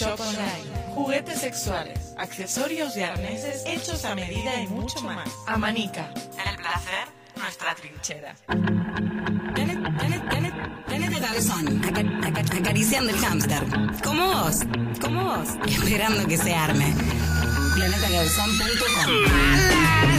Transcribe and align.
Shop. 0.00 0.18
Juguetes 0.94 1.40
sexuales, 1.40 2.14
accesorios 2.18 2.96
y 2.96 3.02
arneses 3.02 3.62
hechos 3.66 4.04
a 4.04 4.14
medida 4.14 4.60
y 4.62 4.66
mucho 4.68 5.00
más. 5.02 5.28
Amanica. 5.46 6.10
El 6.14 6.56
placer, 6.56 7.06
nuestra 7.36 7.74
trinchera. 7.74 8.34
Planeta 10.86 11.20
Cabezón, 11.20 11.82
aca- 11.84 12.28
aca- 12.28 12.56
acariciando 12.58 13.10
el 13.10 13.18
hámster. 13.18 13.62
Como 14.02 14.26
vos, 14.26 14.60
como 15.00 15.24
vos, 15.24 15.48
esperando 15.66 16.26
que 16.26 16.36
se 16.38 16.54
arme. 16.54 16.94
PlanetaCabezón.com 17.74 20.09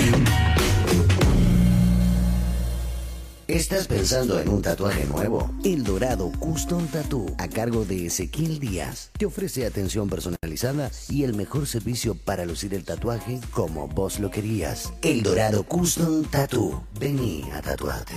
pensando 4.02 4.40
en 4.40 4.50
un 4.50 4.64
tatuaje 4.64 5.06
nuevo? 5.06 5.48
El 5.64 5.84
Dorado 5.84 6.32
Custom 6.40 6.88
Tattoo, 6.88 7.28
a 7.38 7.48
cargo 7.48 7.86
de 7.86 8.08
Ezequiel 8.08 8.60
Díaz, 8.60 9.12
te 9.16 9.28
ofrece 9.28 9.64
atención 9.68 10.10
personalizada 10.10 10.90
y 11.08 11.24
el 11.24 11.36
mejor 11.36 11.68
servicio 11.68 12.16
para 12.16 12.44
lucir 12.44 12.74
el 12.74 12.84
tatuaje 12.84 13.40
como 13.52 13.88
vos 13.88 14.20
lo 14.20 14.32
querías. 14.32 14.92
El 15.04 15.22
Dorado 15.22 15.62
Custom 15.62 16.24
Tattoo. 16.24 16.84
Vení 17.00 17.48
a 17.54 17.62
tatuarte. 17.62 18.16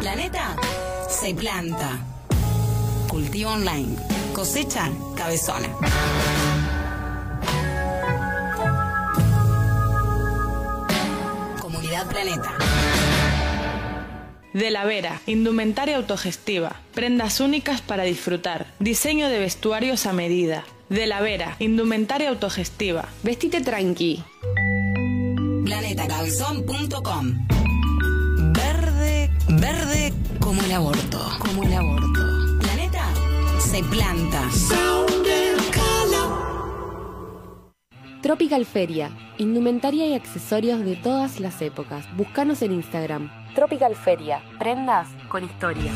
Planeta 0.00 0.54
se 1.08 1.34
planta. 1.34 2.04
Cultivo 3.08 3.52
online. 3.52 3.96
Cosecha 4.34 4.90
cabezona. 5.16 5.70
Planeta. 12.24 12.56
De 14.54 14.70
la 14.70 14.84
Vera, 14.86 15.20
indumentaria 15.26 15.96
autogestiva, 15.96 16.80
prendas 16.94 17.40
únicas 17.40 17.82
para 17.82 18.04
disfrutar, 18.04 18.66
diseño 18.78 19.28
de 19.28 19.38
vestuarios 19.38 20.06
a 20.06 20.14
medida. 20.14 20.64
De 20.88 21.06
la 21.06 21.20
Vera, 21.20 21.56
indumentaria 21.58 22.30
autogestiva. 22.30 23.08
Vestite 23.22 23.60
tranqui. 23.60 24.24
PlanetaCabezón.com 25.64 27.46
Verde, 28.52 29.30
verde 29.48 30.12
como 30.40 30.62
el 30.62 30.72
aborto. 30.72 31.20
Como 31.40 31.62
el 31.64 31.74
aborto. 31.74 32.58
Planeta 32.60 33.04
se 33.58 33.82
planta. 33.84 34.50
Tropical 38.24 38.64
Feria. 38.64 39.10
Indumentaria 39.36 40.06
y 40.06 40.14
accesorios 40.14 40.82
de 40.82 40.96
todas 40.96 41.40
las 41.40 41.60
épocas. 41.60 42.06
Búscanos 42.16 42.62
en 42.62 42.72
Instagram. 42.72 43.30
Tropical 43.54 43.94
Feria. 43.94 44.40
Prendas 44.58 45.08
con 45.28 45.44
historia. 45.44 45.92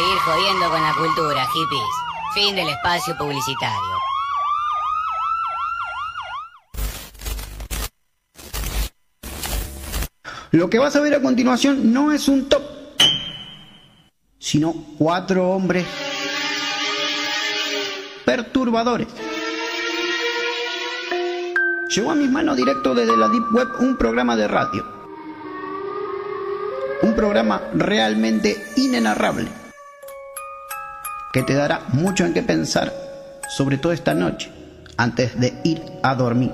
Seguir 0.00 0.18
jodiendo 0.18 0.70
con 0.70 0.80
la 0.80 0.94
cultura, 0.94 1.46
hippies. 1.52 1.82
Fin 2.32 2.56
del 2.56 2.68
espacio 2.68 3.16
publicitario. 3.18 3.78
Lo 10.52 10.70
que 10.70 10.78
vas 10.78 10.96
a 10.96 11.00
ver 11.00 11.14
a 11.14 11.20
continuación 11.20 11.92
no 11.92 12.12
es 12.12 12.28
un 12.28 12.48
top, 12.48 12.62
sino 14.38 14.72
cuatro 14.96 15.50
hombres 15.50 15.86
perturbadores. 18.24 19.08
Llegó 21.94 22.12
a 22.12 22.14
mis 22.14 22.30
manos 22.30 22.56
directo 22.56 22.94
desde 22.94 23.16
la 23.16 23.28
Deep 23.28 23.52
Web 23.52 23.68
un 23.80 23.96
programa 23.96 24.34
de 24.36 24.48
radio. 24.48 24.86
Un 27.02 27.14
programa 27.14 27.60
realmente 27.74 28.72
inenarrable 28.76 29.59
que 31.32 31.42
te 31.42 31.54
dará 31.54 31.82
mucho 31.92 32.24
en 32.24 32.34
qué 32.34 32.42
pensar, 32.42 32.92
sobre 33.48 33.78
todo 33.78 33.92
esta 33.92 34.14
noche, 34.14 34.50
antes 34.96 35.38
de 35.38 35.54
ir 35.64 35.80
a 36.02 36.14
dormir. 36.14 36.52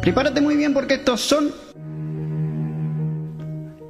Prepárate 0.00 0.40
muy 0.40 0.56
bien 0.56 0.74
porque 0.74 0.94
estos 0.94 1.20
son 1.20 1.50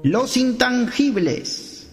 los 0.03 0.37
intangibles. 0.37 1.89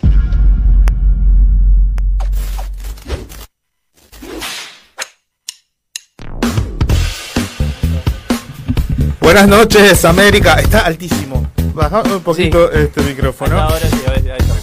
Buenas 9.19 9.47
noches, 9.47 10.05
América. 10.05 10.55
Está 10.55 10.81
altísimo. 10.85 11.51
Baja 11.73 12.01
un 12.03 12.21
poquito 12.21 12.71
este 12.71 13.01
micrófono. 13.01 13.59
Ahora 13.59 13.79
sí, 13.79 14.01
a 14.05 14.11
ver, 14.11 14.31
ahí 14.31 14.37
está. 14.39 14.60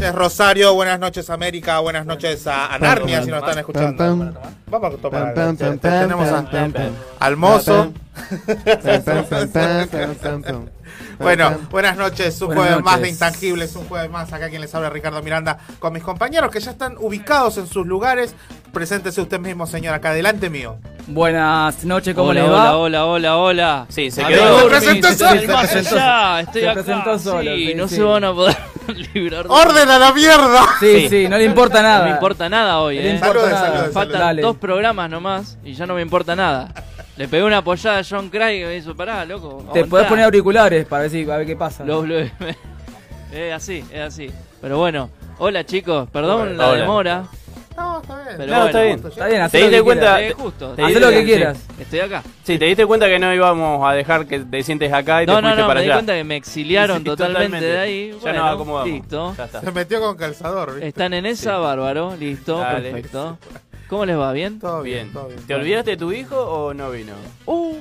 Buenas 0.00 0.14
noches, 0.14 0.14
Rosario. 0.14 0.74
Buenas 0.74 0.98
noches, 0.98 1.28
América. 1.28 1.78
Buenas 1.80 2.06
noches 2.06 2.46
a, 2.46 2.72
a 2.74 2.78
Narnia, 2.78 3.22
si 3.22 3.30
nos 3.30 3.40
están 3.40 3.58
escuchando. 3.58 4.32
Vamos 4.68 4.94
a 4.94 4.96
tomar. 4.96 5.34
Tenemos 5.78 6.28
al 7.18 7.36
mozo. 7.36 7.92
Bueno, 11.18 11.54
buenas 11.70 11.96
noches, 11.98 12.40
un 12.40 12.48
Buenas 12.48 12.64
jueves 12.66 12.84
más 12.84 13.00
de. 13.02 13.08
Intangibles, 13.10 13.76
un 13.76 13.84
jueves 13.86 14.10
más, 14.10 14.32
acá 14.32 14.48
quien 14.48 14.62
les 14.62 14.74
habla 14.74 14.88
Ricardo 14.88 15.22
Miranda, 15.22 15.58
con 15.78 15.92
mis 15.92 16.02
compañeros 16.02 16.50
que 16.50 16.60
ya 16.60 16.70
están 16.70 16.96
ubicados 16.98 17.58
en 17.58 17.66
sus 17.66 17.86
lugares. 17.86 18.34
Preséntese 18.72 19.20
usted 19.20 19.38
mismo, 19.38 19.66
señor, 19.66 19.94
acá 19.94 20.14
delante 20.14 20.48
mío. 20.48 20.78
Buenas 21.08 21.84
noches, 21.84 22.14
¿cómo 22.14 22.30
Hola, 22.30 22.40
les 22.42 22.50
va? 22.50 22.76
hola, 22.76 23.04
hola, 23.04 23.06
hola, 23.06 23.36
hola. 23.36 23.86
Sí, 23.90 24.10
se 24.10 24.22
Amigo, 24.24 24.40
quedó. 24.40 24.60
se 24.60 24.66
presentó 24.68 25.12
solo. 25.12 25.40
Ya, 25.82 26.40
estoy 26.40 26.60
se 26.62 26.68
acá. 26.68 26.82
presentó 26.82 27.18
solo, 27.18 27.54
Sí, 27.54 27.66
sí, 27.66 27.74
no 27.74 27.88
sí. 27.88 27.94
se 27.96 28.02
van 28.02 28.24
a 28.24 28.32
poder 28.32 28.56
¡Orden 29.48 29.88
a 29.88 29.98
la 29.98 30.12
mierda! 30.12 30.64
Sí, 30.78 31.08
sí, 31.08 31.28
no 31.28 31.38
le 31.38 31.44
importa 31.44 31.82
nada. 31.82 31.98
No 32.00 32.04
me 32.06 32.10
importa 32.10 32.48
nada 32.48 32.80
hoy, 32.80 32.98
eh. 32.98 33.14
importa 33.14 33.50
nada. 33.50 33.88
Faltan 33.92 34.20
Dale. 34.20 34.42
dos 34.42 34.56
programas 34.56 35.10
nomás 35.10 35.58
y 35.64 35.74
ya 35.74 35.86
no 35.86 35.94
me 35.94 36.02
importa 36.02 36.34
nada. 36.36 36.72
Le 37.16 37.28
pegué 37.28 37.42
una 37.44 37.58
apoyada 37.58 37.98
a 37.98 38.04
John 38.08 38.30
Craig 38.30 38.62
y 38.62 38.64
me 38.64 38.76
hizo, 38.76 38.96
pará, 38.96 39.24
loco. 39.24 39.48
Te 39.72 39.80
aguantá". 39.80 39.90
podés 39.90 40.06
poner 40.06 40.24
auriculares 40.24 40.86
para 40.86 41.02
ver, 41.02 41.10
si, 41.10 41.30
a 41.30 41.36
ver 41.36 41.46
qué 41.46 41.56
pasa. 41.56 41.84
Los 41.84 42.06
es 43.32 43.52
así, 43.52 43.84
es 43.92 44.00
así. 44.00 44.30
Pero 44.60 44.78
bueno, 44.78 45.10
hola 45.38 45.64
chicos, 45.64 46.08
perdón 46.10 46.42
Hola. 46.42 46.52
la 46.52 46.68
Hola. 46.68 46.80
demora. 46.80 47.24
No, 47.76 48.00
está 48.02 48.14
bien. 48.22 48.34
Pero 48.36 48.46
No, 48.52 48.52
bueno, 48.52 48.66
está 48.66 48.82
bien, 48.82 49.00
está 49.06 49.26
bien, 49.26 49.40
haz 49.42 49.52
¿Te 49.52 49.58
lo 49.58 49.64
diste 49.64 49.76
que 49.78 49.82
cuenta? 49.84 50.16
quieras. 50.16 50.30
Eh, 50.30 50.34
justo. 50.42 50.74
Haz 50.78 50.92
lo 50.94 51.10
que 51.10 51.24
quieras. 51.24 51.66
Estoy 51.78 52.00
acá. 52.00 52.22
Sí, 52.44 52.58
te 52.58 52.64
diste 52.66 52.86
cuenta 52.86 53.06
que 53.06 53.18
no 53.18 53.34
íbamos 53.34 53.88
a 53.88 53.94
dejar 53.94 54.26
que 54.26 54.40
te 54.40 54.62
sientes 54.62 54.92
acá 54.92 55.22
y 55.22 55.26
No, 55.26 55.36
te 55.36 55.42
no, 55.42 55.48
fuiste 55.48 55.62
no, 55.62 55.68
para 55.68 55.80
me 55.80 55.84
di 55.84 55.90
allá. 55.90 55.96
cuenta 55.98 56.14
que 56.14 56.24
me 56.24 56.36
exiliaron 56.36 56.98
Sí, 56.98 57.04
totalmente, 57.04 57.38
totalmente. 57.38 57.66
de 57.66 57.78
ahí. 57.78 58.10
Ya 58.10 58.18
Bueno, 58.20 58.38
nos 58.44 58.54
acomodamos. 58.54 58.92
Listo. 58.92 59.34
Ya 59.38 59.44
está. 59.44 59.60
Se 59.60 59.72
metió 59.72 60.00
con 60.00 60.16
calzador, 60.16 60.72
¿viste? 60.74 60.88
Están 60.88 61.14
en 61.14 61.26
esa, 61.26 61.58
bárbaro. 61.58 62.16
Listo, 62.18 62.58
Dale. 62.58 62.90
perfecto. 62.90 63.38
¿Cómo 63.88 64.04
les 64.06 64.16
va? 64.18 64.32
¿Bien? 64.32 64.58
Todo 64.60 64.82
bien, 64.82 65.04
Bien. 65.04 65.12
todo 65.12 65.28
bien. 65.28 65.40
¿Te 65.46 65.54
olvidaste 65.54 65.90
de 65.92 65.96
tu 65.96 66.12
hijo 66.12 66.36
o 66.38 66.74
no 66.74 66.90
vino? 66.90 67.12
Uh. 67.46 67.74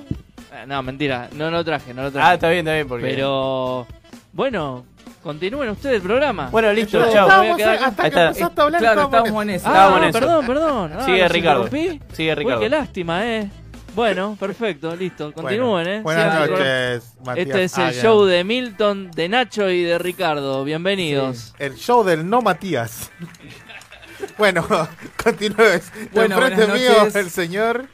Ah, 0.51 0.65
No, 0.65 0.81
mentira, 0.81 1.30
no 1.33 1.51
lo 1.51 1.63
traje, 1.63 1.94
no 1.94 2.01
lo 2.03 2.12
traje. 2.12 2.27
Ah, 2.27 2.33
está 2.35 2.50
bien, 2.50 2.59
está 2.59 2.74
bien. 2.74 2.88
Porque... 2.88 3.06
Pero, 3.06 3.85
bueno, 4.39 4.86
continúen 5.21 5.68
ustedes 5.69 5.97
el 5.97 6.01
programa. 6.01 6.47
Bueno, 6.50 6.71
listo, 6.71 6.97
Yo 6.97 7.12
chao. 7.12 7.27
me 7.27 7.38
voy 7.39 7.47
a 7.50 7.56
quedar 7.57 7.75
acá. 7.75 7.86
hasta 7.88 8.03
Ahí 8.03 8.09
que 8.09 8.15
está. 8.15 8.27
empezaste 8.30 8.62
a 8.62 8.63
hablar, 8.63 8.81
Claro, 8.81 9.01
estábamos 9.03 9.44
en 9.44 9.50
eso. 9.50 9.68
Ah, 9.68 9.71
Estábamos 9.71 9.97
en 10.01 10.03
eso. 10.09 10.19
perdón, 10.19 10.45
perdón. 10.45 10.91
Ah, 10.97 11.06
Sigue 11.06 11.19
¿los 11.24 11.31
Ricardo. 11.33 11.63
interrumpí? 11.65 12.01
Sigue 12.13 12.36
Ricardo. 12.36 12.59
Qué 12.62 12.69
lástima, 12.69 13.27
eh. 13.27 13.50
Bueno, 13.95 14.38
perfecto, 14.39 14.95
listo. 14.95 15.33
Continúen, 15.33 15.83
Bueno, 15.83 15.89
eh. 15.91 16.01
Buenas 16.03 16.33
Sigan 16.33 16.50
noches, 16.51 17.13
Matías 17.25 17.47
Este 17.47 17.63
es 17.65 17.77
el 17.77 17.83
Hagen. 17.83 18.01
show 18.01 18.24
de 18.24 18.44
Milton, 18.45 19.12
de 19.12 19.27
Nacho 19.27 19.69
y 19.69 19.83
de 19.83 19.97
Ricardo. 20.00 20.63
Bienvenidos. 20.63 21.53
El 21.59 21.75
show 21.75 22.06
del 22.06 22.30
no 22.30 22.42
Matías. 22.42 23.12
bueno, 24.38 24.65
continúes. 25.21 25.92
Bueno, 26.13 26.35
Enfrente 26.35 26.65
buenas 26.65 26.80
mío, 26.80 26.92
noches. 27.00 27.15
el 27.18 27.30
señor. 27.30 27.88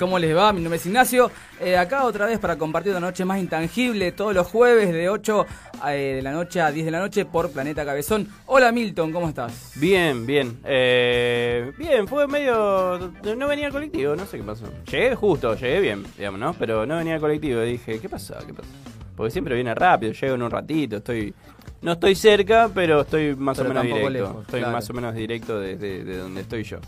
¿Cómo 0.00 0.18
les 0.18 0.34
va? 0.34 0.50
Mi 0.54 0.62
nombre 0.62 0.78
es 0.78 0.86
Ignacio. 0.86 1.30
Eh, 1.60 1.76
acá 1.76 2.06
otra 2.06 2.24
vez 2.24 2.38
para 2.38 2.56
compartir 2.56 2.92
una 2.92 3.00
noche 3.00 3.26
más 3.26 3.38
intangible 3.38 4.12
todos 4.12 4.34
los 4.34 4.46
jueves 4.46 4.94
de 4.94 5.10
8 5.10 5.46
eh, 5.88 6.14
de 6.16 6.22
la 6.22 6.32
noche 6.32 6.58
a 6.62 6.72
10 6.72 6.86
de 6.86 6.90
la 6.90 7.00
noche 7.00 7.26
por 7.26 7.52
Planeta 7.52 7.84
Cabezón. 7.84 8.26
Hola 8.46 8.72
Milton, 8.72 9.12
¿cómo 9.12 9.28
estás? 9.28 9.72
Bien, 9.76 10.24
bien. 10.24 10.58
Eh, 10.64 11.70
bien, 11.76 12.08
fue 12.08 12.26
medio... 12.26 13.12
No 13.36 13.46
venía 13.46 13.66
el 13.66 13.72
colectivo, 13.72 14.16
no 14.16 14.24
sé 14.24 14.38
qué 14.38 14.42
pasó. 14.42 14.64
Llegué 14.90 15.14
justo, 15.14 15.54
llegué 15.54 15.80
bien, 15.80 16.06
digamos, 16.16 16.40
¿no? 16.40 16.54
Pero 16.54 16.86
no 16.86 16.96
venía 16.96 17.16
el 17.16 17.20
colectivo. 17.20 17.60
Dije, 17.60 18.00
¿qué 18.00 18.08
pasa? 18.08 18.38
¿Qué 18.46 18.54
pasa? 18.54 18.70
Porque 19.14 19.30
siempre 19.30 19.54
viene 19.54 19.74
rápido, 19.74 20.14
llego 20.14 20.34
en 20.34 20.42
un 20.42 20.50
ratito, 20.50 20.96
estoy... 20.96 21.34
No 21.82 21.92
estoy 21.92 22.14
cerca, 22.14 22.70
pero 22.74 23.02
estoy 23.02 23.36
más 23.36 23.58
Pero 23.58 23.68
o 23.68 23.74
menos 23.74 23.84
directo. 23.84 24.10
lejos, 24.10 24.40
estoy 24.46 24.60
claro. 24.60 24.74
más 24.74 24.88
o 24.88 24.92
menos 24.94 25.14
directo 25.14 25.60
desde 25.60 26.04
de 26.04 26.16
donde 26.16 26.40
estoy 26.40 26.62
yo. 26.62 26.78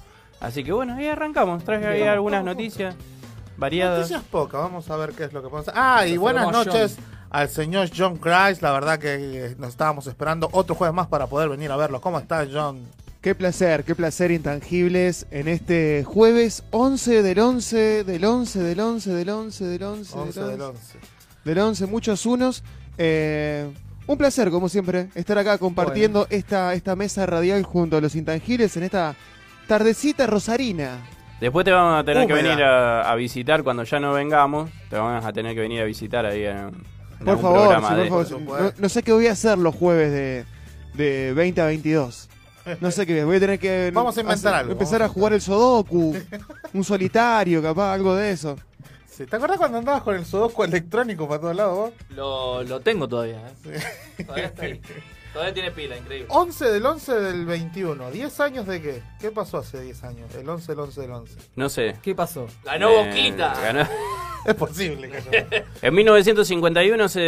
Así 0.43 0.65
que 0.65 0.73
bueno, 0.73 0.95
ahí 0.95 1.07
arrancamos. 1.07 1.63
Traje 1.63 1.87
ahí 1.87 2.03
algunas 2.03 2.45
noticias 2.45 2.97
variadas. 3.57 4.01
Noticias 4.01 4.25
pocas, 4.25 4.61
vamos 4.61 4.91
a 4.91 4.97
ver 4.97 5.13
qué 5.13 5.25
es 5.25 5.33
lo 5.33 5.41
que 5.41 5.49
pasa. 5.49 5.73
Ah, 5.75 6.05
y 6.05 6.15
Nos 6.15 6.21
buenas 6.21 6.51
noches 6.51 6.97
al 7.31 7.49
señor 7.49 7.89
John 7.97 8.17
Christ. 8.17 8.61
La 8.61 8.73
verdad 8.73 8.99
que 8.99 9.15
eh, 9.15 9.55
nos 9.57 9.71
estábamos 9.71 10.09
esperando 10.09 10.49
otro 10.51 10.75
jueves 10.75 10.95
más 10.95 11.07
para 11.07 11.29
poder 11.29 11.49
venir 11.49 11.71
a 11.71 11.77
verlo. 11.77 12.01
¿Cómo 12.01 12.19
estás, 12.19 12.49
John? 12.53 12.81
Qué 13.21 13.37
placer, 13.37 13.85
qué 13.85 13.95
placer 13.95 14.33
intangibles 14.33 15.27
en 15.31 15.47
este 15.47 16.03
jueves 16.03 16.65
11 16.73 17.23
del 17.23 17.39
11, 17.39 18.03
del 18.03 18.25
11, 18.25 18.59
del 18.59 18.81
11, 18.81 19.11
del 19.13 19.31
11, 19.31 19.65
del 19.65 19.83
11, 19.85 20.19
11 20.19 20.41
del 20.41 20.51
del 20.51 20.61
11, 20.61 20.81
11. 20.97 20.99
del 21.45 21.59
11, 21.59 21.87
muchos 21.87 22.27
unos. 22.27 22.65
Eh, 22.99 23.71
un 24.09 24.19
placer, 24.19 24.51
como 24.51 24.69
siempre, 24.69 25.09
estar 25.15 25.39
acá 25.39 25.59
compartiendo 25.59 26.27
esta, 26.31 26.75
esta 26.75 26.97
mesa 26.97 27.27
radial 27.27 27.63
junto 27.63 27.97
a 27.97 28.01
los 28.01 28.17
intangibles 28.17 28.77
en 28.77 28.83
esta 28.83 29.15
tardecita 29.73 30.27
rosarina. 30.27 30.99
Después 31.41 31.65
te 31.65 31.71
vamos 31.71 31.99
a 31.99 32.05
tener 32.05 32.27
que 32.27 32.35
Húmeda. 32.35 32.49
venir 32.51 32.63
a, 32.65 33.11
a 33.11 33.15
visitar 33.15 33.63
cuando 33.63 33.85
ya 33.85 33.99
no 33.99 34.13
vengamos. 34.13 34.71
Te 34.91 34.97
vamos 34.97 35.25
a 35.25 35.33
tener 35.33 35.55
que 35.55 35.63
venir 35.63 35.81
a 35.81 35.85
visitar 35.85 36.27
ahí 36.27 36.45
en, 36.45 36.59
en 36.59 37.25
Por 37.25 37.41
favor, 37.41 37.75
sí, 37.75 37.81
por 37.81 37.97
de 37.97 38.09
favor. 38.11 38.63
No, 38.63 38.73
no 38.77 38.89
sé 38.91 39.03
qué 39.03 39.13
voy 39.13 39.29
a 39.29 39.33
hacer 39.33 39.57
los 39.57 39.75
jueves 39.75 40.13
de, 40.13 40.45
de 40.93 41.33
20 41.33 41.61
a 41.63 41.67
22. 41.67 42.29
No 42.83 42.91
sé 42.91 43.07
qué 43.07 43.25
voy 43.25 43.37
a 43.37 43.41
tener 43.41 43.59
que 43.59 43.91
Vamos 43.95 44.15
a 44.19 44.21
inventar 44.21 44.53
algo, 44.55 44.73
empezar 44.73 45.03
a 45.03 45.09
jugar 45.09 45.33
el 45.33 45.41
Sudoku, 45.41 46.15
un 46.75 46.85
solitario, 46.85 47.63
capaz, 47.63 47.95
algo 47.95 48.15
de 48.15 48.31
eso. 48.31 48.57
Sí, 49.11 49.25
¿Te 49.25 49.37
acuerdas 49.37 49.57
cuando 49.59 49.79
andabas 49.79 50.03
con 50.03 50.15
el 50.17 50.25
sudoku 50.25 50.65
electrónico 50.65 51.29
para 51.29 51.41
todos 51.41 51.57
lados 51.57 51.77
vos? 51.77 51.93
Lo, 52.17 52.63
lo 52.63 52.81
tengo 52.81 53.07
todavía, 53.09 53.41
¿eh? 53.67 54.25
Todavía 54.25 54.47
está 54.47 54.65
ahí. 54.65 54.81
Todavía 55.33 55.55
tiene 55.55 55.71
pila, 55.71 55.97
increíble. 55.97 56.27
11 56.31 56.65
del 56.71 56.85
11 56.87 57.15
del 57.21 57.47
21. 57.47 58.11
¿10 58.13 58.41
años 58.41 58.67
de 58.67 58.83
qué? 58.83 59.03
¿Qué 59.21 59.31
pasó 59.31 59.59
hace 59.59 59.81
10 59.81 60.05
años? 60.05 60.35
El 60.35 60.49
11 60.49 60.73
del 60.73 60.81
11 60.81 61.01
del 61.01 61.11
11. 61.11 61.35
No 61.57 61.69
sé. 61.69 61.97
¿Qué 62.03 62.15
pasó? 62.15 62.47
Ganó 62.65 62.91
Eh, 62.91 63.07
Boquita. 63.09 63.55
ganó- 63.63 63.89
Es 64.45 64.57
posible 64.57 65.09
que 65.09 65.19
haya. 65.19 65.65
En 65.83 65.95
1951 65.95 67.09
se 67.09 67.21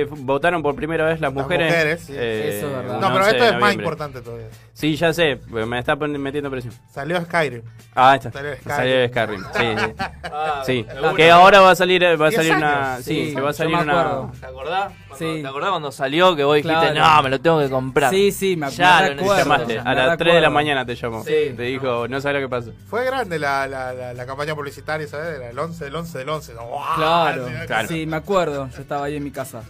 eh, 0.00 0.06
votaron 0.08 0.62
por 0.62 0.74
primera 0.74 1.04
vez 1.04 1.20
las 1.20 1.34
Las 1.34 1.42
mujeres. 1.42 1.70
mujeres, 1.70 2.00
sí. 2.00 2.12
eh, 2.16 2.56
Eso 2.56 2.68
es 2.68 2.72
verdad. 2.76 3.00
No, 3.00 3.08
pero 3.12 3.18
11 3.24 3.30
esto 3.36 3.44
es 3.54 3.60
más 3.60 3.74
importante 3.74 4.20
todavía. 4.22 4.46
Sí, 4.72 4.96
ya 4.96 5.12
sé, 5.12 5.40
me 5.48 5.78
está 5.78 5.94
metiendo 5.94 6.50
presión. 6.50 6.72
Salió 6.90 7.20
Skyrim. 7.20 7.62
Ah, 7.94 8.14
está. 8.16 8.32
Salió 8.32 8.54
Skyrim. 8.56 8.76
Salió 8.76 9.08
Skyrim. 9.08 9.44
Sí, 9.52 9.84
sí. 9.86 9.94
Ah, 10.36 10.62
Sí, 10.66 10.86
que 11.16 11.30
ahora 11.30 11.60
va 11.60 11.70
a 11.72 11.74
salir, 11.76 12.02
va 12.02 12.26
a 12.26 12.30
10 12.30 12.34
salir 12.34 12.56
una, 12.56 12.94
años. 12.94 13.04
sí, 13.04 13.26
Sí, 13.28 13.34
que 13.34 13.40
va 13.42 13.50
a 13.50 13.52
salir 13.52 13.76
una. 13.76 14.32
¿Te 14.40 14.46
acordás? 14.46 14.92
Cuando- 15.16 15.34
Sí. 15.36 15.42
¿Te 15.42 15.48
acordás 15.48 15.70
cuando 15.70 15.92
salió 15.92 16.36
que 16.36 16.44
vos 16.44 16.56
dijiste, 16.56 16.74
Claro. 16.92 17.16
no, 17.16 17.22
me 17.22 17.30
lo 17.30 17.40
tengo 17.40 17.60
que 17.60 17.70
comprar? 17.70 18.10
Sí, 18.10 18.32
sí, 18.32 18.56
me, 18.56 18.70
Ya 18.70 19.00
me 19.00 19.08
recuerdo. 19.10 19.36
llamaste, 19.42 19.74
me 19.82 19.90
a 19.90 19.94
las 19.94 20.18
3 20.18 20.34
de 20.34 20.40
la 20.40 20.50
mañana 20.50 20.84
te 20.86 20.94
llamó. 20.94 21.24
Sí. 21.24 21.52
Te 21.56 21.62
dijo, 21.62 22.06
no 22.08 22.20
sabes 22.20 22.40
lo 22.42 22.48
que 22.48 22.50
pasó. 22.50 22.72
Fue 22.88 23.04
grande 23.04 23.38
la, 23.38 23.66
la, 23.66 23.92
la, 23.92 24.12
la 24.14 24.26
campaña 24.26 24.54
publicitaria, 24.54 25.06
¿sabes? 25.06 25.36
Era 25.38 25.50
el 25.50 25.58
11 25.58 25.84
del 25.84 25.96
11 25.96 26.18
del 26.18 26.28
11. 26.28 26.54
¡Guau! 26.54 26.96
Claro, 26.96 27.46
Claro. 27.66 27.88
sí, 27.88 28.06
me 28.06 28.16
acuerdo. 28.16 28.68
Yo 28.74 28.80
estaba 28.82 29.06
ahí 29.06 29.16
en 29.16 29.24
mi 29.24 29.30
casa. 29.30 29.62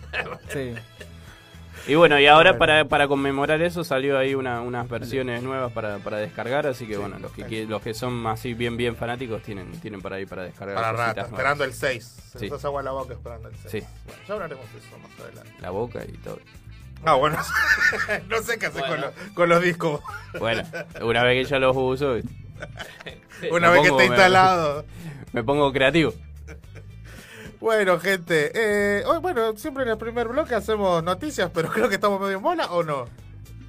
Sí. 0.49 0.75
Y 1.87 1.97
bueno, 1.97 2.19
y 2.19 2.27
ahora 2.27 2.53
Bueno. 2.53 2.59
para, 2.61 2.85
para 2.87 3.09
conmemorar 3.09 3.61
eso 3.61 3.85
salió 3.85 4.17
ahí 4.19 4.35
una, 4.35 4.63
unas 4.63 4.89
versiones 4.89 5.43
nuevas 5.43 5.71
para, 5.73 5.99
para 5.99 6.17
descargar, 6.17 6.67
así 6.67 6.87
que 6.87 6.97
bueno, 6.97 7.19
los 7.19 7.31
que 7.33 7.67
los 7.67 7.83
que 7.83 7.93
son 7.93 8.27
así 8.27 8.55
bien 8.55 8.77
bien 8.79 8.97
fanáticos 8.97 9.43
tienen 9.43 9.71
tienen 9.81 10.01
para 10.01 10.17
ahí 10.17 10.25
para 10.25 10.45
descargar. 10.45 10.77
Para 10.77 10.93
nuevas. 10.93 11.17
esperando 11.19 11.65
el 11.65 11.75
6. 11.75 12.05
Se 12.33 12.39
Sí. 12.39 12.49
nos 12.49 12.59
hace 12.59 12.67
agua 12.69 12.81
en 12.81 12.85
la 12.87 12.91
boca 12.93 13.13
esperando 13.13 13.49
el 13.49 13.57
6. 13.57 13.71
Sí. 13.71 13.89
Bueno, 14.07 14.23
ya 14.27 14.35
hablaremos 14.35 14.73
de 14.73 14.79
eso 14.79 14.99
más 14.99 15.21
adelante. 15.21 15.53
La 15.61 15.71
boca 15.71 16.05
y 16.05 16.13
todo. 16.19 16.39
Ah, 17.05 17.15
bueno. 17.17 17.37
no 18.31 18.43
sé 18.43 18.59
qué 18.59 18.67
hacer 18.67 18.81
Bueno. 18.87 18.95
con, 18.95 19.01
lo- 19.29 19.35
con 19.35 19.49
los 19.51 19.63
discos. 19.63 20.01
Bueno, 20.39 20.63
una 21.03 21.23
vez 21.23 21.45
que 21.45 21.51
ya 21.51 21.59
los 21.59 21.77
uso, 21.77 22.15
Una 23.51 23.69
Me 23.71 23.75
vez 23.75 23.83
que 23.83 23.89
esté 23.89 23.99
me- 23.99 24.07
instalado. 24.07 24.85
me 25.33 25.45
pongo 25.45 25.71
creativo. 25.71 26.15
Bueno, 27.65 27.99
gente. 27.99 28.53
Eh, 28.55 29.05
hoy, 29.07 29.21
bueno, 29.21 29.57
siempre 29.57 29.85
en 29.85 29.89
el 29.89 29.97
primer 29.97 30.29
bloque 30.29 30.55
hacemos 30.55 31.03
noticias, 31.03 31.51
pero 31.55 31.71
creo 31.73 31.89
que 31.89 31.95
estamos 31.95 32.21
medio 32.21 32.37
en 32.37 32.43
bola 32.43 32.67
o 32.67 32.83
no. 32.83 33.07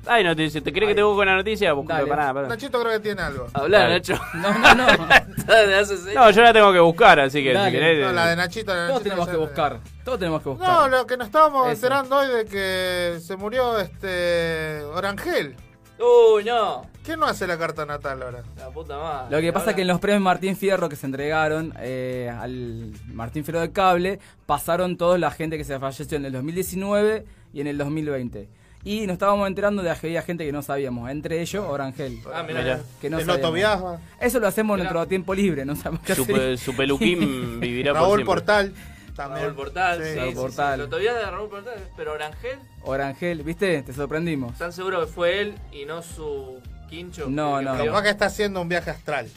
Ay, 0.06 0.22
noticia, 0.22 0.60
¿te 0.62 0.74
crees 0.74 0.90
que 0.90 0.96
te 0.96 1.02
busco 1.02 1.22
una 1.22 1.38
noticia? 1.38 1.72
Busca, 1.72 1.94
Dale. 1.94 2.08
pará, 2.10 2.34
pará. 2.34 2.48
Nachito 2.50 2.82
creo 2.82 2.92
que 2.92 3.00
tiene 3.00 3.22
algo. 3.22 3.48
Habla, 3.54 3.80
Dale. 3.80 3.94
Nacho. 3.94 4.20
No, 4.34 4.54
no, 4.54 4.76
no. 4.76 4.86
No, 6.14 6.32
yo 6.32 6.42
la 6.42 6.52
tengo 6.52 6.74
que 6.74 6.80
buscar, 6.80 7.22
así 7.22 7.42
que 7.42 7.54
Dale. 7.54 7.72
si 7.72 7.78
querés. 7.78 8.06
No, 8.06 8.12
la 8.12 8.28
de 8.28 8.36
Nachito. 8.36 8.76
la 8.76 8.82
de 8.82 8.88
Todos 8.90 9.00
Nachito 9.00 9.04
tenemos 9.04 9.30
que 9.30 9.38
buscar. 9.38 9.80
Todos 10.04 10.20
tenemos 10.20 10.44
que 10.44 10.50
buscar. 10.50 10.70
No, 10.70 10.88
lo 10.90 11.08
que 11.08 11.16
nos 11.16 11.28
estábamos 11.28 11.72
enterando 11.72 12.18
hoy 12.18 12.28
de 12.28 12.46
que 12.46 13.20
se 13.22 13.38
murió 13.38 13.80
este 13.80 14.84
Orangel. 14.94 15.56
Uy, 16.00 16.44
no. 16.44 16.82
¿Quién 17.06 17.20
no 17.20 17.26
hace 17.28 17.46
la 17.46 17.58
carta 17.58 17.86
natal 17.86 18.22
ahora? 18.24 18.44
La 18.58 18.70
puta 18.70 18.98
madre. 18.98 19.36
Lo 19.36 19.42
que 19.42 19.54
pasa 19.54 19.64
Ahora- 19.66 19.72
es 19.72 19.76
que 19.76 19.82
en 19.84 19.88
los 19.88 20.00
premios 20.00 20.22
Martín 20.24 20.56
Fierro 20.58 20.90
que 20.90 20.96
se 20.96 21.06
entregaron 21.06 21.74
eh, 21.80 22.32
al 22.36 22.92
Martín 23.14 23.44
Fierro 23.46 23.62
de 23.62 23.72
Cable, 23.72 24.20
pasaron 24.46 24.98
toda 24.98 25.18
la 25.18 25.30
gente 25.32 25.58
que 25.58 25.64
se 25.64 25.78
falleció 25.80 26.18
en 26.18 26.26
el 26.26 26.32
2019 26.34 27.26
y 27.54 27.62
en 27.62 27.68
el 27.68 27.78
2020. 27.78 28.50
Y 28.84 29.08
nos 29.08 29.14
estábamos 29.14 29.48
enterando 29.48 29.82
de 29.82 29.92
que 29.96 30.08
había 30.08 30.22
gente 30.22 30.46
que 30.46 30.52
no 30.52 30.62
sabíamos, 30.62 31.10
entre 31.10 31.42
ellos 31.42 31.66
Orangel. 31.68 32.20
Ah, 32.34 32.44
mira. 32.44 32.62
Mirá. 32.62 32.80
Que 33.02 33.10
no 33.10 33.20
sabíamos. 33.20 34.00
Eso 34.20 34.40
lo 34.40 34.48
hacemos 34.48 34.76
en 34.76 34.84
nuestro 34.84 35.08
tiempo 35.08 35.34
libre, 35.34 35.66
no 35.66 35.76
sabemos 35.76 36.02
qué 36.06 36.14
Su, 36.16 36.24
hacer. 36.24 36.58
su 36.58 36.76
peluquín 36.76 37.60
vivirá 37.60 37.94
por 37.94 38.02
Raúl 38.02 38.18
siempre. 38.18 38.26
Portal. 38.26 38.74
También. 39.16 39.44
Raúl 39.46 39.56
Portal, 39.56 40.04
sí, 40.04 40.16
Raúl 40.20 40.30
sí, 40.30 40.36
Portal. 40.36 40.74
sí. 40.76 40.80
Lo 40.82 40.90
todavía 40.90 41.14
de 41.14 41.26
Raúl 41.26 41.50
Portal, 41.50 41.74
pero 41.96 42.12
Orangel, 42.14 42.60
Orangel, 42.84 43.44
¿viste? 43.44 43.82
Te 43.82 43.94
sorprendimos. 43.94 44.52
¿están 44.54 44.74
seguros 44.74 45.08
que 45.08 45.14
fue 45.14 45.40
él 45.42 45.56
y 45.72 45.86
no 45.86 46.02
su 46.04 46.60
quincho? 46.86 47.28
No, 47.30 47.62
no. 47.62 47.78
Capaz 47.78 48.04
que 48.04 48.10
está 48.10 48.26
haciendo 48.28 48.62
un 48.62 48.70
viaje 48.70 48.90
astral. 48.92 49.28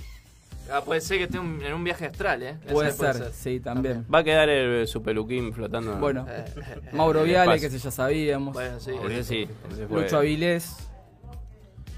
Ah, 0.70 0.82
puede 0.84 1.00
ser 1.00 1.16
que 1.16 1.24
esté 1.24 1.38
un- 1.38 1.62
en 1.62 1.72
un 1.72 1.82
viaje 1.82 2.04
astral, 2.06 2.42
¿eh? 2.42 2.56
Eso 2.64 2.74
Puede 2.74 2.92
ser, 2.92 3.32
sí, 3.32 3.58
también. 3.58 4.04
Va 4.12 4.18
a 4.18 4.24
quedar 4.24 4.50
el, 4.50 4.86
su 4.86 5.02
peluquín 5.02 5.52
flotando. 5.54 5.96
Bueno. 5.96 6.26
Mauro 6.92 7.22
Viale, 7.22 7.58
que 7.58 7.66
ese 7.66 7.78
ya 7.78 7.90
sabíamos. 7.90 8.52
Bueno, 8.52 8.78
sí. 8.78 8.90
Ese 9.08 9.24
sí, 9.24 9.48
ese 9.72 9.86
fue- 9.86 10.02
Lucho 10.02 10.18
Avilés. 10.18 10.74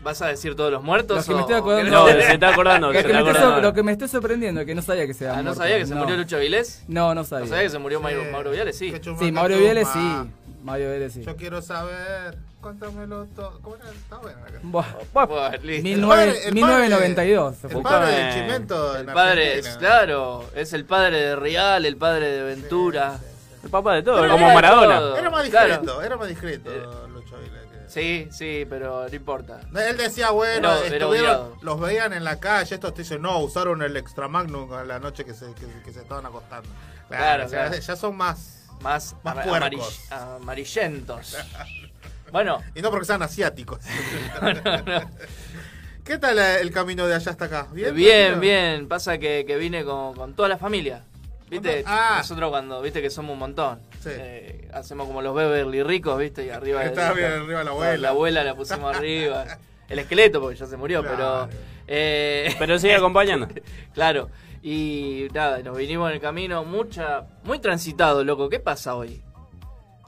¿Vas 0.04 0.22
a 0.22 0.28
decir 0.28 0.54
todos 0.54 0.70
los 0.72 0.82
muertos? 0.82 1.16
Los 1.16 1.26
que 1.26 1.32
me 1.32 1.38
o- 1.38 1.40
estoy 1.40 1.56
acordando- 1.56 1.90
No, 1.90 2.06
¿Querés- 2.06 2.26
se 2.28 2.32
está 2.34 2.48
acordando. 2.50 2.86
Lo 2.92 2.92
se 2.94 3.02
que, 3.04 3.10
está 3.10 3.12
me 3.12 3.18
estoy, 3.28 3.42
acordando. 3.42 3.68
lo 3.68 3.74
que 3.74 3.82
me 3.82 3.92
estoy 3.92 4.08
sorprendiendo, 4.08 4.64
que 4.64 4.74
no 4.74 4.80
sabía 4.82 5.06
que 5.06 5.12
se 5.14 5.24
había 5.26 5.34
Ah, 5.34 5.42
¿no 5.42 5.50
muerto. 5.50 5.62
sabía 5.62 5.78
que 5.78 5.86
se 5.86 5.94
murió 5.96 6.16
Lucho 6.16 6.36
Avilés? 6.36 6.84
No, 6.88 7.14
no 7.14 7.24
sabía. 7.24 7.44
¿No 7.44 7.50
sabía 7.50 7.64
que 7.64 7.70
se 7.70 7.78
murió 7.80 8.00
Mauro, 8.00 8.22
Sí. 8.24 8.30
Mauro 8.30 8.50
Viale? 8.52 8.72
Sí. 8.72 8.94
Sí, 9.18 9.32
Mauro 9.32 9.58
Viale 9.58 9.84
sí. 9.84 9.98
Mauro 10.62 10.84
Viale 10.84 11.10
sí. 11.10 11.22
Yo 11.22 11.36
quiero 11.36 11.60
saber. 11.60 12.38
Cuéntamelo 12.60 13.24
todo. 13.34 13.58
¿Cómo 13.62 13.76
era? 13.76 13.90
Está 13.90 14.16
buena 14.18 14.38
la 14.40 14.46
canción. 14.46 14.72
Buah. 14.72 15.56
Listo. 15.62 15.82
Mil- 15.82 15.98
El 16.02 16.06
padre- 16.08 16.32
19- 16.32 16.46
el 16.46 16.54
1992. 16.54 17.54
padre- 17.56 17.68
fue. 17.68 17.78
El 17.80 17.82
padre 17.82 18.06
Buscame- 18.12 18.16
del 18.16 18.34
Chimento. 18.34 18.96
El 18.96 19.06
padre 19.06 19.42
es, 19.58 19.66
Argentina. 19.66 19.78
claro, 19.78 20.44
es 20.54 20.72
el 20.72 20.84
padre 20.84 21.16
de 21.20 21.36
Real, 21.36 21.86
el 21.86 21.96
padre 21.96 22.26
de 22.30 22.42
Ventura. 22.42 23.18
El 23.62 23.68
papá 23.70 23.94
de 23.94 24.02
todo, 24.02 24.20
Pero 24.22 24.32
como 24.32 24.44
era 24.46 24.54
Maradona. 24.54 24.98
todo. 24.98 25.16
Era 25.18 25.30
más 25.30 25.48
Claro. 25.48 25.66
discreto, 25.68 26.02
era 26.02 26.16
más 26.16 26.28
discreto, 26.28 26.70
Lucho 27.08 27.36
que- 27.36 27.60
Sí, 27.88 28.28
sí, 28.30 28.64
pero 28.70 29.06
no 29.08 29.14
importa. 29.16 29.60
Él 29.74 29.96
decía, 29.96 30.30
bueno, 30.30 30.70
Era- 30.70 30.86
era 30.86 30.96
estuvieron, 30.96 31.30
odiado. 31.30 31.56
los 31.60 31.80
veían 31.80 32.12
en 32.12 32.24
la 32.24 32.38
calle, 32.40 32.74
estos 32.74 32.94
te 32.94 33.02
dicen, 33.02 33.20
no, 33.20 33.38
usaron 33.40 33.82
el 33.82 33.96
extra 33.96 34.28
magnum 34.28 34.72
a 34.72 34.84
la 34.84 34.98
noche 35.00 35.24
que 35.24 35.34
se, 35.34 35.46
que, 35.54 35.66
que 35.84 35.92
se 35.92 36.00
estaban 36.02 36.24
acostando. 36.24 36.68
Claro, 37.08 37.46
o 37.46 37.48
sea, 37.48 37.66
claro. 37.68 37.82
Ya 37.82 37.96
son 37.96 38.16
más... 38.16 38.56
Más, 38.80 39.14
Más 39.22 39.36
ama- 39.36 39.42
puercos. 39.42 40.00
amarill- 40.10 40.36
amarillentos. 40.40 41.36
bueno, 42.32 42.62
Y 42.74 42.82
no 42.82 42.90
porque 42.90 43.06
sean 43.06 43.22
asiáticos. 43.22 43.78
¿Qué 46.04 46.18
tal 46.18 46.38
eh, 46.38 46.60
el 46.60 46.70
camino 46.72 47.06
de 47.06 47.14
allá 47.14 47.30
hasta 47.30 47.44
acá? 47.44 47.66
bien, 47.72 48.40
¿Bien? 48.40 48.88
Pasa 48.88 49.18
que, 49.18 49.44
que 49.46 49.56
vine 49.56 49.84
con, 49.84 50.14
con 50.14 50.34
toda 50.34 50.48
la 50.48 50.56
familia. 50.58 51.04
¿Viste? 51.48 51.82
Ah. 51.86 52.16
Nosotros 52.18 52.50
cuando, 52.50 52.80
viste 52.80 53.02
que 53.02 53.10
somos 53.10 53.32
un 53.32 53.38
montón. 53.40 53.80
Sí. 54.00 54.10
Eh, 54.12 54.68
hacemos 54.72 55.06
como 55.06 55.20
los 55.20 55.34
Beverly 55.34 55.82
ricos, 55.82 56.18
¿viste? 56.18 56.46
Y 56.46 56.50
arriba 56.50 56.80
de- 56.80 56.86
Estaba 56.86 57.12
bien 57.12 57.32
arriba 57.32 57.64
la 57.64 57.70
abuela. 57.70 57.96
La 57.96 58.08
abuela 58.10 58.44
la 58.44 58.54
pusimos 58.54 58.96
arriba. 58.96 59.44
El 59.88 59.98
esqueleto, 59.98 60.40
porque 60.40 60.56
ya 60.56 60.66
se 60.66 60.76
murió, 60.76 61.02
Claro. 61.02 61.48
pero. 61.48 61.60
eh, 61.88 62.54
Pero 62.58 62.78
sigue 62.78 62.94
acompañando. 62.94 63.48
claro. 63.94 64.30
Y 64.62 65.26
nada, 65.32 65.58
nos 65.60 65.76
vinimos 65.76 66.08
en 66.10 66.16
el 66.16 66.20
camino, 66.20 66.64
mucha, 66.64 67.24
muy 67.44 67.58
transitado, 67.58 68.22
loco. 68.24 68.48
¿Qué 68.48 68.60
pasa 68.60 68.94
hoy? 68.94 69.20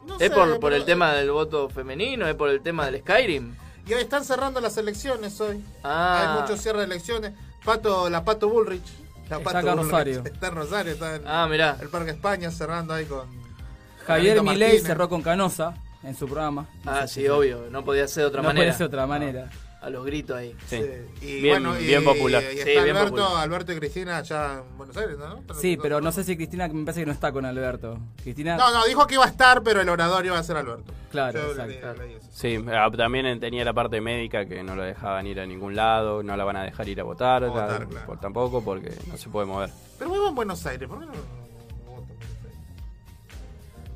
No 0.06 0.14
¿Es 0.14 0.28
sé, 0.28 0.30
por, 0.30 0.58
por 0.60 0.72
el 0.72 0.84
tema 0.84 1.12
del 1.12 1.30
voto 1.30 1.68
femenino? 1.68 2.26
¿Es 2.26 2.34
por 2.34 2.48
el 2.48 2.60
tema 2.62 2.86
del 2.86 3.00
Skyrim? 3.00 3.54
Y 3.86 3.94
hoy 3.94 4.02
están 4.02 4.24
cerrando 4.24 4.60
las 4.60 4.76
elecciones 4.76 5.40
hoy. 5.40 5.64
Ah. 5.82 6.34
Hay 6.36 6.40
muchos 6.40 6.60
cierres 6.60 6.80
de 6.80 6.86
elecciones. 6.86 7.32
Pato, 7.64 8.08
la 8.10 8.24
Pato 8.24 8.48
Bullrich 8.48 8.82
La 9.28 9.38
Está 9.38 9.44
Pato 9.44 9.58
acá 9.58 9.74
Bullrich. 9.74 9.84
Rosario. 9.90 10.22
Está 10.24 10.48
en 10.48 10.54
Rosario, 10.54 10.92
está 10.92 11.16
en 11.16 11.22
Ah, 11.26 11.46
mirá. 11.48 11.76
el 11.80 11.88
Parque 11.88 12.10
España 12.10 12.50
cerrando 12.50 12.94
ahí 12.94 13.04
con. 13.06 13.26
Javier 14.06 14.42
Milei 14.42 14.80
cerró 14.80 15.08
con 15.08 15.22
Canosa 15.22 15.74
en 16.02 16.16
su 16.16 16.26
programa. 16.26 16.66
Ah, 16.84 17.06
sí, 17.06 17.28
obvio. 17.28 17.66
No 17.70 17.84
podía 17.84 18.08
ser 18.08 18.24
de 18.24 18.28
otra 18.28 18.42
no 18.42 18.48
manera. 18.48 18.64
puede 18.66 18.72
ser 18.78 18.78
de 18.88 18.96
otra 18.96 19.06
manera. 19.06 19.50
A 19.82 19.90
los 19.90 20.04
gritos 20.06 20.36
ahí. 20.36 20.54
Sí. 20.68 20.80
Y 21.20 21.40
Bien- 21.40 21.60
bueno, 21.60 21.76
y, 21.80 21.86
bien 21.86 22.04
popular. 22.04 22.40
Y 22.40 22.52
Sí, 22.52 22.58
está 22.60 22.84
bien 22.84 22.96
Alberto, 22.96 23.16
popular. 23.16 23.42
Alberto 23.42 23.72
y 23.72 23.76
Cristina 23.80 24.18
allá 24.18 24.62
en 24.70 24.78
Buenos 24.78 24.96
Aires, 24.96 25.18
¿no? 25.18 25.42
Sí, 25.54 25.76
pero 25.82 26.00
no 26.00 26.12
sé 26.12 26.22
si 26.22 26.36
Cristina, 26.36 26.68
me 26.68 26.84
parece 26.84 27.00
que 27.00 27.06
no 27.06 27.10
está 27.12 27.32
con 27.32 27.44
Alberto. 27.44 27.98
Cristina, 28.22 28.56
No, 28.56 28.72
no, 28.72 28.84
dijo 28.86 29.04
que 29.08 29.14
iba 29.14 29.24
a 29.24 29.28
estar, 29.28 29.60
pero 29.64 29.80
el 29.80 29.88
orador 29.88 30.24
iba 30.24 30.38
a 30.38 30.42
ser 30.44 30.56
Alberto. 30.56 30.92
claro, 31.10 31.40
Yo 31.40 31.50
exacto. 31.64 31.98
Sí, 32.30 32.64
ah, 32.72 32.88
también 32.96 33.40
tenía 33.40 33.64
la 33.64 33.72
parte 33.72 34.00
médica 34.00 34.46
que 34.46 34.62
no 34.62 34.76
lo 34.76 34.84
dejaban 34.84 35.26
ir 35.26 35.40
a 35.40 35.46
ningún 35.46 35.74
lado, 35.74 36.22
no 36.22 36.36
la 36.36 36.44
van 36.44 36.56
a 36.58 36.62
dejar 36.62 36.88
ir 36.88 37.00
a 37.00 37.02
votar, 37.02 37.42
A 37.42 37.48
votar, 37.48 37.80
la- 37.80 37.86
claro. 37.86 38.06
por- 38.06 38.20
tampoco 38.20 38.62
porque 38.62 38.94
no 39.08 39.16
se 39.16 39.28
puede 39.30 39.46
mover. 39.46 39.70
Pero 39.98 40.12
vivo 40.12 40.28
en 40.28 40.34
Buenos 40.36 40.64
Aires, 40.64 40.88
¿por 40.88 41.00
qué 41.00 41.06
no? 41.06 41.12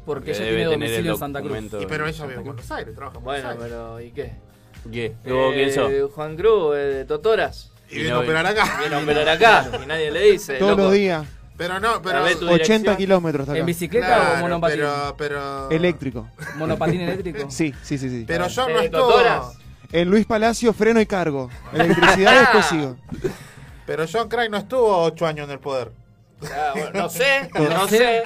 porque 0.04 0.30
ella 0.30 0.44
debe 0.44 0.56
tiene 0.56 0.70
tener 0.70 0.74
el 0.74 0.90
domicilio 0.90 1.12
en 1.12 1.18
Santa 1.18 1.42
Cruz. 1.42 1.82
Y 1.82 1.86
pero 1.86 2.06
ella 2.06 2.26
vive 2.26 2.38
en. 2.40 2.44
Buenos 2.44 2.70
Aires, 2.70 2.94
trabaja 2.94 3.18
en 3.18 3.24
Bueno, 3.24 3.42
Buenos 3.48 3.62
Aires. 3.64 3.76
pero 3.78 4.00
¿y 4.00 4.10
qué? 4.12 4.45
¿Qué? 4.92 5.14
¿Luego 5.24 5.52
quién 5.52 5.72
sos? 5.72 5.90
Eh, 5.90 6.02
Juan 6.14 6.36
Cruz, 6.36 6.74
eh, 6.76 6.78
de 6.78 7.04
Totoras. 7.04 7.70
Y 7.90 7.96
viene 7.96 8.10
no- 8.10 8.16
a 8.16 8.20
operar 8.20 8.46
acá. 8.46 8.76
Viene 8.80 8.96
a 8.96 8.98
operar 8.98 9.28
acá 9.28 9.70
y 9.82 9.86
nadie 9.86 10.10
le 10.10 10.20
dice. 10.32 10.54
Todos 10.58 10.76
los 10.76 10.92
días. 10.92 11.24
Pero 11.56 11.80
no, 11.80 12.02
pero. 12.02 12.18
A 12.18 12.22
ver, 12.22 12.34
tu 12.36 12.44
80 12.46 12.52
dirección. 12.64 12.96
kilómetros 12.96 13.42
hasta 13.42 13.52
¿En 13.52 13.58
acá. 13.62 13.66
bicicleta 13.66 14.06
Claro, 14.06 14.34
o 14.34 14.36
monopatín? 14.40 14.76
Pero, 14.80 15.14
pero. 15.16 15.70
Eléctrico. 15.70 16.28
¿Monopatín 16.56 17.00
eléctrico? 17.00 17.46
Sí, 17.50 17.72
sí, 17.82 17.96
sí, 17.98 18.10
sí. 18.10 18.24
Pero 18.26 18.46
yo 18.48 18.68
Eh, 18.68 18.72
no 18.72 18.80
estuve. 18.80 19.00
Totoras. 19.00 19.46
En 19.92 20.10
Luis 20.10 20.26
Palacio, 20.26 20.72
freno 20.74 21.00
y 21.00 21.06
cargo. 21.06 21.48
Electricidad 21.72 22.40
después 22.40 22.66
sigo. 22.66 22.96
Pero 23.86 24.04
John 24.12 24.28
Craig 24.28 24.50
no 24.50 24.56
estuvo 24.58 24.98
ocho 25.02 25.26
años 25.26 25.46
en 25.46 25.52
el 25.52 25.58
poder. 25.60 25.92
Ah, 26.42 26.72
bueno, 26.74 26.90
no 26.92 27.08
sé, 27.08 27.48
no 27.54 27.86
sé. 27.88 28.24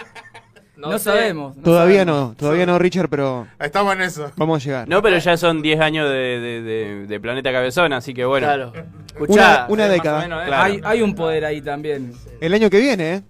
No, 0.81 0.91
No 0.93 0.99
sé. 0.99 1.05
sabemos. 1.05 1.57
no 1.57 1.63
Todavía 1.63 2.05
sabemos. 2.05 2.31
no, 2.31 2.35
todavía 2.37 2.65
no, 2.67 2.79
Richard, 2.79 3.09
pero 3.11 3.47
Estamos 3.61 3.93
en 3.95 4.01
eso. 4.03 4.33
vamos 4.37 4.63
a 4.63 4.65
llegar. 4.65 4.89
No, 4.89 5.03
pero 5.03 5.19
ya 5.19 5.37
son 5.37 5.61
10 5.63 5.79
años 5.81 6.09
de, 6.09 6.15
de- 6.41 6.63
de- 6.63 7.07
de 7.07 7.21
Planeta 7.21 7.53
Cabezón, 7.53 7.93
así 7.93 8.15
que 8.15 8.25
bueno. 8.25 8.47
Claro. 8.47 8.73
Una- 8.73 8.85
Escuchá, 9.09 9.67
una 9.69 9.87
eh, 9.87 9.91
década. 9.91 10.21
menos, 10.23 10.43
eh. 10.43 10.47
Claro. 10.47 10.63
Hay, 10.63 10.81
hay 10.83 11.03
un 11.03 11.15
poder 11.15 11.45
ahí 11.45 11.61
también. 11.61 12.15
El 12.41 12.55
año 12.55 12.71
que 12.71 12.81
viene, 12.81 13.15
¿eh? 13.17 13.23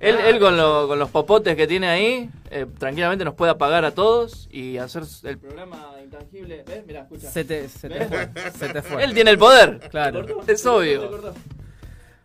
Él, 0.00 0.16
él 0.16 0.38
con, 0.38 0.56
lo- 0.56 0.86
con 0.88 0.98
los 0.98 1.10
popotes 1.10 1.56
que 1.56 1.66
tiene 1.66 1.88
ahí, 1.88 2.30
eh, 2.50 2.66
tranquilamente 2.78 3.24
nos 3.24 3.34
puede 3.34 3.50
apagar 3.52 3.84
a 3.84 3.90
todos 3.92 4.48
y 4.50 4.76
hacer 4.78 5.02
el 5.24 5.38
programa 5.38 5.92
intangible. 6.04 6.64
¿Ves? 6.66 6.86
Mirá, 6.86 7.00
escucha. 7.00 7.28
Se 7.30 7.44
te, 7.44 7.68
se 7.68 7.88
te 7.88 8.04
fue. 8.06 8.28
Se 8.58 8.68
te 8.68 8.82
fue. 8.82 9.02
Él 9.04 9.12
tiene 9.14 9.30
el 9.32 9.38
poder. 9.38 9.80
Claro. 9.90 10.24
Es 10.46 10.64
obvio. 10.66 11.32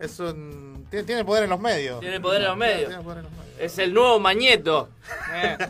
Es 0.03 0.19
un. 0.19 0.85
Tiene, 0.89 1.05
tiene 1.05 1.23
poder 1.25 1.43
en 1.45 1.49
los 1.49 1.59
medios. 1.59 1.99
Tiene 2.01 2.19
poder 2.19 2.41
en 2.41 2.47
los 2.49 2.57
medios. 2.57 2.87
Tiene 2.89 3.03
poder 3.03 3.17
en 3.19 3.23
los 3.23 3.31
medios. 3.31 3.55
Es 3.59 3.77
el 3.79 3.93
nuevo 3.93 4.19
Mañeto. 4.19 4.89
Eh. 5.33 5.57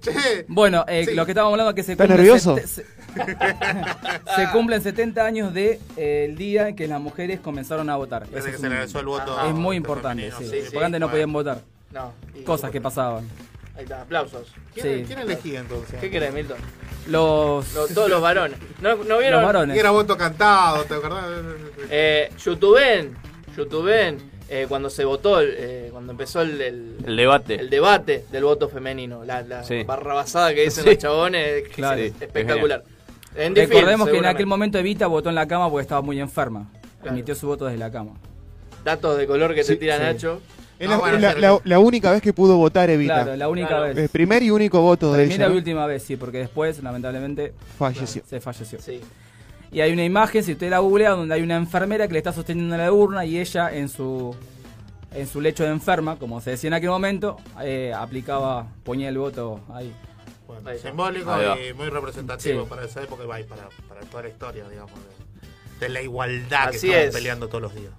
Che, 0.00 0.44
Bueno, 0.48 0.84
eh, 0.88 1.04
Sí. 1.06 1.14
lo 1.14 1.24
que 1.24 1.32
estábamos 1.32 1.52
hablando 1.54 1.70
es 1.70 1.76
que 1.76 1.82
se 1.82 1.92
¿Estás 1.92 2.06
cumplen 2.06 2.26
nervioso? 2.26 2.56
se, 2.56 2.66
se 4.36 4.50
cumplen 4.52 4.82
70 4.82 5.24
años 5.24 5.52
del 5.54 5.78
de, 5.78 5.80
eh, 5.96 6.24
el 6.30 6.36
día 6.36 6.68
en 6.68 6.76
que 6.76 6.88
las 6.88 7.00
mujeres 7.00 7.38
comenzaron 7.40 7.88
a 7.90 7.96
votar. 7.96 8.26
que 8.26 8.38
es, 8.38 8.44
se 8.44 8.66
un- 8.66 8.72
el 8.72 9.06
voto. 9.06 9.46
es 9.46 9.54
muy 9.54 9.76
importante, 9.76 10.30
sí. 10.38 10.44
sí, 10.44 10.50
sí, 10.62 10.68
Porque 10.72 10.86
antes 10.86 11.00
no 11.00 11.10
podían 11.10 11.32
votar. 11.32 11.60
No. 11.92 12.12
y- 12.34 12.42
Cosas 12.42 12.70
que 12.70 12.80
pasaban. 12.80 13.28
Ahí 13.76 13.84
está, 13.84 14.02
aplausos. 14.02 14.48
¿Quién, 14.74 14.98
Sí. 14.98 15.04
¿Quién 15.06 15.18
elegía 15.20 15.60
entonces? 15.60 15.98
¿Qué 16.00 16.10
querés, 16.10 16.32
Milton? 16.34 16.58
Los, 17.08 17.74
Lo- 17.74 17.86
todos 17.88 18.10
los 18.10 18.20
varones. 18.20 18.58
¿No, 18.80 18.96
no 18.96 19.18
vieron? 19.18 19.40
los 19.40 19.44
varones. 19.52 19.76
Y 19.76 19.80
era 19.80 19.90
voto 19.90 20.16
cantado, 20.16 20.84
¿te 20.84 20.94
acordás? 20.94 21.24
Eh, 21.90 22.30
YouTuben, 22.44 23.16
YouTuben, 23.56 24.30
eh, 24.48 24.66
cuando 24.68 24.90
se 24.90 25.04
votó, 25.04 25.40
eh, 25.40 25.88
cuando 25.90 26.12
empezó 26.12 26.42
el, 26.42 26.60
el, 26.60 26.96
El 27.06 27.16
debate. 27.16 27.54
el 27.54 27.70
debate 27.70 28.24
del 28.30 28.44
voto 28.44 28.68
femenino, 28.68 29.24
la, 29.24 29.42
la 29.42 29.64
Sí. 29.64 29.82
barrabasada 29.84 30.54
que 30.54 30.62
dicen 30.64 30.84
Sí. 30.84 30.90
los 30.90 30.98
chabones, 30.98 31.62
que 31.64 31.70
Claro. 31.70 32.00
es 32.00 32.12
Sí, 32.12 32.16
espectacular. 32.24 32.84
En 33.34 33.54
Recordemos 33.56 33.70
que 33.86 33.92
en 33.92 33.98
seguramente. 33.98 34.28
aquel 34.28 34.46
momento 34.46 34.78
Evita 34.78 35.06
votó 35.06 35.30
en 35.30 35.34
la 35.34 35.48
cama 35.48 35.70
porque 35.70 35.82
estaba 35.82 36.02
muy 36.02 36.20
enferma. 36.20 36.70
Claro. 37.00 37.16
Emitió 37.16 37.34
su 37.34 37.46
voto 37.46 37.64
desde 37.64 37.78
la 37.78 37.90
cama. 37.90 38.12
Datos 38.84 39.16
de 39.16 39.26
color 39.26 39.54
que 39.54 39.64
Sí, 39.64 39.72
te 39.74 39.76
tira 39.78 39.96
sí. 39.96 40.02
Nacho. 40.02 40.40
Es 40.82 40.88
No, 40.88 40.94
la, 40.94 41.00
bueno, 41.00 41.18
la- 41.20 41.32
sí, 41.34 41.40
la- 41.40 41.52
sí. 41.54 41.60
la 41.64 41.78
única 41.78 42.10
vez 42.10 42.20
que 42.22 42.32
pudo 42.32 42.56
votar 42.56 42.90
Evita. 42.90 43.22
Claro, 43.22 43.36
la 43.36 43.48
única 43.48 43.68
Claro. 43.68 43.86
El 43.86 43.94
vez. 43.94 44.10
primer 44.10 44.42
y 44.42 44.50
único 44.50 44.80
voto 44.80 45.12
de 45.12 45.18
Primera 45.20 45.34
ella. 45.36 45.46
y 45.46 45.48
¿no? 45.50 45.54
última 45.56 45.86
vez, 45.86 46.02
sí, 46.02 46.16
porque 46.16 46.38
después, 46.38 46.82
lamentablemente, 46.82 47.54
Falleció. 47.78 48.22
se 48.26 48.40
falleció. 48.40 48.80
Sí. 48.80 49.00
Y 49.70 49.80
hay 49.80 49.92
una 49.92 50.04
imagen, 50.04 50.42
si 50.42 50.52
usted 50.52 50.68
la 50.70 50.80
googlea, 50.80 51.10
donde 51.10 51.34
hay 51.36 51.42
una 51.42 51.54
enfermera 51.56 52.08
que 52.08 52.14
le 52.14 52.18
está 52.18 52.32
sosteniendo 52.32 52.76
la 52.76 52.92
urna 52.92 53.24
y 53.24 53.38
ella 53.38 53.72
en 53.72 53.88
su 53.88 54.34
en 55.14 55.26
su 55.28 55.40
lecho 55.42 55.62
de 55.62 55.68
enferma, 55.70 56.16
como 56.18 56.40
se 56.40 56.50
decía 56.50 56.68
en 56.68 56.74
aquel 56.74 56.88
momento, 56.88 57.36
eh, 57.62 57.92
aplicaba, 57.94 58.66
ponía 58.82 59.08
el 59.10 59.18
voto 59.18 59.60
ahí. 59.72 59.92
Bueno, 60.48 60.68
Ahí 60.68 60.78
simbólico 60.78 61.30
Ahí 61.32 61.68
y 61.68 61.74
muy 61.74 61.90
representativo 61.90 62.62
Sí. 62.62 62.66
para 62.68 62.84
esa 62.86 63.02
época 63.02 63.22
y 63.22 63.26
va, 63.26 63.38
y 63.38 63.44
para, 63.44 63.68
para 63.88 64.00
toda 64.02 64.22
la 64.24 64.28
historia, 64.30 64.68
digamos, 64.68 64.90
de, 65.78 65.86
de 65.86 65.88
la 65.92 66.00
igualdad 66.02 66.68
Así 66.70 66.88
que 66.88 66.92
estamos 66.94 67.06
es. 67.08 67.14
peleando 67.14 67.46
todos 67.48 67.60
los 67.62 67.74
días. 67.74 67.92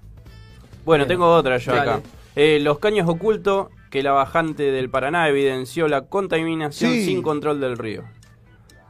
Bueno, 0.84 1.04
Bien. 1.04 1.16
tengo 1.16 1.32
otra 1.34 1.56
yo 1.58 1.72
Dale. 1.72 1.90
acá. 1.92 2.02
Eh, 2.36 2.58
los 2.60 2.78
caños 2.78 3.08
ocultos 3.08 3.68
que 3.90 4.02
la 4.02 4.12
bajante 4.12 4.70
del 4.72 4.90
Paraná 4.90 5.28
evidenció 5.28 5.86
la 5.88 6.02
contaminación 6.02 6.92
Sí. 6.92 7.04
sin 7.04 7.22
control 7.22 7.60
del 7.60 7.78
río. 7.78 8.02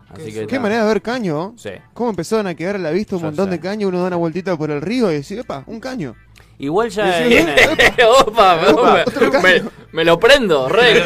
Así 0.09 0.33
que 0.33 0.47
Qué 0.47 0.59
manera 0.61 0.83
de 0.83 0.89
ver 0.89 1.03
caño. 1.03 1.55
Sí. 1.57 1.71
¿Cómo 1.93 2.11
empezaron 2.11 2.47
a 2.47 2.55
quedar 2.55 2.77
a 2.77 2.79
la 2.79 2.91
vista 2.91 3.17
un 3.17 3.23
montón 3.23 3.47
sé. 3.47 3.51
de 3.53 3.61
caños? 3.61 3.89
Uno 3.89 4.01
da 4.01 4.07
una 4.09 4.17
vueltita 4.17 4.57
por 4.57 4.71
el 4.71 4.81
río 4.81 5.11
y 5.13 5.17
dice, 5.17 5.41
epa, 5.41 5.65
un 5.67 5.81
caño. 5.81 6.15
Igual 6.59 6.89
ya 6.89 7.27
Sí, 7.27 7.37
Opa, 8.27 8.57
me- 8.63 8.69
Opa, 8.69 8.95
me, 8.95 9.01
otro 9.03 9.31
caño. 9.33 9.43
me- 9.43 9.63
me 9.93 10.05
lo 10.05 10.19
prendo, 10.21 10.69
re. 10.69 11.03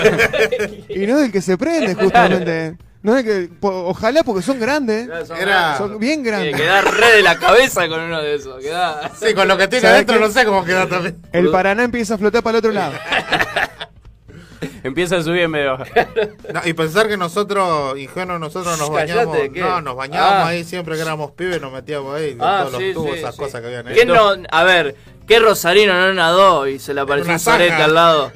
Y 0.90 1.06
no 1.06 1.18
es 1.18 1.26
el 1.26 1.32
que 1.32 1.40
se 1.40 1.56
prende, 1.56 1.94
justamente. 1.94 2.76
No 3.02 3.16
es 3.16 3.24
que. 3.24 3.48
po- 3.60 3.86
ojalá 3.86 4.22
porque 4.24 4.42
son 4.42 4.58
grandes. 4.58 5.08
Era- 5.38 5.78
Son 5.78 5.98
bien 5.98 6.22
Tiene 6.22 6.30
grandes. 6.50 6.56
que 6.56 6.64
dar 6.66 6.84
re 6.94 7.12
de 7.16 7.22
la 7.22 7.38
cabeza 7.38 7.88
con 7.88 8.00
uno 8.00 8.20
de 8.20 8.34
esos. 8.34 8.60
Queda... 8.60 9.10
Sí, 9.20 9.34
con 9.34 9.46
lo 9.46 9.56
que 9.56 9.68
tiene 9.68 9.82
¿Sabes 9.82 9.94
adentro 9.94 10.16
qué? 10.16 10.20
no 10.20 10.30
sé 10.30 10.44
cómo 10.44 10.64
queda 10.64 10.86
también. 10.88 11.22
El 11.32 11.50
Paraná 11.50 11.84
empieza 11.84 12.14
a 12.14 12.18
flotar 12.18 12.42
para 12.42 12.58
el 12.58 12.64
otro 12.64 12.72
lado. 12.72 12.92
empieza 14.82 15.16
a 15.18 15.22
subir 15.22 15.42
en 15.42 15.52
bajar. 15.52 16.08
No, 16.52 16.60
y 16.64 16.72
pensar 16.72 17.06
que 17.08 17.16
nosotros, 17.16 17.96
ingenuos, 17.98 18.40
nosotros 18.40 18.76
nos 18.78 18.90
Cállate, 18.90 19.14
bañamos. 19.26 19.36
¿qué? 19.54 19.60
No, 19.60 19.80
nos 19.80 19.96
bañábamos 19.96 20.34
Ah. 20.34 20.48
ahí 20.48 20.64
siempre 20.64 20.96
que 20.96 21.02
éramos 21.02 21.30
pibes, 21.32 21.60
nos 21.60 21.72
metíamos 21.72 22.16
ahí. 22.16 22.36
Ah, 22.40 22.58
todos 22.66 22.72
los 22.72 22.82
sí, 22.82 22.92
tubos, 22.94 23.12
sí, 23.12 23.18
esas 23.18 23.34
sí. 23.36 23.40
cosas 23.40 23.60
que 23.60 23.66
habían 23.68 23.86
ahí. 23.86 23.94
¿Quién 23.94 24.08
no, 24.08 24.32
a 24.50 24.64
ver, 24.64 24.96
¿qué 25.26 25.38
Rosarino 25.38 25.92
no 25.94 26.14
nadó 26.14 26.66
y 26.66 26.78
se 26.80 26.94
le 26.94 27.00
apareció 27.02 27.26
una 27.28 27.34
un 27.34 27.40
zanja. 27.40 27.84
al 27.84 27.94
lado? 27.94 28.32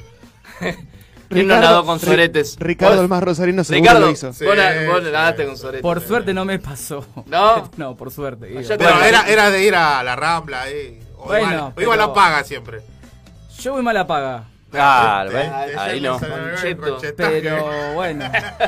¿Quién 1.33 1.47
no 1.47 1.59
nadó 1.59 1.85
con 1.85 1.99
soretes? 1.99 2.55
Ricardo, 2.59 3.01
el 3.01 3.07
más 3.07 3.23
rosarino, 3.23 3.63
seguro 3.63 3.81
Ricardo, 3.81 4.05
lo 4.07 4.11
hizo. 4.11 4.33
Sí, 4.33 4.45
vos, 4.45 4.55
vos 4.55 5.03
sí, 5.03 5.11
nadaste 5.11 5.43
sí. 5.43 5.47
con 5.47 5.57
soretes. 5.57 5.81
Por 5.81 6.01
suerte 6.01 6.33
no 6.33 6.45
me 6.45 6.59
pasó. 6.59 7.05
¿No? 7.25 7.69
No, 7.77 7.95
por 7.95 8.11
suerte. 8.11 8.47
digo. 8.47 8.61
Bueno, 8.77 9.03
era, 9.03 9.27
era 9.27 9.49
de 9.49 9.63
ir 9.63 9.75
a 9.75 10.03
la 10.03 10.15
Rambla 10.15 10.61
ahí. 10.61 10.99
O 11.17 11.25
Bueno, 11.25 11.73
iba, 11.77 11.89
o 11.89 11.91
a 11.93 11.97
la 11.97 12.13
paga 12.13 12.43
siempre. 12.43 12.81
Yo 13.59 13.73
voy 13.73 13.81
mala 13.81 14.05
paga. 14.05 14.45
Claro, 14.73 15.29
Te- 15.29 15.35
¿ves? 15.37 15.51
te- 15.73 15.79
Ahí 15.79 16.01
no. 16.01 16.19
Concheto. 16.19 16.97
Pero 17.15 17.93
bueno, 17.93 18.25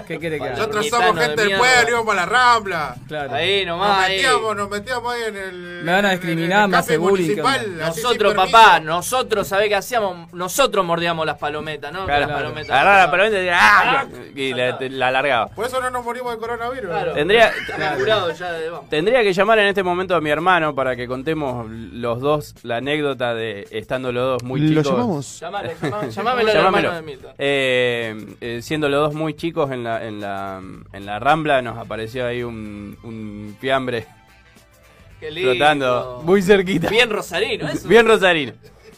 ¿qué 0.07 0.19
quiere 0.19 0.38
que 0.38 0.43
haga? 0.43 0.55
Nosotros 0.57 0.88
somos 0.88 1.15
de 1.15 1.21
gente 1.25 1.41
del 1.45 1.57
pueblo, 1.57 1.89
íbamos 1.89 2.13
a 2.13 2.15
la 2.15 2.25
Rambla. 2.25 2.95
Claro. 3.07 3.33
Ahí 3.33 3.65
Nos 3.65 3.77
nomás. 3.77 4.00
ahí. 4.05 4.15
metíamos, 4.17 4.55
nos 4.55 4.69
metíamos 4.69 5.13
ahí 5.13 5.21
en 5.27 5.35
el. 5.38 5.55
Me 5.83 5.91
van 5.91 6.05
a 6.05 6.12
discriminar, 6.12 6.67
me 6.69 6.77
hace 6.77 6.97
bullying, 6.97 7.38
Nosotros, 7.77 8.33
papá, 8.35 8.79
nosotros, 8.79 9.47
¿sabés 9.47 9.67
qué 9.69 9.75
hacíamos? 9.75 10.31
Nosotros 10.33 10.85
mordíamos 10.85 11.25
las 11.25 11.38
palometas, 11.38 11.91
¿no? 11.91 12.05
Claro. 12.05 12.27
Las 12.27 12.31
palometas. 12.38 12.69
Agarraba 12.71 12.97
la 13.05 13.12
palometa 13.12 13.35
y 13.38 13.39
decía, 13.39 13.57
¡ah! 13.59 14.05
Y 14.35 14.53
la, 14.53 14.77
la 14.79 15.07
alargaba. 15.07 15.47
Por 15.47 15.65
eso 15.65 15.81
no 15.81 15.89
nos 15.89 16.03
morimos 16.05 16.31
de 16.33 16.38
coronavirus. 16.39 16.89
Claro. 16.89 17.13
Tendría, 17.13 17.51
ya 18.38 18.51
de 18.51 18.69
vamos. 18.69 18.89
tendría 18.89 19.24
que 19.24 19.33
llamar 19.33 19.59
en 19.59 19.67
este 19.67 19.83
momento 19.83 20.15
a 20.15 20.21
mi 20.21 20.29
hermano 20.29 20.75
para 20.75 20.95
que 20.95 21.07
contemos 21.07 21.65
los 21.69 22.19
dos 22.21 22.53
la 22.63 22.77
anécdota 22.77 23.33
de 23.33 23.67
estando 23.71 24.12
los 24.12 24.24
dos 24.24 24.43
muy 24.43 24.59
¿Lo 24.62 24.81
chicos. 24.81 24.85
llamamos? 24.97 25.39
Llamale, 25.39 25.75
llamame- 26.02 26.12
llamámelo 26.12 26.54
Llamámelo. 26.54 26.94
de 26.94 27.02
Milton. 27.02 27.32
Eh, 27.38 28.25
eh, 28.42 28.60
siendo 28.62 28.90
los 28.90 29.00
dos 29.08 29.14
muy 29.16 29.34
chicos 29.36 29.72
en 29.72 29.84
la, 29.84 30.06
en 30.06 30.20
la, 30.22 30.62
en 30.94 31.06
la 31.06 31.20
Rambla, 31.20 31.62
nos 31.62 31.78
apareció 31.78 32.25
ahí 32.28 32.44
un, 32.44 32.98
un 33.04 33.56
fiambre 33.60 34.06
Qué 35.20 35.32
lindo. 35.32 35.52
flotando 35.52 36.22
muy 36.24 36.42
cerquita. 36.42 36.90
Bien 36.90 37.10
rosarino, 37.10 37.68
eso. 37.68 37.88
Bien 37.88 38.06
rosarino. 38.08 38.54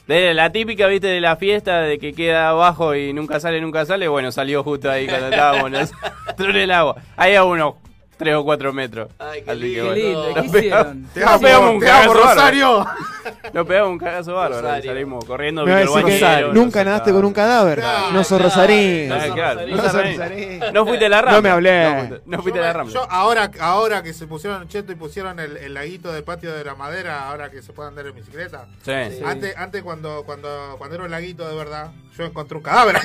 De 0.08 0.34
la 0.34 0.52
típica, 0.54 0.88
viste, 0.88 1.08
de 1.08 1.20
la 1.20 1.36
fiesta 1.36 1.82
de 1.82 2.00
que 2.00 2.14
queda 2.14 2.50
abajo 2.50 2.96
y 2.96 3.12
nunca 3.12 3.40
sale, 3.42 3.60
nunca 3.60 3.86
sale. 3.86 4.08
Bueno, 4.08 4.32
salió 4.32 4.64
justo 4.64 4.90
ahí 4.90 5.06
cuando 5.06 5.28
estábamos 5.28 5.70
nosotros 5.70 6.50
en 6.50 6.56
el 6.56 6.72
agua. 6.72 6.96
Ahí 7.18 7.36
a 7.36 7.44
unos 7.44 7.74
3 8.18 8.36
o 8.36 8.44
4 8.44 8.74
metros. 8.74 9.10
Ay, 9.20 9.44
qué 9.44 9.52
Así 9.52 9.60
que 9.60 9.66
lindo. 9.68 9.84
bueno. 9.86 9.94
Qué 9.96 10.02
lindo, 10.02 10.24
Nos 10.24 10.34
¿qué 10.34 10.60
pegamos- 10.60 10.96
hicieron? 10.96 11.10
Te 11.14 11.20
Nos 11.20 11.30
amo, 11.30 11.42
pegamos 11.42 11.70
un 11.72 11.80
cagazo. 11.80 12.14
Rosario. 12.14 12.86
Nos 13.54 13.68
pegamos 13.68 13.92
un 13.92 13.98
cagazo 14.00 14.34
bárbaro. 14.34 14.62
Rosario. 14.62 14.92
Salimos 14.92 15.26
corriendo. 15.26 15.66
Me 15.66 15.86
bañero, 15.86 16.54
nunca 16.54 16.84
nadaste 16.84 17.12
con 17.12 17.26
un 17.26 17.34
cadáver. 17.34 17.84
no 18.14 18.24
sos 18.24 18.42
rosarín. 18.42 19.08
Claro, 19.34 19.62
No 19.68 19.76
no 19.78 19.84
sos 19.84 19.94
rosarín. 19.94 20.60
No 20.74 20.86
fuiste 20.86 21.06
a 21.06 21.10
la 21.10 21.22
rambla. 21.22 21.36
No 21.38 21.42
me 21.42 21.50
hablé. 21.50 21.84
No 21.94 21.98
fuiste, 22.08 22.22
no 22.26 22.42
fuiste 22.42 22.60
a 22.60 22.64
la 22.64 22.74
rambla. 22.74 22.94
yo 22.94 23.08
ahora, 23.12 23.52
ahora 23.60 24.02
que 24.04 24.14
se 24.14 24.26
pusieron 24.28 24.68
cheto 24.68 24.92
y 24.92 24.96
pusieron 24.96 25.40
el, 25.40 25.58
el 25.58 25.74
laguito 25.74 26.12
del 26.12 26.24
patio 26.24 26.54
de 26.54 26.64
la 26.64 26.76
madera, 26.76 27.28
ahora 27.30 27.52
que 27.52 27.62
se 27.62 27.74
puede 27.74 27.90
andar 27.90 28.08
en 28.08 28.16
bicicleta. 28.16 28.66
Sí. 28.84 28.92
Sí. 29.18 29.24
Antes, 29.26 29.56
antes 29.58 29.84
cuando, 29.84 30.24
cuando, 30.26 30.76
cuando 30.78 30.96
era 30.96 31.06
un 31.06 31.12
laguito 31.12 31.48
de 31.48 31.56
verdad, 31.56 31.92
yo 32.18 32.26
encontré 32.26 32.58
un 32.58 32.64
cadáver. 32.64 32.98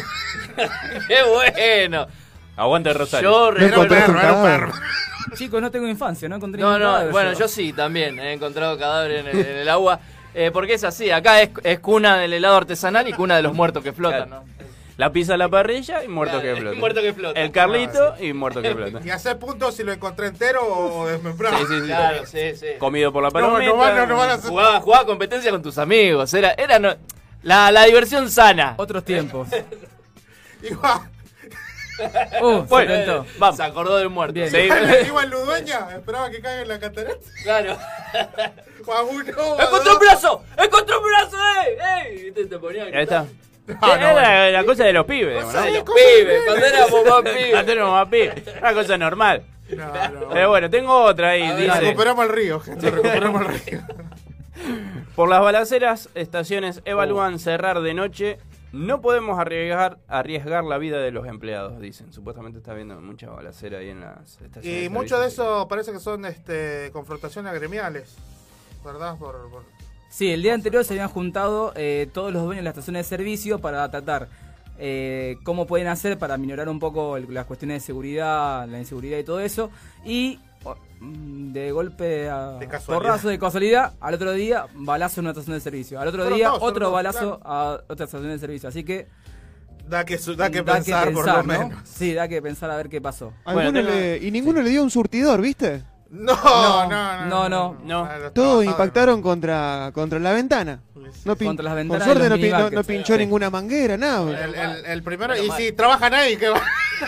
¡Qué 1.09 1.17
bueno! 1.29 2.07
Aguanta 2.57 2.91
el 2.91 2.97
Rosario. 2.97 3.31
Yo 3.31 3.57
Era 3.57 3.79
un 3.79 3.89
perro, 3.89 4.13
un 4.13 4.19
era 4.19 4.33
un 4.33 4.43
cadáver. 4.43 4.61
perro. 4.61 4.73
Chicos, 5.37 5.63
no 5.63 5.71
tengo 5.71 5.87
infancia, 5.89 6.29
no 6.29 6.37
encontré 6.37 6.61
No, 6.61 6.69
ningún 6.73 6.83
no, 6.83 6.93
cadáver 6.93 7.13
bueno, 7.13 7.33
yo 7.33 7.49
sí 7.49 7.73
también 7.73 8.19
he 8.19 8.33
encontrado 8.35 8.79
cadáveres 8.79 9.21
en 9.27 9.29
el, 9.39 9.47
en 9.47 9.57
el 9.59 9.69
agua. 9.69 9.99
Eh, 10.35 10.51
porque 10.53 10.75
es 10.75 10.85
así, 10.85 11.11
acá 11.11 11.43
es, 11.43 11.51
es 11.63 11.79
cuna 11.81 12.17
del 12.19 12.33
helado 12.33 12.57
artesanal 12.57 13.07
y 13.09 13.13
cuna 13.13 13.37
de 13.37 13.43
los 13.43 13.53
muertos 13.55 13.83
que 13.83 13.93
flotan, 13.93 14.29
Claro. 14.29 14.45
¿no? 14.47 14.53
La 14.99 15.11
pizza 15.11 15.35
a 15.35 15.37
la 15.39 15.49
parrilla 15.49 16.05
y 16.05 16.09
muerto 16.09 16.39
Claro, 16.41 16.55
que 16.55 16.61
flota. 16.61 16.79
muerto 16.79 17.01
que 17.03 17.13
flota. 17.15 17.41
El 17.41 17.51
Carlito 17.51 18.15
y 18.21 18.33
muerto 18.35 18.61
que 18.63 18.75
flota. 18.75 19.01
Y 19.05 19.11
hacer 19.11 19.39
puntos 19.39 19.75
si 19.75 19.83
lo 19.85 19.93
encontré 19.93 20.27
entero 20.27 20.61
o 20.67 21.07
desmembrado. 21.07 21.57
Sí, 21.59 21.65
sí, 21.69 21.81
sí. 21.81 21.87
Claro, 21.87 22.27
sí, 22.27 22.57
sí. 22.57 22.67
Comido 22.79 23.11
por 23.13 23.23
la 23.23 23.31
No, 23.41 23.59
no 23.59 23.77
van, 23.77 24.09
no 24.09 24.17
van 24.17 24.31
a 24.31 24.35
hacer. 24.35 24.51
Jugaba, 24.51 24.81
jugaba 24.81 25.07
competencia 25.07 25.51
con 25.51 25.63
tus 25.63 25.79
amigos. 25.79 26.33
Era, 26.35 26.53
era 26.53 26.79
no- 26.79 26.95
la, 27.43 27.73
la 27.73 27.85
diversión 27.85 28.31
sana. 28.31 28.75
Otros 28.77 29.03
tiempos. 29.05 29.49
Igual, 30.63 31.01
Uh, 32.41 32.61
se 32.63 32.67
Bueno, 32.69 32.93
tentó. 32.93 33.27
Vamos. 33.39 33.57
Se 33.57 33.63
acordó 33.63 33.97
del 33.99 34.09
muerto. 34.09 34.35
Bien. 34.35 34.51
Sí. 34.51 34.69
iba 35.07 35.23
en 35.23 35.31
Ludueña, 35.31 35.89
esperaba 35.95 36.31
que 36.31 36.41
caiga 36.41 36.63
en 36.63 36.69
la 36.69 36.79
catarata. 36.81 37.27
Claro. 37.43 37.77
Guau, 38.85 39.13
no, 39.13 39.61
¡Encontré 39.63 39.93
un 39.93 39.99
brazo! 39.99 40.45
¡Encontré 40.57 40.97
un 40.97 41.05
brazo! 41.05 41.37
¡Ey! 41.65 41.77
¡Ey! 42.19 42.27
Y 42.29 42.33
te, 42.33 42.47
te 42.47 42.59
ponía 42.59 42.85
Ahí 42.85 43.03
está. 43.03 43.27
No, 43.67 43.77
no, 43.81 43.95
Era 44.19 44.51
la 44.51 44.65
cosa 44.65 44.85
de 44.85 44.93
los 44.93 45.07
pibes. 45.07 45.45
¿no? 45.45 45.51
Sí, 45.53 45.71
los 45.73 45.85
pibes, 45.85 46.43
cuando 46.47 46.67
éramos 46.67 47.05
más 47.05 47.23
pibes. 47.33 47.55
Antes 47.55 47.75
éramos 47.75 47.93
más 47.93 48.09
pibes. 48.09 48.43
Una 48.61 48.75
cosa 48.75 48.99
normal. 48.99 49.43
No, 49.71 50.09
no. 50.09 50.29
Pero 50.31 50.49
bueno, 50.49 50.69
tengo 50.69 51.03
otra 51.05 51.31
ahí. 51.31 51.43
Ver, 51.49 51.57
dice, 51.57 51.81
Recuperamos 51.81 52.25
el 52.27 52.33
río, 52.33 52.61
gente, 52.61 52.91
recuperamos 52.91 53.43
el 53.43 53.61
río. 53.61 53.81
por 55.15 55.29
las 55.29 55.41
balaceras, 55.41 56.09
estaciones 56.15 56.83
evalúan 56.85 57.39
cerrar 57.39 57.81
de 57.81 57.95
noche. 57.95 58.39
No 58.73 59.03
podemos 59.03 59.39
arriesgar, 59.39 59.99
arriesgar 60.09 60.65
la 60.65 60.79
vida 60.79 60.99
de 60.99 61.11
los 61.11 61.27
empleados, 61.27 61.79
dicen. 61.81 62.13
Supuestamente 62.13 62.59
está 62.59 62.73
habiendo 62.73 62.99
mucha 63.01 63.29
balacera 63.31 63.79
ahí 63.79 63.91
en 63.91 64.01
las 64.01 64.41
estaciones. 64.41 64.85
Y 64.85 64.89
mucho 64.89 65.21
de 65.21 65.29
eso 65.29 65.69
parece 65.69 65.93
que 65.93 66.01
son 66.01 66.25
este, 66.25 66.91
confrontaciones 66.93 67.53
gremiales, 67.55 68.17
¿verdad? 68.85 69.17
Por, 69.19 69.51
por- 69.51 69.65
Sí, 70.09 70.31
el 70.31 70.43
día 70.43 70.55
anterior 70.55 70.85
se 70.85 70.93
habían 70.95 71.09
juntado 71.09 71.73
eh, 71.77 72.07
todos 72.13 72.33
los 72.33 72.43
dueños 72.45 72.61
de 72.61 72.65
las 72.65 72.73
estaciones 72.73 73.07
de 73.09 73.17
servicio 73.17 73.59
para 73.61 73.91
tratar 73.91 74.29
eh, 74.79 75.37
cómo 75.45 75.67
pueden 75.67 75.87
hacer 75.87 76.19
para 76.19 76.37
minorar 76.39 76.69
un 76.69 76.79
poco 76.79 77.17
el- 77.17 77.33
las 77.33 77.47
cuestiones 77.47 77.83
de 77.83 77.87
seguridad, 77.87 78.67
la 78.69 78.79
inseguridad 78.79 79.19
y 79.19 79.25
todo 79.25 79.41
eso. 79.41 79.71
Y 80.05 80.39
de 81.01 81.73
golpe 81.73 82.29
a 82.31 82.53
De 82.59 82.69
casualidad. 82.69 83.03
porrazo 83.09 83.29
de 83.29 83.39
casualidad, 83.39 83.93
al 84.01 84.15
otro 84.15 84.33
día 84.33 84.67
balazo 84.75 85.21
en 85.21 85.27
una 85.27 85.31
estación 85.33 85.57
de 85.57 85.61
servicio. 85.61 86.01
Al 86.01 86.09
otro 86.09 86.29
día 86.31 86.53
otro 86.55 86.91
balazo 86.91 87.41
a 87.45 87.81
otra 87.89 88.05
estación 88.07 88.29
de 88.31 88.39
servicio. 88.39 88.69
Así 88.69 88.85
que 88.85 89.09
Da 89.89 90.05
que, 90.05 90.17
su- 90.17 90.37
da 90.37 90.49
que 90.49 90.63
pensar, 90.63 91.13
por 91.13 91.25
pensar, 91.25 91.45
lo 91.47 91.53
¿no? 91.53 91.69
menos. 91.69 91.89
Sí, 91.89 92.15
da 92.15 92.29
que 92.29 92.41
pensar 92.41 92.71
a 92.71 92.77
ver 92.77 92.89
qué 92.89 93.01
pasó. 93.01 93.33
Alguno 93.45 93.73
Bueno, 93.73 93.73
tengo- 93.73 93.91
le- 93.91 94.19
y 94.19 94.31
ninguno 94.31 94.63
le 94.63 94.71
dio 94.71 94.83
un 94.83 94.91
surtidor, 94.91 95.41
¿viste? 95.41 95.83
No, 96.13 96.35
No, 96.35 96.89
no, 96.91 97.25
no. 97.25 97.27
no, 97.27 97.49
no. 97.49 97.77
No. 97.85 98.05
A 98.05 98.31
Todos 98.35 98.65
impactaron 98.67 99.23
contra, 99.23 99.91
contra 99.95 100.19
la 100.19 100.33
ventana. 100.33 100.81
No 101.25 101.37
pin- 101.37 101.47
Contra 101.49 101.65
las 101.65 101.73
Por 101.73 101.77
ventanas 101.79 102.05
suerte 102.05 102.51
no, 102.51 102.71
no- 102.71 102.85
pinchó 102.85 103.17
ninguna 103.17 103.49
manguera, 103.51 103.97
nada. 103.97 104.45
El, 104.45 104.55
el- 104.55 104.85
el 104.87 105.03
primero, 105.03 105.37
y 105.37 105.49
mal. 105.49 105.57
si 105.59 105.73
trabajan 105.73 106.13
ahí, 106.15 106.37
que 106.37 106.49
va. 106.51 106.61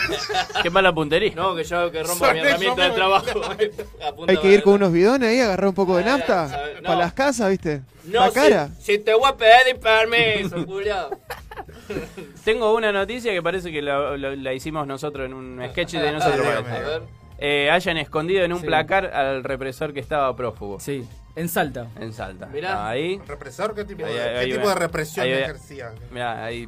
Qué 0.63 0.69
mala 0.69 0.93
puntería. 0.93 1.33
No, 1.35 1.55
que 1.55 1.63
yo 1.63 1.91
que 1.91 2.01
rompa 2.03 2.25
Son 2.27 2.33
mi 2.35 2.39
herramienta 2.41 2.83
de 2.83 2.91
trabajo. 2.91 3.25
Hay 4.27 4.37
que 4.37 4.51
ir 4.51 4.63
con 4.63 4.73
unos 4.73 4.91
bidones 4.91 5.29
ahí, 5.29 5.39
agarrar 5.39 5.67
un 5.69 5.75
poco 5.75 5.97
de 5.97 6.03
Ah, 6.03 6.07
nafta 6.17 6.61
no. 6.77 6.83
para 6.87 6.95
las 6.99 7.13
casas, 7.13 7.49
¿viste? 7.51 7.81
No, 8.05 8.21
la 8.21 8.31
cara. 8.31 8.69
Si, 8.79 8.93
si 8.93 8.99
te 8.99 9.13
voy 9.13 9.29
a 9.29 9.35
pedir 9.35 9.79
permiso, 9.79 10.63
Julián. 10.65 11.05
Tengo 12.43 12.73
una 12.75 12.91
noticia 12.91 13.31
que 13.33 13.41
parece 13.41 13.71
que 13.71 13.81
la, 13.81 14.17
la- 14.17 14.35
la 14.35 14.53
hicimos 14.53 14.85
nosotros 14.87 15.25
en 15.25 15.33
un 15.33 15.61
sketch 15.71 15.93
de 15.93 16.11
nosotros. 16.11 16.45
Ah, 16.47 16.61
parece. 16.63 16.75
A 16.85 16.87
ver. 16.89 17.01
Eh, 17.37 17.69
hayan 17.69 17.97
escondido 17.97 18.43
en 18.43 18.53
un 18.53 18.59
Sí. 18.61 18.65
placar 18.65 19.07
al 19.07 19.43
represor 19.43 19.93
que 19.93 19.99
estaba 19.99 20.33
prófugo 20.35 20.79
Sí, 20.79 21.07
en 21.35 21.49
Salta. 21.49 21.87
en 21.99 22.13
Salta. 22.13 22.45
Mirá. 22.47 22.87
Ahí, 22.87 23.19
¿Represor? 23.27 23.75
¿Qué 23.75 23.83
tipo, 23.85 24.05
Ahí, 24.05 24.13
de, 24.13 24.21
ahí, 24.21 24.29
qué 24.33 24.39
ahí 24.39 24.51
tipo 24.53 24.69
de 24.69 24.75
represión 24.75 25.25
ejercía? 25.27 25.91
mirá, 26.11 26.45
ahí 26.45 26.67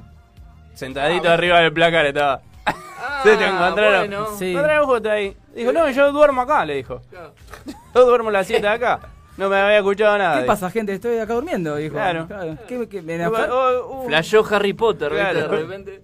sentadito 0.73 1.29
arriba 1.29 1.59
del 1.61 1.71
placar 1.73 2.05
estaba. 2.05 2.41
Se 3.23 3.37
te 3.37 3.45
encontraron. 3.47 3.95
Ah, 4.13 4.25
bueno. 4.25 4.37
Sí. 4.37 4.55
Justo 4.83 5.09
ahí. 5.09 5.35
Dijo, 5.55 5.71
no, 5.71 5.89
yo 5.89 6.11
duermo 6.11 6.41
acá, 6.41 6.65
le 6.65 6.75
dijo. 6.75 7.01
Claro. 7.09 7.33
Yo 7.95 8.05
duermo 8.05 8.29
la 8.29 8.43
siesta 8.43 8.73
acá. 8.73 8.99
No 9.37 9.49
me 9.49 9.55
había 9.57 9.77
escuchado 9.77 10.17
nada. 10.17 10.33
¿Qué 10.35 10.41
dijo. 10.41 10.47
pasa, 10.53 10.69
gente? 10.69 10.93
Estoy 10.93 11.17
acá 11.17 11.33
durmiendo, 11.33 11.75
dijo. 11.77 11.95
Claro. 11.95 12.27
¿Qué, 12.67 12.87
qué- 12.89 13.01
me- 13.01 13.25
Oh, 13.25 13.31
oh, 13.31 14.03
uh. 14.03 14.07
Flashó 14.07 14.45
Harry 14.51 14.73
Potter, 14.73 15.11
¿viste? 15.11 15.31
Claro. 15.31 15.47
De 15.49 15.57
repente. 15.63 16.01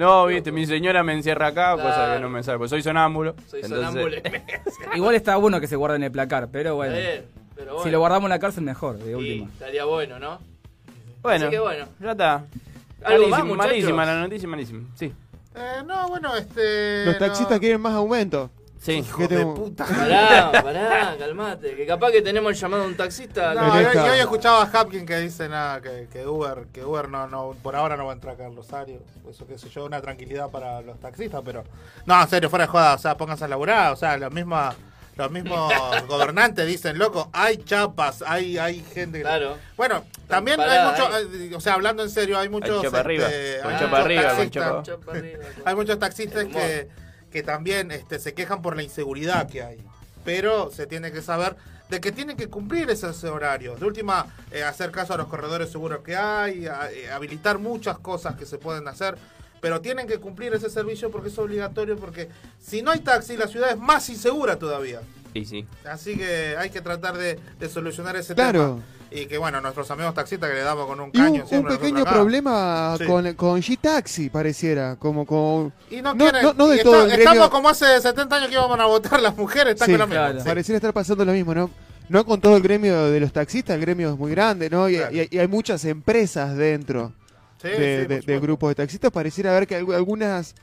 No, 0.00 0.24
viste, 0.26 0.50
mi 0.50 0.64
señora 0.64 1.02
me 1.02 1.12
encierra 1.12 1.48
acá, 1.48 1.72
cosa 1.72 1.82
Claro. 1.94 2.14
que 2.14 2.20
no 2.20 2.28
me 2.30 2.42
sale, 2.42 2.56
pues 2.56 2.70
soy 2.70 2.82
sonámbulo. 2.82 3.34
Soy 3.48 3.60
entonces- 3.62 3.86
sonámbulo. 3.86 4.16
Igual 4.96 5.14
está 5.14 5.36
bueno 5.36 5.60
que 5.60 5.66
se 5.66 5.76
guarde 5.76 5.96
en 5.96 6.04
el 6.04 6.10
placar, 6.10 6.48
pero 6.50 6.74
bueno. 6.74 6.94
Está 6.94 7.10
bien, 7.10 7.24
pero 7.54 7.66
bueno. 7.72 7.84
Si 7.84 7.90
lo 7.90 7.98
guardamos 7.98 8.24
en 8.24 8.30
la 8.30 8.38
cárcel, 8.38 8.64
mejor, 8.64 8.96
de 8.96 9.04
Sí, 9.04 9.14
última. 9.14 9.46
estaría 9.52 9.84
bueno, 9.84 10.18
¿no? 10.18 10.38
Bueno, 11.20 11.44
Así 11.46 11.50
que 11.54 11.60
bueno. 11.60 11.86
ya 12.00 12.10
está. 12.12 12.44
¿Algo 13.04 13.28
más, 13.28 13.44
Malísima, 13.44 14.06
la 14.06 14.20
noticia, 14.20 14.48
malísima. 14.48 14.88
Sí. 14.94 15.12
Eh, 15.54 15.82
no, 15.86 16.08
bueno, 16.08 16.34
este. 16.34 17.04
Los 17.04 17.18
taxistas 17.18 17.56
no. 17.56 17.60
quieren 17.60 17.80
más 17.82 17.92
aumento. 17.92 18.50
Sí. 18.80 18.92
Hijo 18.92 19.18
¿Qué 19.18 19.28
de 19.28 19.36
tengo? 19.36 19.54
puta. 19.54 19.84
Pará, 19.84 20.50
pará, 20.64 21.14
calmate. 21.18 21.76
Que 21.76 21.86
capaz 21.86 22.10
que 22.12 22.22
tenemos 22.22 22.50
el 22.52 22.58
llamado 22.58 22.84
de 22.84 22.88
un 22.88 22.96
taxista. 22.96 23.52
No, 23.52 23.78
yo, 23.78 23.92
yo 23.92 24.04
hoy 24.12 24.18
escuchaba 24.20 24.62
a 24.62 24.66
Hapkin 24.66 25.04
que 25.04 25.18
dice 25.18 25.50
nada, 25.50 25.82
que, 25.82 26.08
que 26.10 26.26
Uber, 26.26 26.64
que 26.72 26.82
Uber 26.82 27.08
no, 27.10 27.26
no, 27.26 27.54
por 27.62 27.76
ahora 27.76 27.98
no 27.98 28.06
va 28.06 28.12
a 28.12 28.14
entrar 28.14 28.34
acá 28.36 28.46
en 28.46 28.56
Rosario. 28.56 29.00
Eso 29.28 29.46
qué 29.46 29.58
sé 29.58 29.68
yo, 29.68 29.84
una 29.84 30.00
tranquilidad 30.00 30.48
para 30.48 30.80
los 30.80 30.98
taxistas, 30.98 31.42
pero. 31.44 31.62
No, 32.06 32.22
en 32.22 32.28
serio, 32.28 32.48
fuera 32.48 32.64
de 32.64 32.70
joda, 32.70 32.94
o 32.94 32.98
sea, 32.98 33.16
pónganse 33.18 33.44
a 33.44 33.48
laburar, 33.48 33.92
o 33.92 33.96
sea, 33.96 34.16
los 34.16 34.32
mismos, 34.32 34.74
los 35.16 35.30
mismos 35.30 35.70
gobernantes 36.08 36.66
dicen, 36.66 36.96
loco, 36.96 37.28
hay 37.34 37.58
chapas, 37.58 38.24
hay, 38.26 38.56
hay 38.56 38.80
gente 38.80 39.18
que. 39.18 39.24
Claro. 39.24 39.58
Bueno, 39.76 40.04
también 40.26 40.56
parada 40.56 40.86
hay 40.88 40.90
mucho, 41.04 41.14
ahí. 41.16 41.48
eh, 41.52 41.54
o 41.54 41.60
sea, 41.60 41.74
hablando 41.74 42.02
en 42.02 42.08
serio, 42.08 42.38
hay 42.38 42.48
muchos. 42.48 42.80
chapa 42.82 43.00
arriba, 43.00 43.26
este, 43.28 43.60
con 43.62 43.72
hay 43.74 43.78
chapa 43.78 43.90
muchos 43.90 44.04
arriba, 44.06 44.22
con 44.22 44.30
taxistas- 44.38 44.50
chapa- 44.50 44.82
Chapa 44.84 45.12
arriba, 45.12 45.44
hay 45.66 45.74
muchos 45.74 45.98
taxistas 45.98 46.44
que, 46.46 46.88
que 47.30 47.42
también 47.42 47.90
este, 47.90 48.18
se 48.18 48.34
quejan 48.34 48.62
por 48.62 48.76
la 48.76 48.82
inseguridad 48.82 49.48
que 49.48 49.62
hay. 49.62 49.78
Pero 50.24 50.70
se 50.70 50.86
tiene 50.86 51.12
que 51.12 51.22
saber 51.22 51.56
de 51.88 52.00
que 52.00 52.12
tienen 52.12 52.36
que 52.36 52.48
cumplir 52.48 52.88
esos 52.90 53.24
horarios. 53.24 53.80
De 53.80 53.86
última, 53.86 54.26
eh, 54.50 54.62
hacer 54.62 54.90
caso 54.90 55.14
a 55.14 55.16
los 55.16 55.26
corredores 55.28 55.70
seguros 55.70 56.00
que 56.04 56.16
hay, 56.16 56.66
a- 56.66 56.90
eh, 56.92 57.10
habilitar 57.10 57.58
muchas 57.58 57.98
cosas 57.98 58.36
que 58.36 58.46
se 58.46 58.58
pueden 58.58 58.86
hacer. 58.88 59.16
Pero 59.60 59.80
tienen 59.80 60.06
que 60.06 60.18
cumplir 60.18 60.54
ese 60.54 60.70
servicio 60.70 61.10
porque 61.10 61.28
es 61.28 61.38
obligatorio, 61.38 61.96
porque 61.96 62.28
si 62.60 62.80
no 62.82 62.90
hay 62.92 63.00
taxi, 63.00 63.36
la 63.36 63.46
ciudad 63.46 63.70
es 63.70 63.78
más 63.78 64.08
insegura 64.08 64.58
todavía. 64.58 65.00
Y 65.34 65.44
sí. 65.44 65.66
Así 65.84 66.16
que 66.16 66.56
hay 66.58 66.70
que 66.70 66.80
tratar 66.80 67.16
de, 67.18 67.38
de 67.58 67.68
solucionar 67.68 68.16
ese 68.16 68.34
Claro. 68.34 68.76
tema. 68.76 68.82
Y 69.12 69.26
que 69.26 69.38
bueno, 69.38 69.60
nuestros 69.60 69.90
amigos 69.90 70.14
taxistas 70.14 70.48
que 70.50 70.54
le 70.56 70.62
damos 70.62 70.86
con 70.86 71.00
un 71.00 71.10
Y 71.12 71.18
un, 71.18 71.24
caño 71.24 71.42
un 71.42 71.48
siempre 71.48 71.76
pequeño 71.76 72.04
problema 72.04 72.94
Sí. 72.96 73.04
con, 73.06 73.34
con 73.34 73.60
G-Taxi, 73.60 74.30
pareciera. 74.30 74.96
Como 74.96 75.26
con. 75.26 75.72
Y 75.90 75.96
no, 76.00 76.14
No, 76.14 76.24
quieren- 76.24 76.42
no- 76.42 76.52
no 76.54 76.68
de 76.68 76.76
y 76.76 76.82
todo 76.82 77.02
está-. 77.06 77.14
Estamos 77.16 77.50
como 77.50 77.68
hace 77.68 78.00
70 78.00 78.36
años 78.36 78.48
que 78.48 78.54
íbamos 78.54 78.78
a 78.78 78.84
votar 78.86 79.20
las 79.20 79.36
mujeres, 79.36 79.72
están 79.74 79.86
Sí, 79.86 79.92
con 79.92 79.98
la 79.98 80.06
misma. 80.06 80.20
claro. 80.26 80.40
Sí. 80.40 80.46
Pareciera 80.46 80.76
estar 80.76 80.92
pasando 80.92 81.24
lo 81.24 81.32
mismo, 81.32 81.54
¿no? 81.54 81.70
No 82.08 82.24
con 82.24 82.40
todo 82.40 82.56
el 82.56 82.62
gremio 82.62 83.04
de 83.10 83.20
los 83.20 83.32
taxistas, 83.32 83.74
el 83.76 83.80
gremio 83.80 84.12
es 84.12 84.18
muy 84.18 84.30
grande, 84.30 84.70
¿no? 84.70 84.88
Y, 84.88 84.96
Claro. 84.96 85.12
y- 85.14 85.28
y 85.30 85.38
hay 85.38 85.48
muchas 85.48 85.84
empresas 85.84 86.56
dentro 86.56 87.12
Sí, 87.62 87.68
de, 87.68 87.76
sí, 88.02 88.06
de- 88.06 88.20
de 88.20 88.40
grupos 88.40 88.70
de 88.70 88.74
taxistas. 88.76 89.10
Pareciera 89.10 89.50
haber 89.50 89.66
que 89.66 89.80
algu- 89.80 89.94
algunas, 89.94 90.54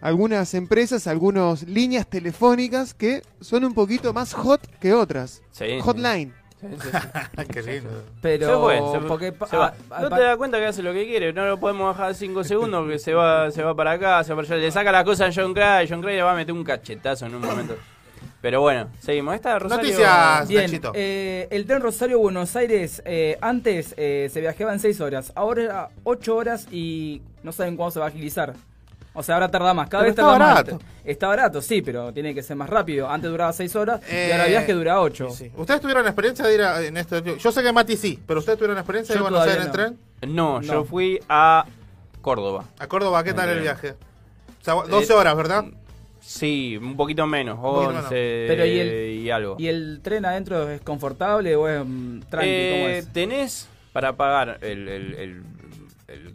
algunas 0.00 0.54
empresas, 0.54 1.06
algunas 1.06 1.62
líneas 1.64 2.06
telefónicas 2.08 2.94
que 2.94 3.22
son 3.40 3.64
un 3.64 3.74
poquito 3.74 4.12
más 4.12 4.32
hot 4.34 4.60
que 4.80 4.92
otras. 4.92 5.42
Sí. 5.52 5.78
Hotline. 5.80 6.34
Sí, 6.62 6.68
sí, 6.80 6.88
sí. 6.90 6.98
Ay, 7.36 7.46
qué 7.52 7.62
lindo. 7.62 7.90
Pero. 8.20 8.46
Se 8.46 8.54
fue, 8.54 8.92
se 8.92 8.98
fue, 9.00 9.08
porque, 9.08 9.32
pa- 9.32 9.46
se 9.46 9.56
va. 9.56 9.74
no 10.00 10.08
te 10.08 10.20
das 10.22 10.36
cuenta 10.36 10.58
que 10.58 10.66
hace 10.66 10.82
lo 10.82 10.92
que 10.92 11.04
quiere, 11.04 11.32
no 11.32 11.44
lo 11.46 11.58
podemos 11.58 11.94
bajar 11.96 12.14
5 12.14 12.44
segundos 12.44 12.82
porque 12.82 12.98
se 12.98 13.12
va, 13.14 13.50
se 13.50 13.62
va 13.62 13.74
para 13.74 13.92
acá, 13.92 14.22
se 14.24 14.32
va 14.32 14.42
para 14.42 14.54
allá. 14.54 14.64
Le 14.64 14.70
saca 14.70 14.92
la 14.92 15.04
cosa 15.04 15.26
a 15.26 15.30
John 15.34 15.52
Cray, 15.52 15.86
John 15.88 16.00
Cray 16.00 16.16
le 16.16 16.22
va 16.22 16.32
a 16.32 16.36
meter 16.36 16.54
un 16.54 16.64
cachetazo 16.64 17.26
en 17.26 17.34
un 17.34 17.42
momento. 17.42 17.76
Pero 18.40 18.60
bueno, 18.60 18.88
seguimos. 18.98 19.34
Esta 19.36 19.58
Rosario... 19.58 19.84
Noticias. 19.84 20.48
Bien, 20.48 20.80
eh, 20.94 21.46
el 21.50 21.64
tren 21.64 21.80
Rosario-Buenos 21.80 22.56
Aires 22.56 23.00
eh, 23.04 23.38
antes 23.40 23.94
eh, 23.96 24.28
se 24.32 24.40
viajeaba 24.40 24.72
en 24.72 24.80
6 24.80 25.00
horas, 25.00 25.32
ahora 25.36 25.90
8 26.02 26.36
horas 26.36 26.66
y 26.72 27.22
no 27.44 27.52
saben 27.52 27.76
cuándo 27.76 27.92
se 27.92 28.00
va 28.00 28.06
a 28.06 28.08
agilizar. 28.08 28.54
O 29.14 29.22
sea, 29.22 29.34
ahora 29.34 29.50
tarda 29.50 29.74
más. 29.74 29.88
Cada 29.88 30.04
Pero 30.04 30.12
vez 30.12 30.18
está 30.18 30.22
tarda 30.22 30.38
más. 30.38 30.54
barato. 30.54 30.80
Está 31.04 31.28
barato, 31.28 31.60
sí, 31.62 31.82
pero 31.82 32.12
tiene 32.12 32.34
que 32.34 32.42
ser 32.42 32.56
más 32.56 32.70
rápido. 32.70 33.08
Antes 33.10 33.30
duraba 33.30 33.52
6 33.52 33.76
horas 33.76 34.00
y 34.10 34.14
Eh, 34.14 34.32
ahora 34.32 34.44
el 34.44 34.50
viaje 34.50 34.72
dura 34.72 35.00
8. 35.00 35.28
¿Ustedes 35.56 35.80
tuvieron 35.80 36.06
experiencia 36.06 36.46
de 36.46 36.54
ir 36.54 36.62
a, 36.62 36.82
en 36.82 36.96
esto? 36.96 37.18
Yo 37.22 37.52
sé 37.52 37.62
que 37.62 37.72
Mati 37.72 37.96
sí, 37.96 38.18
pero 38.26 38.40
¿ustedes 38.40 38.58
tuvieron 38.58 38.78
experiencia 38.78 39.14
de 39.14 39.18
Yo 39.18 39.24
conocer 39.24 39.60
en 39.60 39.70
todavía 39.70 39.96
tren? 40.20 40.34
No, 40.34 40.60
No. 40.60 40.62
yo 40.62 40.84
fui 40.84 41.20
a 41.28 41.64
Córdoba. 42.20 42.64
A 42.78 42.86
Córdoba, 42.86 43.22
¿qué 43.24 43.34
tal 43.34 43.48
el 43.50 43.58
Eh, 43.58 43.62
viaje? 43.62 43.90
O 43.90 44.64
sea, 44.64 44.74
12 44.74 45.12
horas, 45.12 45.36
¿verdad? 45.36 45.64
Sí, 46.20 46.76
un 46.80 46.96
poquito 46.96 47.26
menos, 47.26 47.56
poquito 47.58 47.80
11 47.88 47.94
menos. 47.94 48.08
Pero 48.08 48.64
¿y 48.64 48.78
el- 48.78 49.10
y 49.18 49.30
algo. 49.30 49.56
¿Y 49.58 49.66
el 49.66 50.00
tren 50.02 50.24
adentro 50.24 50.70
es 50.70 50.80
confortable 50.80 51.56
o 51.56 51.68
es 51.68 51.84
mm, 51.84 52.20
tranqui? 52.30 52.70
¿Cómo 52.70 52.88
Eh, 52.88 52.98
es? 52.98 53.12
Tenés 53.12 53.68
para 53.92 54.12
pagar 54.14 54.58
el, 54.62 54.88
el, 54.88 55.14
el, 55.16 55.42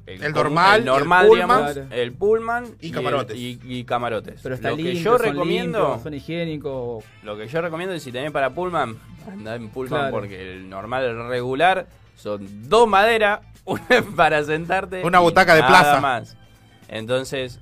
el, 0.06 0.32
normal, 0.34 0.80
el 0.80 0.86
normal 0.86 1.26
el 1.28 1.32
digamos, 1.34 1.62
pullman. 1.74 1.88
el 1.94 2.14
pullman 2.14 2.66
Y 2.82 2.92
camarotes. 2.92 3.38
y, 3.38 3.60
y 3.64 3.84
camarotes. 3.84 4.40
Pero 4.42 4.56
está 4.56 4.70
lo 4.72 4.78
que 4.78 4.84
limpio, 4.84 5.02
yo 5.04 5.18
son 5.18 5.28
recomiendo, 5.28 5.80
limpios, 5.80 6.04
son 6.04 6.14
higiénicos. 6.14 7.04
lo 7.24 7.38
que 7.38 7.48
yo 7.48 7.62
recomiendo 7.62 7.94
es 7.96 8.04
si 8.04 8.12
tenés 8.12 8.32
para 8.32 8.52
pullman, 8.52 8.98
andá 9.32 9.56
en 9.56 9.70
pullman 9.70 10.00
Claro. 10.00 10.12
porque 10.16 10.54
el 10.54 10.70
normal, 10.70 11.04
el 11.06 11.28
regular 11.28 11.88
son 12.16 12.70
dos 12.70 12.88
maderas, 12.88 13.42
una 13.66 13.86
para 14.16 14.44
sentarte, 14.44 15.04
Una 15.04 15.20
butaca 15.20 15.54
de 15.56 15.62
nada 15.62 15.70
plaza. 15.82 16.02
más. 16.02 16.38
Entonces, 16.88 17.60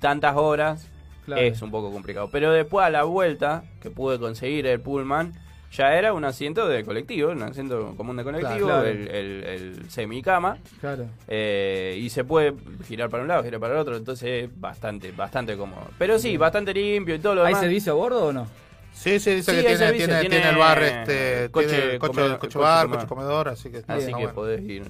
tantas 0.00 0.36
horas 0.36 0.86
Claro. 1.26 1.42
es 1.42 1.60
un 1.62 1.70
poco 1.70 1.92
complicado. 1.92 2.28
Pero 2.32 2.50
después 2.52 2.84
a 2.84 2.90
la 2.90 3.04
vuelta 3.04 3.64
que 3.80 3.90
pude 3.90 4.18
conseguir 4.18 4.66
el 4.66 4.80
pullman, 4.80 5.32
ya 5.72 5.94
era 5.94 6.12
un 6.12 6.24
asiento 6.24 6.66
de 6.68 6.84
colectivo, 6.84 7.30
un 7.30 7.42
asiento 7.42 7.94
común 7.96 8.16
de 8.16 8.24
colectivo, 8.24 8.66
Claro. 8.66 8.86
el, 8.86 9.08
el, 9.08 9.44
el 9.44 9.90
semicama. 9.90 10.58
Claro. 10.80 11.06
eh, 11.28 11.96
y 12.00 12.10
se 12.10 12.24
puede 12.24 12.54
girar 12.86 13.08
para 13.08 13.22
un 13.22 13.28
lado, 13.28 13.44
girar 13.44 13.60
para 13.60 13.74
el 13.74 13.80
otro, 13.80 13.96
entonces 13.96 14.44
es 14.44 14.60
bastante, 14.60 15.12
bastante 15.12 15.56
cómodo. 15.56 15.88
Pero 15.98 16.18
sí, 16.18 16.36
bastante 16.36 16.74
limpio 16.74 17.14
y 17.14 17.18
todo 17.20 17.36
lo 17.36 17.42
¿Hay 17.42 17.48
demás. 17.48 17.60
servicio 17.62 17.92
a 17.92 17.94
bordo 17.96 18.26
o 18.26 18.32
no? 18.32 18.46
Sí, 18.92 19.20
sí, 19.20 19.36
dice 19.36 19.52
Sí, 19.52 19.60
que 19.62 19.68
hay 19.68 19.76
tiene, 19.76 19.76
servicio, 19.78 20.06
tiene, 20.06 20.20
tiene 20.22 20.36
tiene 20.36 20.50
el 20.50 20.56
bar, 20.58 20.82
este, 20.82 21.50
coche, 21.52 21.68
tiene 21.68 21.98
coche, 22.00 22.20
comedor- 22.20 22.38
coche 22.38 22.58
bar, 22.58 22.88
coche 22.88 23.06
comedor, 23.06 23.48
así 23.48 23.70
que 23.70 23.82
Así 23.86 24.06
que 24.06 24.12
bueno. 24.12 24.32
podés 24.34 24.60
ir 24.62 24.82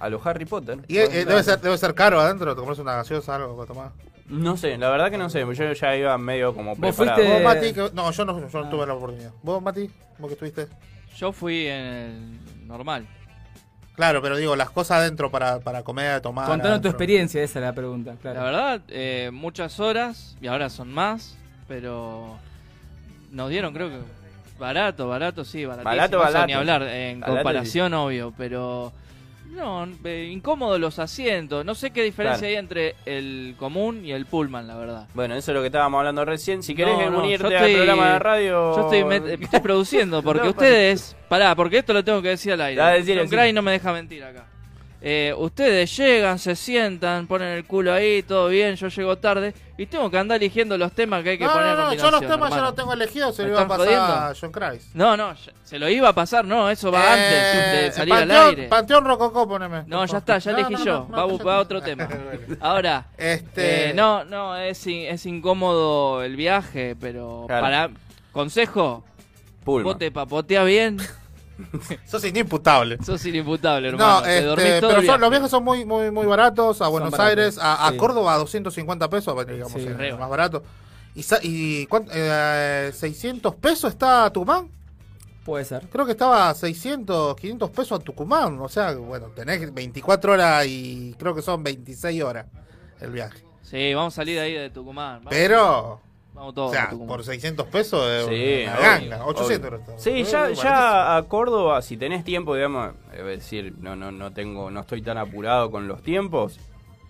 a 0.00 0.08
los 0.08 0.26
Harry 0.26 0.46
Potter. 0.46 0.78
Y 0.88 0.96
eh, 0.98 1.24
debe, 1.26 1.42
ser, 1.42 1.60
debe 1.60 1.76
ser 1.78 1.94
caro 1.94 2.18
adentro, 2.20 2.50
te 2.54 2.56
compras 2.56 2.78
una 2.78 2.94
gaseosa, 2.96 3.36
algo 3.36 3.54
para 3.56 3.66
tomar. 3.68 3.90
No 4.28 4.56
sé, 4.56 4.78
la 4.78 4.88
verdad 4.88 5.10
que 5.10 5.18
no 5.18 5.28
sé, 5.28 5.40
yo 5.40 5.72
ya 5.72 5.96
iba 5.96 6.16
medio 6.18 6.54
como 6.54 6.74
¿Vos 6.76 6.96
preparado. 6.96 7.16
fuiste- 7.22 7.32
¿Vos, 7.34 7.42
Mati? 7.42 7.72
que- 7.74 7.90
no, 7.94 8.10
yo 8.10 8.24
no, 8.24 8.48
yo 8.48 8.62
no 8.62 8.68
tuve 8.70 8.86
la 8.86 8.94
oportunidad. 8.94 9.32
¿Vos, 9.42 9.62
Mati? 9.62 9.90
¿Vos 10.18 10.28
que 10.28 10.32
estuviste? 10.34 10.66
Yo 11.16 11.32
fui 11.32 11.66
en 11.66 11.76
el 11.84 12.66
normal. 12.66 13.06
Claro, 13.94 14.20
pero 14.22 14.36
digo, 14.36 14.56
las 14.56 14.70
cosas 14.70 14.98
adentro 14.98 15.30
para, 15.30 15.60
para 15.60 15.82
comer, 15.84 16.20
tomar. 16.20 16.46
Contanos 16.46 16.64
tu 16.64 16.70
adentro. 16.88 16.90
experiencia, 16.90 17.42
esa 17.42 17.58
es 17.60 17.64
la 17.64 17.72
pregunta. 17.74 18.16
Claro. 18.20 18.40
La 18.40 18.44
verdad, 18.46 18.80
eh, 18.88 19.30
muchas 19.32 19.78
horas, 19.78 20.36
y 20.40 20.46
ahora 20.48 20.68
son 20.70 20.92
más, 20.92 21.36
pero 21.68 22.36
nos 23.30 23.50
dieron, 23.50 23.72
creo 23.74 23.90
que 23.90 23.98
barato, 24.58 25.06
barato, 25.08 25.44
sí, 25.44 25.64
baratísimo, 25.64 25.90
Barato, 25.96 26.16
eso 26.16 26.24
barato. 26.32 26.46
ni 26.46 26.52
hablar, 26.54 26.82
en 26.82 27.20
Barato, 27.20 27.36
comparación, 27.36 27.94
obvio, 27.94 28.32
pero 28.36 28.92
no, 29.54 29.88
eh, 30.04 30.28
incómodos 30.32 30.78
los 30.80 30.98
asientos. 30.98 31.64
No 31.64 31.74
sé 31.74 31.90
qué 31.90 32.02
diferencia 32.02 32.40
Claro. 32.40 32.50
hay 32.50 32.56
entre 32.56 32.94
el 33.06 33.54
común 33.58 34.04
y 34.04 34.12
el 34.12 34.26
pullman, 34.26 34.66
la 34.66 34.76
verdad. 34.76 35.08
Bueno, 35.14 35.34
eso 35.34 35.50
es 35.50 35.54
lo 35.54 35.60
que 35.60 35.66
estábamos 35.68 35.98
hablando 35.98 36.24
recién. 36.24 36.62
Si 36.62 36.74
querés 36.74 36.98
No, 36.98 37.10
no, 37.10 37.18
unirte 37.20 37.46
al 37.46 37.52
estoy- 37.54 37.74
programa 37.74 38.12
de 38.14 38.18
radio... 38.18 38.76
Yo 38.76 38.80
estoy, 38.90 39.04
me- 39.04 39.34
estoy 39.44 39.60
produciendo, 39.60 40.22
porque 40.22 40.42
No, 40.44 40.50
ustedes. 40.50 41.16
Pará, 41.28 41.54
porque 41.54 41.78
esto 41.78 41.92
lo 41.92 42.04
tengo 42.04 42.20
que 42.22 42.28
decir 42.28 42.52
al 42.52 42.60
aire. 42.60 42.82
Decilo. 43.00 43.24
Gray 43.28 43.52
no 43.52 43.62
me 43.62 43.72
deja 43.72 43.92
mentir 43.92 44.22
acá. 44.24 44.46
Eh, 45.06 45.34
ustedes 45.36 45.94
llegan, 45.98 46.38
se 46.38 46.56
sientan, 46.56 47.26
ponen 47.26 47.48
el 47.48 47.66
culo 47.66 47.92
ahí, 47.92 48.22
todo 48.22 48.48
bien, 48.48 48.74
yo 48.76 48.88
llego 48.88 49.18
tarde 49.18 49.52
y 49.76 49.84
tengo 49.84 50.10
que 50.10 50.16
andar 50.16 50.38
eligiendo 50.38 50.78
los 50.78 50.92
temas 50.92 51.22
que 51.22 51.28
hay 51.30 51.38
que 51.38 51.44
No, 51.44 51.52
poner 51.52 51.76
no, 51.76 51.84
no, 51.88 51.92
yo 51.94 52.10
los 52.10 52.20
temas 52.22 52.50
ya 52.54 52.60
los 52.62 52.74
tengo 52.74 52.90
elegidos, 52.94 53.36
se 53.36 53.42
¿Me 53.42 53.48
lo 53.50 53.54
iba 53.56 53.62
a 53.64 53.68
pasar 53.68 53.84
jodiendo? 53.84 54.06
a 54.06 54.32
John 54.40 54.50
Christ. 54.52 54.94
No, 54.94 55.14
no, 55.14 55.34
se 55.62 55.78
lo 55.78 55.90
iba 55.90 56.08
a 56.08 56.12
pasar, 56.14 56.46
no, 56.46 56.70
eso 56.70 56.90
va 56.90 57.12
antes 57.12 57.82
de 57.82 57.92
salir 57.92 58.14
al 58.14 58.30
Eh, 58.30 58.34
aire. 58.34 58.68
Panteón 58.68 59.04
Rococó, 59.04 59.46
poneme. 59.46 59.82
No, 59.86 60.06
ya 60.06 60.16
está, 60.16 60.38
ya 60.38 60.52
No, 60.52 60.58
elegí 60.58 60.72
no, 60.72 60.84
yo. 60.86 61.06
no, 61.10 61.16
va, 61.38 61.44
va 61.44 61.56
a 61.56 61.60
otro 61.60 61.82
tema. 61.82 62.08
Ahora, 62.60 63.04
Este- 63.18 63.90
eh, 63.90 63.92
no, 63.94 64.24
no, 64.24 64.56
es, 64.56 64.86
in- 64.86 65.04
es 65.08 65.26
incómodo 65.26 66.22
el 66.22 66.34
viaje, 66.34 66.96
pero 66.98 67.44
Claro. 67.46 67.62
para 67.62 67.90
consejo, 68.32 69.04
Pullman. 69.66 69.84
vos 69.84 69.98
te 69.98 70.10
papoteas 70.10 70.64
bien, 70.64 70.96
Sos 72.06 72.24
inimputable. 72.24 72.98
sos 73.04 73.24
inimputable, 73.26 73.88
hermano. 73.88 74.20
No, 74.20 74.26
este, 74.26 74.42
todo 74.42 74.56
pero 74.56 74.80
son- 74.80 74.92
los 74.92 75.02
viaje. 75.02 75.30
viajes 75.30 75.50
son 75.50 75.64
muy, 75.64 75.84
muy, 75.84 76.10
muy 76.10 76.26
baratos. 76.26 76.80
A 76.82 76.88
Buenos 76.88 77.10
baratos, 77.10 77.30
Aires, 77.30 77.58
a, 77.58 77.86
a 77.86 77.90
sí. 77.92 77.96
Córdoba 77.96 78.34
a 78.34 78.38
250 78.38 79.08
pesos, 79.10 79.34
bueno, 79.34 79.52
digamos, 79.52 79.72
Sí. 79.72 79.86
es 79.86 79.96
Re 79.96 80.16
más 80.16 80.28
barato. 80.28 80.62
¿Y, 81.14 81.24
y 81.42 81.86
cuánto- 81.86 82.10
eh, 82.14 82.90
600 82.92 83.54
pesos 83.56 83.92
está 83.92 84.30
Tucumán? 84.32 84.68
Puede 85.44 85.64
ser. 85.66 85.86
Creo 85.88 86.06
que 86.06 86.12
estaba 86.12 86.48
a 86.48 86.54
600, 86.54 87.36
500 87.36 87.70
pesos 87.70 88.00
a 88.00 88.02
Tucumán. 88.02 88.58
O 88.60 88.68
sea, 88.68 88.92
bueno, 88.94 89.26
tenés 89.28 89.72
24 89.72 90.32
horas 90.32 90.66
y 90.66 91.14
creo 91.18 91.34
que 91.34 91.42
son 91.42 91.62
26 91.62 92.22
horas 92.22 92.46
el 93.00 93.10
viaje. 93.10 93.44
Sí, 93.62 93.92
vamos 93.94 94.14
a 94.14 94.16
salir 94.16 94.36
de 94.36 94.40
ahí 94.40 94.52
de 94.54 94.70
Tucumán. 94.70 95.18
Vamos, 95.18 95.30
Pero, 95.30 96.00
vamos 96.34 96.54
todos 96.54 96.70
o 96.70 96.74
sea, 96.74 96.90
por 96.90 97.24
600 97.24 97.66
pesos 97.68 98.08
es 98.10 98.26
Sí, 98.26 98.64
una 98.66 98.76
ganga. 98.78 99.24
800 99.26 99.68
obvio. 99.70 99.78
euros. 99.86 100.02
Sí, 100.02 100.10
Eh, 100.10 100.24
ya, 100.24 101.16
a 101.16 101.22
Córdoba, 101.24 101.80
si 101.82 101.96
tenés 101.96 102.24
tiempo, 102.24 102.54
digamos, 102.54 102.92
es 103.16 103.24
decir, 103.24 103.74
no, 103.80 103.96
no, 103.96 104.10
no 104.12 104.32
tengo, 104.32 104.70
no 104.70 104.80
estoy 104.80 105.00
tan 105.02 105.16
apurado 105.18 105.70
con 105.70 105.86
los 105.88 106.02
tiempos. 106.02 106.58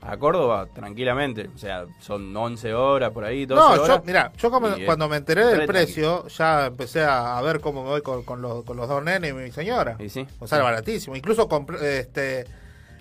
A 0.07 0.19
Córdoba, 0.19 0.67
tranquilamente. 0.75 1.49
O 1.55 1.57
sea, 1.57 1.87
son 2.01 2.37
11 2.37 2.75
horas 2.75 3.11
por 3.13 3.25
ahí, 3.25 3.47
12 3.47 3.59
No, 3.59 3.73
horas. 3.83 3.89
yo, 3.89 4.03
mira, 4.05 4.31
yo 4.37 4.51
como- 4.51 4.77
Y 4.77 4.85
cuando 4.85 5.09
me 5.09 5.17
enteré 5.17 5.47
del 5.47 5.61
re 5.61 5.67
precio, 5.67 6.29
ya 6.29 6.67
empecé 6.67 7.03
a, 7.03 7.41
ver 7.41 7.61
cómo 7.61 7.83
me 7.85 7.89
voy 7.89 8.03
con, 8.03 8.23
con 8.23 8.43
los, 8.43 8.65
con 8.65 8.77
los 8.77 8.87
dos 8.87 9.03
nenes 9.03 9.31
y 9.31 9.33
mi 9.33 9.51
señora. 9.51 9.97
Y 9.99 10.11
sí. 10.11 10.27
O 10.41 10.47
sea, 10.47 10.59
baratísimo. 10.63 11.17
Incluso 11.17 11.49
este, 11.81 12.45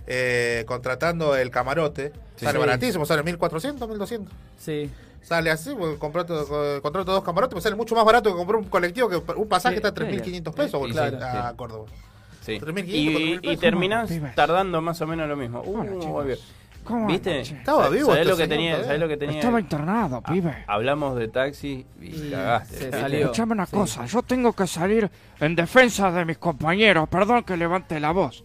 eh, 0.07 0.63
contratando 0.65 1.35
el 1.35 1.49
camarote, 1.49 2.13
Sí. 2.37 2.45
sale 2.45 2.53
Sí. 2.53 2.65
baratísimo, 2.65 3.05
sale 3.05 3.23
1400, 3.23 3.85
1200. 3.89 4.33
Sí. 4.57 4.89
Sale 5.23 5.49
así, 5.51 5.73
porque 5.77 5.97
contrato, 5.97 6.45
co- 6.47 6.81
contrato 6.81 7.11
dos 7.13 7.23
camarotes, 7.23 7.55
me 7.55 7.61
sale 7.61 7.75
mucho 7.75 7.95
más 7.95 8.05
barato 8.05 8.29
que 8.29 8.35
comprar 8.35 8.57
un 8.61 8.65
colectivo 8.69 9.09
que 9.09 9.15
un 9.33 9.47
pasaje 9.47 9.75
Sí, 9.75 9.81
está 9.85 9.89
a 9.89 9.93
3.500 9.93 10.53
pesos 10.53 10.79
boludo, 10.79 11.09
sí, 11.09 11.15
a 11.21 11.49
sí. 11.49 11.55
Córdoba. 11.55 11.85
Sí. 12.41 12.59
3.500, 12.59 12.85
Y, 12.87 13.07
4.000 13.07 13.35
y 13.35 13.39
pesos. 13.39 13.59
terminás 13.61 14.11
tardando 14.35 14.81
más 14.81 14.99
o 15.01 15.07
menos 15.07 15.27
lo 15.29 15.35
mismo. 15.37 15.61
Uh, 15.61 15.83
muy 15.83 16.25
bien. 16.25 16.37
¿Cómo 16.83 17.07
¿Viste? 17.07 17.39
Estaba 17.39 17.87
vivo 17.87 18.07
¿Sabés 18.07 18.19
este 18.23 18.31
lo 18.31 18.35
que 18.37 18.47
tenía? 18.49 18.71
todavía. 18.71 18.85
¿Sabés 18.87 18.99
lo 18.99 19.07
que 19.07 19.15
tenía? 19.17 19.39
Estaba 19.39 19.59
internado, 19.61 20.21
pibe. 20.21 20.65
Hablamos 20.67 21.15
de 21.15 21.29
taxi 21.29 21.85
y 22.01 22.05
Y 22.07 22.29
cagaste. 22.31 22.75
se 22.77 22.83
¿viste? 22.87 22.99
salió. 22.99 23.19
Escuchame 23.21 23.53
una 23.53 23.65
Sí. 23.65 23.71
cosa, 23.77 24.05
yo 24.05 24.21
tengo 24.23 24.51
que 24.51 24.67
salir 24.67 25.09
en 25.39 25.55
defensa 25.55 26.11
de 26.11 26.25
mis 26.25 26.37
compañeros. 26.37 27.07
Perdón 27.07 27.43
que 27.43 27.55
levante 27.55 27.97
la 28.01 28.11
voz. 28.11 28.43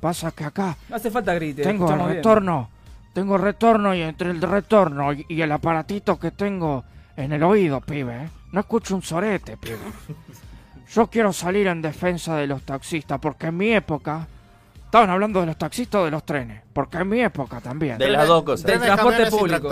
Pasa 0.00 0.30
que 0.30 0.44
acá 0.44 0.76
No 0.88 0.94
hace 0.94 1.10
falta 1.10 1.34
grite. 1.34 1.62
tengo 1.64 1.90
el 1.92 1.98
bien. 1.98 2.22
Tengo 3.12 3.36
retorno 3.38 3.94
y 3.94 4.02
entre 4.02 4.30
el 4.30 4.40
retorno 4.40 5.12
y, 5.12 5.24
y 5.28 5.40
el 5.42 5.52
aparatito 5.52 6.18
que 6.18 6.30
tengo 6.30 6.84
en 7.16 7.32
el 7.32 7.42
oído, 7.42 7.80
pibe, 7.80 8.24
¿eh? 8.24 8.28
no 8.52 8.60
escucho 8.60 8.94
un 8.94 9.02
sorete, 9.02 9.56
pibe. 9.58 9.78
Yo 10.92 11.06
quiero 11.08 11.32
salir 11.32 11.66
en 11.66 11.82
defensa 11.82 12.36
de 12.36 12.46
los 12.46 12.62
taxistas 12.62 13.18
porque 13.20 13.46
en 13.48 13.56
mi 13.56 13.72
época... 13.72 14.26
Estaban 14.84 15.08
hablando 15.08 15.40
de 15.40 15.46
los 15.46 15.56
taxistas 15.56 16.02
o 16.02 16.04
de 16.04 16.10
los 16.10 16.22
trenes, 16.22 16.60
porque 16.70 16.98
en 16.98 17.08
mi 17.08 17.20
época 17.22 17.62
también. 17.62 17.96
De 17.96 18.10
las 18.10 18.28
dos 18.28 18.42
cosas. 18.42 18.66
Del 18.66 18.78
transporte 18.78 19.24
público. 19.30 19.70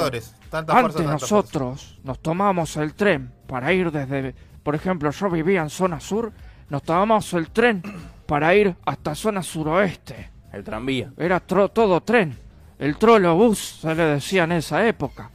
Tanta 0.48 0.78
Antes 0.78 0.94
fuerza. 0.94 1.12
nosotros 1.12 1.98
nos 2.04 2.20
tomábamos 2.20 2.74
el 2.78 2.94
tren 2.94 3.30
para 3.46 3.70
ir 3.70 3.90
desde, 3.92 4.34
por 4.62 4.74
ejemplo, 4.74 5.10
yo 5.10 5.28
vivía 5.28 5.60
en 5.60 5.68
zona 5.68 6.00
sur, 6.00 6.32
nos 6.70 6.82
tomábamos 6.82 7.34
el 7.34 7.50
tren 7.50 7.82
para 8.24 8.54
ir 8.54 8.74
hasta 8.86 9.14
zona 9.14 9.42
suroeste. 9.42 10.30
El 10.54 10.64
tranvía. 10.64 11.12
Era 11.18 11.46
tro- 11.46 11.70
todo 11.70 12.00
tren. 12.00 12.38
El 12.80 12.96
trolobús 12.96 13.78
se 13.82 13.94
le 13.94 14.04
decía 14.04 14.44
en 14.44 14.52
esa 14.52 14.86
época. 14.86 15.30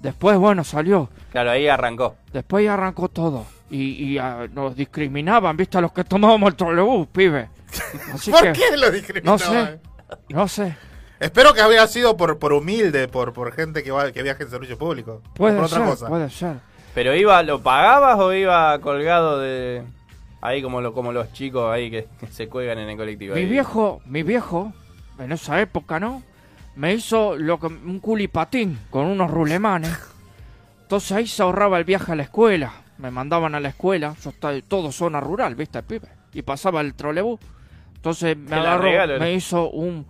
Después, 0.00 0.38
bueno, 0.38 0.64
salió. 0.64 1.10
Claro, 1.30 1.50
ahí 1.50 1.68
arrancó. 1.68 2.16
Después 2.32 2.64
ya 2.64 2.72
arrancó 2.74 3.08
todo. 3.10 3.44
Y, 3.70 4.12
y, 4.14 4.18
ah, 4.18 4.48
nos 4.52 4.74
discriminaban, 4.74 5.56
¿viste? 5.58 5.76
A 5.76 5.82
los 5.82 5.92
que 5.92 6.04
tomábamos 6.04 6.48
el 6.48 6.56
trolebús, 6.56 7.06
pibe. 7.08 7.50
Así 8.14 8.30
¿Por 8.30 8.40
que, 8.40 8.52
qué 8.52 8.76
lo 8.78 8.86
no 8.86 8.92
discriminaban? 8.92 9.38
sé, 9.38 9.80
no 10.30 10.48
sé. 10.48 10.76
Espero 11.20 11.52
que 11.52 11.60
había 11.60 11.86
sido 11.86 12.16
por, 12.16 12.38
por 12.38 12.54
humilde, 12.54 13.06
por, 13.08 13.34
por 13.34 13.52
gente 13.52 13.82
que, 13.82 13.90
va, 13.90 14.10
que 14.10 14.22
viaja 14.22 14.42
en 14.42 14.48
servicio 14.50 14.78
público. 14.78 15.20
Puede 15.34 15.56
por 15.56 15.66
otra 15.66 15.78
ser, 15.78 15.86
cosa. 15.86 16.08
puede 16.08 16.30
ser. 16.30 16.56
Pero 16.94 17.14
iba, 17.14 17.42
¿lo 17.42 17.60
pagabas 17.62 18.18
o 18.18 18.32
iba 18.32 18.76
colgado 18.80 19.38
de 19.38 19.82
ahí 20.40 20.62
como 20.62 20.80
lo, 20.80 20.94
como 20.94 21.12
los 21.12 21.30
chicos 21.34 21.70
ahí 21.70 21.90
que, 21.90 22.08
que 22.18 22.26
se 22.28 22.48
cuelgan 22.48 22.78
en 22.78 22.88
el 22.88 22.96
colectivo? 22.96 23.34
Mi 23.34 23.42
ahí? 23.42 23.46
viejo, 23.46 24.00
mi 24.06 24.22
viejo, 24.22 24.72
en 25.18 25.30
esa 25.32 25.60
época, 25.60 26.00
¿no? 26.00 26.22
Me 26.76 26.94
hizo 26.94 27.36
lo 27.36 27.58
que, 27.58 27.66
un 27.66 27.98
culipatín 28.00 28.78
con 28.90 29.06
unos 29.06 29.30
rulemanes. 29.30 29.96
Entonces 30.82 31.12
ahí 31.12 31.26
se 31.26 31.42
ahorraba 31.42 31.78
el 31.78 31.84
viaje 31.84 32.12
a 32.12 32.16
la 32.16 32.22
escuela. 32.24 32.72
Me 32.98 33.10
mandaban 33.10 33.54
a 33.54 33.60
la 33.60 33.68
escuela. 33.70 34.14
Yo 34.22 34.30
estaba 34.30 34.54
todo 34.66 34.92
zona 34.92 35.20
rural, 35.20 35.54
¿viste, 35.54 35.82
pibe? 35.82 36.08
Y 36.32 36.42
pasaba 36.42 36.80
el 36.80 36.94
trolebús. 36.94 37.40
Entonces 37.96 38.36
me 38.36 38.48
Te 38.48 38.54
agarró, 38.54 38.82
regalo, 38.84 39.18
me 39.20 39.34
hizo 39.34 39.68
un, 39.70 40.06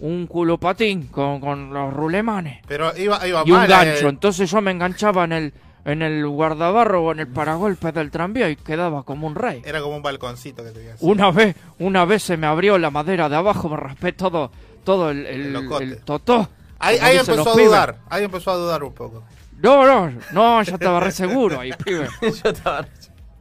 un 0.00 0.26
culopatín 0.26 1.08
con, 1.08 1.40
con 1.40 1.74
los 1.74 1.92
rulemanes 1.92 2.60
Pero 2.66 2.96
iba, 2.96 3.26
iba 3.26 3.42
y 3.44 3.50
un 3.50 3.58
mal, 3.58 3.68
gancho. 3.68 4.06
eh. 4.06 4.08
Entonces 4.08 4.50
yo 4.50 4.60
me 4.62 4.70
enganchaba 4.70 5.24
en 5.24 5.32
el, 5.32 5.52
en 5.84 6.02
el 6.02 6.26
guardabarro 6.26 7.04
o 7.04 7.12
en 7.12 7.20
el 7.20 7.28
paragolpes 7.28 7.92
del 7.92 8.10
tranvía 8.10 8.48
y 8.48 8.56
quedaba 8.56 9.02
como 9.02 9.26
un 9.26 9.34
rey. 9.34 9.62
Era 9.64 9.82
como 9.82 9.96
un 9.96 10.02
balconcito 10.02 10.62
que 10.62 10.70
así. 10.70 11.04
Una 11.04 11.30
vez, 11.30 11.54
una 11.78 12.04
vez 12.06 12.22
se 12.22 12.36
me 12.38 12.46
abrió 12.46 12.78
la 12.78 12.90
madera 12.90 13.28
de 13.28 13.36
abajo, 13.36 13.68
me 13.68 13.76
raspé 13.76 14.12
todo, 14.12 14.50
todo 14.84 15.10
el, 15.10 15.26
el, 15.26 16.02
totó. 16.04 16.48
Ahí, 16.78 16.96
ahí 17.00 17.16
empezó 17.18 17.50
a 17.50 17.54
pibes. 17.54 17.66
dudar. 17.68 17.98
Ahí 18.08 18.24
empezó 18.24 18.50
a 18.52 18.56
dudar 18.56 18.82
un 18.84 18.92
poco. 18.94 19.24
No, 19.60 19.84
no, 19.86 20.12
no, 20.32 20.62
ya 20.62 20.74
estaba 20.74 21.00
re 21.00 21.10
seguro 21.10 21.58
ahí, 21.60 21.72
pibe. 21.84 22.08
Yo 22.22 22.50
estaba... 22.50 22.86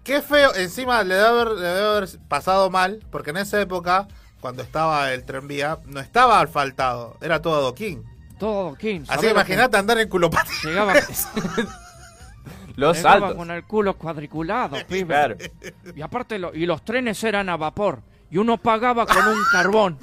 Qué 0.03 0.21
feo, 0.21 0.55
encima 0.55 1.03
le 1.03 1.15
debe, 1.15 1.27
haber, 1.27 1.47
le 1.49 1.67
debe 1.67 1.85
haber 1.97 2.09
pasado 2.27 2.69
mal, 2.69 3.03
porque 3.11 3.29
en 3.31 3.37
esa 3.37 3.59
época, 3.61 4.07
cuando 4.39 4.63
estaba 4.63 5.11
el 5.13 5.23
tranvía, 5.25 5.79
no 5.85 5.99
estaba 5.99 6.39
asfaltado, 6.41 7.17
era 7.21 7.41
todo 7.41 7.55
adoquín. 7.57 8.03
Todo 8.39 8.75
King. 8.75 9.01
Así 9.07 9.21
que 9.25 9.31
imagínate 9.31 9.77
andar 9.77 9.97
en 9.99 10.07
culopatín. 10.09 10.53
Llegaba, 10.63 10.93
Los 12.75 12.97
llegaba 12.97 13.19
saltos. 13.19 13.35
con 13.35 13.51
el 13.51 13.63
culo 13.63 13.95
cuadriculado, 13.97 14.77
pibe. 14.87 15.05
Claro. 15.07 15.35
Y 15.95 16.01
aparte, 16.01 16.37
lo- 16.37 16.53
y 16.53 16.65
los 16.67 16.85
trenes 16.85 17.23
eran 17.23 17.49
a 17.49 17.57
vapor. 17.57 18.01
Y 18.29 18.37
uno 18.37 18.57
pagaba 18.57 19.05
con 19.05 19.27
un 19.27 19.39
carbón. 19.51 19.97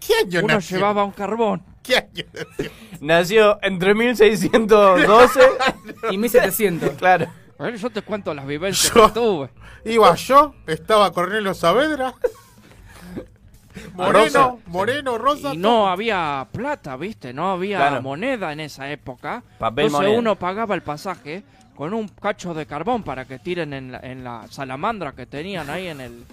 ¿Qué 0.00 0.14
año 0.24 0.40
Uno 0.44 0.54
nació? 0.54 0.76
llevaba 0.78 1.04
un 1.04 1.12
carbón. 1.12 1.62
¿Qué 1.82 1.96
año 1.96 2.24
nació? 2.32 2.70
Nació 3.00 3.58
entre 3.62 3.94
1612 3.94 5.40
Y 6.10 6.18
1700. 6.18 6.90
Claro. 6.96 7.26
A 7.58 7.64
ver, 7.64 7.76
yo 7.76 7.90
te 7.90 8.02
cuento 8.02 8.34
las 8.34 8.46
vivencias 8.46 8.92
Yo- 8.94 9.06
que 9.06 9.12
tuve. 9.12 9.50
Iba 9.84 10.14
yo, 10.16 10.54
estaba 10.66 11.12
Cornelio 11.12 11.54
Saavedra. 11.54 12.14
Moreno, 13.94 14.60
Moreno, 14.66 15.18
Rosa. 15.18 15.54
Y 15.54 15.58
no 15.58 15.88
había 15.88 16.46
plata, 16.50 16.96
¿viste? 16.96 17.32
No 17.32 17.50
había 17.52 17.78
Claro. 17.78 18.02
moneda 18.02 18.52
en 18.52 18.60
esa 18.60 18.90
época. 18.90 19.42
Papel 19.58 19.86
Entonces 19.86 20.06
moneda. 20.08 20.18
uno 20.20 20.36
pagaba 20.36 20.74
el 20.74 20.82
pasaje 20.82 21.42
con 21.74 21.92
un 21.92 22.08
cacho 22.08 22.54
de 22.54 22.64
carbón 22.66 23.02
para 23.02 23.26
que 23.26 23.38
tiren 23.38 23.72
en 23.74 23.92
la, 23.92 24.00
en 24.00 24.24
la 24.24 24.46
salamandra 24.50 25.12
que 25.12 25.26
tenían 25.26 25.68
ahí 25.70 25.88
en 25.88 26.00
el... 26.00 26.24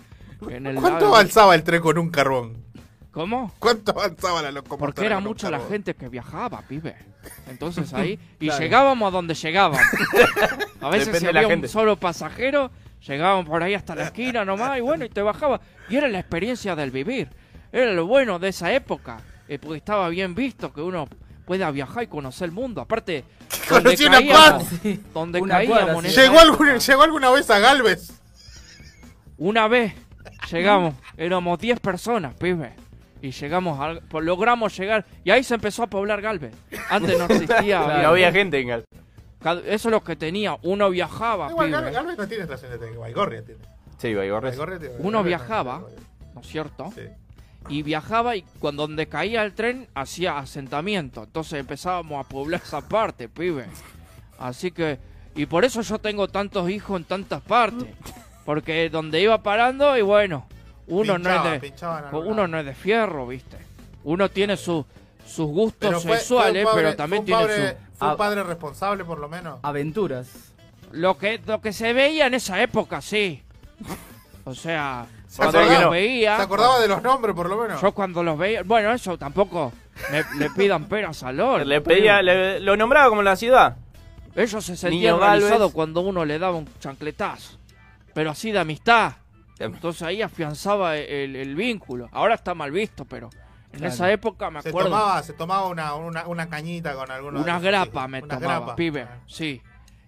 En 0.50 0.68
el 0.68 0.76
¿Cuánto 0.76 1.02
lago. 1.06 1.16
avanzaba 1.16 1.56
el 1.56 1.64
tren 1.64 1.82
con 1.82 1.98
un 1.98 2.10
carbón? 2.10 2.58
¿Cómo? 3.14 3.54
¿Cuánto 3.60 3.92
avanzaba 3.92 4.42
la 4.42 4.52
locomotora? 4.52 4.80
Porque 4.94 5.06
era 5.06 5.20
mucha 5.20 5.50
la 5.52 5.60
gente 5.60 5.94
que 5.96 6.10
viajaba, 6.10 6.62
pibe. 6.64 6.96
Entonces 7.48 7.94
ahí... 7.94 8.20
Y 8.40 8.48
Claro. 8.48 8.62
llegábamos 8.64 9.08
a 9.08 9.12
donde 9.12 9.36
llegábamos. 9.36 9.80
A 10.82 10.90
veces 10.90 11.06
Depende 11.08 11.20
si 11.20 11.26
de 11.28 11.34
la 11.34 11.40
había 11.42 11.56
un 11.56 11.68
solo 11.70 11.96
pasajero, 11.98 12.72
llegábamos 13.08 13.46
por 13.46 13.62
ahí 13.64 13.74
hasta 13.76 13.94
la 13.96 14.06
esquina 14.06 14.44
nomás 14.44 14.78
y 14.80 14.82
bueno, 14.82 15.06
y 15.06 15.10
te 15.10 15.22
bajaba. 15.22 15.62
Y 15.90 15.96
era 15.96 16.08
la 16.10 16.20
experiencia 16.20 16.76
del 16.76 16.90
vivir. 16.92 17.30
Era 17.72 17.94
lo 17.94 18.06
bueno 18.08 18.40
de 18.40 18.50
esa 18.50 18.74
época. 18.74 19.22
eh, 19.48 19.60
porque 19.60 19.78
estaba 19.78 20.10
bien 20.10 20.34
visto 20.36 20.74
que 20.74 20.82
uno 20.82 21.08
pueda 21.46 21.70
viajar 21.70 22.04
y 22.04 22.08
conocer 22.08 22.46
el 22.46 22.52
mundo. 22.52 22.82
Aparte, 22.82 23.24
donde 23.70 23.84
Conocí 23.92 24.06
una 24.06 24.18
caíamos, 24.18 24.64
donde 25.14 25.40
Una 25.42 25.54
caíamos 25.56 25.78
cuadra, 25.80 25.94
en 25.96 26.02
sí. 26.02 26.08
esa 26.08 26.22
¿Llegó, 26.24 26.34
época, 26.42 26.64
algún- 26.66 26.80
¿Llegó 26.80 27.02
alguna 27.04 27.30
vez 27.30 27.50
a 27.52 27.60
Galvez? 27.60 28.12
Una 29.38 29.68
vez 29.68 29.94
llegamos, 30.52 30.96
éramos 31.18 31.60
10 31.60 31.80
personas, 31.80 32.34
pibe. 32.36 32.74
Y 33.24 33.32
llegamos, 33.32 33.80
al- 33.80 34.02
pues, 34.02 34.26
logramos 34.26 34.78
llegar. 34.78 35.06
Y 35.24 35.32
ahí 35.32 35.44
se 35.46 35.56
empezó 35.56 35.84
a 35.84 35.88
poblar 35.88 36.22
Galvez. 36.22 36.54
Antes 36.90 37.18
no 37.18 37.24
existía. 37.26 37.80
No 38.04 38.10
había 38.10 38.34
gente 38.34 38.60
en 38.60 38.68
Gal. 38.68 38.84
Cada- 39.42 39.62
Eso 39.62 39.88
es 39.88 39.92
lo 39.94 40.04
que 40.04 40.18
tenía. 40.18 40.58
Uno 40.62 40.90
viajaba, 40.90 41.50
Igual 41.50 41.68
pibe. 41.68 41.78
Galvez, 41.78 41.94
Galvez 41.94 42.18
no 42.18 42.28
tiene 42.28 42.44
estación 42.44 42.72
de 42.72 42.78
tren, 42.80 43.00
Baigorria 43.00 43.42
tiene. 43.46 43.62
Sí. 43.98 44.14
Baigorria 44.14 44.52
tiene- 44.78 44.96
Uno 45.00 45.00
Galvez 45.00 45.14
no 45.14 45.24
viajaba. 45.24 45.82
¿no 46.36 46.42
es 46.42 46.48
cierto? 46.48 46.92
Sí. 46.94 47.04
Y 47.70 47.82
viajaba 47.82 48.36
y 48.36 48.42
cuando 48.60 48.86
donde 48.86 49.08
caía 49.08 49.42
el 49.46 49.54
tren 49.54 49.88
hacía 49.96 50.38
asentamiento. 50.38 51.24
Entonces 51.24 51.62
empezábamos 51.62 52.26
a 52.26 52.28
poblar 52.28 52.60
esa 52.62 52.82
parte, 52.82 53.30
pibe. 53.30 53.68
Así 54.38 54.72
que, 54.72 55.00
y 55.34 55.46
por 55.46 55.64
eso 55.64 55.82
yo 55.82 55.98
tengo 56.00 56.28
tantos 56.28 56.70
hijos 56.70 57.00
en 57.00 57.06
tantas 57.06 57.42
partes. 57.42 57.88
Porque 58.44 58.90
donde 58.90 59.22
iba 59.22 59.42
parando 59.42 59.98
y 59.98 60.02
bueno, 60.02 60.46
uno 60.88 61.18
no 61.18 61.30
es 61.54 61.62
de, 61.62 61.74
uno 62.12 62.48
no 62.48 62.60
es 62.60 62.66
de 62.66 62.74
fierro, 62.76 63.28
viste. 63.28 63.58
Uno 64.04 64.30
tiene 64.30 64.58
su- 64.58 64.86
sus 65.26 65.48
gustos 65.48 65.90
Pero 65.90 66.00
fue- 66.02 66.18
sexuales, 66.18 66.64
fue 66.64 66.72
un 66.72 66.76
padre- 66.76 66.84
pero 66.86 66.96
también 66.98 67.26
fue 67.26 67.48
tiene 67.48 67.70
su... 67.70 67.76
Fue 67.98 68.08
un 68.12 68.18
padre 68.18 68.44
responsable, 68.44 69.06
por 69.06 69.20
lo 69.20 69.30
menos. 69.30 69.60
Aventuras. 69.64 70.28
Lo 70.92 71.18
que, 71.18 71.40
lo 71.46 71.62
que 71.62 71.72
se 71.74 71.94
veía 71.94 72.28
en 72.28 72.34
esa 72.34 72.62
época, 72.62 73.02
sí. 73.02 73.42
O 74.46 74.54
sea, 74.54 75.06
¿Se 75.28 75.38
cuando 75.38 75.60
acordaba, 75.60 75.82
los 75.84 75.92
veía... 75.92 76.36
¿Se 76.36 76.44
acordaba 76.44 76.80
de 76.80 76.88
los 76.90 77.02
nombres, 77.02 77.34
por 77.36 77.50
lo 77.50 77.58
menos? 77.58 77.82
Yo 77.82 77.92
cuando 77.94 78.22
los 78.24 78.38
veía, 78.38 78.62
bueno, 78.64 78.92
eso 78.92 79.18
tampoco 79.18 79.72
me- 80.12 80.26
le 80.38 80.50
pidan 80.50 80.86
peras 80.86 81.24
al 81.24 81.40
oro. 81.40 81.64
Le 81.64 81.80
pedía, 81.82 82.22
le- 82.22 82.60
lo 82.60 82.76
nombraba 82.76 83.08
como 83.10 83.24
la 83.24 83.36
ciudad. 83.38 83.78
Ellos 84.36 84.66
se 84.66 84.76
sentían 84.76 85.18
Galvez. 85.20 85.42
realizados 85.44 85.72
cuando 85.72 86.02
uno 86.02 86.26
le 86.26 86.38
daba 86.40 86.58
un 86.58 86.68
chancletazo. 86.80 87.58
Pero 88.14 88.32
así 88.32 88.52
de 88.52 88.60
amistad. 88.60 89.14
Entonces 89.60 90.02
ahí 90.04 90.22
afianzaba 90.22 90.98
el, 90.98 91.36
el 91.36 91.56
vínculo. 91.56 92.10
Ahora 92.12 92.36
está 92.36 92.54
mal 92.54 92.72
visto, 92.72 93.06
pero 93.06 93.30
en 93.72 93.80
Claro. 93.80 93.94
esa 93.94 94.12
época 94.12 94.50
me 94.52 94.62
Se 94.62 94.70
acuerdo. 94.70 94.90
tomaba, 94.90 95.24
se 95.24 95.34
tomaba 95.34 95.68
una, 95.68 95.96
una, 95.96 96.28
una 96.28 96.50
cañita 96.50 96.94
con 96.96 97.10
algunos. 97.12 97.42
Una 97.44 97.60
grapa 97.60 98.08
me 98.08 98.22
Una 98.22 98.36
tomaba, 98.40 98.58
grapa. 98.60 98.76
pibe. 98.76 99.08
Sí. 99.28 99.62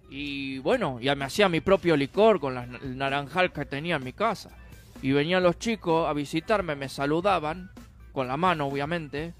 Y 0.09 0.59
bueno, 0.59 0.99
ya 0.99 1.15
me 1.15 1.25
hacía 1.25 1.49
mi 1.49 1.61
propio 1.61 1.95
licor 1.97 2.39
con 2.39 2.53
la, 2.55 2.63
el 2.63 2.97
naranjal 2.97 3.51
que 3.51 3.65
tenía 3.65 3.95
en 3.95 4.03
mi 4.03 4.13
casa. 4.13 4.49
Y 5.01 5.11
venían 5.11 5.43
los 5.43 5.57
chicos 5.59 6.07
a 6.07 6.13
visitarme, 6.13 6.75
me 6.75 6.89
saludaban, 6.89 7.71
con 8.13 8.27
la 8.27 8.37
mano 8.37 8.67
obviamente. 8.67 9.33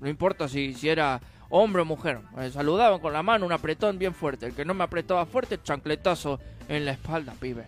No 0.00 0.08
importa 0.08 0.48
si, 0.48 0.74
si 0.74 0.88
era 0.88 1.20
hombre 1.48 1.82
o 1.82 1.84
mujer. 1.84 2.20
Me 2.36 2.50
saludaban 2.50 3.00
con 3.00 3.12
la 3.12 3.22
mano, 3.22 3.46
un 3.46 3.52
apretón 3.52 3.98
bien 3.98 4.14
fuerte. 4.14 4.46
El 4.46 4.54
que 4.54 4.64
no 4.64 4.74
me 4.74 4.84
apretaba 4.84 5.26
fuerte, 5.26 5.60
chancletazo 5.62 6.40
en 6.68 6.84
la 6.84 6.92
espalda, 6.92 7.34
pibe. 7.38 7.66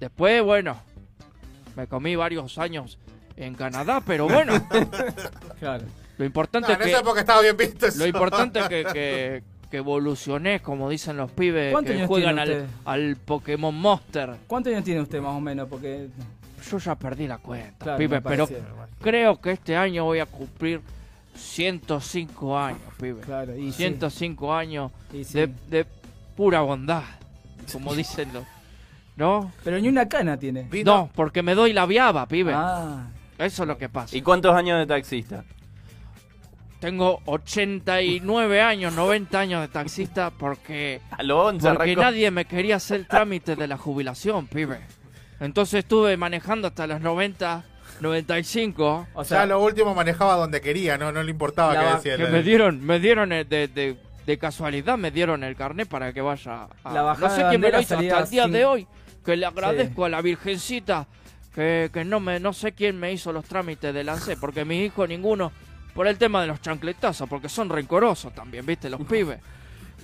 Después, 0.00 0.42
bueno, 0.42 0.76
me 1.76 1.86
comí 1.86 2.16
varios 2.16 2.58
años 2.58 2.98
en 3.36 3.54
Canadá, 3.54 4.02
pero 4.04 4.28
bueno. 4.28 4.54
Claro. 5.60 5.84
Lo 6.18 6.24
importante 6.24 6.68
No, 6.68 6.74
es 6.74 6.80
en 6.80 6.84
que... 6.84 6.90
esa 6.90 7.00
época 7.00 7.20
estaba 7.20 7.40
bien 7.42 7.56
visto 7.56 7.86
eso. 7.86 7.98
Lo 7.98 8.06
importante 8.06 8.58
es 8.60 8.68
que, 8.68 8.84
que, 8.92 9.42
que 9.70 9.76
evolucioné, 9.78 10.60
como 10.60 10.88
dicen 10.88 11.16
los 11.16 11.30
pibes 11.30 11.72
¿Cuántos 11.72 11.92
que 11.92 11.98
años 11.98 12.08
juegan 12.08 12.38
al, 12.84 13.16
Pokémon 13.16 13.74
Monster. 13.74 14.36
¿Cuántos 14.46 14.72
años 14.72 14.84
tiene 14.84 15.00
usted 15.00 15.20
más 15.20 15.32
o 15.34 15.40
menos? 15.40 15.68
Porque. 15.68 16.08
Yo 16.70 16.78
ya 16.78 16.94
perdí 16.96 17.28
la 17.28 17.38
cuenta, 17.38 17.84
Claro, 17.84 17.98
pibe, 17.98 18.20
pero 18.20 18.48
creo 19.00 19.40
que 19.40 19.52
este 19.52 19.76
año 19.76 20.04
voy 20.04 20.18
a 20.18 20.26
cumplir 20.26 20.80
105 21.36 22.58
años, 22.58 22.80
pibe. 22.98 23.20
Claro, 23.20 23.56
y 23.56 23.70
sí. 23.70 23.78
105 23.78 24.52
años 24.52 24.90
Y 25.12 25.22
sí. 25.24 25.34
de, 25.34 25.46
de 25.68 25.86
pura 26.36 26.62
bondad, 26.62 27.04
como 27.72 27.94
dicen 27.94 28.32
los... 28.32 28.44
¿No? 29.16 29.50
Pero 29.64 29.78
ni 29.80 29.88
una 29.88 30.08
cana 30.08 30.38
tiene. 30.38 30.68
No, 30.84 31.10
porque 31.14 31.42
me 31.42 31.54
doy 31.54 31.72
la 31.72 31.86
viaba, 31.86 32.26
pibe. 32.26 32.52
Ah. 32.54 33.08
Eso 33.38 33.62
es 33.62 33.68
lo 33.68 33.76
que 33.78 33.88
pasa. 33.88 34.16
¿Y 34.16 34.22
cuántos 34.22 34.54
años 34.54 34.78
de 34.78 34.86
taxista? 34.86 35.44
Tengo 36.80 37.20
89 37.24 38.60
años, 38.60 38.92
90 38.94 39.38
años 39.40 39.60
de 39.62 39.68
taxista 39.68 40.30
porque... 40.30 41.00
A 41.10 41.22
los 41.22 41.46
11 41.46 41.68
Porque 41.70 41.82
arrancó. 41.92 42.00
nadie 42.02 42.30
me 42.30 42.44
quería 42.44 42.76
hacer 42.76 43.00
el 43.00 43.06
trámite 43.08 43.56
de 43.56 43.66
la 43.66 43.78
jubilación, 43.78 44.46
pibe. 44.46 44.80
Entonces 45.40 45.80
estuve 45.80 46.16
manejando 46.18 46.68
hasta 46.68 46.86
los 46.86 47.00
90, 47.00 47.64
95. 48.00 49.06
O 49.14 49.22
ya 49.22 49.24
sea, 49.28 49.46
lo 49.46 49.62
último 49.62 49.94
manejaba 49.94 50.36
donde 50.36 50.60
quería, 50.60 50.98
no, 50.98 51.12
no 51.12 51.22
le 51.22 51.30
importaba 51.30 51.72
La 51.74 51.80
qué 51.80 51.94
decía. 52.10 52.16
Que 52.18 52.30
me 52.30 52.42
dieron, 52.42 52.84
me 52.84 53.00
dieron 53.00 53.32
el 53.32 53.48
de, 53.48 53.68
de, 53.68 53.96
de 54.26 54.38
casualidad, 54.38 54.98
me 54.98 55.10
dieron 55.10 55.44
el 55.44 55.56
carnet 55.56 55.88
para 55.88 56.12
que 56.12 56.20
vaya 56.20 56.68
a... 56.84 56.92
La 56.92 57.02
bajada 57.02 57.28
no 57.28 57.34
sé 57.34 57.42
de 57.42 57.48
quién 57.48 57.60
me 57.62 57.68
lo 57.68 57.72
bandera 57.72 57.80
hizo 57.80 57.94
salía 57.94 58.12
hasta 58.12 58.24
el 58.24 58.30
día 58.30 58.44
sin- 58.44 58.52
de 58.52 58.64
hoy. 58.66 58.86
Que 59.26 59.36
le 59.36 59.44
agradezco 59.44 60.04
a 60.06 60.08
la 60.08 60.22
virgencita 60.22 61.06
que, 61.54 61.90
que 61.92 62.04
no 62.04 62.20
me 62.20 62.38
no 62.40 62.52
sé 62.52 62.72
quién 62.72 62.98
me 62.98 63.12
hizo 63.12 63.32
los 63.32 63.44
trámites 63.44 63.92
de 63.92 64.08
ANSE, 64.08 64.36
porque 64.36 64.64
mis 64.64 64.86
hijos 64.86 65.08
ninguno, 65.08 65.50
por 65.94 66.06
el 66.06 66.16
tema 66.16 66.40
de 66.40 66.46
los 66.46 66.60
chancletazos, 66.62 67.28
porque 67.28 67.48
son 67.48 67.68
rencorosos 67.68 68.32
también, 68.34 68.64
viste, 68.64 68.88
los 68.88 69.00
pibes. 69.08 69.40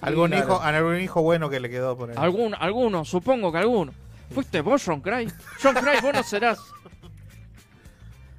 algún, 0.00 0.30
Claro. 0.30 0.44
hijo, 0.44 0.60
algún 0.60 1.00
hijo 1.00 1.22
bueno 1.22 1.48
que 1.48 1.60
le 1.60 1.70
quedó 1.70 1.96
por 1.96 2.10
ahí. 2.10 2.16
Algún, 2.18 2.54
algunos, 2.58 3.08
supongo 3.08 3.52
que 3.52 3.58
algunos. 3.58 3.94
¿Fuiste 4.34 4.60
vos, 4.60 4.82
John 4.84 5.00
Cray? 5.00 5.28
John 5.62 5.74
Cray, 5.74 6.00
vos 6.00 6.14
no 6.14 6.22
serás. 6.22 6.58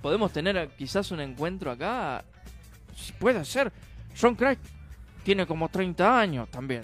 ¿Podemos 0.01 0.33
tener 0.33 0.69
quizás 0.77 1.11
un 1.11 1.21
encuentro 1.21 1.71
acá? 1.71 2.23
Puede 3.19 3.45
ser. 3.45 3.71
John 4.19 4.35
Cray 4.35 4.57
tiene 5.23 5.45
como 5.45 5.69
30 5.69 6.19
años 6.19 6.49
también. 6.49 6.81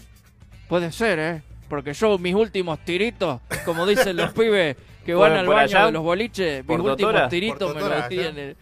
Puede 0.70 0.92
ser, 0.92 1.20
¿eh? 1.20 1.44
Porque 1.70 1.94
yo 1.94 2.18
mis 2.18 2.34
últimos 2.36 2.80
tiritos, 2.80 3.40
como 3.64 3.86
dicen 3.86 4.18
los 4.18 4.32
pibes 4.34 4.76
que 5.06 5.14
¿Por- 5.14 5.30
van 5.30 5.40
al 5.40 5.46
por 5.46 5.56
baño 5.56 5.78
allá? 5.78 5.86
de 5.86 5.92
los 5.92 6.04
boliches, 6.04 6.58
mis 6.60 6.66
¿Por 6.68 6.82
últimos 6.82 7.12
Totora? 7.14 7.30
tiritos 7.30 7.72
¿Por 7.74 7.76
me 7.76 7.88
los 7.88 7.92
allá? 7.92 8.08
tienen. 8.10 8.56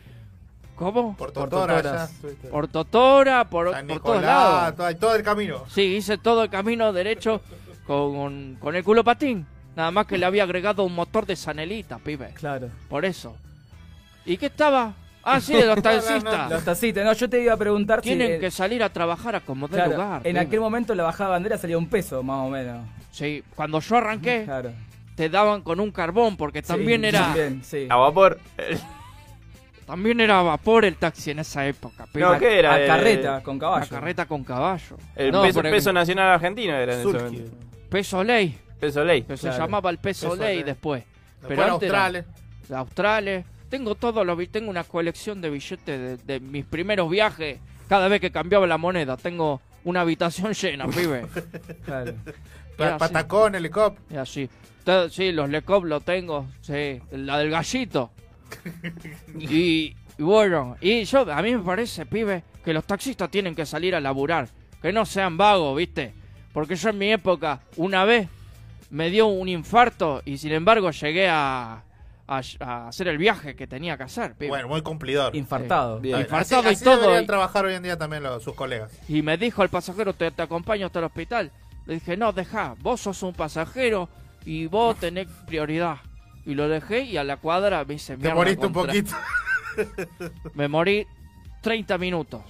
¿Cómo? 0.75 1.15
Por 1.17 1.31
Totora. 1.31 2.07
Por 2.51 2.67
Totora, 2.67 3.49
por, 3.49 3.71
San 3.71 3.87
por 3.87 3.99
todos 4.03 4.21
lados. 4.21 4.75
todo, 4.75 4.95
todo 4.97 5.15
el 5.15 5.23
camino. 5.23 5.63
Sí, 5.69 5.81
hice 5.95 6.17
todo 6.19 6.43
el 6.43 6.49
camino 6.49 6.93
derecho 6.93 7.41
con, 7.87 8.57
con 8.59 8.75
el 8.75 8.83
culo 8.83 9.03
patín. 9.03 9.45
Nada 9.75 9.89
más 9.91 10.05
que 10.05 10.17
le 10.17 10.25
había 10.25 10.43
agregado 10.43 10.83
un 10.83 10.93
motor 10.93 11.25
de 11.25 11.35
Sanelita, 11.35 11.97
pibe. 11.99 12.31
claro. 12.35 12.69
Por 12.89 13.05
eso. 13.05 13.35
¿Y 14.25 14.37
qué 14.37 14.47
estaba? 14.47 14.93
Ah, 15.23 15.39
sí, 15.39 15.53
de 15.53 15.65
los 15.65 15.81
taxistas. 15.81 16.23
no, 16.23 16.43
no, 16.43 16.49
Los 16.49 16.63
taxistas. 16.63 17.05
No, 17.05 17.13
yo 17.13 17.29
te 17.29 17.41
iba 17.41 17.53
a 17.53 17.57
preguntar 17.57 18.01
si... 18.01 18.09
Tienen 18.09 18.39
que 18.39 18.49
salir 18.51 18.81
a 18.83 18.89
trabajar 18.89 19.35
a 19.35 19.39
como 19.41 19.67
claro, 19.67 19.91
lugar. 19.93 20.17
en 20.17 20.33
pibe. 20.33 20.39
aquel 20.39 20.59
momento 20.59 20.93
la 20.95 21.03
bajada 21.03 21.29
de 21.29 21.35
bandera 21.35 21.57
salía 21.57 21.77
un 21.77 21.87
peso, 21.87 22.21
más 22.23 22.45
o 22.45 22.49
menos. 22.49 22.85
Sí, 23.17 23.43
cuando 23.55 23.79
yo 23.79 23.97
arranqué, 23.97 24.43
Claro. 24.45 24.71
te 25.15 25.27
daban 25.29 25.61
con 25.63 25.79
un 25.79 25.91
carbón, 25.91 26.37
porque 26.37 26.61
también 26.61 27.01
Sí, 27.01 27.07
era... 27.07 27.21
también, 27.21 27.63
sí. 27.63 27.87
A 27.89 27.95
vapor. 27.95 28.39
También 29.85 30.19
era 30.19 30.39
a 30.39 30.43
vapor 30.43 30.83
el 30.85 30.97
taxi 30.97 31.31
en 31.31 31.39
esa 31.39 31.65
época. 31.65 32.05
No, 32.13 32.37
¿qué 32.37 32.59
era? 32.59 32.73
A 32.73 32.83
Eh, 32.83 32.87
carreta, 32.87 33.41
con 33.41 33.57
caballo. 33.57 33.85
La 33.89 33.99
carreta 33.99 34.25
con 34.25 34.43
caballo. 34.43 34.97
El 35.15 35.31
No, 35.31 35.41
peso, 35.43 35.93
nacional 35.93 36.29
argentino 36.29 36.73
era 36.75 36.93
en 36.93 36.99
ese 36.99 37.07
momento. 37.17 37.51
Peso 37.89 38.23
ley. 38.23 38.59
Peso 38.79 39.03
ley. 39.03 39.23
Que 39.23 39.37
se 39.37 39.49
llamaba 39.49 39.89
el 39.89 39.97
peso, 39.97 40.31
Peso 40.31 40.41
ley 40.43 40.55
ley. 40.57 40.63
después. 40.63 41.03
Después 41.39 41.47
Pero 41.57 41.73
antes 41.73 41.89
era- 41.89 41.97
Australia. 42.05 42.25
de 42.67 42.75
Australia. 42.75 43.43
Tengo 43.69 43.95
todo 43.95 44.23
lo 44.25 44.37
tengo 44.47 44.69
una 44.69 44.83
colección 44.83 45.41
de 45.41 45.49
billetes 45.49 45.85
de, 45.85 46.17
de 46.17 46.39
mis 46.41 46.65
primeros 46.65 47.09
viajes. 47.09 47.59
Cada 47.87 48.07
vez 48.09 48.19
que 48.19 48.29
cambiaba 48.31 48.67
la 48.67 48.77
moneda, 48.77 49.15
tengo 49.17 49.61
una 49.85 50.01
habitación 50.01 50.53
llena, 50.53 50.85
pibe. 50.87 51.25
Claro. 51.85 52.13
Pa-. 52.77 52.97
Patacón, 52.97 53.55
helicóptero. 53.55 54.05
Y 54.09 54.15
así. 54.17 54.49
Sí, 55.11 55.31
los 55.33 55.49
Lecop 55.49 55.83
lo 55.83 55.99
tengo. 55.99 56.45
Sí, 56.61 57.01
la 57.11 57.39
del 57.39 57.49
gallito. 57.49 58.11
y, 59.39 59.95
y 60.17 60.23
bueno, 60.23 60.77
y 60.81 61.03
yo, 61.03 61.31
a 61.31 61.41
mí 61.41 61.55
me 61.55 61.63
parece, 61.63 62.05
pibe, 62.05 62.43
que 62.63 62.73
los 62.73 62.85
taxistas 62.85 63.29
tienen 63.29 63.55
que 63.55 63.65
salir 63.65 63.95
a 63.95 63.99
laburar. 63.99 64.47
Que 64.81 64.93
no 64.93 65.05
sean 65.05 65.37
vagos, 65.37 65.75
¿viste? 65.77 66.13
Porque 66.53 66.75
yo 66.75 66.89
en 66.89 66.97
mi 66.97 67.11
época, 67.11 67.61
una 67.75 68.05
vez, 68.05 68.27
me 68.89 69.09
dio 69.09 69.27
un 69.27 69.49
infarto 69.49 70.21
y 70.23 70.37
sin 70.37 70.53
embargo 70.53 70.91
llegué 70.91 71.27
a, 71.27 71.83
a, 72.27 72.41
a 72.59 72.87
hacer 72.87 73.07
el 73.09 73.17
viaje 73.17 73.55
que 73.55 73.67
tenía 73.67 73.97
que 73.97 74.03
hacer, 74.03 74.33
pibe. 74.35 74.49
Bueno, 74.49 74.67
muy 74.69 74.81
cumplidor. 74.81 75.35
Infartado. 75.35 75.99
Bien. 75.99 76.21
Infartado 76.21 76.61
así, 76.61 76.69
y 76.69 76.73
así 76.75 76.83
todo, 76.85 76.97
deberían 77.01 77.23
y- 77.25 77.27
trabajar 77.27 77.65
hoy 77.65 77.73
en 77.73 77.83
día 77.83 77.97
también 77.97 78.23
los- 78.23 78.41
sus 78.43 78.53
colegas. 78.55 78.91
Y 79.09 79.21
me 79.21 79.37
dijo 79.37 79.61
el 79.63 79.69
pasajero, 79.69 80.13
te, 80.13 80.31
te 80.31 80.41
acompaño 80.41 80.85
hasta 80.85 80.99
el 80.99 81.05
hospital. 81.05 81.51
Le 81.87 81.95
dije, 81.95 82.17
no, 82.17 82.33
deja, 82.33 82.75
vos 82.81 83.01
sos 83.01 83.23
un 83.23 83.33
pasajero 83.33 84.09
y 84.45 84.67
vos 84.67 84.97
tenés 84.97 85.27
prioridad. 85.47 85.97
Y 86.45 86.53
lo 86.53 86.67
dejé 86.69 87.01
y 87.01 87.17
a 87.17 87.23
la 87.23 87.37
cuadra 87.37 87.83
me 87.85 87.95
hice 87.95 88.13
Te 88.13 88.19
mierda 88.19 88.35
moriste 88.35 88.65
un 88.67 88.73
poquito. 88.73 89.15
Me 90.53 90.67
morí 90.67 91.05
30 91.61 91.97
minutos. 91.97 92.41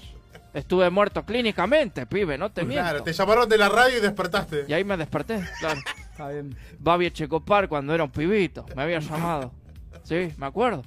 Estuve 0.54 0.90
muerto 0.90 1.24
clínicamente, 1.24 2.06
pibe, 2.08 2.38
no 2.38 2.52
te 2.52 2.64
miento. 2.64 2.84
Claro, 2.84 3.04
te 3.04 3.14
llamaron 3.14 3.48
de 3.48 3.58
la 3.58 3.70
radio 3.70 3.98
y 3.98 4.02
despertaste. 4.02 4.66
Y 4.68 4.74
ahí 4.74 4.84
me 4.84 4.98
desperté, 4.98 5.40
claro. 5.60 5.80
Está 6.12 6.30
bien. 6.30 6.58
Babi 6.80 7.12
Checopar 7.12 7.68
cuando 7.68 7.94
era 7.94 8.04
un 8.04 8.10
pibito, 8.10 8.66
me 8.76 8.82
había 8.84 9.00
llamado. 9.00 9.52
Sí, 10.04 10.34
me 10.38 10.46
acuerdo. 10.48 10.84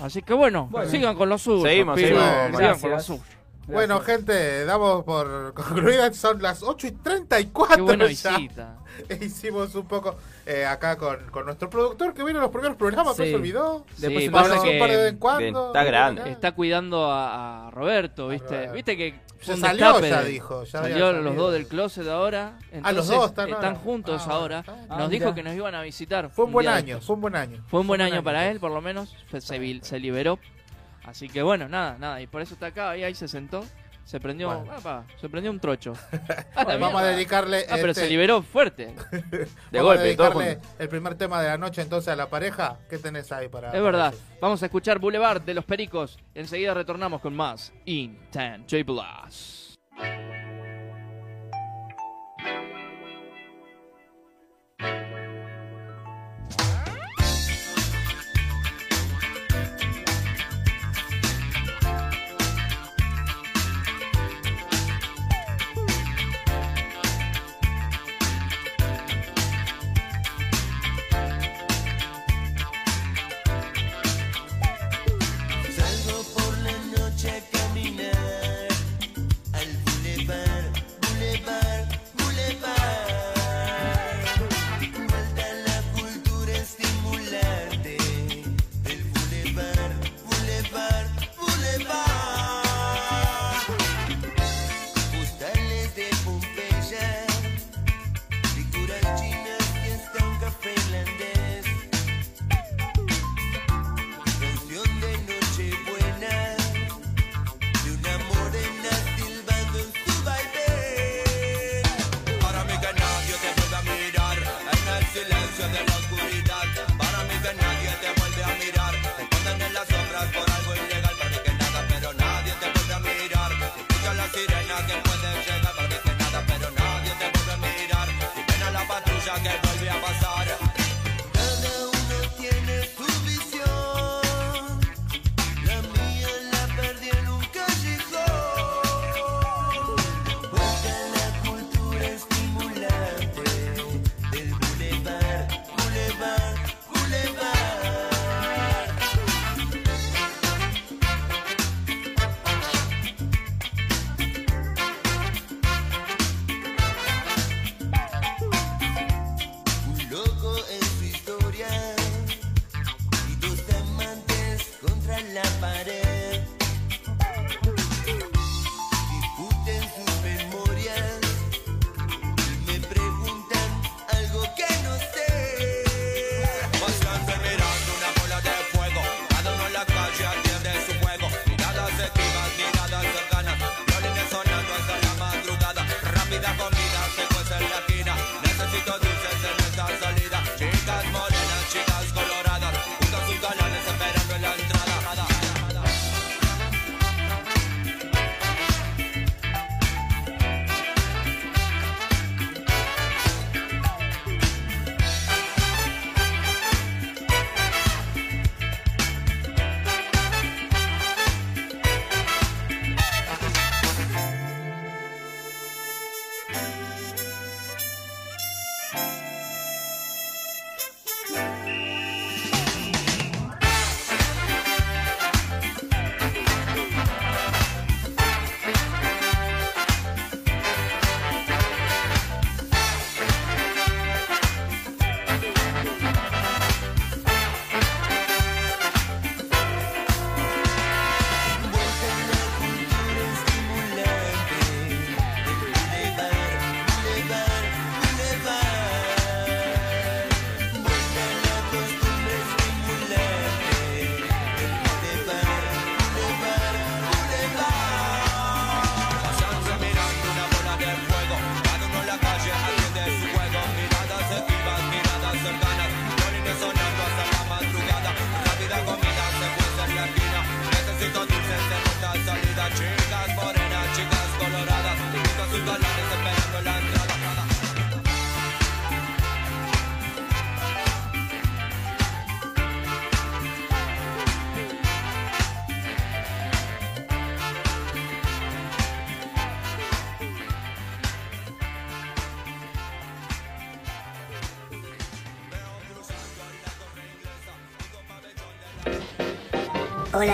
Así 0.00 0.22
que 0.22 0.32
bueno, 0.32 0.68
Bueno. 0.70 0.90
sigan 0.90 1.16
con 1.16 1.28
lo 1.28 1.36
suyo. 1.38 1.62
Seguimos, 1.64 2.00
seguimos. 2.00 2.22
Sigan 2.22 2.52
Gracias. 2.52 2.80
con 2.80 2.90
lo 2.92 3.00
Bueno, 3.66 4.00
gente, 4.00 4.64
damos 4.64 5.04
por 5.04 5.54
concluidas. 5.54 6.16
Son 6.16 6.40
las 6.42 6.62
8 6.62 6.86
y 6.86 6.90
34 6.92 7.76
Qué 7.76 7.82
buena 7.82 8.04
ya. 8.10 8.36
visita. 8.36 8.76
Hicimos 9.20 9.74
un 9.74 9.86
poco 9.88 10.16
eh, 10.46 10.64
acá 10.64 10.96
con, 10.96 11.18
con 11.30 11.46
nuestro 11.46 11.68
productor 11.70 12.14
que 12.14 12.22
vino 12.22 12.38
en 12.38 12.42
los 12.42 12.50
primeros 12.50 12.76
programas, 12.76 13.14
pero 13.16 13.28
se 13.30 13.34
olvidó. 13.34 13.84
Después 13.98 14.18
Sí, 14.20 14.24
se 14.26 14.30
pasa 14.30 14.54
un 14.60 14.78
par 14.78 14.90
de 14.90 14.96
vez 14.96 15.12
en 15.12 15.18
cuando. 15.18 15.40
Bien, 15.42 15.56
está 15.66 15.84
grande. 15.84 16.30
está 16.30 16.52
cuidando 16.52 17.10
a, 17.10 17.68
a 17.68 17.70
Roberto, 17.70 18.28
¿viste? 18.28 18.48
Roberto. 18.54 18.72
¿Viste 18.74 18.96
que 18.96 19.14
salió, 19.40 20.00
ya 20.00 20.22
de- 20.22 20.28
dijo, 20.30 20.64
ya 20.64 20.82
salió 20.82 21.12
los 21.12 21.24
salido. 21.24 21.42
dos 21.42 21.52
del 21.52 21.66
closet 21.66 22.06
ahora. 22.08 22.58
Entonces, 22.70 22.96
los 22.96 23.08
dos 23.08 23.26
están 23.30 23.52
ahora. 23.52 23.74
juntos 23.74 24.22
Ah, 24.26 24.30
ahora. 24.32 24.64
Ah, 24.88 24.96
Nos 24.98 25.10
dijo 25.10 25.34
que 25.34 25.42
nos 25.42 25.54
iban 25.54 25.74
a 25.74 25.82
visitar. 25.82 26.30
Fue 26.30 26.44
un 26.44 26.52
buen 26.52 26.68
año, 26.68 27.00
fue 27.00 27.14
un 27.16 27.22
buen 27.22 27.34
año. 27.36 27.64
Fue 27.68 27.80
un 27.80 27.86
buen 27.86 28.00
año 28.00 28.22
para 28.22 28.48
él, 28.48 28.60
por 28.60 28.70
lo 28.70 28.80
menos. 28.80 29.16
Se, 29.30 29.40
se 29.40 29.98
liberó. 29.98 30.38
Así 31.04 31.28
que 31.28 31.42
bueno, 31.42 31.68
nada, 31.68 31.96
nada. 31.98 32.20
Y 32.20 32.26
por 32.26 32.42
eso 32.42 32.54
está 32.54 32.66
acá. 32.66 32.96
Y 32.96 33.04
ahí 33.04 33.14
se 33.14 33.28
sentó. 33.28 33.64
Se 34.04 34.20
prendió, 34.20 34.48
Bueno. 34.48 34.70
apa, 34.70 35.04
se 35.18 35.30
prendió 35.30 35.50
un 35.50 35.58
trocho. 35.58 35.94
Bueno, 36.64 36.78
vamos 36.78 37.02
a 37.02 37.06
dedicarle. 37.06 37.64
Ah, 37.70 37.76
pero 37.76 37.88
este- 37.90 38.02
se 38.02 38.08
liberó 38.10 38.42
fuerte. 38.42 38.86
De 39.30 39.46
vamos 39.72 39.86
golpe, 39.86 40.02
dedicarle 40.02 40.58
el 40.78 40.88
primer 40.88 41.14
tema 41.14 41.40
de 41.40 41.48
la 41.48 41.58
noche 41.58 41.80
entonces 41.82 42.12
a 42.12 42.16
la 42.16 42.28
pareja. 42.28 42.78
¿Qué 42.88 42.98
tenés 42.98 43.32
ahí 43.32 43.48
para.? 43.48 43.72
Es 43.72 43.82
verdad. 43.82 44.12
Vamos 44.42 44.62
a 44.62 44.66
escuchar 44.66 44.98
Boulevard 44.98 45.40
de 45.42 45.54
los 45.54 45.64
Pericos. 45.64 46.18
Enseguida 46.34 46.74
retornamos 46.74 47.22
con 47.22 47.34
más 47.34 47.72
la 47.86 48.64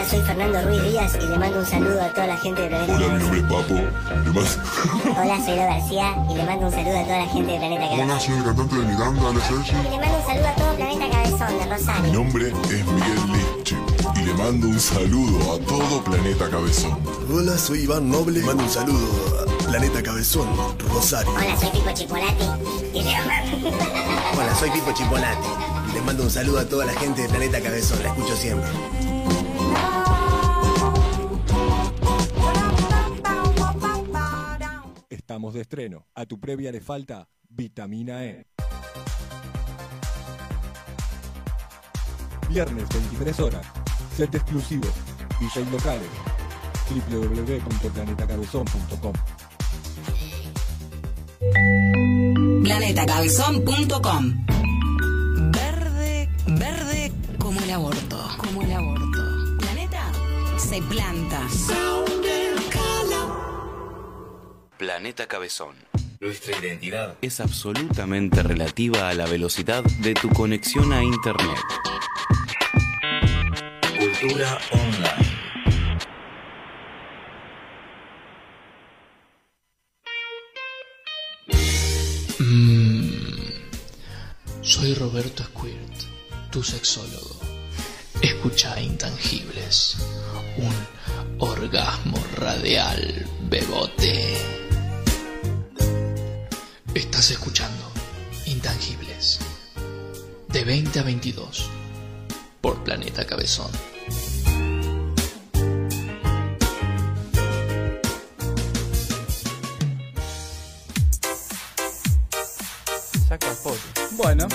Hola, 0.01 0.09
soy 0.09 0.20
Fernando 0.22 0.62
Ruiz 0.62 0.82
Díaz 0.82 1.12
y 1.22 1.26
le 1.26 1.36
mando 1.38 1.59
un 1.59 1.66
saludo 1.66 2.01
a 2.03 2.09
toda 2.14 2.26
la 2.28 2.36
gente 2.38 2.62
de 2.62 2.68
Planeta 2.68 2.94
Hola, 2.94 3.09
mi 3.09 3.18
nombre 3.20 3.38
es 3.40 3.44
Papo. 3.44 3.74
Le 3.74 4.30
mando- 4.32 5.20
Hola, 5.20 5.44
soy 5.44 5.57
Lo 5.57 5.62
García 5.62 6.16
y 6.30 6.34
le 6.36 6.44
mando 6.46 6.66
un 6.66 6.72
saludo 6.72 6.98
a 6.98 7.05
toda 7.05 7.18
la 7.18 7.26
gente 7.26 7.53
de 7.53 7.59
Planeta 7.59 7.82
Cabezón. 7.84 8.01
Hola, 8.11 8.20
soy 8.20 8.34
el 8.34 8.44
cantante 8.44 8.76
de 8.76 8.84
Miranda, 8.86 9.28
Ale 9.28 9.40
Sergi. 9.40 9.70
Y 9.70 9.90
le 9.90 9.98
mando 10.01 10.16
un 10.16 10.24
saludo 10.24 10.48
a 10.48 10.55
todo 10.57 10.74
Planeta 10.76 11.11
Cabezón 11.11 11.59
de 11.59 11.64
Mi 11.66 11.70
Rosario. 11.70 12.12
nombre 12.14 12.48
es 12.48 12.86
Miguel 12.86 13.32
Lich 13.32 13.76
y 14.16 14.24
le 14.24 14.34
mando 14.34 14.66
un 14.68 14.80
saludo 14.80 15.53
a 15.55 15.59
todo 15.66 16.05
Planeta 16.05 16.48
Cabezón. 16.51 16.98
Hola, 17.30 17.59
soy 17.59 17.78
Iván 17.80 18.09
Noble. 18.11 18.40
Mando 18.40 18.62
un 18.64 18.70
saludo 18.70 19.07
a 19.42 19.64
Planeta 19.68 20.03
Cabezón, 20.03 20.48
Rosario. 20.94 21.30
Hola, 21.34 21.57
soy 21.61 21.68
Pipo 21.68 21.90
Chipolati 21.92 22.44
y 22.94 23.03
le 23.03 23.11
Hola, 24.38 24.55
soy 24.59 24.70
Pipo 24.70 24.92
Chipolati. 24.92 25.48
Y 25.90 25.92
les 25.92 26.05
mando 26.05 26.22
un 26.22 26.30
saludo 26.30 26.59
a 26.61 26.64
toda 26.64 26.86
la 26.86 26.92
gente 26.94 27.20
de 27.22 27.28
Planeta 27.28 27.61
Cabezón. 27.61 28.03
La 28.03 28.09
escucho 28.09 28.34
siempre. 28.34 28.68
Estreno. 35.71 36.09
A 36.16 36.27
tu 36.27 36.41
previa 36.41 36.73
le 36.73 36.81
falta 36.81 37.29
vitamina 37.49 38.25
E. 38.25 38.45
Viernes 42.49 42.89
23 42.89 43.39
horas. 43.39 43.64
Set 44.16 44.35
exclusivo. 44.35 44.89
DJ 45.39 45.64
locales. 45.71 46.09
www.planetacabezón.com 47.09 49.12
Planetacabezón.com 52.64 54.47
Verde, 55.53 56.29
verde 56.49 57.12
como 57.39 57.61
el 57.61 57.71
aborto. 57.71 58.18
Como 58.39 58.62
el 58.62 58.73
aborto. 58.73 59.21
Planeta 59.61 60.11
se 60.59 60.83
planta. 60.83 61.47
Planeta 64.81 65.26
Cabezón. 65.26 65.76
Nuestra 66.20 66.59
identidad 66.59 67.18
Es 67.20 67.41
absolutamente 67.41 68.43
relativa 68.43 69.11
a 69.11 69.12
la 69.12 69.26
velocidad 69.26 69.85
de 69.85 70.14
tu 70.14 70.31
conexión 70.31 70.91
a 70.95 71.05
Internet. 71.05 71.59
Cultura 73.99 74.59
online. 74.72 75.31
Mm. 82.39 83.43
Soy 84.62 84.95
Roberto 84.95 85.45
Squirt, 85.45 86.05
tu 86.51 86.62
sexólogo. 86.62 87.39
Escucha 88.22 88.81
Intangibles, 88.81 89.99
un 90.57 90.72
orgasmo 91.39 92.16
radial 92.39 93.26
bebote. 93.43 94.70
Estás 96.95 97.30
escuchando 97.30 97.84
Intangibles, 98.47 99.38
de 100.49 100.64
20 100.64 100.99
a 100.99 101.03
22, 101.03 101.70
por 102.61 102.82
Planeta 102.82 103.24
Cabezón. 103.26 103.70
Saca 113.28 113.51
foto. 113.55 113.78
Bueno. 114.16 114.49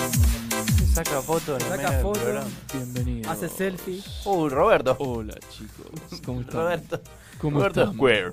Saca 0.94 1.20
foto 1.22 1.56
en 1.56 1.62
el 1.62 1.68
Saca 1.68 1.76
medio 1.76 1.90
del 1.92 2.02
foto. 2.02 2.20
programa. 2.20 2.50
Bienvenido. 2.72 3.30
Hace 3.30 3.48
selfie. 3.48 4.02
Uy, 4.24 4.48
Roberto. 4.50 4.96
Hola, 4.98 5.34
chicos. 5.50 6.20
¿Cómo 6.24 6.40
están? 6.42 6.54
Roberto. 6.56 7.00
¿Cómo 7.40 7.58
Roberto 7.58 7.80
estamos? 7.82 7.96
Square. 7.96 8.32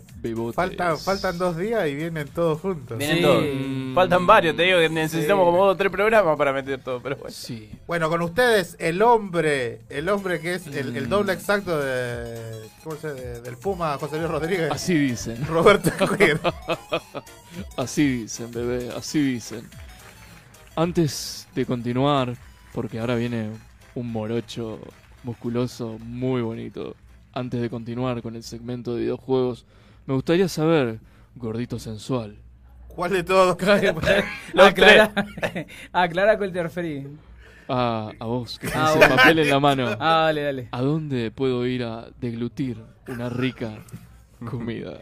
Faltan, 0.54 0.98
faltan 0.98 1.38
dos 1.38 1.58
días 1.58 1.88
y 1.90 1.96
vienen 1.96 2.28
todos 2.30 2.62
juntos. 2.62 2.98
Vienen 2.98 3.22
todos. 3.22 3.44
Faltan 3.94 4.26
varios, 4.26 4.56
te 4.56 4.64
digo 4.64 4.80
que 4.80 4.90
necesitamos 4.90 5.44
Sí. 5.46 5.52
como 5.52 5.66
dos 5.66 5.74
o 5.74 5.78
tres 5.78 5.92
programas 5.92 6.38
para 6.38 6.54
meter 6.54 6.82
todo, 6.82 7.02
pero 7.02 7.18
bueno. 7.18 7.32
Sí. 7.36 7.70
Bueno, 7.86 8.10
con 8.10 8.22
ustedes, 8.22 8.76
el 8.80 9.02
hombre, 9.02 9.82
el 9.90 10.08
hombre 10.10 10.40
que 10.40 10.54
es 10.56 10.68
el, 10.68 10.96
el 10.96 11.10
doble 11.10 11.34
exacto 11.34 11.78
de, 11.80 12.62
¿cómo 12.84 12.96
se 12.96 13.14
dice? 13.14 13.42
del 13.42 13.58
Puma 13.58 13.98
José 14.00 14.18
Luis 14.18 14.30
Rodríguez. 14.30 14.72
Así 14.72 14.94
dicen. 14.98 15.46
Roberto 15.48 15.90
Square. 15.96 16.40
así 17.78 18.22
dicen, 18.22 18.52
bebé, 18.52 18.90
así 18.96 19.20
dicen. 19.22 19.68
Antes 20.76 21.48
de 21.54 21.66
continuar, 21.66 22.36
porque 22.74 23.00
ahora 23.00 23.16
viene 23.16 23.52
un 23.96 24.12
morocho 24.12 24.80
musculoso 25.24 25.98
muy 26.00 26.42
bonito. 26.42 26.96
Antes 27.34 27.62
de 27.62 27.70
continuar 27.70 28.22
con 28.22 28.36
el 28.36 28.44
segmento 28.44 28.94
de 28.94 29.02
videojuegos, 29.02 29.66
me 30.06 30.14
gustaría 30.14 30.48
saber, 30.48 31.00
gordito 31.36 31.80
sensual, 31.80 32.38
¿Cuál 32.88 33.12
de 33.14 33.24
todos? 33.24 33.58
aclara, 34.58 35.12
aclara 35.92 36.34
a 36.34 36.38
cuál 36.38 36.52
te 36.54 36.62
referí. 36.62 37.08
a, 37.68 38.12
a 38.20 38.26
vos 38.26 38.60
que 38.60 38.68
Ah, 38.68 38.72
tenés 38.72 38.92
el 38.94 39.00
bueno. 39.00 39.16
papel 39.16 39.40
en 39.40 39.50
la 39.50 39.60
mano. 39.60 39.88
Ah, 40.00 40.24
dale, 40.26 40.44
dale. 40.44 40.68
¿A 40.72 40.82
dónde 40.82 41.32
puedo 41.32 41.66
ir 41.66 41.84
a 41.84 42.10
deglutir 42.22 42.78
una 43.08 43.30
rica 43.30 43.80
comida? 44.46 45.00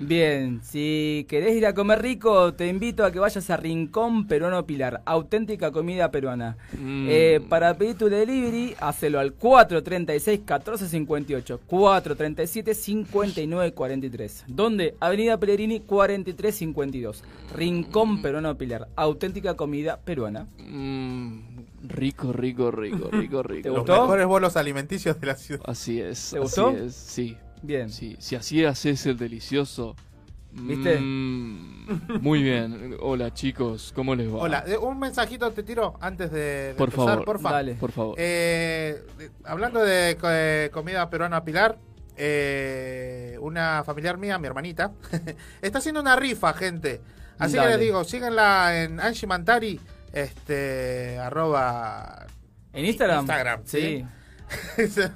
Bien, 0.00 0.60
si 0.62 1.26
querés 1.28 1.54
ir 1.56 1.66
a 1.66 1.74
comer 1.74 2.00
rico, 2.00 2.54
te 2.54 2.66
invito 2.68 3.04
a 3.04 3.10
que 3.12 3.18
vayas 3.18 3.50
a 3.50 3.56
Rincón 3.58 4.26
Peruano 4.26 4.64
Pilar, 4.66 5.02
auténtica 5.04 5.70
comida 5.72 6.10
peruana. 6.10 6.56
Mm. 6.78 7.06
Eh, 7.08 7.40
para 7.48 7.74
pedir 7.74 7.96
tu 7.98 8.08
delivery, 8.08 8.74
hacelo 8.80 9.20
al 9.20 9.36
436-1458, 9.38 11.58
437-5943. 11.68 14.44
¿Dónde? 14.46 14.94
Avenida 15.00 15.38
Pellegrini 15.38 15.80
4352, 15.80 17.22
Rincón 17.54 18.22
Peruano 18.22 18.56
Pilar, 18.56 18.88
auténtica 18.96 19.54
comida 19.54 19.98
peruana. 20.04 20.46
Mm, 20.58 21.38
rico, 21.88 22.32
rico, 22.32 22.70
rico, 22.70 23.10
rico, 23.10 23.42
rico. 23.42 23.62
¿Te 23.62 23.68
Los 23.68 23.78
gustó? 23.78 24.02
mejores 24.02 24.26
bolos 24.26 24.56
alimenticios 24.56 25.20
de 25.20 25.26
la 25.26 25.34
ciudad. 25.36 25.62
Así 25.66 26.00
es. 26.00 26.30
¿Te 26.30 26.38
así 26.38 26.38
gustó? 26.38 26.70
es, 26.70 26.94
sí. 26.94 27.36
Bien. 27.64 27.88
Sí, 27.90 28.16
si 28.18 28.36
así 28.36 28.64
haces 28.64 29.06
el 29.06 29.16
delicioso. 29.16 29.96
¿Viste? 30.52 31.00
mm, 31.00 32.20
muy 32.20 32.42
bien. 32.42 32.96
Hola 33.00 33.34
chicos, 33.34 33.90
¿cómo 33.94 34.14
les 34.14 34.28
va? 34.32 34.36
Hola, 34.38 34.64
un 34.80 34.98
mensajito 35.00 35.50
te 35.50 35.62
tiro 35.64 35.94
antes 36.00 36.30
de, 36.30 36.40
de 36.68 36.74
Por 36.74 36.90
empezar, 36.90 37.08
favor, 37.08 37.24
porfa. 37.24 37.50
Dale. 37.52 37.74
Por 37.74 37.90
favor. 37.90 38.14
Eh, 38.18 39.02
de- 39.18 39.30
hablando 39.44 39.80
de 39.80 40.16
co- 40.20 40.28
eh, 40.30 40.70
comida 40.72 41.08
peruana 41.10 41.42
Pilar, 41.42 41.76
eh, 42.16 43.36
una 43.40 43.82
familiar 43.84 44.16
mía, 44.18 44.38
mi 44.38 44.46
hermanita, 44.46 44.92
está 45.62 45.78
haciendo 45.78 46.00
una 46.02 46.14
rifa, 46.16 46.52
gente. 46.52 47.00
Así 47.38 47.58
que 47.58 47.66
les 47.66 47.80
digo, 47.80 48.04
síganla 48.04 48.84
en 48.84 49.00
Angie 49.00 49.26
Mantari, 49.26 49.80
este, 50.12 51.18
arroba... 51.18 52.26
¿En 52.72 52.84
Instagram? 52.84 53.20
Instagram, 53.20 53.60
sí. 53.64 54.04
Sí. 54.78 55.00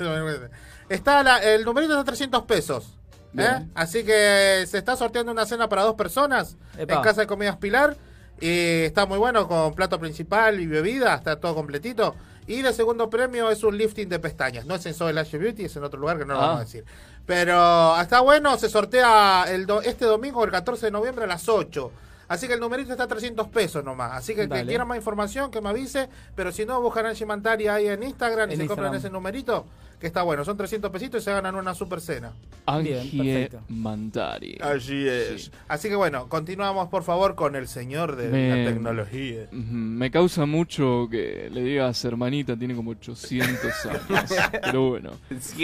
está 0.89 1.23
la- 1.23 1.39
el 1.39 1.65
numerito 1.65 1.93
está 1.95 2.03
a 2.03 2.05
300 2.05 2.43
pesos. 2.45 2.95
¿eh? 3.37 3.67
Así 3.75 4.05
que 4.05 4.65
se 4.67 4.79
está 4.79 4.97
sorteando 4.97 5.31
una 5.33 5.45
cena 5.47 5.69
para 5.69 5.83
dos 5.83 5.95
personas 5.95 6.57
Epa. 6.79 6.95
en 6.95 7.03
Casa 7.03 7.21
de 7.23 7.27
Comidas 7.27 7.57
Pilar. 7.59 7.97
Y 8.41 8.83
está 8.85 9.05
muy 9.05 9.19
bueno 9.19 9.49
con 9.49 9.75
plato 9.75 9.99
principal 9.99 10.61
y 10.61 10.67
bebida, 10.67 11.15
está 11.15 11.41
todo 11.41 11.55
completito. 11.57 12.15
Y 12.47 12.63
de 12.63 12.73
segundo 12.73 13.11
premio 13.11 13.51
es 13.51 13.63
un 13.65 13.77
lifting 13.77 14.09
de 14.09 14.19
pestañas. 14.21 14.65
No 14.65 14.77
es 14.77 14.87
en 14.87 14.95
Soul 14.95 15.15
Lash 15.15 15.33
Beauty, 15.37 15.65
es 15.65 15.77
en 15.77 15.85
otro 15.85 15.99
lugar 16.01 16.19
que 16.19 16.25
no 16.25 16.35
lo 16.35 16.41
Ah. 16.41 16.43
vamos 16.47 16.61
a 16.61 16.65
decir. 16.65 16.85
Pero 17.27 18.01
está 18.01 18.21
bueno, 18.21 18.57
se 18.57 18.69
sortea 18.71 19.45
el 19.49 19.67
do- 19.67 19.83
este 19.83 20.05
domingo, 20.07 20.43
el 20.45 20.51
14 20.51 20.87
de 20.87 20.93
noviembre 20.93 21.25
a 21.25 21.29
las 21.29 21.49
8. 21.49 21.93
Así 22.29 22.47
que 22.47 22.55
el 22.55 22.61
numerito 22.61 22.93
está 22.93 23.05
a 23.05 23.09
300 23.09 23.49
pesos 23.49 23.83
nomás. 23.83 24.13
Así 24.13 24.35
que 24.35 24.43
el 24.43 24.49
que 24.49 24.57
Dale. 24.57 24.69
quiera 24.69 24.85
más 24.85 24.99
información, 24.99 25.51
que 25.51 25.61
me 25.63 25.71
avise. 25.71 26.09
Pero 26.35 26.53
si 26.53 26.67
no, 26.67 26.81
buscan 26.83 27.07
Angie 27.07 27.25
Mantari 27.27 27.69
ahí 27.69 27.87
en 27.89 28.03
Instagram 28.03 28.51
y 28.51 28.55
En 28.55 28.61
se 28.61 28.67
compran 28.67 28.95
ese 28.95 29.09
numerito, 29.09 29.65
que 29.99 30.07
está 30.09 30.23
bueno. 30.25 30.45
Son 30.45 30.55
300 30.57 30.91
pesitos 30.91 31.23
y 31.23 31.25
se 31.25 31.33
ganan 31.33 31.55
una 31.55 31.75
super 31.75 32.03
cena. 32.03 32.33
Angie 32.67 32.97
perfecto. 33.17 33.61
Mantari. 33.69 34.59
Así 34.61 35.09
es. 35.09 35.51
Así 35.69 35.89
que 35.89 35.95
bueno, 35.97 36.29
continuamos 36.29 36.89
por 36.89 37.03
favor 37.03 37.35
con 37.35 37.57
el 37.57 37.67
señor 37.67 38.15
de 38.17 38.29
Me- 38.29 38.65
la 38.65 38.71
tecnología. 38.73 39.47
Me 39.53 40.11
causa 40.11 40.45
mucho 40.45 41.09
que 41.11 41.49
le 41.51 41.63
digas 41.63 42.05
hermanita, 42.05 42.57
tiene 42.59 42.75
como 42.75 42.91
800 42.91 43.87
años. 43.87 44.31
Pero 44.63 44.89
bueno. 44.91 45.13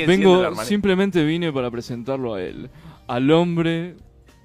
Vengo, 0.06 0.54
simplemente 0.64 1.22
vine 1.24 1.52
para 1.52 1.70
presentarlo 1.70 2.34
a 2.34 2.42
él. 2.42 2.70
Al 3.06 3.30
hombre 3.30 3.96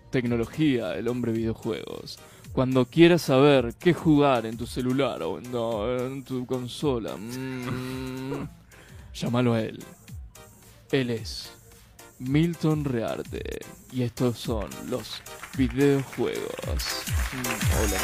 tecnología, 0.10 0.96
el 0.96 1.08
hombre 1.08 1.32
videojuegos. 1.32 2.20
Cuando 2.52 2.86
quieras 2.86 3.22
saber 3.22 3.76
qué 3.80 3.94
jugar 3.94 4.46
en 4.46 4.58
tu 4.58 4.66
celular 4.66 5.22
o 5.24 5.38
en, 5.38 5.52
no, 5.52 5.98
en 5.98 6.24
tu 6.24 6.46
consola, 6.46 7.16
mm, 7.16 8.48
llámalo 9.14 9.54
a 9.54 9.62
él. 9.62 9.84
Él 10.92 11.12
es 11.12 11.52
Milton 12.20 12.84
Rearte 12.86 13.60
y 13.92 14.02
estos 14.02 14.38
son 14.38 14.68
los 14.90 15.22
videojuegos. 15.58 17.04
Mm, 17.34 17.82
hola. 17.82 17.98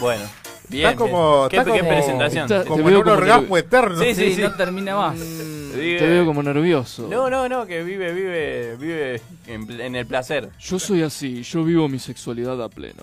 Bueno, 0.00 0.24
Bien, 0.68 0.86
está 0.90 0.96
como, 0.98 1.48
qué- 1.50 1.56
está 1.58 1.72
qué 1.72 1.78
como, 1.80 1.90
presentación. 1.90 2.48
Como, 2.66 2.88
en 2.88 2.96
un 2.96 3.02
como 3.02 3.14
orgasmo 3.14 3.56
eterno. 3.58 3.98
Sí, 4.02 4.14
sí, 4.14 4.34
sí. 4.34 4.42
no 4.42 4.52
termina 4.54 4.96
más. 4.96 5.18
Vive- 5.18 5.98
Te 5.98 6.06
veo 6.08 6.24
como 6.26 6.42
nervioso. 6.42 7.08
No, 7.08 7.28
no, 7.30 7.48
no, 7.48 7.66
que 7.66 7.82
vive, 7.82 8.12
vive, 8.12 8.76
vive 8.76 9.20
en, 9.46 9.94
el 9.96 10.06
placer. 10.06 10.48
Yo 10.60 10.78
soy 10.78 11.02
así, 11.02 11.42
yo 11.42 11.64
vivo 11.64 11.88
mi 11.88 11.98
sexualidad 11.98 12.62
a 12.62 12.68
pleno. 12.68 13.02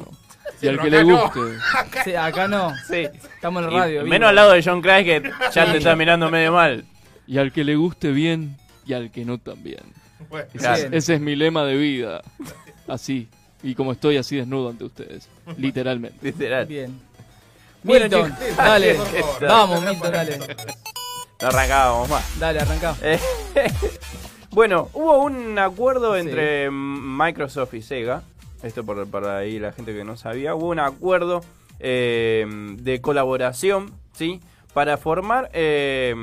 Y 0.62 0.68
al 0.68 0.80
que 0.80 0.90
le 0.90 1.04
no. 1.06 1.22
guste. 1.22 1.40
Sí, 2.04 2.16
acá 2.16 2.48
no. 2.48 2.74
Sí. 2.88 3.08
Estamos 3.36 3.64
en 3.64 3.72
la 3.74 3.80
radio. 3.80 4.00
vivo. 4.00 4.10
menos 4.10 4.30
al 4.30 4.36
lado 4.36 4.52
de 4.54 4.64
John 4.64 4.82
Christ 4.82 5.04
que 5.06 5.32
ya 5.54 5.72
te 5.72 5.78
está 5.78 5.96
mirando 5.96 6.30
medio 6.32 6.52
mal. 6.54 6.84
Y 7.28 7.38
al 7.38 7.52
que 7.52 7.64
le 7.64 7.76
guste 7.76 8.12
bien 8.12 8.58
y 8.86 8.94
al 8.94 9.12
que 9.12 9.24
no 9.26 9.38
también. 9.38 9.82
Bueno. 10.30 10.48
ese, 10.50 10.58
Claro. 10.58 10.78
es, 10.84 10.90
ese 10.92 11.14
es 11.16 11.22
mi 11.22 11.36
lema 11.36 11.64
de 11.66 11.76
vida. 11.78 12.22
Así. 12.88 13.28
Y 13.62 13.76
como 13.76 13.92
estoy 13.92 14.18
así 14.18 14.36
desnudo 14.38 14.70
ante 14.70 14.84
ustedes. 14.86 15.30
Literalmente. 15.58 16.18
Literal. 16.22 16.66
Bien. 16.66 17.00
Milton, 17.84 18.34
dale. 18.58 18.98
Vamos, 19.42 19.82
Milton, 19.84 20.12
dale. 20.12 20.38
No 21.42 21.48
arrancábamos 21.48 22.10
más. 22.10 22.40
Dale, 22.40 22.60
arrancá. 22.60 22.96
Eh, 23.02 23.20
bueno, 24.52 24.90
hubo 24.94 25.24
un 25.24 25.58
acuerdo 25.58 26.16
Sí. 26.16 26.22
entre 26.22 26.70
Microsoft 26.72 27.74
y 27.76 27.82
Sega. 27.82 28.24
Esto 28.62 28.86
por, 28.86 29.08
para 29.08 29.38
ahí 29.38 29.58
la 29.60 29.72
gente 29.72 29.94
que 29.94 30.04
no 30.04 30.18
sabía. 30.18 30.54
Hubo 30.56 30.68
un 30.68 30.80
acuerdo 30.80 31.42
eh, 31.80 32.46
de 32.78 33.00
colaboración, 33.00 33.94
¿sí? 34.12 34.42
Para 34.74 34.98
formar, 34.98 35.50
eh, 35.54 36.14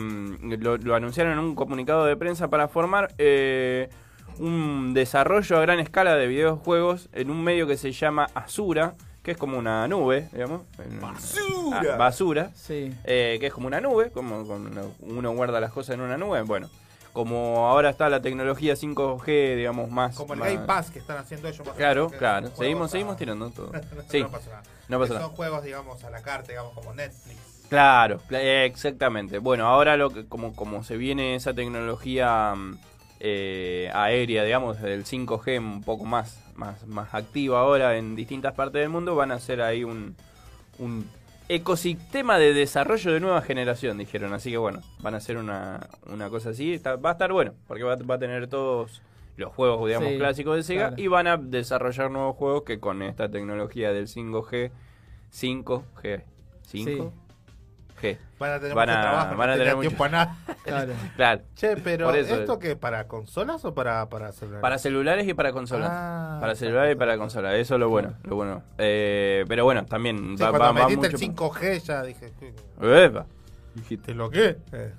lo, 0.60 0.76
lo 0.76 0.94
anunciaron 0.94 1.32
en 1.32 1.38
un 1.38 1.54
comunicado 1.54 2.04
de 2.04 2.16
prensa, 2.16 2.48
para 2.48 2.68
formar 2.68 3.12
eh, 3.18 3.88
un 4.38 4.92
desarrollo 4.94 5.56
a 5.56 5.60
gran 5.62 5.80
escala 5.80 6.14
de 6.14 6.26
videojuegos 6.26 7.08
en 7.12 7.30
un 7.30 7.42
medio 7.42 7.66
que 7.66 7.76
se 7.78 7.90
llama 7.92 8.28
Azura, 8.34 8.94
que 9.26 9.32
es 9.32 9.36
como 9.38 9.58
una 9.58 9.88
nube, 9.88 10.28
digamos. 10.32 10.60
Basura. 11.00 11.80
Ah, 11.94 11.96
basura. 11.96 12.50
Sí. 12.54 12.94
Eh, 13.02 13.38
que 13.40 13.48
es 13.48 13.52
como 13.52 13.66
una 13.66 13.80
nube, 13.80 14.12
como 14.12 14.46
cuando 14.46 14.92
uno 15.00 15.30
guarda 15.34 15.58
las 15.60 15.72
cosas 15.72 15.96
en 15.96 16.02
una 16.02 16.16
nube. 16.16 16.42
Bueno, 16.42 16.70
como 17.12 17.66
ahora 17.66 17.90
está 17.90 18.08
la 18.08 18.22
tecnología 18.22 18.74
5G, 18.76 19.56
digamos, 19.56 19.90
más. 19.90 20.14
Como 20.14 20.34
el 20.34 20.38
más- 20.38 20.52
Game 20.52 20.64
Pass 20.64 20.92
que 20.92 21.00
están 21.00 21.18
haciendo 21.18 21.48
ellos. 21.48 21.66
más 21.66 21.74
Claro, 21.74 22.08
claro. 22.08 22.50
Seguimos, 22.56 22.88
a- 22.88 22.92
seguimos 22.92 23.16
tirando 23.16 23.50
todo. 23.50 23.72
no, 23.96 24.02
Sí, 24.08 24.20
no 24.22 24.30
pasa 24.30 24.48
nada. 24.50 24.62
no 24.86 24.98
pasa 25.00 25.14
nada. 25.14 25.26
Son 25.26 25.34
juegos, 25.34 25.64
digamos, 25.64 26.04
a 26.04 26.10
la 26.10 26.22
carta, 26.22 26.52
digamos, 26.52 26.72
como 26.72 26.94
Netflix. 26.94 27.36
Claro, 27.68 28.20
cla- 28.28 28.64
exactamente. 28.64 29.38
Bueno, 29.40 29.66
ahora 29.66 29.96
lo 29.96 30.10
que, 30.10 30.24
como, 30.28 30.54
como 30.54 30.84
se 30.84 30.96
viene 30.96 31.34
esa 31.34 31.52
tecnología 31.52 32.54
mm, 32.54 32.78
eh, 33.20 33.90
aérea, 33.94 34.44
digamos, 34.44 34.80
del 34.80 35.04
5G 35.04 35.58
un 35.58 35.82
poco 35.82 36.04
más, 36.04 36.42
más, 36.54 36.86
más 36.86 37.14
activa 37.14 37.60
ahora 37.60 37.96
en 37.96 38.14
distintas 38.16 38.54
partes 38.54 38.80
del 38.80 38.88
mundo, 38.90 39.14
van 39.14 39.30
a 39.32 39.34
hacer 39.36 39.60
ahí 39.62 39.84
un, 39.84 40.14
un 40.78 41.08
ecosistema 41.48 42.38
de 42.38 42.52
desarrollo 42.52 43.12
de 43.12 43.20
nueva 43.20 43.40
generación, 43.42 43.98
dijeron. 43.98 44.32
Así 44.32 44.50
que 44.50 44.56
bueno, 44.58 44.80
van 45.00 45.14
a 45.14 45.18
hacer 45.18 45.36
una, 45.36 45.88
una 46.12 46.28
cosa 46.28 46.50
así. 46.50 46.74
Está- 46.74 46.96
va 46.96 47.10
a 47.10 47.12
estar 47.12 47.32
bueno, 47.32 47.54
porque 47.66 47.84
va, 47.84 47.96
va 47.96 48.16
a 48.16 48.18
tener 48.18 48.48
todos 48.48 49.00
los 49.36 49.52
juegos, 49.54 49.86
digamos, 49.86 50.08
Sí, 50.10 50.16
clásicos 50.18 50.56
de 50.56 50.62
Sega 50.62 50.88
claro. 50.88 51.02
y 51.02 51.06
van 51.08 51.26
a 51.26 51.36
desarrollar 51.36 52.10
nuevos 52.10 52.36
juegos 52.36 52.62
que 52.64 52.80
con 52.80 53.02
esta 53.02 53.30
tecnología 53.30 53.92
del 53.92 54.08
5G, 54.08 54.70
5G, 55.32 56.22
5G. 58.00 58.18
Van 58.38 58.50
a 58.52 58.58
tener 58.60 58.74
Van 58.74 58.88
mucho 58.88 58.98
a- 58.98 59.02
trabajo, 59.02 59.30
no 59.32 59.36
van 59.38 59.48
a 59.50 59.52
tener 59.54 59.66
tener 59.66 59.76
mucho- 59.76 59.88
tiempo 59.88 60.04
a 60.04 60.08
nada. 60.08 60.36
Claro. 60.64 60.92
Claro. 61.16 61.40
Che, 61.54 61.76
pero 61.76 62.12
¿esto 62.14 62.58
qué? 62.58 62.76
¿Para 62.76 63.06
consolas 63.08 63.64
o 63.64 63.74
para, 63.74 64.08
para 64.08 64.32
celulares? 64.32 64.62
Para 64.62 64.78
celulares 64.78 65.28
y 65.28 65.34
para 65.34 65.52
consolas. 65.52 65.90
Ah, 65.92 66.38
para 66.40 66.54
celulares 66.54 66.94
y 66.94 66.98
para 66.98 67.16
consolas. 67.18 67.54
Eso 67.54 67.74
es 67.74 67.80
lo 67.80 67.88
bueno. 67.88 68.14
Lo 68.24 68.36
bueno. 68.36 68.62
Eh, 68.78 69.44
pero 69.48 69.64
bueno, 69.64 69.84
también 69.86 70.36
Sí, 70.36 70.42
va, 70.42 70.50
cuando 70.50 70.58
va- 70.58 70.72
va 70.82 70.88
metiste 70.88 71.06
el 71.06 71.12
mucho- 71.12 71.50
5G 71.52 71.78
ya 71.84 72.02
dije... 72.02 72.32
Epa. 72.82 73.26
¿Dijiste 73.74 74.14
lo 74.14 74.30
qué? 74.30 74.56
Eh. 74.72 74.92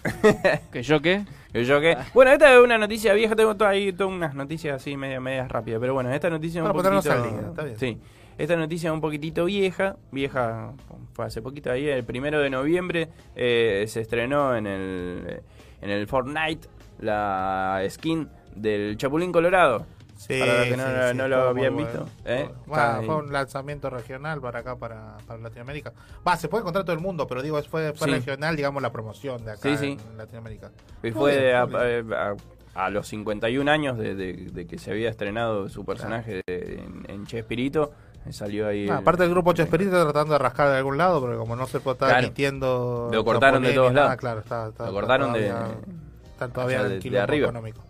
¿Que 0.72 0.84
yo 0.84 1.02
qué? 1.02 1.26
Que 1.52 1.66
yo 1.66 1.82
qué. 1.82 1.98
Bueno, 2.14 2.32
esta 2.32 2.54
es 2.54 2.60
una 2.64 2.78
noticia 2.78 3.12
vieja. 3.14 3.36
Tengo 3.36 3.56
todo 3.56 3.68
ahí 3.68 3.92
todas 3.92 4.14
unas 4.14 4.36
noticias 4.36 4.76
así 4.76 4.96
media, 4.96 5.20
medias 5.20 5.50
rápidas. 5.50 5.80
Pero 5.82 5.96
bueno, 5.96 6.14
esta 6.14 6.30
noticia 6.30 6.60
es 6.60 6.62
un 6.62 6.72
Para 6.72 6.76
ponernos 6.76 7.04
poquitito... 7.04 7.26
al 7.28 7.40
día, 7.40 7.50
está 7.50 7.64
bien. 7.64 7.80
Sí. 7.80 8.00
Esta 8.38 8.56
noticia 8.56 8.90
es 8.90 8.94
un 8.94 9.02
poquitito 9.02 9.46
vieja. 9.46 9.96
Vieja, 10.12 10.74
fue 11.14 11.26
hace 11.26 11.42
poquito 11.42 11.72
ahí. 11.72 11.88
El 11.88 12.04
primero 12.04 12.40
de 12.40 12.50
noviembre 12.50 13.10
eh, 13.36 13.86
se 13.88 14.02
estrenó 14.02 14.56
en 14.56 14.68
el, 14.68 15.42
en 15.82 15.90
el 15.90 16.08
Fortnite 16.08 16.68
la 17.00 17.82
skin 17.90 18.30
del 18.56 18.96
Chapulín 18.98 19.32
Colorado. 19.32 19.86
Sí, 20.18 20.40
Para 20.40 20.60
los 20.60 20.68
que 20.70 20.78
no, 20.78 20.84
sí, 20.84 20.90
no 21.18 21.24
sí, 21.24 21.30
lo 21.30 21.36
estuvo 21.38 21.54
muy 21.54 21.66
habían 21.66 21.74
bueno. 21.76 21.90
visto. 22.06 22.10
¿eh? 22.26 22.50
Bueno, 22.66 23.02
fue 23.06 23.16
un 23.18 23.32
lanzamiento 23.32 23.90
regional 23.92 24.42
para 24.42 24.60
acá, 24.60 24.76
para, 24.76 25.18
para 25.28 25.40
Latinoamérica. 25.40 25.94
Va, 26.28 26.36
se 26.38 26.48
puede 26.48 26.62
encontrar 26.62 26.86
todo 26.86 26.96
el 26.96 27.02
mundo, 27.02 27.28
pero 27.28 27.44
digo, 27.44 27.62
fue, 27.64 27.94
fue 27.94 28.08
regional, 28.08 28.56
digamos, 28.56 28.82
la 28.82 28.92
promoción 28.92 29.44
de 29.46 29.52
acá 29.52 29.62
Sí, 29.62 29.78
sí. 29.78 29.98
en 30.12 30.18
Latinoamérica. 30.18 30.72
Y 31.04 31.12
fue 31.12 31.40
bien, 31.40 31.56
a, 31.56 32.32
a- 32.32 32.36
a 32.74 32.90
los 32.92 33.08
51 33.08 33.72
años 33.72 33.98
de, 33.98 34.14
de- 34.16 34.34
de 34.52 34.68
que 34.68 34.78
se 34.78 34.92
había 34.92 35.10
estrenado 35.10 35.68
su 35.70 35.84
personaje 35.86 36.42
de- 36.48 36.76
en, 36.84 37.06
en 37.10 37.26
Chespirito. 37.26 37.92
Salió 38.34 38.68
ahí. 38.68 38.88
Ah, 38.90 38.94
el- 38.94 39.00
aparte 39.00 39.24
del 39.24 39.32
grupo 39.32 39.54
Chespirito 39.54 39.92
está 39.92 40.04
tratando 40.04 40.34
de 40.34 40.40
rascar 40.40 40.70
de 40.70 40.78
algún 40.78 40.98
lado, 40.98 41.20
porque 41.22 41.38
como 41.38 41.56
no 41.56 41.66
se 41.68 41.80
puede 41.80 41.96
estar 41.96 42.10
Claro. 42.10 42.26
emitiendo... 42.26 43.10
Lo 43.12 43.24
cortaron 43.26 43.62
de 43.64 43.74
todos 43.74 43.92
nada, 43.94 44.08
lados. 44.08 44.20
claro, 44.20 44.40
está, 44.40 44.68
está- 44.70 44.84
Lo 44.84 44.90
está 44.90 45.00
cortaron 45.00 45.34
de- 45.34 45.48
todavía- 45.50 45.76
Están 46.32 46.52
todavía 46.52 46.82
en 46.82 46.90
de- 46.90 46.96
el 46.98 47.02
de 47.12 47.20
arriba. 47.20 47.46
económico. 47.48 47.82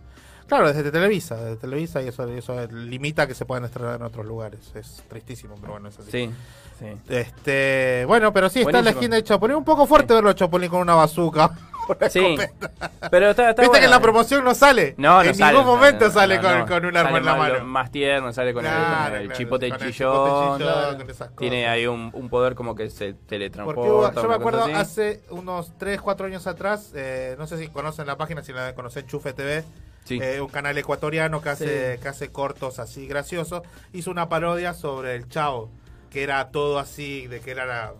Claro, 0.48 0.72
desde 0.72 0.90
Televisa, 0.90 1.36
desde 1.36 1.56
Televisa 1.56 2.02
y 2.02 2.08
eso, 2.08 2.24
eso 2.26 2.66
limita 2.72 3.26
que 3.26 3.34
se 3.34 3.44
puedan 3.44 3.64
estrenar 3.64 3.96
en 3.96 4.02
otros 4.02 4.24
lugares. 4.26 4.60
Es 4.74 5.02
tristísimo, 5.08 5.54
pero 5.60 5.72
bueno, 5.74 5.88
es 5.90 5.98
así. 5.98 6.10
Sí, 6.10 6.30
sí. 6.78 6.86
Este, 7.08 8.04
bueno, 8.06 8.32
pero 8.32 8.48
sí, 8.48 8.60
está 8.60 8.72
la 8.72 8.78
Buenísimo. 8.78 9.00
esquina 9.00 9.16
de 9.16 9.24
Chapulín. 9.24 9.56
Un 9.56 9.64
poco 9.64 9.86
fuerte 9.86 10.14
verlo 10.14 10.30
a 10.30 10.34
Chapulín 10.34 10.70
con 10.70 10.80
una 10.80 10.94
bazooka. 10.94 11.50
Una 11.88 12.10
Sí. 12.10 12.18
escopeta. 12.18 12.90
Pero 13.10 13.30
está, 13.30 13.48
está 13.48 13.62
Viste 13.62 13.78
que 13.78 13.86
en 13.86 13.90
la 13.90 13.98
promoción 14.00 14.44
no 14.44 14.54
sale. 14.54 14.94
No, 14.98 15.22
no 15.22 15.30
En 15.30 15.34
sale, 15.34 15.52
ningún 15.56 15.66
momento 15.74 16.04
no, 16.04 16.10
sale 16.10 16.36
no, 16.36 16.42
con, 16.42 16.66
con 16.68 16.84
un 16.84 16.94
arma 16.98 17.08
Sale 17.12 17.18
en 17.20 17.24
la 17.24 17.34
mano. 17.34 17.64
Más 17.64 17.90
tierno, 17.90 18.30
sale 18.34 18.52
con 18.52 18.66
el- 18.66 18.70
con 18.70 18.80
el, 18.82 18.88
claro, 19.22 19.32
chipote 19.32 19.68
con 19.70 19.82
el 19.82 19.92
chillón. 19.94 20.98
chipote 20.98 21.30
Tiene 21.38 21.66
ahí 21.66 21.86
un, 21.86 22.10
un 22.12 22.28
poder 22.28 22.54
como 22.54 22.74
que 22.74 22.90
se 22.90 23.14
teletransporta. 23.14 23.80
Porque 24.12 24.20
yo 24.22 24.28
me 24.28 24.34
acuerdo 24.34 24.64
hace 24.76 25.22
unos 25.30 25.72
3, 25.78 25.98
4 26.02 26.26
años 26.26 26.46
atrás, 26.46 26.92
eh, 26.94 27.36
no 27.38 27.46
sé 27.46 27.56
si 27.56 27.68
conocen 27.68 28.06
la 28.06 28.16
página, 28.18 28.42
si 28.42 28.52
la 28.52 28.74
conocen 28.74 29.06
Chufe 29.06 29.32
TV, 29.32 29.64
Sí. 30.08 30.18
eh, 30.22 30.40
un 30.40 30.48
canal 30.48 30.76
ecuatoriano 30.78 31.40
que 31.42 31.48
hace, 31.50 31.96
Sí. 31.96 32.02
que 32.02 32.08
hace 32.08 32.30
cortos 32.32 32.78
así 32.78 33.06
graciosos, 33.06 33.62
hizo 33.92 34.10
una 34.10 34.28
parodia 34.28 34.74
sobre 34.74 35.14
el 35.14 35.28
Chavo, 35.28 35.70
que 36.10 36.22
era 36.22 36.50
todo 36.50 36.78
así, 36.78 37.26
de 37.26 37.40
que 37.40 37.50
era 37.50 37.66
la- 37.66 37.94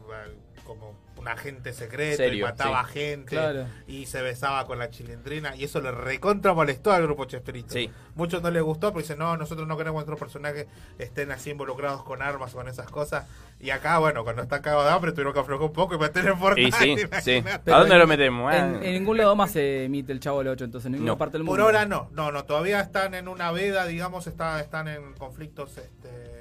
como 0.66 0.94
agente 1.28 1.72
secreto 1.72 2.16
Serio, 2.18 2.40
y 2.40 2.42
mataba 2.42 2.84
sí. 2.86 2.92
gente 2.94 3.30
Claro. 3.36 3.66
y 3.86 4.06
se 4.06 4.22
besaba 4.22 4.66
con 4.66 4.78
la 4.78 4.90
chilindrina 4.90 5.54
y 5.56 5.64
eso 5.64 5.80
le 5.80 5.90
recontra 5.92 6.52
molestó 6.54 6.92
al 6.92 7.02
grupo 7.02 7.24
Chespirito. 7.26 7.72
Sí. 7.74 7.90
Muchos 8.14 8.42
no 8.42 8.50
les 8.50 8.62
gustó 8.62 8.92
porque 8.92 9.04
dicen, 9.04 9.18
no, 9.18 9.36
nosotros 9.36 9.66
no 9.68 9.76
queremos 9.76 10.02
que 10.04 10.10
nuestros 10.10 10.18
personajes 10.18 10.66
estén 10.98 11.30
así 11.30 11.50
involucrados 11.50 12.02
con 12.04 12.22
armas 12.22 12.52
o 12.54 12.56
con 12.58 12.68
esas 12.68 12.90
cosas. 12.90 13.26
Y 13.60 13.70
acá, 13.70 13.98
bueno, 13.98 14.22
cuando 14.24 14.42
están 14.42 14.62
cagados 14.62 14.84
de 14.86 14.90
hambre 14.92 15.12
tuvieron 15.12 15.32
que 15.34 15.40
aflojar 15.40 15.66
un 15.66 15.72
poco 15.72 15.94
y 15.94 15.98
meter 15.98 16.26
en 16.26 16.38
Fortnite. 16.38 16.68
Y 16.88 16.96
sí, 16.98 17.06
sí. 17.22 17.44
¿A 17.48 17.78
dónde 17.78 17.94
en- 17.94 17.98
lo 17.98 18.06
metemos? 18.06 18.54
En, 18.54 18.82
en 18.82 18.92
ningún 18.94 19.16
lado 19.16 19.34
más 19.36 19.50
se 19.52 19.84
emite 19.84 20.12
el 20.12 20.20
Chavo 20.20 20.38
del 20.38 20.48
8, 20.48 20.64
entonces 20.64 20.86
en 20.86 20.92
ninguna 20.92 21.12
No. 21.12 21.18
parte 21.18 21.38
del 21.38 21.44
Por 21.46 21.58
mundo. 21.58 21.64
ahora 21.64 21.84
no, 21.86 22.08
no, 22.12 22.30
no, 22.32 22.44
todavía 22.44 22.80
están 22.80 23.14
en 23.14 23.26
una 23.28 23.50
veda, 23.50 23.86
digamos, 23.86 24.26
está, 24.28 24.60
están 24.60 24.86
en 24.88 25.12
conflictos 25.14 25.76
este, 25.76 26.37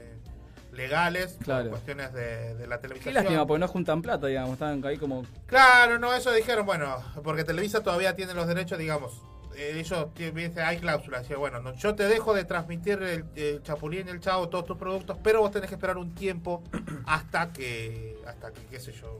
legales, 0.77 1.37
Claro. 1.43 1.69
cuestiones 1.71 2.13
de, 2.13 2.55
de 2.55 2.67
la 2.67 2.77
Qué 2.77 2.83
televisión. 2.83 3.13
lástima, 3.15 3.45
porque 3.45 3.59
no 3.59 3.67
juntan 3.67 4.01
plata, 4.01 4.27
digamos. 4.27 4.53
Están 4.53 4.83
ahí 4.85 4.97
como. 4.97 5.25
Claro, 5.47 5.99
no, 5.99 6.13
eso 6.13 6.31
dijeron, 6.31 6.65
bueno, 6.65 6.97
porque 7.23 7.43
Televisa 7.43 7.81
todavía 7.83 8.15
tiene 8.15 8.33
los 8.33 8.47
derechos, 8.47 8.77
digamos. 8.77 9.21
eh, 9.55 9.73
Ellos 9.75 10.13
tienen, 10.13 10.35
viste, 10.35 10.61
hay 10.61 10.77
cláusulas. 10.77 11.21
decía, 11.23 11.37
Bueno, 11.37 11.59
no, 11.59 11.73
yo 11.75 11.95
te 11.95 12.03
dejo 12.07 12.33
de 12.33 12.45
transmitir 12.45 13.01
el, 13.01 13.25
el 13.35 13.61
Chapulín, 13.63 14.07
el 14.07 14.19
Chavo, 14.21 14.47
todos 14.49 14.65
tus 14.65 14.77
productos, 14.77 15.17
pero 15.23 15.41
vos 15.41 15.51
tenés 15.51 15.67
que 15.67 15.75
esperar 15.75 15.97
un 15.97 16.13
tiempo 16.13 16.63
hasta 17.05 17.51
que, 17.51 18.17
hasta 18.27 18.51
que, 18.53 18.61
qué 18.69 18.79
sé 18.79 18.91
yo, 18.93 19.19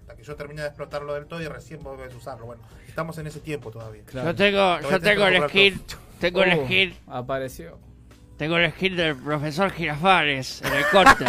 hasta 0.00 0.16
que 0.16 0.22
yo 0.24 0.34
termine 0.36 0.62
de 0.62 0.68
explotarlo 0.68 1.12
del 1.14 1.26
todo 1.26 1.40
y 1.42 1.46
recién 1.48 1.82
vos 1.82 1.98
ves 1.98 2.14
usarlo. 2.14 2.46
Bueno, 2.46 2.62
estamos 2.88 3.18
en 3.18 3.26
ese 3.26 3.40
tiempo 3.40 3.70
todavía. 3.70 4.02
Yo 4.12 4.34
tengo, 4.34 4.58
Todavía 4.58 4.90
yo 4.90 5.00
tengo 5.00 5.26
el 5.26 5.48
skin, 5.48 5.82
tengo 6.18 6.42
el 6.44 6.58
Oh, 6.58 6.64
skin, 6.64 6.96
Apareció. 7.06 7.78
Tengo 8.42 8.56
el 8.56 8.72
skin 8.72 8.96
del 8.96 9.14
profesor 9.14 9.70
Girafares 9.70 10.62
en 10.62 10.72
el 10.72 10.84
corte. 10.90 11.24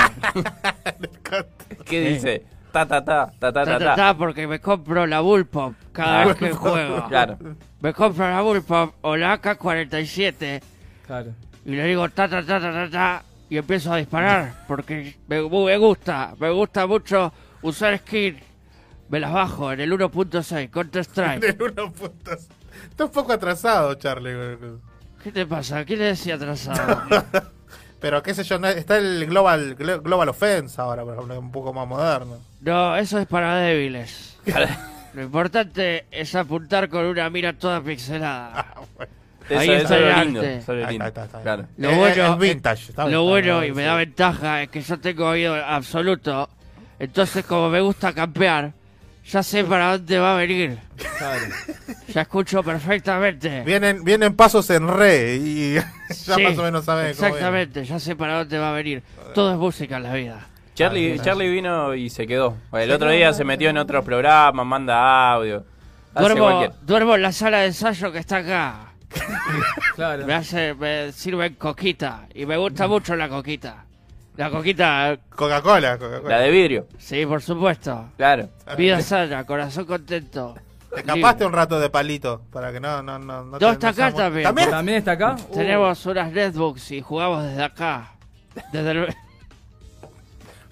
¿Qué 1.86 2.01
dice? 2.09 2.43
Ta, 2.72 2.88
ta, 2.88 3.05
ta, 3.05 3.32
ta, 3.39 3.53
ta, 3.53 3.66
Ta, 3.66 3.78
ta, 3.78 3.95
ta, 3.95 4.18
porque 4.18 4.47
me 4.47 4.59
compro 4.59 5.05
la 5.05 5.20
Bullpop 5.22 5.76
cada 5.91 6.24
Ah, 6.24 6.26
vez 6.26 6.38
que 6.38 6.51
juego. 6.53 7.05
Claro. 7.07 7.38
Me 7.82 7.93
compro 7.93 8.28
la 8.28 8.41
Bullpop 8.41 8.95
o 9.01 9.16
la 9.16 9.34
AK-47 9.39 10.59
Claro. 11.05 11.34
y 11.66 11.72
le 11.76 11.84
digo 11.86 12.09
ta, 12.09 12.28
ta, 12.28 12.41
ta, 12.43 12.59
ta, 12.59 12.72
ta, 12.74 12.89
ta, 12.89 13.24
y 13.47 13.57
empiezo 13.57 13.93
a 13.93 13.97
disparar 13.97 14.66
porque 14.68 15.16
me, 15.28 15.39
me 15.47 15.78
gusta, 15.78 16.34
me 16.39 16.49
gusta 16.49 16.88
mucho 16.88 17.32
usar 17.61 17.95
skin. 17.99 18.39
Me 19.09 19.20
las 19.20 19.32
bajo 19.32 19.72
en 19.72 19.82
el 19.82 19.91
1.6, 19.91 20.72
Counter 20.72 21.03
Strike. 21.03 21.41
De 21.57 21.64
unos 21.64 21.91
puntos. 21.93 22.47
Está 22.89 23.05
un 23.05 23.11
poco 23.11 23.34
atrasado, 23.34 23.93
Charlie. 23.93 24.34
¿Qué 25.24 25.32
te 25.32 25.45
pasa? 25.45 25.86
¿Qué 25.86 25.95
le 25.97 26.05
decía 26.05 26.36
atrasado? 26.36 27.01
Pero 27.99 28.21
qué 28.21 28.34
sé 28.34 28.43
yo, 28.43 28.59
no- 28.59 28.67
está 28.67 28.97
el 28.97 29.26
Global 29.28 29.78
Glo- 29.78 30.01
Global 30.01 30.28
Offense 30.30 30.80
ahora, 30.82 31.03
por 31.03 31.13
ejemplo, 31.13 31.39
un 31.39 31.51
poco 31.51 31.71
más 31.71 31.88
moderno. 31.88 32.38
No, 32.61 32.95
eso 32.97 33.17
es 33.19 33.28
para 33.28 33.55
débiles. 33.57 34.38
Lo 35.13 35.21
importante 35.21 36.05
es 36.11 36.36
apuntar 36.36 36.89
con 36.89 37.05
una 37.05 37.30
mira 37.30 37.53
toda 37.53 37.80
pixelada. 37.82 38.65
Eso- 39.49 39.59
Ahí 39.59 39.69
eso 39.71 39.82
está 39.84 39.95
es 39.95 40.01
el 40.01 40.09
lo 40.17 40.24
lindo, 40.24 40.39
arte. 40.41 40.55
eso 40.57 40.74
es 40.74 40.80
lo 40.80 40.86
Ahí 40.86 40.91
lindo. 40.93 41.05
está, 41.07 41.24
está, 41.26 41.38
está. 41.39 41.41
Claro. 41.55 41.67
Lo 41.78 41.89
Eh, 41.89 41.97
bueno, 41.97 42.34
es 42.34 42.39
vintage, 42.39 42.89
está 42.89 43.03
bien, 43.05 43.13
lo 43.17 43.24
bueno 43.24 43.63
y 43.65 43.71
me 43.71 43.84
da 43.84 43.95
ventaja 43.95 44.61
es 44.63 44.69
que 44.69 44.82
yo 44.82 44.99
tengo 44.99 45.28
oído 45.30 45.55
absoluto. 45.55 46.49
Entonces, 46.99 47.45
como 47.45 47.69
me 47.69 47.80
gusta 47.82 48.13
campear, 48.13 48.71
ya 49.26 49.43
sé 49.43 49.63
para 49.63 49.93
dónde 49.93 50.19
va 50.19 50.36
a 50.36 50.38
venir. 50.38 50.78
Ya 52.07 52.21
escucho 52.21 52.63
perfectamente. 52.63 53.61
Vienen, 53.61 54.03
vienen 54.03 54.36
pasos 54.36 54.69
en 54.69 54.88
re 54.88 55.36
y 55.36 55.74
ya 56.26 56.36
Sí, 56.36 56.43
más 56.43 56.57
o 56.57 56.63
menos 56.63 56.86
saben 56.86 57.15
cómo. 57.15 57.28
Exactamente, 57.28 57.86
ya 57.86 57.99
sé 57.99 58.15
para 58.15 58.39
dónde 58.39 58.57
va 58.57 58.71
a 58.71 58.74
venir. 58.74 59.03
Todo 59.34 59.51
es 59.51 59.57
música 59.57 59.97
en 59.97 60.03
la 60.03 60.13
vida. 60.13 60.47
Charlie, 60.76 61.19
Charlie 61.19 61.49
vino 61.49 61.93
y 61.93 62.09
se 62.09 62.26
quedó. 62.26 62.57
El 62.74 62.91
otro 62.91 63.09
día 63.11 63.34
se 63.34 63.43
metió 63.43 63.69
en 63.69 63.78
otros 63.78 64.03
programas, 64.03 64.65
manda 64.65 65.32
audio. 65.34 65.63
Duermo, 66.15 66.67
duermo 66.82 67.15
en 67.15 67.21
la 67.21 67.32
sala 67.32 67.59
de 67.59 67.67
ensayo 67.67 68.11
que 68.11 68.19
está 68.19 68.38
acá. 68.38 68.89
Claro. 69.95 70.26
Me 70.26 70.34
hace, 70.34 70.74
me 70.74 71.11
sirven 71.11 71.53
coquita. 71.53 72.28
Y 72.34 72.47
me 72.47 72.57
gusta 72.57 72.88
mucho 72.88 73.15
la 73.15 73.30
coquita. 73.30 73.86
La 74.36 74.49
coquita. 74.49 75.17
Coca-Cola, 75.36 75.97
Coca-Cola. 75.97 76.38
La 76.38 76.41
de 76.43 76.49
vidrio. 76.51 76.88
Sí, 76.97 77.25
por 77.25 77.41
supuesto. 77.41 78.09
Claro. 78.17 78.49
Vida 78.77 78.99
sana, 79.01 79.45
corazón 79.45 79.86
contento. 79.86 80.55
Te 80.93 80.99
escapaste 81.01 81.45
un 81.45 81.53
rato 81.53 81.79
de 81.79 81.89
palito 81.89 82.41
para 82.51 82.71
que 82.71 82.79
no 82.79 83.01
no 83.01 83.17
no 83.17 83.43
no 83.43 83.57
Todo 83.57 83.69
te- 83.77 83.88
está 83.88 83.91
no 83.91 84.07
acá 84.07 84.17
también. 84.17 84.43
¿También? 84.43 84.69
¿También 84.69 84.97
está 84.99 85.11
acá? 85.13 85.36
Uh. 85.49 85.53
Tenemos 85.53 86.05
unas 86.05 86.31
netbooks 86.31 86.91
y 86.91 87.01
jugamos 87.01 87.43
desde 87.43 87.63
acá. 87.63 88.11
Desde 88.71 88.91
el... 88.91 89.15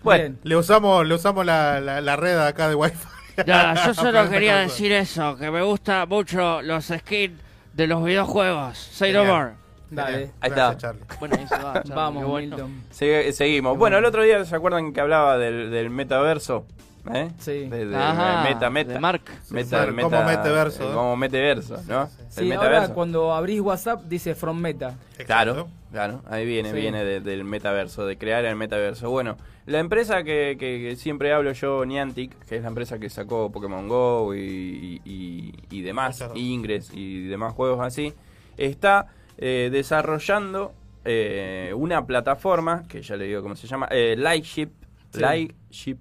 Bueno, 0.04 0.36
Le 0.44 0.56
usamos 0.56 1.06
le 1.06 1.14
usamos 1.14 1.46
la, 1.46 1.80
la, 1.80 2.02
la 2.02 2.16
red 2.16 2.38
acá 2.40 2.68
de 2.70 2.76
Wi-Fi. 2.76 3.44
Nada, 3.46 3.86
yo 3.86 3.94
solo 3.94 4.28
quería 4.30 4.58
decir 4.58 4.92
eso, 4.92 5.38
que 5.38 5.52
me 5.52 5.62
gustan 5.62 6.10
mucho 6.10 6.62
los 6.64 6.86
skins 6.86 7.40
de 7.74 7.88
los 7.88 8.04
videojuegos. 8.04 8.78
Say 8.78 9.14
no 9.14 9.26
more. 9.26 9.52
Dale. 9.92 10.32
Ahí 10.42 10.50
Gracias, 10.50 10.72
está. 10.72 10.78
Charlie. 10.78 11.02
Bueno, 11.20 11.36
ahí 11.40 11.48
se 11.48 11.58
va, 11.58 11.84
Vamos. 11.96 12.42
Milton. 12.42 12.84
Se- 12.90 13.32
seguimos. 13.34 13.78
Bueno, 13.78 13.98
el 13.98 14.06
otro 14.06 14.24
día 14.24 14.44
se 14.46 14.56
acuerdan 14.56 14.94
que 14.94 15.02
hablaba 15.02 15.38
del, 15.38 15.70
del 15.70 15.90
metaverso. 15.90 16.66
¿Eh? 17.14 17.32
Sí. 17.40 17.66
De, 17.68 17.88
de- 17.88 17.96
Ajá, 17.98 18.44
meta, 18.48 18.70
meta. 18.70 18.94
de 18.94 19.00
Mark. 19.00 19.24
Meta, 19.50 19.86
Sí, 19.86 19.92
meta- 19.92 20.04
como 20.10 20.24
metaverso, 20.24 20.84
eh, 20.84 20.92
¿eh? 20.92 20.94
Como 20.94 21.18
metaverso, 21.18 21.78
¿no? 21.88 22.08
Sí, 22.30 22.42
el 22.46 22.52
ahora 22.54 22.68
metaverso. 22.70 22.94
cuando 22.94 23.34
abrís 23.34 23.60
WhatsApp 23.60 24.04
dice 24.04 24.36
From 24.36 24.60
Meta. 24.60 24.94
Claro, 25.26 25.68
claro, 25.92 26.22
ahí 26.30 26.46
viene, 26.46 26.70
Sí. 26.70 26.76
viene 26.78 27.04
de- 27.04 27.20
del 27.20 27.44
metaverso, 27.44 28.06
de 28.06 28.20
crear 28.20 28.46
el 28.46 28.56
metaverso. 28.56 29.10
Bueno, 29.10 29.36
la 29.66 29.80
empresa 29.80 30.18
que, 30.24 30.58
que- 30.60 30.80
que 30.90 30.96
siempre 30.96 31.34
hablo 31.34 31.52
yo, 31.54 31.84
Niantic, 31.86 32.38
que 32.46 32.58
es 32.58 32.62
la 32.62 32.68
empresa 32.68 33.00
que 33.00 33.10
sacó 33.10 33.52
Pokémon 33.52 33.88
Go 33.88 34.36
y, 34.36 35.02
y- 35.04 35.54
y 35.72 35.82
demás, 35.82 36.22
Muchas- 36.22 36.38
Ingress 36.38 36.92
y 36.94 37.28
demás 37.30 37.54
juegos 37.56 37.80
así, 37.84 38.14
está 38.58 39.08
eh, 39.42 39.70
desarrollando 39.72 40.74
eh, 41.04 41.74
una 41.76 42.06
plataforma, 42.06 42.84
que 42.88 43.02
ya 43.02 43.18
le 43.18 43.26
digo 43.26 43.42
cómo 43.42 43.56
se 43.58 43.68
llama, 43.68 43.88
eh, 43.92 44.16
Lightship, 44.18 44.70
Sí. 45.12 45.20
Lightship, 45.20 45.98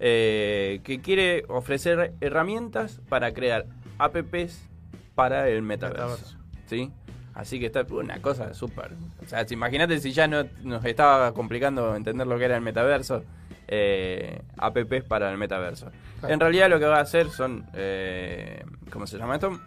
eh, 0.00 0.80
que 0.82 1.00
quiere 1.00 1.44
ofrecer 1.48 2.14
herramientas 2.20 3.00
para 3.08 3.32
crear 3.32 3.66
apps 3.98 4.66
para 5.14 5.48
el 5.48 5.62
metaverso. 5.62 6.02
Metaverso. 6.08 6.38
¿Sí? 6.66 6.90
Así 7.34 7.60
que 7.60 7.66
está 7.66 7.86
una 7.90 8.20
cosa 8.20 8.52
súper. 8.54 8.92
O 9.24 9.28
sea, 9.28 9.46
si- 9.46 9.54
imagínate 9.54 10.00
si 10.00 10.10
ya 10.12 10.26
no 10.26 10.44
nos 10.64 10.84
estaba 10.84 11.32
complicando 11.34 11.94
entender 11.94 12.26
lo 12.26 12.36
que 12.38 12.46
era 12.46 12.56
el 12.56 12.62
metaverso. 12.62 13.22
Eh, 13.68 14.40
apps 14.56 15.04
para 15.04 15.30
el 15.30 15.38
metaverso. 15.38 15.90
Claro. 16.20 16.34
En 16.34 16.40
realidad 16.40 16.68
lo 16.70 16.78
que 16.80 16.86
va 16.86 16.98
a 16.98 17.02
hacer 17.02 17.28
son. 17.28 17.64
Eh, 17.74 18.64
¿Cómo 18.90 19.06
se 19.06 19.18
llama 19.18 19.34
esto? 19.34 19.60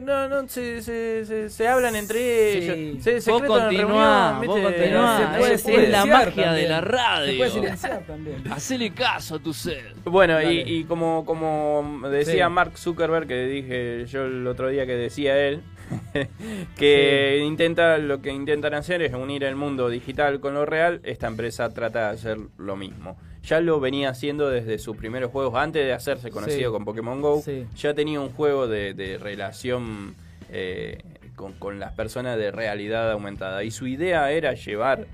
No, 0.00 0.28
no, 0.28 0.48
se, 0.48 0.82
se, 0.82 1.24
se, 1.26 1.50
se 1.50 1.68
hablan 1.68 1.96
entre 1.96 2.52
ellos. 2.58 3.02
Se, 3.04 3.30
Vos 3.30 3.42
puede 3.42 3.50
Es- 5.84 5.90
la 5.90 6.06
magia 6.06 6.44
también. 6.44 6.54
de 6.54 6.68
la 6.68 6.80
radio. 6.80 7.26
Se 7.32 7.36
puede 7.36 7.50
silenciar 7.50 8.02
también. 8.06 8.42
Hacele 8.50 8.92
caso 8.92 9.36
a 9.36 9.38
tu 9.38 9.52
sed. 9.52 9.94
Bueno, 10.04 10.40
y, 10.42 10.60
y 10.60 10.84
como, 10.84 11.24
como 11.24 12.00
decía 12.10 12.46
Sí. 12.46 12.52
Mark 12.52 12.78
Zuckerberg, 12.78 13.26
que 13.26 13.44
dije 13.46 14.06
yo 14.06 14.24
el 14.24 14.46
otro 14.46 14.68
día 14.68 14.86
que 14.86 14.94
decía 14.96 15.36
él, 15.38 15.62
que 16.76 17.42
intenta 17.44 17.98
lo 17.98 18.20
que 18.22 18.30
intentan 18.30 18.74
hacer 18.74 19.02
es 19.02 19.14
unir 19.14 19.44
el 19.44 19.56
mundo 19.56 19.88
digital 19.88 20.40
con 20.40 20.54
lo 20.54 20.66
real, 20.66 21.00
esta 21.04 21.26
empresa 21.26 21.72
trata 21.72 22.08
de 22.08 22.14
hacer 22.14 22.38
lo 22.58 22.76
mismo. 22.76 23.16
Ya 23.44 23.60
lo 23.60 23.80
venía 23.80 24.10
haciendo 24.10 24.48
desde 24.50 24.78
sus 24.78 24.96
primeros 24.96 25.30
juegos, 25.32 25.54
antes 25.56 25.84
de 25.84 25.92
hacerse 25.92 26.30
conocido 26.30 26.70
Sí. 26.70 26.72
con 26.72 26.84
Pokémon 26.84 27.20
Go, 27.20 27.42
Sí. 27.42 27.66
ya 27.76 27.92
tenía 27.94 28.20
un 28.20 28.30
juego 28.30 28.68
de, 28.68 28.94
de 28.94 29.18
relación 29.18 30.14
eh, 30.54 31.02
con, 31.34 31.54
con 31.54 31.80
las 31.80 31.92
personas 31.92 32.36
de 32.38 32.50
realidad 32.50 33.10
aumentada. 33.10 33.64
Y 33.64 33.70
su 33.70 33.86
idea 33.86 34.30
era 34.30 34.52
llevar 34.54 35.06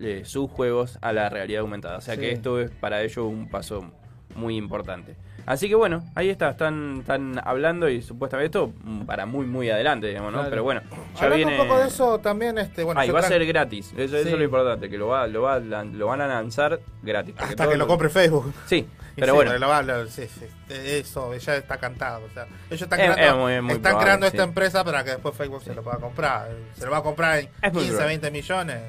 eh, 0.00 0.22
sus 0.24 0.50
juegos 0.50 0.98
a 1.02 1.12
la 1.12 1.28
realidad 1.28 1.62
aumentada. 1.62 1.98
O 1.98 2.00
sea 2.00 2.14
Sí. 2.14 2.20
que 2.20 2.30
esto 2.32 2.60
es 2.60 2.70
para 2.70 3.02
ellos 3.02 3.18
un 3.26 3.48
paso 3.48 3.90
muy 4.34 4.56
importante. 4.56 5.16
Así 5.46 5.68
que 5.68 5.76
bueno, 5.76 6.04
ahí 6.16 6.28
está, 6.28 6.50
están, 6.50 6.98
están 7.00 7.40
hablando 7.44 7.88
y 7.88 8.02
supuestamente 8.02 8.46
esto 8.58 8.72
para 9.06 9.26
muy 9.26 9.46
muy 9.46 9.70
adelante, 9.70 10.08
digamos, 10.08 10.32
¿no? 10.32 10.38
Claro. 10.38 10.50
Pero 10.50 10.62
bueno, 10.64 10.80
ya 11.14 11.22
Hablando 11.24 11.36
viene... 11.36 11.60
un 11.62 11.68
poco 11.68 11.80
de 11.80 11.86
eso 11.86 12.18
también 12.18 12.58
este 12.58 12.82
bueno, 12.82 13.00
Ah, 13.00 13.06
y 13.06 13.10
va 13.10 13.20
a 13.20 13.22
ser 13.22 13.46
gratis, 13.46 13.92
eso, 13.96 14.16
es 14.16 14.30
lo 14.30 14.42
importante, 14.42 14.90
que 14.90 14.98
lo, 14.98 15.06
va, 15.06 15.26
lo, 15.28 15.42
va, 15.42 15.60
lo 15.60 16.06
van 16.08 16.20
a 16.20 16.26
lanzar 16.26 16.80
gratis. 17.02 17.34
hasta 17.38 17.68
que 17.68 17.76
lo 17.76 17.86
compre 17.86 18.08
Facebook. 18.08 18.52
Sí, 18.66 18.88
pero 19.14 19.28
sí, 19.28 19.36
bueno. 19.36 19.56
lo 19.58 19.68
va- 19.68 19.82
lo- 19.82 20.06
sí, 20.08 20.26
sí, 20.26 20.46
eso 20.68 21.32
ya 21.36 21.56
está 21.56 21.76
cantado. 21.78 22.24
O 22.24 22.30
sea, 22.34 22.46
ellos 22.68 22.82
están 22.82 22.98
Es- 23.00 23.14
creando, 23.14 23.48
es 23.48 23.54
muy- 23.54 23.60
muy 23.62 23.70
están 23.76 23.82
probable, 23.82 24.04
creando 24.04 24.26
sí. 24.26 24.36
esta 24.36 24.42
empresa 24.42 24.84
para 24.84 25.04
que 25.04 25.10
después 25.10 25.36
Facebook 25.36 25.62
se 25.62 25.74
lo 25.74 25.82
pueda 25.84 25.98
comprar. 25.98 26.48
Se 26.74 26.84
lo 26.84 26.90
va 26.90 26.98
a 26.98 27.02
comprar 27.04 27.38
en 27.38 27.48
Es 27.62 27.72
muy 27.72 27.82
15, 27.84 27.88
probable. 27.90 28.06
20 28.18 28.30
millones. 28.32 28.80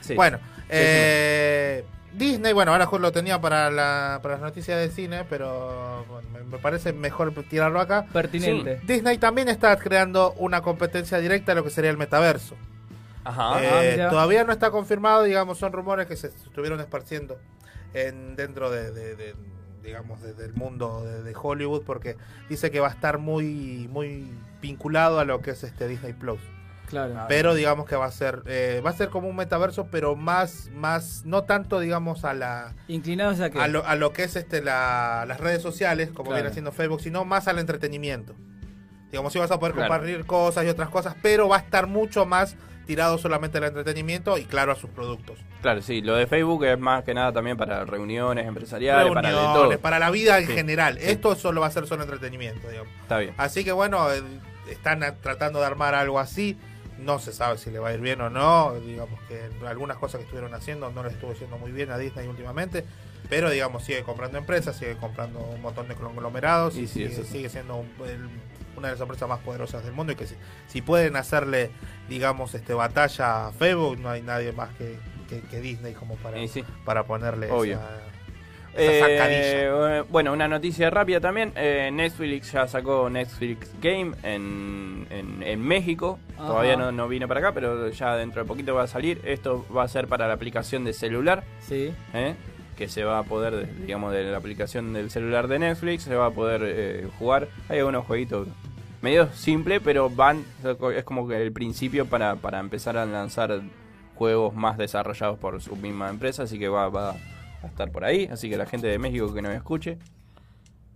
Sí. 0.00 0.14
Bueno, 0.14 0.38
Sí, 0.38 0.78
eh, 0.78 1.84
Disney, 2.14 2.52
bueno, 2.52 2.72
ahora 2.72 2.88
lo 2.98 3.12
tenía 3.12 3.40
para, 3.40 3.70
la, 3.70 4.20
para 4.22 4.34
las 4.34 4.42
noticias 4.42 4.78
de 4.78 4.90
cine, 4.90 5.24
pero 5.28 6.04
bueno, 6.08 6.28
me, 6.32 6.42
me 6.44 6.58
parece 6.58 6.92
mejor 6.92 7.32
tirarlo 7.48 7.80
acá. 7.80 8.06
Pertinente. 8.12 8.80
Disney 8.86 9.18
también 9.18 9.48
está 9.48 9.76
creando 9.76 10.32
una 10.38 10.60
competencia 10.62 11.18
directa 11.18 11.52
a 11.52 11.54
lo 11.54 11.64
que 11.64 11.70
sería 11.70 11.90
el 11.90 11.96
metaverso. 11.96 12.56
Ajá. 13.24 13.62
Eh, 13.62 14.00
Ah, 14.02 14.10
todavía 14.10 14.44
no 14.44 14.52
está 14.52 14.70
confirmado, 14.70 15.22
digamos, 15.22 15.58
son 15.58 15.72
rumores 15.72 16.06
que 16.06 16.16
se 16.16 16.26
estuvieron 16.28 16.80
esparciendo 16.80 17.38
en, 17.94 18.36
dentro 18.36 18.70
de, 18.70 18.90
de- 18.90 19.16
de, 19.16 19.34
digamos, 19.82 20.20
de- 20.22 20.34
del 20.34 20.52
mundo 20.54 21.02
de, 21.04 21.22
de 21.22 21.32
Hollywood, 21.40 21.82
porque 21.84 22.16
dice 22.48 22.70
que 22.70 22.80
va 22.80 22.88
a 22.88 22.92
estar 22.92 23.18
muy, 23.18 23.88
muy 23.90 24.28
vinculado 24.60 25.18
a 25.20 25.24
lo 25.24 25.40
que 25.40 25.52
es 25.52 25.62
este 25.64 25.88
Disney 25.88 26.12
Plus. 26.12 26.40
Claro. 26.92 27.24
Pero 27.28 27.54
digamos 27.54 27.86
que 27.86 27.96
va 27.96 28.04
a 28.06 28.10
ser, 28.12 28.42
eh, 28.46 28.80
va 28.84 28.90
a 28.90 28.92
ser 28.92 29.08
como 29.08 29.26
un 29.28 29.34
metaverso, 29.34 29.86
pero 29.90 30.14
más, 30.14 30.70
más, 30.74 31.22
no 31.24 31.42
tanto, 31.44 31.80
digamos, 31.80 32.24
a 32.24 32.34
la, 32.34 32.74
Inclinados 32.86 33.40
a 33.40 33.50
que. 33.50 33.58
a 33.58 33.66
lo, 33.66 33.84
a 33.86 33.96
lo 33.96 34.12
que 34.12 34.24
es 34.24 34.36
este 34.36 34.60
la, 34.62 35.24
las 35.26 35.40
redes 35.40 35.62
sociales, 35.62 36.08
como 36.10 36.24
Claro. 36.28 36.36
viene 36.36 36.48
haciendo 36.50 36.70
Facebook, 36.70 37.00
sino 37.00 37.24
más 37.24 37.48
al 37.48 37.58
entretenimiento. 37.58 38.34
Digamos, 39.10 39.32
sí 39.32 39.38
vas 39.38 39.50
a 39.50 39.58
poder 39.58 39.74
Claro. 39.74 39.88
compartir 39.90 40.24
cosas 40.26 40.64
y 40.64 40.68
otras 40.68 40.88
cosas, 40.90 41.16
pero 41.22 41.48
va 41.48 41.56
a 41.56 41.60
estar 41.60 41.86
mucho 41.86 42.24
más 42.26 42.56
tirado 42.86 43.16
solamente 43.16 43.58
al 43.58 43.64
entretenimiento 43.64 44.36
y 44.38 44.44
claro 44.44 44.72
a 44.72 44.74
sus 44.74 44.90
productos. 44.90 45.38
Claro, 45.62 45.80
sí, 45.82 46.02
lo 46.02 46.16
de 46.16 46.26
Facebook 46.26 46.64
es 46.64 46.78
más 46.78 47.04
que 47.04 47.14
nada 47.14 47.32
también 47.32 47.56
para 47.56 47.84
reuniones 47.84 48.46
empresariales, 48.46 49.12
para 49.12 49.28
de 49.28 49.34
todo. 49.34 49.78
para 49.78 49.98
la 49.98 50.10
vida 50.10 50.38
en 50.40 50.46
Sí. 50.48 50.52
general. 50.54 50.98
Sí. 50.98 51.10
Esto 51.10 51.36
solo 51.36 51.60
va 51.60 51.68
a 51.68 51.70
ser 51.70 51.86
solo 51.86 52.02
entretenimiento, 52.02 52.68
digamos. 52.68 52.92
Está 53.02 53.18
bien. 53.18 53.34
Así 53.38 53.64
que 53.64 53.70
bueno, 53.72 54.10
eh, 54.12 54.22
están 54.68 55.00
tratando 55.20 55.60
de 55.60 55.66
armar 55.66 55.94
algo 55.94 56.18
así. 56.18 56.58
No 57.04 57.18
se 57.18 57.32
sabe 57.32 57.58
si 57.58 57.70
le 57.70 57.78
va 57.78 57.88
a 57.90 57.94
ir 57.94 58.00
bien 58.00 58.20
o 58.20 58.30
no. 58.30 58.74
Digamos 58.80 59.20
que 59.28 59.48
algunas 59.66 59.96
cosas 59.98 60.18
que 60.18 60.24
estuvieron 60.24 60.54
haciendo 60.54 60.90
no 60.90 61.02
les 61.02 61.12
estuvo 61.14 61.32
yendo 61.34 61.58
muy 61.58 61.72
bien 61.72 61.90
a 61.90 61.98
Disney 61.98 62.26
últimamente. 62.28 62.84
Pero 63.28 63.50
digamos, 63.50 63.84
sigue 63.84 64.02
comprando 64.02 64.38
empresas, 64.38 64.76
sigue 64.76 64.96
comprando 64.96 65.38
un 65.40 65.60
montón 65.62 65.88
de 65.88 65.94
conglomerados 65.94 66.76
Y 66.76 66.80
y, 66.82 66.86
sí, 66.88 67.08
sigue, 67.24 67.48
siendo 67.48 67.76
un- 67.76 67.90
el- 68.06 68.28
una 68.76 68.88
de 68.88 68.94
las 68.94 69.00
empresas 69.00 69.28
más 69.28 69.38
poderosas 69.40 69.84
del 69.84 69.92
mundo. 69.92 70.12
Y 70.12 70.16
que 70.16 70.26
si, 70.26 70.34
si 70.66 70.82
pueden 70.82 71.16
hacerle, 71.16 71.70
digamos, 72.08 72.54
este 72.54 72.74
batalla 72.74 73.48
a 73.48 73.52
Facebook, 73.52 73.98
no 73.98 74.08
hay 74.10 74.22
nadie 74.22 74.52
más 74.52 74.70
que, 74.76 74.98
que- 75.28 75.40
que 75.42 75.60
Disney 75.60 75.94
como 75.94 76.16
para, 76.16 76.46
sí. 76.48 76.64
para 76.84 77.04
ponerle 77.04 77.50
Obvio. 77.50 77.74
esa. 77.74 78.11
Eh, 78.74 80.02
bueno, 80.10 80.32
una 80.32 80.48
noticia 80.48 80.90
rápida 80.90 81.20
también. 81.20 81.52
eh, 81.56 81.90
Netflix 81.92 82.52
ya 82.52 82.66
sacó 82.66 83.08
Netflix 83.10 83.70
Game 83.80 84.12
en, 84.22 85.06
en, 85.10 85.42
en 85.42 85.60
México. 85.62 86.18
Ajá. 86.36 86.46
Todavía 86.46 86.76
no, 86.76 86.90
no 86.92 87.08
vino 87.08 87.28
para 87.28 87.40
acá, 87.40 87.52
pero 87.52 87.88
ya 87.90 88.16
dentro 88.16 88.42
de 88.42 88.48
poquito 88.48 88.74
va 88.74 88.84
a 88.84 88.86
salir. 88.86 89.20
Esto 89.24 89.64
va 89.74 89.82
a 89.84 89.88
ser 89.88 90.08
para 90.08 90.26
la 90.26 90.34
aplicación 90.34 90.84
de 90.84 90.92
celular. 90.92 91.44
Sí. 91.60 91.92
¿eh? 92.14 92.34
Que 92.76 92.88
se 92.88 93.04
va 93.04 93.18
a 93.18 93.22
poder, 93.24 93.54
de- 93.54 93.84
digamos, 93.84 94.12
de 94.12 94.24
la 94.24 94.38
aplicación 94.38 94.92
del 94.92 95.10
celular 95.10 95.48
de 95.48 95.58
Netflix, 95.58 96.04
se 96.04 96.14
va 96.14 96.26
a 96.26 96.30
poder 96.30 96.62
eh, 96.64 97.08
jugar. 97.18 97.48
Hay 97.68 97.78
algunos 97.78 98.06
jueguitos 98.06 98.48
medio 99.02 99.28
simple, 99.32 99.80
pero 99.80 100.08
van, 100.08 100.44
es 100.96 101.04
como 101.04 101.26
que 101.28 101.42
el 101.42 101.52
principio 101.52 102.06
para, 102.06 102.36
para 102.36 102.60
empezar 102.60 102.96
a 102.96 103.04
lanzar 103.04 103.60
juegos 104.14 104.54
más 104.54 104.78
desarrollados 104.78 105.38
por 105.40 105.60
su 105.60 105.74
misma 105.74 106.08
empresa, 106.08 106.44
así 106.44 106.56
que 106.58 106.68
va, 106.68 106.88
va 106.88 107.16
a 107.62 107.66
estar 107.68 107.90
por 107.90 108.04
ahí, 108.04 108.28
así 108.30 108.48
que 108.50 108.56
la 108.56 108.66
gente 108.66 108.86
de 108.86 108.98
México 108.98 109.32
que 109.32 109.42
nos 109.42 109.54
escuche, 109.54 109.98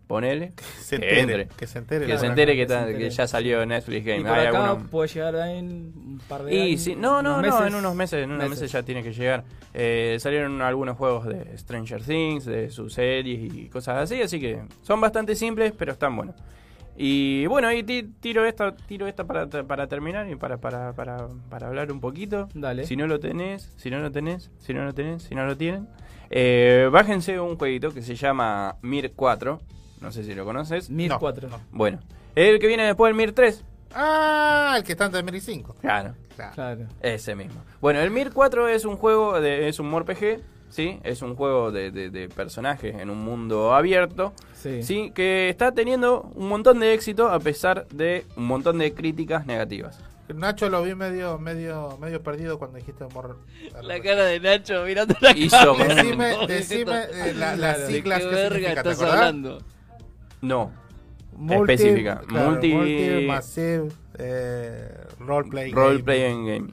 ponele, 0.06 0.52
se 0.78 1.00
que 1.00 1.20
entere, 1.20 1.42
entre, 1.42 1.56
que 1.56 1.66
se 1.66 1.78
entere 1.78 2.06
que 2.06 2.16
se 2.18 2.26
entere 2.26 2.52
que, 2.54 2.62
que 2.62 2.68
se 2.72 2.78
entere. 2.78 2.98
que 2.98 3.10
ya 3.10 3.26
salió 3.26 3.66
Netflix 3.66 4.04
Game. 4.06 4.20
Y 4.20 4.22
por 4.24 4.32
Hay 4.32 4.46
acá 4.46 4.64
algunos- 4.70 4.88
puede 4.90 5.08
llegar 5.08 5.36
ahí 5.36 5.58
en 5.58 5.66
un 5.96 6.20
par 6.28 6.44
de 6.44 6.54
y 6.54 6.60
años, 6.70 6.80
sí, 6.80 6.94
no, 6.94 7.22
no, 7.22 7.42
no, 7.42 7.66
en 7.66 7.74
unos 7.74 7.94
meses, 7.94 8.22
en 8.22 8.30
unos 8.30 8.48
meses, 8.48 8.70
ya 8.70 8.82
tiene 8.84 9.02
que 9.02 9.12
llegar. 9.12 9.42
Eh, 9.74 10.16
salieron 10.20 10.62
algunos 10.62 10.96
juegos 10.96 11.26
de 11.26 11.58
Stranger 11.58 12.02
Things, 12.02 12.44
de 12.44 12.70
sus 12.70 12.92
series 12.94 13.52
y 13.52 13.68
cosas 13.68 13.98
así, 14.04 14.22
así 14.22 14.38
que 14.40 14.60
son 14.82 15.00
bastante 15.00 15.34
simples, 15.34 15.72
pero 15.76 15.92
están 15.92 16.14
buenos. 16.14 16.36
Y 16.98 17.44
bueno, 17.46 17.68
ahí 17.68 17.82
ti- 17.82 18.08
tiro 18.20 18.46
esta, 18.46 18.74
tiro 18.74 19.06
esta 19.06 19.24
para, 19.24 19.46
para 19.48 19.86
terminar 19.86 20.30
y 20.30 20.36
para, 20.36 20.56
para, 20.56 20.94
para, 20.94 21.26
para 21.50 21.66
hablar 21.66 21.92
un 21.92 22.00
poquito. 22.00 22.48
Dale. 22.54 22.86
Si 22.86 22.96
no 22.96 23.06
lo 23.06 23.20
tenés, 23.20 23.70
si 23.76 23.90
no 23.90 23.98
lo 23.98 24.10
tenés, 24.12 24.50
si 24.60 24.72
no 24.72 24.82
lo 24.84 24.94
tenés, 24.94 25.24
si 25.24 25.34
no 25.34 25.44
lo 25.44 25.56
tienen. 25.58 25.88
Eh, 26.30 26.88
bájense 26.90 27.38
un 27.40 27.56
jueguito 27.56 27.92
que 27.92 28.02
se 28.02 28.14
llama 28.16 28.76
Mir 28.82 29.12
4. 29.14 29.60
No 30.00 30.12
sé 30.12 30.24
si 30.24 30.34
lo 30.34 30.44
conoces. 30.44 30.90
Mir 30.90 31.10
No, 31.10 31.18
4. 31.18 31.48
Bueno, 31.70 32.00
es 32.34 32.48
el 32.48 32.58
que 32.58 32.66
viene 32.66 32.84
después 32.84 33.10
del 33.10 33.16
Mir 33.16 33.32
3. 33.34 33.64
Ah, 33.94 34.74
el 34.76 34.84
que 34.84 34.92
está 34.92 35.06
en 35.06 35.12
2005. 35.12 35.76
Claro. 35.80 36.14
Claro. 36.54 36.82
Ese 37.00 37.34
mismo. 37.34 37.62
Bueno, 37.80 38.00
el 38.00 38.10
Mir 38.10 38.30
4 38.32 38.68
es 38.68 38.84
un 38.84 38.96
juego, 38.96 39.40
de, 39.40 39.68
es 39.68 39.78
un 39.80 39.90
RPG, 39.98 40.40
¿sí? 40.68 41.00
Es 41.02 41.22
un 41.22 41.34
juego 41.34 41.72
de, 41.72 41.90
de- 41.90 42.10
de 42.10 42.28
personajes 42.28 42.94
en 42.96 43.08
un 43.08 43.24
mundo 43.24 43.74
abierto, 43.74 44.32
Sí. 44.82 45.12
Que 45.14 45.48
está 45.48 45.72
teniendo 45.72 46.22
un 46.34 46.48
montón 46.48 46.80
de 46.80 46.92
éxito 46.92 47.28
a 47.28 47.38
pesar 47.38 47.86
de 47.88 48.26
un 48.36 48.46
montón 48.46 48.78
de 48.78 48.92
críticas 48.92 49.46
negativas. 49.46 50.00
Nacho 50.34 50.68
lo 50.68 50.82
vi 50.82 50.94
medio, 50.94 51.38
medio, 51.38 51.96
medio 52.00 52.22
perdido 52.22 52.58
cuando 52.58 52.78
dijiste 52.78 53.04
amor. 53.04 53.38
La 53.82 54.00
cara 54.00 54.24
de 54.24 54.40
Nacho 54.40 54.84
mirando 54.84 55.14
la 55.20 55.30
Hizo 55.36 55.56
cámara. 55.76 55.94
Decime, 55.94 56.46
decime 56.48 57.02
eh, 57.12 57.34
la- 57.34 57.56
las 57.56 57.78
¿de 57.80 57.86
siglas 57.86 58.18
qué 58.22 58.28
que 58.28 58.34
verga 58.34 58.48
significa, 58.56 58.82
¿te 58.82 58.88
estás 58.90 58.94
acordás? 59.02 59.14
hablando? 59.20 59.58
No. 60.42 60.72
Multi- 61.38 61.72
específica. 61.74 62.20
claro, 62.26 62.50
multi, 62.50 62.72
multi, 62.72 63.26
massive, 63.26 63.88
eh, 64.18 64.90
roleplay 65.20 65.70
role 65.72 65.92
game. 65.98 66.04
playing 66.04 66.46
game. 66.46 66.72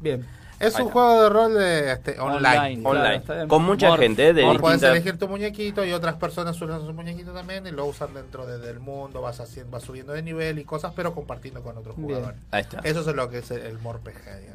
Bien. 0.00 0.26
Es 0.60 0.78
un 0.80 0.88
juego 0.90 1.22
de 1.22 1.28
rol 1.28 1.54
de, 1.54 1.92
este, 1.92 2.18
online. 2.18 2.80
Online. 2.84 3.46
Con 3.46 3.62
mucha 3.62 3.96
gente, 3.96 4.32
de 4.32 4.44
Vos 4.44 4.58
Puedes 4.58 4.82
elegir 4.82 5.16
tu 5.18 5.28
muñequito 5.28 5.84
y 5.84 5.92
otras 5.92 6.16
personas 6.16 6.60
usan 6.60 6.84
su 6.84 6.92
muñequito 6.92 7.32
también 7.32 7.66
y 7.66 7.70
lo 7.70 7.84
usan 7.86 8.12
dentro 8.12 8.44
de- 8.46 8.58
del 8.58 8.80
mundo, 8.80 9.20
vas 9.22 9.38
haciendo, 9.40 9.70
vas 9.72 9.84
subiendo 9.84 10.12
de 10.12 10.22
nivel 10.22 10.58
y 10.58 10.64
cosas, 10.64 10.92
pero 10.96 11.14
compartiendo 11.14 11.62
con 11.62 11.78
otros 11.78 11.96
Bien. 11.96 12.08
jugadores. 12.08 12.40
Ahí 12.50 12.62
está. 12.62 12.80
Eso 12.80 13.00
es 13.00 13.06
lo 13.14 13.30
que 13.30 13.38
es 13.38 13.50
el, 13.52 13.60
el. 13.62 13.78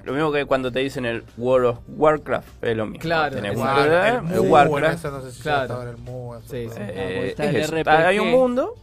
Lo 0.03 0.13
mismo 0.13 0.31
que 0.31 0.45
cuando 0.45 0.71
te 0.71 0.79
dicen 0.79 1.05
el 1.05 1.23
World 1.37 1.67
of 1.67 1.79
Warcraft, 1.87 2.63
es 2.63 2.75
lo 2.75 2.85
mismo. 2.85 2.99
Claro, 3.01 3.35
Tenés 3.35 3.51
el 3.53 3.57
un- 3.57 3.63
War- 3.63 3.87
el 3.87 4.15
el 4.15 4.41
Mu, 4.41 4.49
Warcraft. 4.51 5.05
no 5.05 5.21
sé 5.21 5.31
si 5.31 5.41
Claro. 5.41 5.81
el 5.83 5.97
Mu, 5.97 6.33
Sí, 6.45 6.67
Eh, 6.77 7.33
es 7.37 7.39
el. 7.39 7.63
RPG. 7.63 7.89
Hay 8.07 8.19
un 8.19 8.29
mundo 8.31 8.75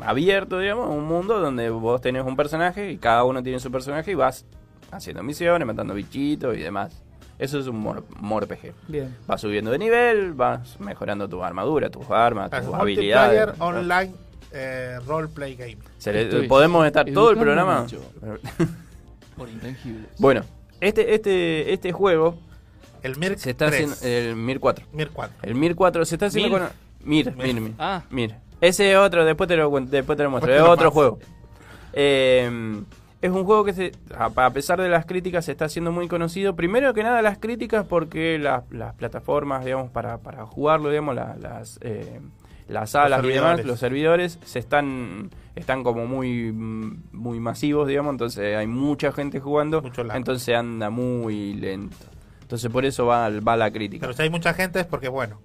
abierto, 0.00 0.58
digamos, 0.60 0.88
un 0.90 1.04
mundo 1.04 1.40
donde 1.40 1.70
vos 1.70 2.00
tenés 2.00 2.24
un 2.24 2.36
personaje 2.36 2.92
y 2.92 2.98
cada 2.98 3.24
uno 3.24 3.42
tiene 3.42 3.58
su 3.58 3.70
personaje 3.72 4.12
y 4.12 4.14
vas 4.14 4.44
haciendo 4.90 5.22
misiones, 5.22 5.66
matando 5.66 5.94
bichitos 5.94 6.56
y 6.56 6.60
demás. 6.60 6.92
Eso 7.38 7.58
es 7.60 7.66
un 7.68 7.78
mor 7.78 8.04
MORPG. 8.20 8.72
Bien. 8.88 9.16
Vas 9.26 9.40
subiendo 9.40 9.70
de 9.70 9.78
nivel, 9.78 10.32
vas 10.32 10.78
mejorando 10.80 11.28
tu 11.28 11.42
armadura, 11.44 11.88
tus 11.88 12.10
armas, 12.10 12.52
Es 12.52 12.60
tus 12.60 12.68
un 12.68 12.80
habilidades. 12.80 13.46
multiplayer 13.46 13.84
online 13.86 14.14
eh, 14.52 14.98
roleplay 15.06 15.54
game. 15.54 15.78
Se 15.98 16.12
le- 16.12 16.48
podemos 16.48 16.84
estar 16.86 17.06
todo 17.12 17.30
el 17.30 17.36
programa. 17.38 17.86
Por 19.36 19.48
intangibles. 19.48 20.06
Bueno, 20.18 20.42
este, 20.80 21.14
este, 21.14 21.72
este 21.72 21.92
juego. 21.92 22.38
El 23.02 23.16
Mir 23.16 23.38
se 23.38 23.50
está 23.50 23.68
3. 23.68 23.92
haciendo. 23.92 24.16
El 24.30 24.34
Mir 24.36 24.58
4. 24.58 24.86
Mir 24.92 25.10
4. 25.12 25.36
El 25.42 25.54
Mir 25.54 25.76
4 25.76 26.04
se 26.04 26.14
está 26.16 26.26
haciendo 26.26 26.58
Mir. 26.58 26.66
con. 26.68 27.08
Mir, 27.08 27.36
Mir. 27.36 27.46
Mir, 27.54 27.60
Mir. 27.60 27.72
Ah. 27.78 28.02
Mir. 28.10 28.34
Ese 28.60 28.90
es 28.90 28.98
otro, 28.98 29.24
después 29.24 29.46
te 29.46 29.56
lo, 29.56 29.70
después 29.82 30.16
te 30.16 30.24
lo 30.24 30.30
muestro. 30.30 30.52
Después 30.52 30.52
Es 30.52 30.62
te 30.62 30.66
lo 30.66 30.72
otro 30.72 30.88
paso. 30.88 30.94
juego. 30.94 31.18
Eh, 31.92 32.82
es 33.20 33.30
un 33.32 33.44
juego 33.44 33.64
que 33.64 33.72
se, 33.72 33.92
a, 34.16 34.50
pesar 34.50 34.80
de 34.80 34.88
las 34.88 35.04
críticas 35.06 35.44
se 35.44 35.52
está 35.52 35.64
haciendo 35.64 35.90
muy 35.92 36.06
conocido. 36.08 36.54
Primero 36.54 36.94
que 36.94 37.02
nada 37.02 37.20
las 37.22 37.38
críticas 37.38 37.84
porque 37.86 38.38
las, 38.38 38.62
las 38.70 38.94
plataformas, 38.94 39.64
digamos, 39.64 39.90
para, 39.90 40.18
para 40.18 40.46
jugarlo, 40.46 40.90
digamos, 40.90 41.14
la- 41.16 41.36
las, 41.36 41.78
eh, 41.82 42.20
las 42.68 42.90
salas 42.90 43.24
y 43.24 43.28
demás, 43.28 43.40
servidores. 43.42 43.66
los 43.66 43.78
servidores 43.80 44.38
se 44.44 44.58
están 44.58 45.30
están 45.56 45.82
como 45.82 46.06
muy 46.06 46.52
muy 46.52 47.40
masivos, 47.40 47.88
digamos, 47.88 48.12
entonces 48.12 48.56
hay 48.56 48.66
mucha 48.68 49.10
gente 49.10 49.40
jugando, 49.40 49.82
entonces 50.14 50.54
anda 50.54 50.88
muy 50.90 51.54
lento. 51.54 51.96
Entonces 52.42 52.70
por 52.70 52.84
eso 52.84 53.06
va, 53.06 53.28
va 53.40 53.56
la 53.56 53.70
crítica. 53.72 54.02
Pero 54.06 54.12
si 54.16 54.22
hay 54.22 54.30
mucha 54.30 54.54
gente 54.54 54.80
es 54.80 54.86
porque, 54.86 55.08
bueno, 55.08 55.40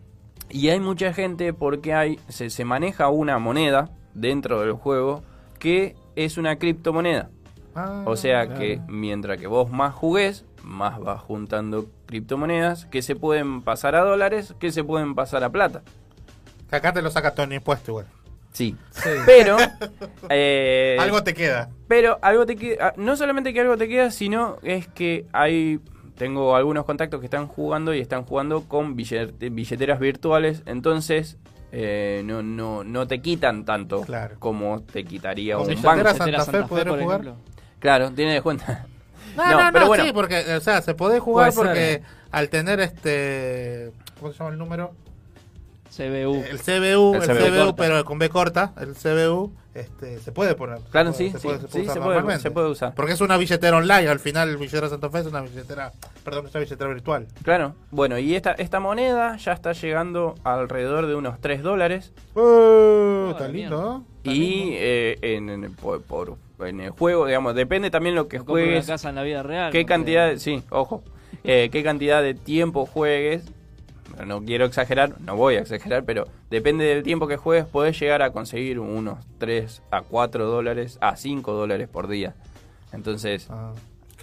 Y 0.49 0.69
hay 0.69 0.79
mucha 0.79 1.13
gente 1.13 1.53
porque 1.53 1.93
hay 1.93 2.19
se, 2.27 2.49
se 2.51 2.63
maneja 2.65 3.09
una 3.09 3.39
moneda 3.39 3.89
dentro 4.13 4.61
del 4.61 4.73
juego 4.73 5.23
que 5.59 5.95
es 6.15 6.37
una 6.37 6.57
criptomoneda. 6.57 7.29
Ah, 7.75 8.03
o 8.05 8.15
sea 8.15 8.45
claro. 8.45 8.59
que 8.59 8.79
mientras 8.87 9.37
que 9.39 9.47
vos 9.47 9.71
más 9.71 9.93
jugués, 9.93 10.45
más 10.63 10.99
vas 10.99 11.21
juntando 11.21 11.87
criptomonedas 12.05 12.85
que 12.85 13.01
se 13.01 13.15
pueden 13.15 13.61
pasar 13.61 13.95
a 13.95 14.01
dólares, 14.01 14.53
que 14.59 14.71
se 14.71 14.83
pueden 14.83 15.15
pasar 15.15 15.43
a 15.43 15.49
plata. 15.51 15.81
que 16.69 16.75
acá 16.75 16.93
te 16.93 17.01
lo 17.01 17.09
saca 17.11 17.33
todo 17.33 17.45
el 17.45 17.53
impuesto 17.53 17.91
igual. 17.91 18.05
Sí. 18.51 18.75
Pero 19.25 19.57
eh, 20.29 20.97
Algo 20.99 21.23
te 21.23 21.33
queda. 21.33 21.69
Pero 21.87 22.19
algo 22.21 22.45
te 22.45 22.55
queda, 22.55 22.93
no 22.97 23.15
solamente 23.15 23.53
que 23.53 23.61
algo 23.61 23.77
te 23.77 23.87
queda, 23.87 24.11
sino 24.11 24.57
es 24.61 24.87
que 24.87 25.25
hay 25.33 25.79
tengo 26.15 26.55
algunos 26.55 26.85
contactos 26.85 27.19
que 27.19 27.25
están 27.25 27.47
jugando 27.47 27.93
y 27.93 27.99
están 27.99 28.23
jugando 28.23 28.65
con 28.67 28.95
billete- 28.95 29.49
billeteras 29.51 29.99
virtuales, 29.99 30.61
entonces 30.67 31.37
eh, 31.71 32.21
no, 32.23 32.43
no, 32.43 32.83
no 32.83 33.07
te 33.07 33.19
quitan 33.19 33.65
tanto 33.65 34.01
Claro. 34.01 34.35
como 34.37 34.83
te 34.83 35.03
quitaría 35.05 35.55
¿Con 35.55 35.63
un 35.63 35.69
billetera 35.69 36.03
banco. 36.13 36.17
Santa 36.17 36.45
Fe 36.45 36.63
podré 36.63 36.91
jugar? 37.03 37.33
Claro, 37.83 38.09
tiene 38.11 38.33
descuento. 38.33 38.63
No, 39.35 39.45
no, 39.51 39.63
no, 39.65 39.69
pero 39.73 39.87
bueno. 39.87 40.03
sí, 40.05 40.11
porque, 40.13 40.55
o 40.55 40.59
sea, 40.61 40.81
se 40.81 40.93
puede 40.95 41.19
jugar 41.19 41.53
Puede 41.53 41.67
porque 41.67 41.83
ser. 41.85 42.01
al 42.31 42.49
tener 42.49 42.79
este. 42.79 43.91
¿Cómo 44.19 44.31
se 44.31 44.39
llama 44.39 44.51
el 44.51 44.57
número? 44.57 44.91
CBU. 45.95 46.43
El 46.49 46.59
CBU, 46.59 47.15
El 47.15 47.29
el, 47.29 47.37
CBU 47.67 47.75
pero 47.75 48.03
con 48.03 48.17
B 48.17 48.27
corta, 48.29 48.73
el 48.79 48.95
CBU, 48.95 49.53
este, 49.75 50.19
se 50.19 50.31
puede 50.31 50.55
poner. 50.55 50.79
se 50.79 50.89
Claro, 50.89 51.11
puede- 51.11 51.29
sí, 51.31 51.37
sí, 51.39 51.47
sí, 51.49 51.67
se 51.67 51.67
puede- 51.67 51.99
normalmente. 51.99 52.41
se 52.41 52.49
puede 52.51 52.69
usar. 52.69 52.95
Porque 52.95 53.11
es 53.13 53.21
una 53.21 53.37
billetera 53.37 53.77
online, 53.77 54.07
al 54.07 54.19
final 54.19 54.49
el 54.49 54.57
billetera 54.57 54.89
Santa 54.89 55.11
Fe 55.11 55.19
es 55.19 55.25
una 55.27 55.41
billetera, 55.41 55.91
perdón, 56.23 56.47
es 56.47 56.55
una 56.55 56.61
billetera 56.63 56.89
virtual. 56.89 57.27
Claro, 57.43 57.75
bueno, 57.91 58.17
y 58.17 58.33
esta, 58.35 58.53
esta 58.53 58.79
moneda 58.79 59.35
ya 59.37 59.51
está 59.53 59.73
llegando 59.73 60.33
alrededor 60.43 61.05
de 61.05 61.13
unos 61.15 61.39
3 61.41 61.61
dólares. 61.61 62.11
Uh, 62.33 63.29
está 63.31 63.47
lindo, 63.47 64.03
¿no? 64.23 64.31
Y 64.31 64.69
eh, 64.73 65.19
en, 65.21 65.49
en- 65.49 65.73
por, 65.75 66.01
por- 66.01 66.37
en 66.65 66.79
el 66.81 66.91
juego, 66.91 67.25
digamos, 67.27 67.55
depende 67.55 67.89
también 67.91 68.15
lo 68.15 68.27
que 68.27 68.39
juegues. 68.39 68.87
casa 68.87 69.09
en 69.09 69.15
la 69.15 69.23
vida 69.23 69.43
real. 69.43 69.71
¿Qué 69.71 69.83
no 69.83 69.87
cantidad, 69.87 70.27
de- 70.29 70.39
sí, 70.39 70.63
ojo, 70.69 71.03
eh, 71.43 71.69
qué 71.71 71.83
cantidad 71.83 72.21
de 72.21 72.33
tiempo 72.33 72.85
juegues? 72.85 73.43
No 74.27 74.43
quiero 74.43 74.65
exagerar, 74.65 75.19
no 75.21 75.35
voy 75.35 75.55
a 75.55 75.61
exagerar, 75.61 76.03
pero 76.03 76.27
depende 76.51 76.85
del 76.85 77.01
tiempo 77.03 77.27
que 77.27 77.37
juegues, 77.37 77.65
podés 77.65 77.99
llegar 77.99 78.21
a 78.21 78.31
conseguir 78.31 78.79
unos 78.79 79.17
3 79.39 79.81
a 79.89 80.01
4 80.01 80.45
dólares, 80.45 80.97
a 81.01 81.15
5 81.15 81.53
dólares 81.53 81.87
por 81.89 82.07
día. 82.07 82.35
Entonces, 82.91 83.49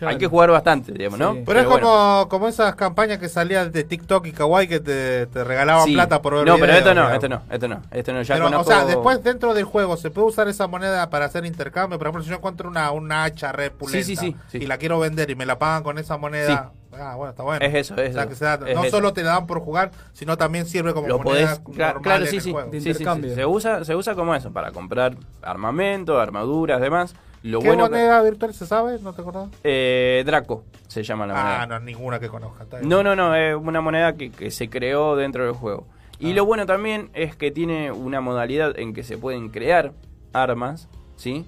Claro. 0.01 0.13
hay 0.13 0.19
que 0.19 0.27
jugar 0.27 0.51
bastante, 0.51 0.93
digamos, 0.93 1.19
¿no? 1.19 1.37
Pero, 1.47 1.61
es 1.61 1.67
bueno. 1.67 1.87
como, 1.87 2.29
como 2.29 2.49
esas 2.49 2.75
campañas 2.75 3.19
que 3.19 3.29
salían 3.29 3.71
de 3.71 3.85
TikTok 3.85 4.27
y 4.27 4.33
Kawaii 4.33 4.67
que 4.67 4.81
te, 4.81 5.27
te 5.27 5.45
regalaban 5.45 5.85
Sí. 5.85 5.93
plata 5.95 6.21
por 6.23 6.35
ver 6.35 6.47
No, 6.47 6.55
pero 6.55 6.65
videos, 6.73 6.79
esto 6.79 6.95
no, 6.95 7.01
digamos. 7.03 7.15
esto 7.15 7.29
no, 7.29 7.43
esto 7.55 7.69
no, 7.69 7.83
esto 7.91 8.13
no, 8.15 8.23
ya 8.23 8.35
Pero, 8.35 8.45
conozco... 8.47 8.71
O 8.71 8.73
sea, 8.75 8.85
después 8.87 9.23
dentro 9.23 9.55
del 9.55 9.65
juego, 9.65 9.97
¿se 9.97 10.11
puede 10.11 10.27
usar 10.27 10.49
esa 10.49 10.67
moneda 10.67 11.09
para 11.11 11.27
hacer 11.27 11.45
intercambio? 11.45 11.99
Por 11.99 12.07
ejemplo, 12.09 12.23
si 12.25 12.31
yo 12.31 12.37
encuentro 12.37 12.69
una, 12.69 12.91
una 12.91 13.25
hacha 13.25 13.53
repulenta 13.53 14.05
Sí, 14.05 14.17
sí, 14.17 14.33
sí, 14.33 14.37
sí. 14.49 14.59
y 14.59 14.67
la 14.67 14.79
quiero 14.79 14.99
vender 14.99 15.31
y 15.31 15.35
me 15.37 15.45
la 15.47 15.59
pagan 15.59 15.83
con 15.83 15.99
esa 15.99 16.17
moneda. 16.17 16.73
Ah, 16.93 17.15
bueno, 17.15 17.31
está 17.31 17.43
bueno. 17.45 17.65
Es 17.65 17.73
eso, 17.75 17.95
es 17.97 18.11
O 18.11 18.13
sea, 18.15 18.23
eso, 18.23 18.29
que 18.31 18.35
se 18.37 18.45
da- 18.47 18.55
es 18.67 18.75
no 18.75 18.83
eso. 18.85 18.97
solo 18.97 19.13
te 19.13 19.23
la 19.23 19.33
dan 19.33 19.47
por 19.47 19.61
jugar, 19.61 19.91
sino 20.13 20.37
también 20.37 20.67
sirve 20.67 20.93
como 20.93 21.07
lo 21.07 21.19
moneda 21.19 21.57
podés 21.63 21.79
normal 21.79 22.03
claro 22.03 22.25
en 22.25 22.31
sí 22.31 22.37
el 22.37 22.43
sí, 22.43 22.53
juego. 22.53 22.71
sí, 22.73 22.81
sí, 22.81 22.95
sí. 22.95 23.05
se 23.35 23.47
usa 23.47 23.85
se 23.85 23.95
usa 23.95 24.15
como 24.17 24.35
eso 24.35 24.53
para 24.53 24.73
comprar 24.73 25.15
armamento 25.41 26.19
armaduras 26.19 26.81
demás 26.81 27.15
lo 27.43 27.61
¿Qué 27.61 27.69
bueno 27.69 27.85
que- 27.85 27.91
moneda 27.93 28.23
virtual 28.23 28.53
se 28.55 28.67
sabe? 28.67 28.99
¿No 29.01 29.13
te 29.13 29.23
acordás? 29.23 29.49
eh, 29.65 30.23
Draco 30.27 30.65
se 30.89 31.03
llama 31.03 31.27
la 31.27 31.35
moneda 31.35 31.63
Ah, 31.63 31.67
no, 31.67 31.81
ninguna 31.81 32.19
que 32.21 32.29
conozca. 32.29 32.67
no 32.83 33.03
no 33.03 33.15
no 33.17 33.35
es 33.35 33.55
una 33.57 33.81
moneda 33.81 34.15
que, 34.15 34.31
que 34.31 34.51
se 34.51 34.69
creó 34.69 35.17
dentro 35.17 35.45
del 35.45 35.55
juego 35.55 35.87
Ah. 35.91 36.17
y 36.19 36.33
lo 36.35 36.45
bueno 36.45 36.67
también 36.67 37.09
es 37.15 37.35
que 37.37 37.51
tiene 37.51 37.93
una 37.93 38.21
modalidad 38.21 38.79
en 38.79 38.93
que 38.93 39.03
se 39.05 39.17
pueden 39.17 39.49
crear 39.49 39.93
armas 40.33 40.89
sí 41.17 41.47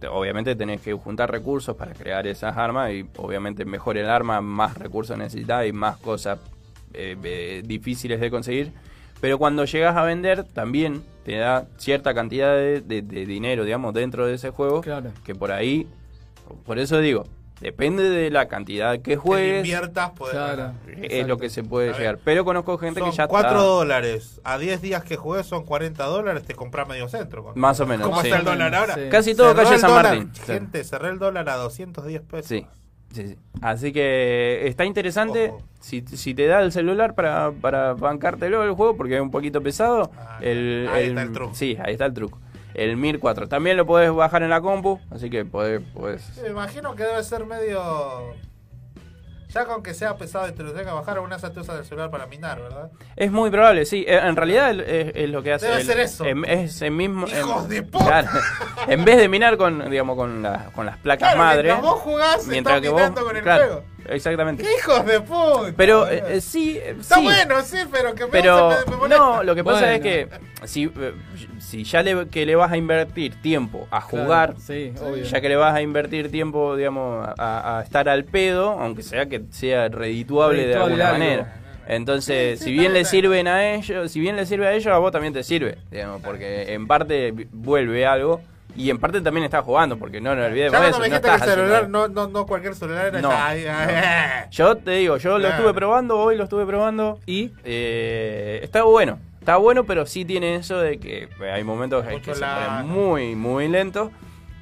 Te- 0.00 0.08
Obviamente 0.08 0.56
tenés 0.56 0.80
que 0.80 0.92
juntar 0.94 1.30
recursos 1.30 1.76
para 1.76 1.92
crear 1.92 2.26
esas 2.26 2.56
armas 2.56 2.90
y 2.92 3.06
obviamente 3.18 3.64
mejor 3.64 3.96
el 3.98 4.08
arma, 4.10 4.40
más 4.40 4.76
recursos 4.76 5.16
necesitas 5.16 5.64
y 5.66 5.72
más 5.72 5.96
cosas 5.98 6.38
eh, 6.92 7.16
eh, 7.22 7.62
difíciles 7.64 8.20
de 8.20 8.28
conseguir. 8.30 8.72
Pero 9.22 9.38
cuando 9.38 9.64
llegas 9.64 9.96
a 9.96 10.02
vender, 10.02 10.44
también 10.44 11.02
te 11.24 11.36
da 11.38 11.64
cierta 11.78 12.12
cantidad 12.12 12.52
de, 12.54 12.80
de- 12.82 13.00
de 13.02 13.24
dinero, 13.24 13.64
digamos, 13.64 13.94
dentro 13.94 14.26
de 14.26 14.34
ese 14.34 14.50
juego. 14.50 14.82
Claro. 14.82 15.12
Que 15.24 15.34
por 15.34 15.52
ahí, 15.52 15.86
por 16.66 16.78
eso 16.80 16.98
digo, 16.98 17.24
depende 17.60 18.02
de 18.10 18.28
la 18.30 18.48
cantidad 18.48 18.94
que 18.94 19.02
Que 19.02 19.16
juegues. 19.16 19.58
inviertas, 19.64 20.10
podés 20.10 20.34
ganar. 20.34 20.74
Es 21.00 21.26
lo 21.28 21.38
que 21.38 21.48
se 21.50 21.62
puede 21.62 21.92
llegar. 21.94 22.18
Pero 22.24 22.44
conozco 22.44 22.76
gente 22.78 22.98
Son 22.98 23.10
que 23.10 23.16
ya 23.16 23.28
4 23.28 23.48
está. 23.50 23.62
dólares. 23.62 24.40
A 24.42 24.58
10 24.58 24.82
días 24.82 25.04
que 25.04 25.14
juegues 25.16 25.46
son 25.46 25.64
40 25.64 26.04
dólares, 26.04 26.42
te 26.42 26.54
compras 26.56 26.88
medio 26.88 27.08
centro. 27.08 27.44
con- 27.44 27.56
Más 27.58 27.78
o 27.78 27.86
menos, 27.86 28.08
¿Cómo 28.08 28.20
sí. 28.22 28.26
está 28.26 28.40
el 28.40 28.44
dólar 28.44 28.74
ahora? 28.74 28.94
Sí. 28.96 29.02
Casi 29.08 29.36
todo 29.36 29.50
Cerró 29.54 29.62
calle 29.62 29.78
San 29.78 29.90
dólar, 29.90 30.04
Martín. 30.18 30.32
Gente, 30.44 30.82
cerré 30.82 31.10
el 31.10 31.20
dólar 31.20 31.48
a 31.48 31.54
210 31.58 32.22
pesos. 32.22 32.46
Sí, 32.48 32.66
sí, 33.12 33.28
sí. 33.28 33.36
Así 33.60 33.92
que 33.92 34.66
está 34.66 34.84
interesante. 34.84 35.52
Si, 35.80 36.02
si 36.02 36.34
te 36.34 36.46
da 36.46 36.60
el 36.60 36.72
celular 36.72 37.14
para, 37.14 37.50
para 37.52 37.94
bancártelo 37.94 38.62
el 38.64 38.72
juego, 38.72 38.96
porque 38.96 39.16
es 39.16 39.20
un 39.20 39.30
poquito 39.30 39.62
pesado. 39.62 40.10
el, 40.40 40.86
Ah, 40.88 40.94
ahí 40.94 41.08
está 41.08 41.22
el 41.22 41.32
truco. 41.32 41.54
Sí, 41.54 41.76
ahí 41.82 41.92
está 41.92 42.06
el 42.06 42.14
truco. 42.14 42.38
El 42.74 42.96
Mir 42.96 43.18
4. 43.18 43.48
También 43.48 43.76
lo 43.76 43.86
podés 43.86 44.12
bajar 44.12 44.42
en 44.42 44.50
la 44.50 44.60
compu, 44.60 44.98
así 45.10 45.28
que 45.28 45.44
podés. 45.44 45.82
podés 45.94 46.40
me 46.42 46.48
imagino 46.48 46.94
que 46.94 47.04
debe 47.04 47.22
ser 47.22 47.44
medio. 47.44 48.34
Ya 49.52 49.66
con 49.66 49.82
que 49.82 49.92
sea 49.92 50.16
pesado 50.16 50.48
y 50.48 50.52
te 50.52 50.62
lo 50.62 50.70
tenga 50.72 50.86
que 50.86 50.92
bajar, 50.92 51.14
alguna 51.16 51.36
vez 51.36 51.52
te 51.52 51.60
usas 51.60 51.78
el 51.78 51.84
celular 51.84 52.10
para 52.10 52.26
minar, 52.26 52.60
¿verdad? 52.62 52.90
Es 53.16 53.30
muy 53.30 53.50
probable, 53.50 53.84
sí. 53.84 54.04
Eh, 54.08 54.18
En 54.22 54.34
realidad 54.34 54.70
es, 54.80 55.12
es 55.14 55.28
lo 55.30 55.42
que 55.42 55.52
hace. 55.52 55.66
Debe 55.66 55.80
el- 55.80 55.86
ser 55.86 56.00
eso. 56.00 56.24
Es 56.24 56.80
el 56.82 56.90
mismo. 56.92 57.26
¡Hijos 57.28 57.64
em- 57.64 57.68
de 57.68 57.82
puta! 57.82 58.04
claro. 58.06 58.28
en 58.88 59.04
vez 59.04 59.18
de 59.18 59.28
minar 59.28 59.56
con, 59.58 59.90
digamos, 59.90 60.16
con, 60.16 60.42
la- 60.42 60.70
con 60.74 60.86
las 60.86 60.96
placas 60.98 61.34
Claro, 61.34 61.38
madre. 61.38 61.62
mientras 61.64 61.82
vos 61.82 62.00
jugás, 62.00 62.46
mientras 62.46 62.76
estás 62.76 62.82
que 62.98 63.10
vos- 63.10 63.20
con 63.26 63.36
el 63.36 63.42
claro, 63.42 63.64
juego. 63.64 63.84
Exactamente. 64.08 64.64
¡Hijos 64.78 65.04
de 65.06 65.20
puta! 65.20 65.72
Pero 65.76 66.08
eh, 66.08 66.22
eh, 66.28 66.40
sí, 66.40 66.78
eh, 66.78 66.96
Está 67.00 67.16
sí. 67.16 67.22
bueno, 67.22 67.62
sí, 67.62 67.78
pero 67.90 68.14
que 68.14 68.24
me 68.24 68.30
Pero 68.30 68.68
me- 68.86 68.90
me 68.90 68.96
molesta. 68.96 69.16
no, 69.18 69.42
lo 69.42 69.54
que 69.54 69.64
pasa 69.64 69.80
Bueno. 69.80 69.94
es 69.94 70.00
que 70.00 70.28
si, 70.66 70.90
si 71.58 71.84
ya 71.84 72.02
le, 72.02 72.28
que 72.28 72.44
le 72.46 72.56
vas 72.56 72.72
a 72.72 72.76
invertir 72.76 73.40
tiempo 73.40 73.86
a 73.90 74.06
Claro, 74.06 74.24
jugar, 74.24 74.54
sí, 74.58 74.92
obvio. 75.00 75.24
ya 75.24 75.40
que 75.40 75.48
le 75.48 75.56
vas 75.56 75.74
a 75.74 75.82
invertir 75.82 76.30
tiempo, 76.30 76.76
digamos, 76.76 77.28
a, 77.38 77.78
a 77.78 77.82
estar 77.82 78.08
al 78.08 78.24
pedo, 78.24 78.70
aunque 78.70 79.02
sea 79.02 79.26
que 79.26 79.42
sea 79.50 79.88
redituable, 79.88 80.66
de 80.66 80.74
alguna 80.76 81.04
algo. 81.10 81.12
manera. 81.18 81.58
Entonces, 81.86 82.60
si 82.60 82.70
bien 82.72 82.92
le 82.92 83.04
sirven 83.04 83.48
a 83.48 83.74
ellos, 83.74 84.12
si 84.12 84.20
bien 84.20 84.36
le 84.36 84.46
sirve 84.46 84.68
a 84.68 84.72
ellos, 84.72 84.92
a 84.94 84.98
vos 84.98 85.10
también 85.10 85.32
te 85.32 85.42
sirve, 85.42 85.78
digamos, 85.90 86.22
porque 86.22 86.72
en 86.74 86.86
parte 86.86 87.34
vuelve 87.50 88.06
algo 88.06 88.40
y 88.76 88.90
en 88.90 88.98
parte 88.98 89.20
también 89.20 89.44
estás 89.44 89.64
jugando, 89.64 89.98
porque 89.98 90.20
no 90.20 90.34
nos 90.34 90.46
olvidemos 90.46 90.72
Ya 90.72 90.88
eso, 90.88 90.98
me 90.98 91.08
no 91.08 91.14
dijiste 91.14 91.28
que 91.28 91.34
el 91.34 91.50
celular, 91.50 91.88
no, 91.88 92.08
no, 92.08 92.28
no 92.28 92.46
cualquier 92.46 92.74
celular 92.74 93.06
era 93.06 93.20
No, 93.20 93.30
yo 94.50 94.76
te 94.76 94.90
digo, 94.92 95.16
yo 95.18 95.38
lo 95.38 95.48
estuve 95.48 95.74
probando, 95.74 96.18
hoy 96.18 96.36
lo 96.36 96.44
estuve 96.44 96.66
probando. 96.66 97.18
Y 97.26 97.52
está 97.64 98.82
bueno. 98.84 99.18
Está 99.40 99.56
bueno, 99.56 99.82
pero 99.84 100.06
sí 100.06 100.24
tiene 100.24 100.54
eso 100.54 100.78
de 100.78 100.98
que 101.00 101.28
hay 101.52 101.64
momentos 101.64 102.04
en 102.06 102.12
Mucho 102.12 102.30
que 102.30 102.34
se 102.36 102.40
lag. 102.40 102.82
pone 102.82 102.92
muy, 102.94 103.34
muy 103.34 103.66
lento. 103.68 104.12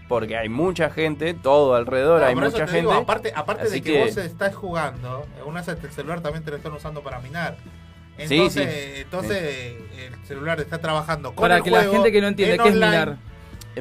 Porque 0.08 0.36
hay 0.36 0.48
mucha 0.48 0.90
gente, 0.90 1.34
todo 1.34 1.74
alrededor 1.76 2.20
No, 2.20 2.26
hay 2.26 2.34
por 2.34 2.44
eso 2.44 2.52
mucha 2.52 2.64
te 2.66 2.72
gente. 2.72 2.88
digo, 2.88 2.92
aparte 3.00 3.32
aparte 3.36 3.62
Así 3.64 3.74
de 3.74 3.82
que, 3.82 4.00
vos 4.04 4.16
estás 4.16 4.56
jugando, 4.56 5.24
una 5.46 5.60
vez 5.62 5.68
el 5.68 5.92
celular 5.92 6.20
también 6.20 6.44
te 6.44 6.50
lo 6.50 6.56
están 6.56 6.72
usando 6.72 7.00
para 7.02 7.20
minar. 7.20 7.56
Sí, 8.18 8.34
Entonces, 8.34 8.68
sí. 8.74 9.00
entonces 9.02 9.74
el 9.98 10.26
celular 10.26 10.58
está 10.60 10.78
trabajando 10.78 11.28
con 11.32 11.42
Para 11.42 11.58
el 11.58 11.62
que 11.62 11.70
la 11.70 11.84
gente 11.84 12.10
que 12.10 12.20
no 12.20 12.26
entiende, 12.26 12.56
en 12.56 12.62
¿qué 12.62 12.68
es 12.70 12.74
minar? 12.74 13.18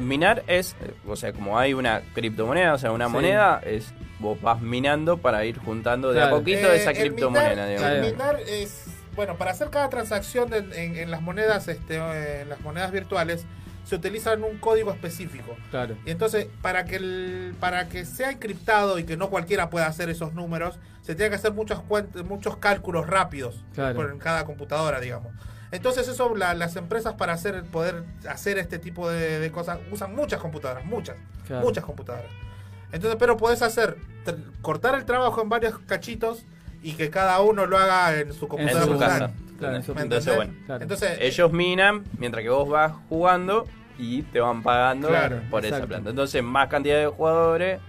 Minar 0.00 0.42
es, 0.46 0.76
o 1.06 1.16
sea, 1.16 1.32
como 1.32 1.58
hay 1.58 1.74
una 1.74 2.02
criptomoneda, 2.14 2.74
o 2.74 2.78
sea, 2.78 2.92
una 2.92 3.06
Sí. 3.06 3.12
moneda, 3.12 3.60
es 3.64 3.92
vos 4.18 4.40
vas 4.40 4.60
minando 4.60 5.18
para 5.18 5.44
ir 5.44 5.58
juntando 5.58 6.12
de 6.12 6.22
a 6.22 6.30
poquito 6.30 6.70
Eh, 6.70 6.76
esa 6.76 6.90
el 6.90 6.98
criptomoneda. 6.98 7.50
minar- 7.50 7.68
digamos. 7.68 7.90
El 7.90 8.12
minar 8.12 8.36
es, 8.46 8.84
bueno, 9.16 9.36
para 9.36 9.50
hacer 9.50 9.70
cada 9.70 9.88
transacción 9.88 10.52
en, 10.54 10.72
en- 10.74 10.96
en 10.96 11.10
las 11.10 11.22
monedas, 11.22 11.66
este, 11.68 11.96
en 12.42 12.48
las 12.48 12.60
monedas 12.60 12.92
virtuales, 12.92 13.46
se 13.84 13.96
utilizan 13.96 14.44
un 14.44 14.58
código 14.58 14.92
específico. 14.92 15.56
Claro. 15.70 15.96
Y 16.06 16.10
entonces, 16.10 16.46
para 16.62 16.84
que 16.84 16.96
el, 16.96 17.54
para 17.58 17.88
que 17.88 18.04
sea 18.04 18.30
encriptado 18.30 18.98
y 18.98 19.04
que 19.04 19.16
no 19.16 19.30
cualquiera 19.30 19.70
pueda 19.70 19.86
hacer 19.86 20.10
esos 20.10 20.34
números, 20.34 20.78
se 21.02 21.14
tiene 21.16 21.30
que 21.30 21.36
hacer 21.36 21.52
muchos 21.52 21.82
muchos 22.28 22.58
cálculos 22.58 23.06
rápidos 23.08 23.64
Claro. 23.74 23.96
por 23.96 24.10
en 24.12 24.18
cada 24.18 24.44
computadora, 24.44 25.00
digamos. 25.00 25.32
Entonces 25.72 26.08
eso 26.08 26.34
la- 26.34 26.54
las 26.54 26.76
empresas 26.76 27.14
para 27.14 27.32
hacer 27.34 27.62
poder 27.64 28.02
hacer 28.28 28.58
este 28.58 28.78
tipo 28.78 29.08
de, 29.10 29.38
de 29.38 29.50
cosas 29.52 29.78
usan 29.92 30.14
muchas 30.14 30.40
computadoras, 30.40 30.84
muchas, 30.84 31.16
Claro. 31.46 31.64
muchas 31.64 31.84
computadoras. 31.84 32.30
Entonces, 32.92 33.16
pero 33.20 33.36
podés 33.36 33.62
hacer 33.62 33.96
cortar 34.62 34.96
el 34.96 35.04
trabajo 35.04 35.40
en 35.42 35.48
varios 35.48 35.78
cachitos 35.80 36.44
y 36.82 36.94
que 36.94 37.08
cada 37.10 37.40
uno 37.40 37.66
lo 37.66 37.78
haga 37.78 38.18
en 38.18 38.32
su 38.32 38.46
En 38.46 38.48
computadora 38.48 38.84
su 38.84 38.90
personal. 38.98 39.20
casa. 39.20 39.32
Claro, 39.58 39.76
en 39.76 39.82
su- 39.82 39.94
¿Me 39.94 40.00
Entonces, 40.02 40.36
bueno, 40.36 40.52
Claro. 40.66 40.82
Entonces, 40.82 41.18
ellos 41.20 41.52
minan 41.52 42.04
mientras 42.18 42.42
que 42.42 42.48
vos 42.50 42.68
vas 42.68 42.92
jugando 43.08 43.66
y 43.98 44.22
te 44.22 44.40
van 44.40 44.62
pagando 44.62 45.08
Claro, 45.08 45.40
por 45.50 45.64
esa 45.64 45.86
plata. 45.86 46.10
Entonces, 46.10 46.42
más 46.42 46.68
cantidad 46.68 46.98
de 46.98 47.06
jugadores. 47.06 47.80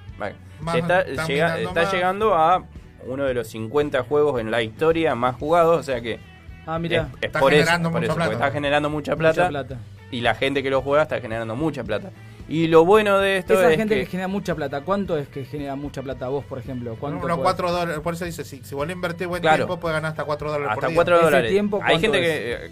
Más- 0.60 0.76
está, 0.76 1.06
llega- 1.26 1.58
está 1.60 1.92
llegando 1.92 2.36
a 2.36 2.64
uno 3.08 3.24
de 3.24 3.34
los 3.34 3.48
50 3.48 4.04
juegos 4.04 4.40
en 4.40 4.52
la 4.52 4.62
historia 4.62 5.16
más 5.16 5.36
jugados. 5.38 5.80
O 5.80 5.84
sea 5.84 6.00
que 6.02 6.20
Ah, 6.66 6.78
mira. 6.80 7.02
es, 7.14 7.18
es 7.18 7.24
Está 7.24 7.40
por 7.40 7.54
eso, 7.54 7.62
generando 7.64 7.92
por 7.92 8.02
mucha 8.02 8.12
eso, 8.12 8.16
plata. 8.16 8.34
está 8.34 8.52
generando 8.52 8.90
mucha 8.90 9.12
Mucha 9.16 9.20
plata, 9.34 9.50
plata. 9.50 9.78
y 10.12 10.22
la 10.22 10.36
gente 10.36 10.62
que 10.64 10.70
lo 10.70 10.82
juega 10.82 11.04
está 11.04 11.20
generando 11.22 11.56
mucha 11.56 11.84
plata. 11.84 12.12
Y 12.48 12.68
lo 12.68 12.84
bueno 12.84 13.18
de 13.20 13.38
esto 13.38 13.54
Esa 13.54 13.72
es 13.72 13.78
gente 13.78 13.96
que... 13.96 14.02
que, 14.02 14.06
genera 14.08 14.28
mucha 14.28 14.54
plata, 14.56 14.82
¿cuánto 14.82 15.18
es 15.18 15.28
que 15.30 15.46
genera 15.46 15.76
mucha 15.76 16.02
plata 16.02 16.28
vos, 16.28 16.44
por 16.44 16.60
ejemplo? 16.60 16.98
¿Cuánto 17.00 17.26
unos 17.26 17.38
podés- 17.38 17.44
4 17.44 17.72
dólares, 17.72 18.00
por 18.02 18.14
eso 18.14 18.26
dice, 18.26 18.44
si, 18.44 18.62
si 18.64 18.76
vos 18.76 18.86
le 18.86 18.94
invertís 18.94 19.26
buen 19.28 19.42
Claro. 19.42 19.58
tiempo, 19.66 19.80
puedes 19.80 19.96
ganar 19.96 20.12
hasta 20.12 20.26
4 20.26 20.52
dólares 20.52 20.68
por 20.76 20.84
hasta 20.84 20.88
día. 20.88 20.96
4 20.96 21.16
¿Ese 21.16 21.26
dólares. 21.26 21.52
tiempo 21.52 21.80
Hay 21.84 22.00
gente 22.00 22.20
es? 22.20 22.60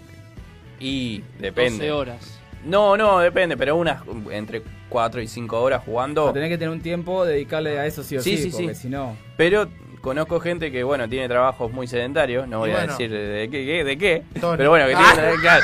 y 0.80 1.22
depende. 1.38 1.88
12 1.88 1.92
horas. 1.92 2.40
No, 2.64 2.96
no, 2.96 3.20
depende, 3.20 3.56
pero 3.56 3.76
unas 3.76 4.02
entre 4.30 4.62
4 4.90 5.22
y 5.22 5.28
5 5.28 5.60
horas 5.60 5.82
jugando. 5.84 6.30
Tenés 6.32 6.50
que 6.50 6.58
tener 6.58 6.70
un 6.74 6.82
tiempo 6.82 7.24
dedicarle 7.24 7.78
a 7.78 7.86
eso 7.86 8.02
sí 8.02 8.16
o 8.18 8.20
sí, 8.22 8.36
Sí, 8.36 8.50
sí, 8.50 8.56
porque 8.58 8.74
sí. 8.74 8.82
si 8.82 8.88
no... 8.90 9.16
Pero 9.38 9.66
conozco 10.00 10.40
gente 10.40 10.70
que, 10.72 10.82
bueno, 10.82 11.08
tiene 11.08 11.28
trabajos 11.28 11.70
muy 11.72 11.86
sedentarios, 11.86 12.48
no 12.48 12.58
voy 12.60 12.70
a 12.70 12.86
decir 12.86 13.10
de 13.10 13.48
qué, 13.50 13.64
qué- 13.66 13.84
de 13.84 13.98
qué, 13.98 14.22
Tony. 14.40 14.56
pero 14.56 14.70
bueno, 14.70 14.86
que 14.86 14.94
tiene, 14.96 15.60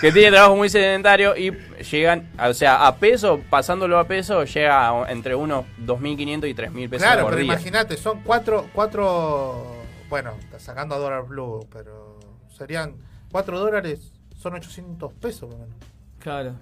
que 0.00 0.12
tiene 0.12 0.30
trabajos 0.30 0.56
muy 0.56 0.68
sedentarios 0.68 1.36
y 1.38 1.50
llegan, 1.90 2.30
o 2.40 2.54
sea, 2.54 2.86
a 2.86 2.96
peso, 2.96 3.40
pasándolo 3.50 3.98
a 3.98 4.04
peso, 4.04 4.44
llega 4.44 4.88
a 4.88 5.10
entre 5.10 5.34
unos 5.34 5.64
2.500 5.84 6.48
y 6.48 6.54
3.000 6.54 6.88
pesos 6.88 7.06
Claro, 7.06 7.22
por 7.22 7.30
pero 7.32 7.42
día. 7.42 7.52
imagínate, 7.52 7.96
son 7.96 8.20
4, 8.22 8.68
cuatro, 8.72 9.76
bueno, 10.08 10.32
está 10.40 10.58
sacando 10.58 10.94
a 10.94 10.98
dólar 10.98 11.24
blue, 11.26 11.66
pero 11.72 12.18
serían 12.56 12.94
4 13.32 13.58
dólares, 13.58 14.12
son 14.36 14.54
800 14.54 15.12
pesos. 15.14 15.44
o 15.52 15.58
menos. 15.58 15.74
Claro, 16.20 16.54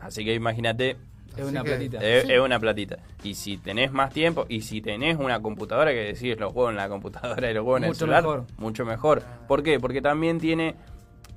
Así 0.00 0.24
que 0.24 0.34
imagínate, 0.34 0.96
es 1.36 1.44
una 1.44 1.62
que- 1.62 1.68
platita. 1.70 1.98
es, 1.98 2.24
Sí. 2.24 2.32
es 2.32 2.40
una 2.40 2.58
platita. 2.60 2.98
Y 3.22 3.34
si 3.34 3.56
tenés 3.56 3.92
más 3.92 4.12
tiempo, 4.12 4.46
y 4.48 4.60
si 4.62 4.80
tenés 4.80 5.16
una 5.18 5.40
computadora 5.40 5.90
que 5.92 6.12
decís, 6.12 6.38
lo 6.38 6.50
juego 6.50 6.70
en 6.70 6.76
la 6.76 6.88
computadora 6.88 7.50
y 7.50 7.54
lo 7.54 7.62
juego 7.62 7.78
en 7.78 7.84
el 7.84 7.94
celular, 7.94 8.22
mejor. 8.22 8.44
mucho 8.58 8.84
mejor. 8.84 9.22
¿Por 9.48 9.62
qué? 9.62 9.78
Porque 9.80 10.00
también 10.02 10.38
tiene, 10.40 10.74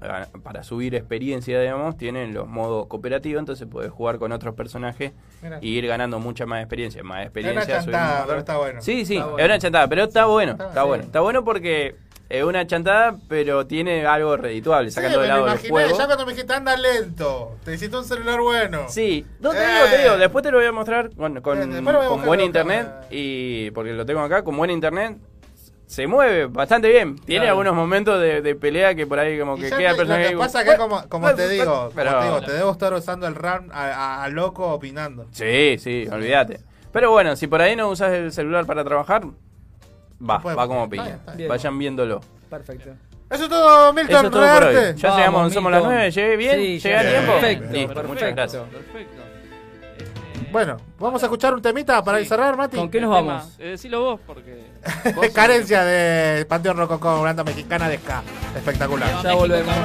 ah, 0.01 0.27
para 0.43 0.63
subir 0.63 0.95
experiencia, 0.95 1.59
digamos, 1.59 1.97
tienen 1.97 2.33
los 2.33 2.47
modos 2.47 2.87
cooperativos, 2.87 3.39
entonces 3.39 3.67
podés 3.67 3.91
jugar 3.91 4.17
con 4.19 4.31
otros 4.31 4.53
personajes 4.55 5.13
Mira. 5.41 5.59
y 5.61 5.69
ir 5.77 5.87
ganando 5.87 6.19
mucha 6.19 6.45
más 6.45 6.59
experiencia. 6.61 7.03
Más 7.03 7.23
experiencia. 7.23 7.61
Es 7.61 7.67
una 7.67 7.93
chantada, 7.93 8.25
pero 8.27 8.39
está 8.39 8.57
bueno. 8.57 8.81
Sí, 8.81 9.05
sí, 9.05 9.13
Está 9.15 9.25
es 9.25 9.31
bueno. 9.31 9.45
una 9.45 9.59
chantada, 9.59 9.87
pero 9.87 10.03
está 10.03 10.25
bueno, 10.25 10.51
Está 10.53 10.67
está, 10.67 10.83
bueno. 10.83 11.03
sí. 11.03 11.07
Está 11.07 11.19
bueno 11.21 11.43
porque 11.43 11.95
es 12.30 12.43
una 12.43 12.65
chantada, 12.65 13.17
pero 13.28 13.67
tiene 13.67 14.05
algo 14.05 14.36
redituable, 14.38 14.89
sacando 14.91 15.21
de 15.21 15.28
lado 15.28 15.47
el 15.47 15.69
juego. 15.69 15.97
ya 15.97 16.05
cuando 16.05 16.26
me 16.26 16.32
dijiste 16.34 16.53
anda 16.53 16.76
lento, 16.76 17.55
te 17.63 17.71
necesito 17.71 17.99
un 17.99 18.05
celular 18.05 18.41
bueno. 18.41 18.86
Sí, 18.89 19.26
no 19.39 19.51
te 19.51 19.57
Eh. 19.59 19.67
digo, 19.67 19.86
te 19.91 20.01
digo, 20.03 20.17
después 20.17 20.43
te 20.43 20.51
lo 20.51 20.57
voy 20.57 20.65
a 20.67 20.71
mostrar 20.71 21.11
con, 21.15 21.38
a 21.38 21.41
con 21.41 22.26
buen 22.26 22.41
internet 22.41 22.88
y 23.11 23.69
porque 23.71 23.93
lo 23.93 24.05
tengo 24.05 24.21
acá, 24.21 24.43
con 24.43 24.57
buen 24.57 24.71
internet 24.71 25.17
se 25.88 26.07
mueve 26.07 26.47
bastante 26.47 26.89
bien. 26.89 27.15
Tiene 27.15 27.41
Claro. 27.45 27.59
algunos 27.59 27.76
momentos 27.76 28.19
de, 28.19 28.41
de 28.41 28.55
pelea 28.55 28.95
que 28.95 29.05
por 29.05 29.19
ahí 29.19 29.38
como 29.38 29.55
que 29.55 29.69
queda 29.69 29.91
el 29.91 29.91
lo 29.91 29.97
personaje 29.97 30.30
que 30.32 30.38
pasa 30.38 30.63
que 30.65 30.78
como, 30.78 31.07
como 31.07 31.32
te 31.36 31.47
digo, 31.47 31.65
como 31.65 31.89
Pero- 31.91 32.19
te 32.19 32.26
digo, 32.26 32.41
te 32.41 32.51
debo 32.53 32.71
estar 32.71 32.91
usando 32.93 33.28
el 33.28 33.36
RAM 33.36 33.69
a, 33.71 33.84
a- 33.91 34.23
a 34.23 34.30
loco 34.30 34.67
opinando. 34.73 35.28
Sí, 35.32 35.76
sí, 35.78 36.07
olvídate. 36.11 36.59
Pero 36.91 37.11
bueno, 37.11 37.36
si 37.36 37.45
por 37.45 37.61
ahí 37.61 37.76
no 37.76 37.89
usas 37.89 38.13
el 38.13 38.32
celular 38.32 38.65
para 38.65 38.84
trabajar, 38.84 39.26
va, 40.22 40.38
va 40.38 40.68
como 40.68 40.84
está 40.84 40.88
bien, 40.88 41.03
piña. 41.03 41.16
está 41.16 41.32
bien. 41.34 41.49
Vayan 41.49 41.78
viéndolo. 41.80 42.22
Perfecto. 42.49 42.89
Eso 43.30 43.43
es 43.45 43.49
todo, 43.49 43.91
Milton, 43.93 44.16
Eso 44.18 44.26
es 44.28 44.32
todo 44.32 44.41
por 44.53 44.63
hoy. 44.68 44.74
Rearte. 44.74 45.01
Ya 45.01 45.09
Vamos, 45.09 45.18
llegamos, 45.20 45.53
somos 45.53 45.72
las 45.72 45.82
Milton. 45.82 45.95
9, 45.95 46.11
llegué 46.11 46.36
bien, 46.38 46.55
Sí, 46.55 46.80
llegué 46.80 46.95
a 46.97 47.01
tiempo. 47.09 47.32
perfecto, 47.34 47.63
Listo, 47.74 47.88
perfecto. 47.88 48.07
muchas 48.13 48.36
gracias. 48.36 48.63
Perfecto. 48.72 49.22
Bueno, 50.51 50.78
vamos 50.99 51.22
a 51.22 51.26
escuchar 51.26 51.53
un 51.53 51.61
temita 51.61 52.01
para 52.03 52.20
Sí. 52.20 52.26
cerrar, 52.26 52.55
Mati. 52.55 52.78
¿Con 52.78 52.89
qué 52.89 53.01
nos 53.01 53.13
Tema, 53.13 53.34
vamos? 53.34 53.55
eh, 53.59 53.70
decilo 53.72 53.99
vos, 54.01 54.20
porque. 54.26 54.63
vos 55.16 55.28
Carencia 55.34 55.84
de 55.84 56.45
Panteón 56.45 56.78
Rococó, 56.78 57.22
banda 57.24 57.43
mexicana 57.43 57.89
de 57.89 57.97
ska. 57.97 58.22
Espectacular. 58.55 59.22
Ya 59.24 59.34
volvemos. 59.34 59.76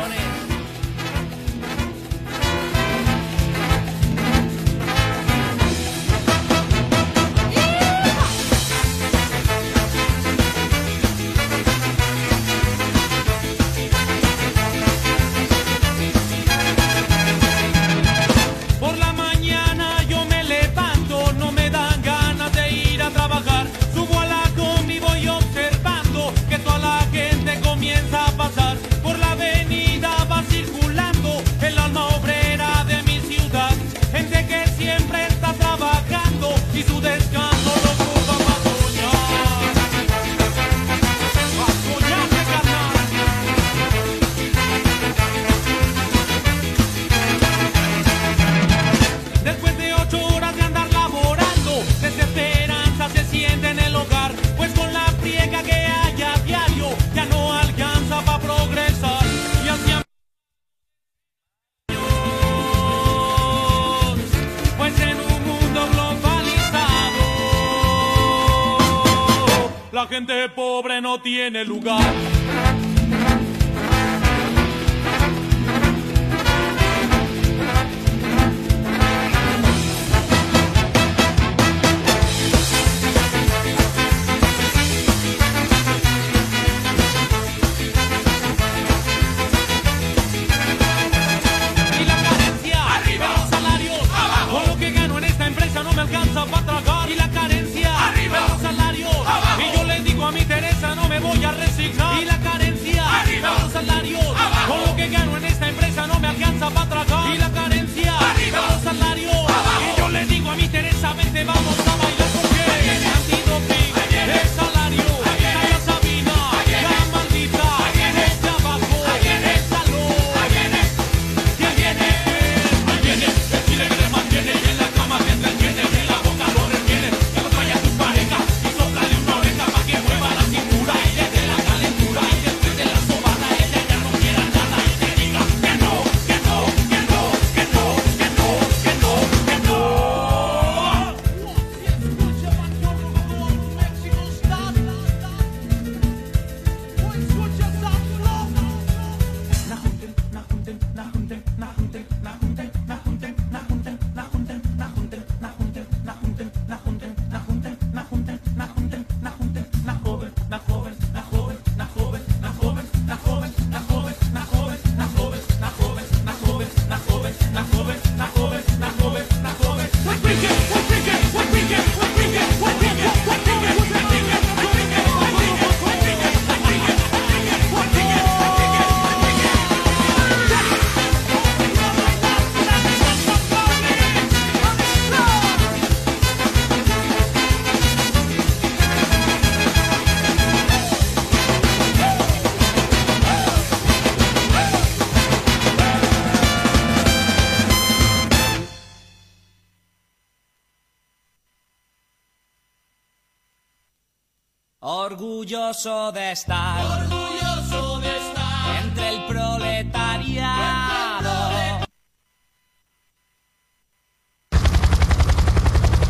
Orgulloso 205.52 206.12
de 206.12 206.30
estar, 206.30 206.84
orgulloso 206.84 207.98
de 207.98 208.08
estar 208.08 208.84
entre 208.84 209.08
el 209.08 209.24
proletariado. 209.24 210.48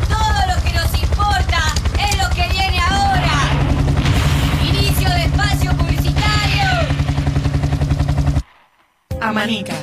Todo 0.07 0.45
lo 0.47 0.61
que 0.63 0.71
nos 0.73 0.93
importa 1.01 1.73
es 2.07 2.17
lo 2.21 2.29
que 2.35 2.47
viene 2.49 2.79
ahora. 2.81 3.49
Inicio 4.63 5.09
de 5.09 5.23
espacio 5.23 5.75
publicitario. 5.75 6.69
Amanica. 9.21 9.73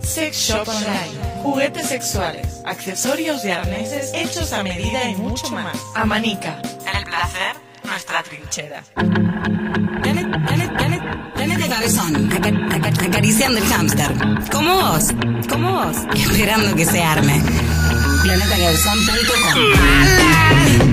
Sex 0.00 0.36
Shop 0.36 0.66
Online. 0.66 1.40
Juguetes 1.40 1.86
sexuales, 1.86 2.62
accesorios 2.64 3.44
y 3.44 3.52
arneses 3.52 4.12
hechos 4.12 4.52
a 4.52 4.64
medida 4.64 5.04
y 5.08 5.14
mucho 5.14 5.50
más. 5.50 5.78
Amanica. 5.94 6.60
Trinchera. 8.54 8.82
Planeta 11.34 11.68
Cabezón, 11.68 12.30
aca- 12.32 12.52
aca- 12.76 13.04
acariciando 13.06 13.58
el 13.58 13.64
hámster. 13.66 14.12
Como 14.52 14.74
vos, 14.80 15.08
como 15.48 15.72
vos, 15.72 15.96
esperando 16.14 16.76
que 16.76 16.84
se 16.84 17.02
arme. 17.02 17.42
PlanetaCabezón.com 18.22 20.83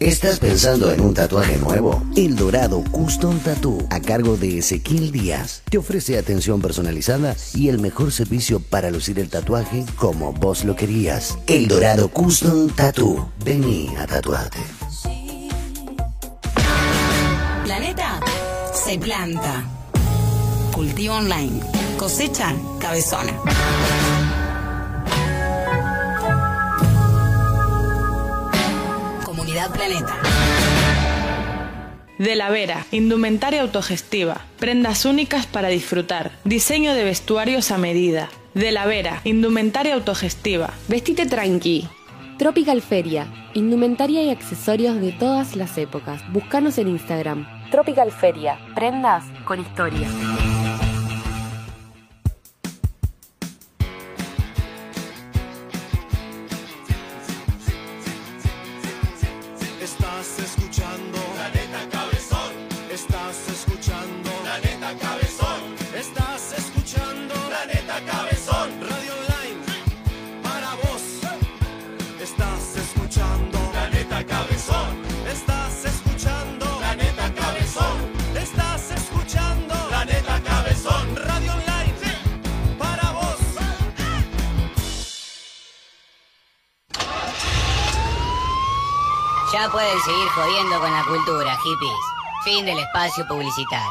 ¿Estás 0.00 0.38
pensando 0.38 0.90
en 0.90 1.02
un 1.02 1.12
tatuaje 1.12 1.58
nuevo? 1.58 2.02
El 2.16 2.34
Dorado 2.34 2.82
Custom 2.90 3.38
Tattoo, 3.38 3.86
a 3.90 4.00
cargo 4.00 4.38
de 4.38 4.56
Ezequiel 4.56 5.12
Díaz, 5.12 5.60
te 5.68 5.76
ofrece 5.76 6.16
atención 6.16 6.62
personalizada 6.62 7.36
y 7.52 7.68
el 7.68 7.78
mejor 7.78 8.10
servicio 8.10 8.60
para 8.60 8.90
lucir 8.90 9.18
el 9.18 9.28
tatuaje 9.28 9.84
como 9.96 10.32
vos 10.32 10.64
lo 10.64 10.74
querías. 10.74 11.38
El 11.46 11.68
Dorado 11.68 12.08
Custom 12.08 12.70
Tattoo. 12.70 13.30
Vení 13.44 13.94
a 13.98 14.06
tatuarte. 14.06 14.60
Planeta 17.64 18.20
se 18.72 18.98
planta. 18.98 19.64
Cultivo 20.72 21.16
online. 21.16 21.60
Cosecha 21.98 22.54
cabezona. 22.80 23.34
Planeta. 29.50 30.16
De 32.18 32.36
la 32.36 32.50
Vera, 32.50 32.86
indumentaria 32.92 33.62
autogestiva, 33.62 34.42
prendas 34.60 35.04
únicas 35.04 35.46
para 35.46 35.68
disfrutar, 35.68 36.30
diseño 36.44 36.94
de 36.94 37.02
vestuarios 37.02 37.72
a 37.72 37.78
medida. 37.78 38.28
De 38.54 38.70
la 38.70 38.86
Vera, 38.86 39.20
indumentaria 39.24 39.94
autogestiva. 39.94 40.72
Vestite 40.88 41.26
tranqui. 41.26 41.88
Tropical 42.38 42.80
Feria, 42.80 43.26
indumentaria 43.54 44.22
y 44.22 44.30
accesorios 44.30 45.00
de 45.00 45.12
todas 45.12 45.56
las 45.56 45.76
épocas. 45.78 46.22
Búscanos 46.32 46.78
en 46.78 46.88
Instagram. 46.88 47.46
Tropical 47.70 48.12
Feria, 48.12 48.58
prendas 48.74 49.24
con 49.44 49.60
historia. 49.60 50.08
Ya 89.52 89.68
pueden 89.70 89.98
seguir 90.00 90.28
jodiendo 90.28 90.80
con 90.80 90.90
la 90.92 91.04
cultura, 91.04 91.56
hippies. 91.56 92.00
Fin 92.44 92.64
del 92.64 92.78
espacio 92.78 93.26
publicitario. 93.26 93.90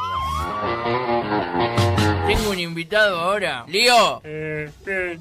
Tengo 2.26 2.50
un 2.50 2.58
invitado 2.58 3.20
ahora. 3.20 3.64
¡Lío! 3.68 4.20
Eh, 4.24 4.70
bien. 4.86 5.20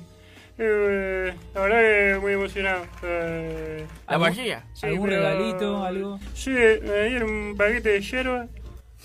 Eh, 0.58 1.34
la 1.54 1.62
verdad 1.62 1.80
que 1.80 2.20
muy 2.22 2.34
emocionado. 2.34 2.86
Eh, 3.04 3.86
¿La 4.08 4.18
vajilla? 4.18 4.64
¿Algún 4.82 5.10
regalito, 5.10 5.84
algo? 5.84 6.20
Sí, 6.34 6.52
me 6.52 7.04
dieron 7.10 7.30
un 7.30 7.58
paquete 7.58 7.90
de 7.90 8.02
hierba. 8.02 8.46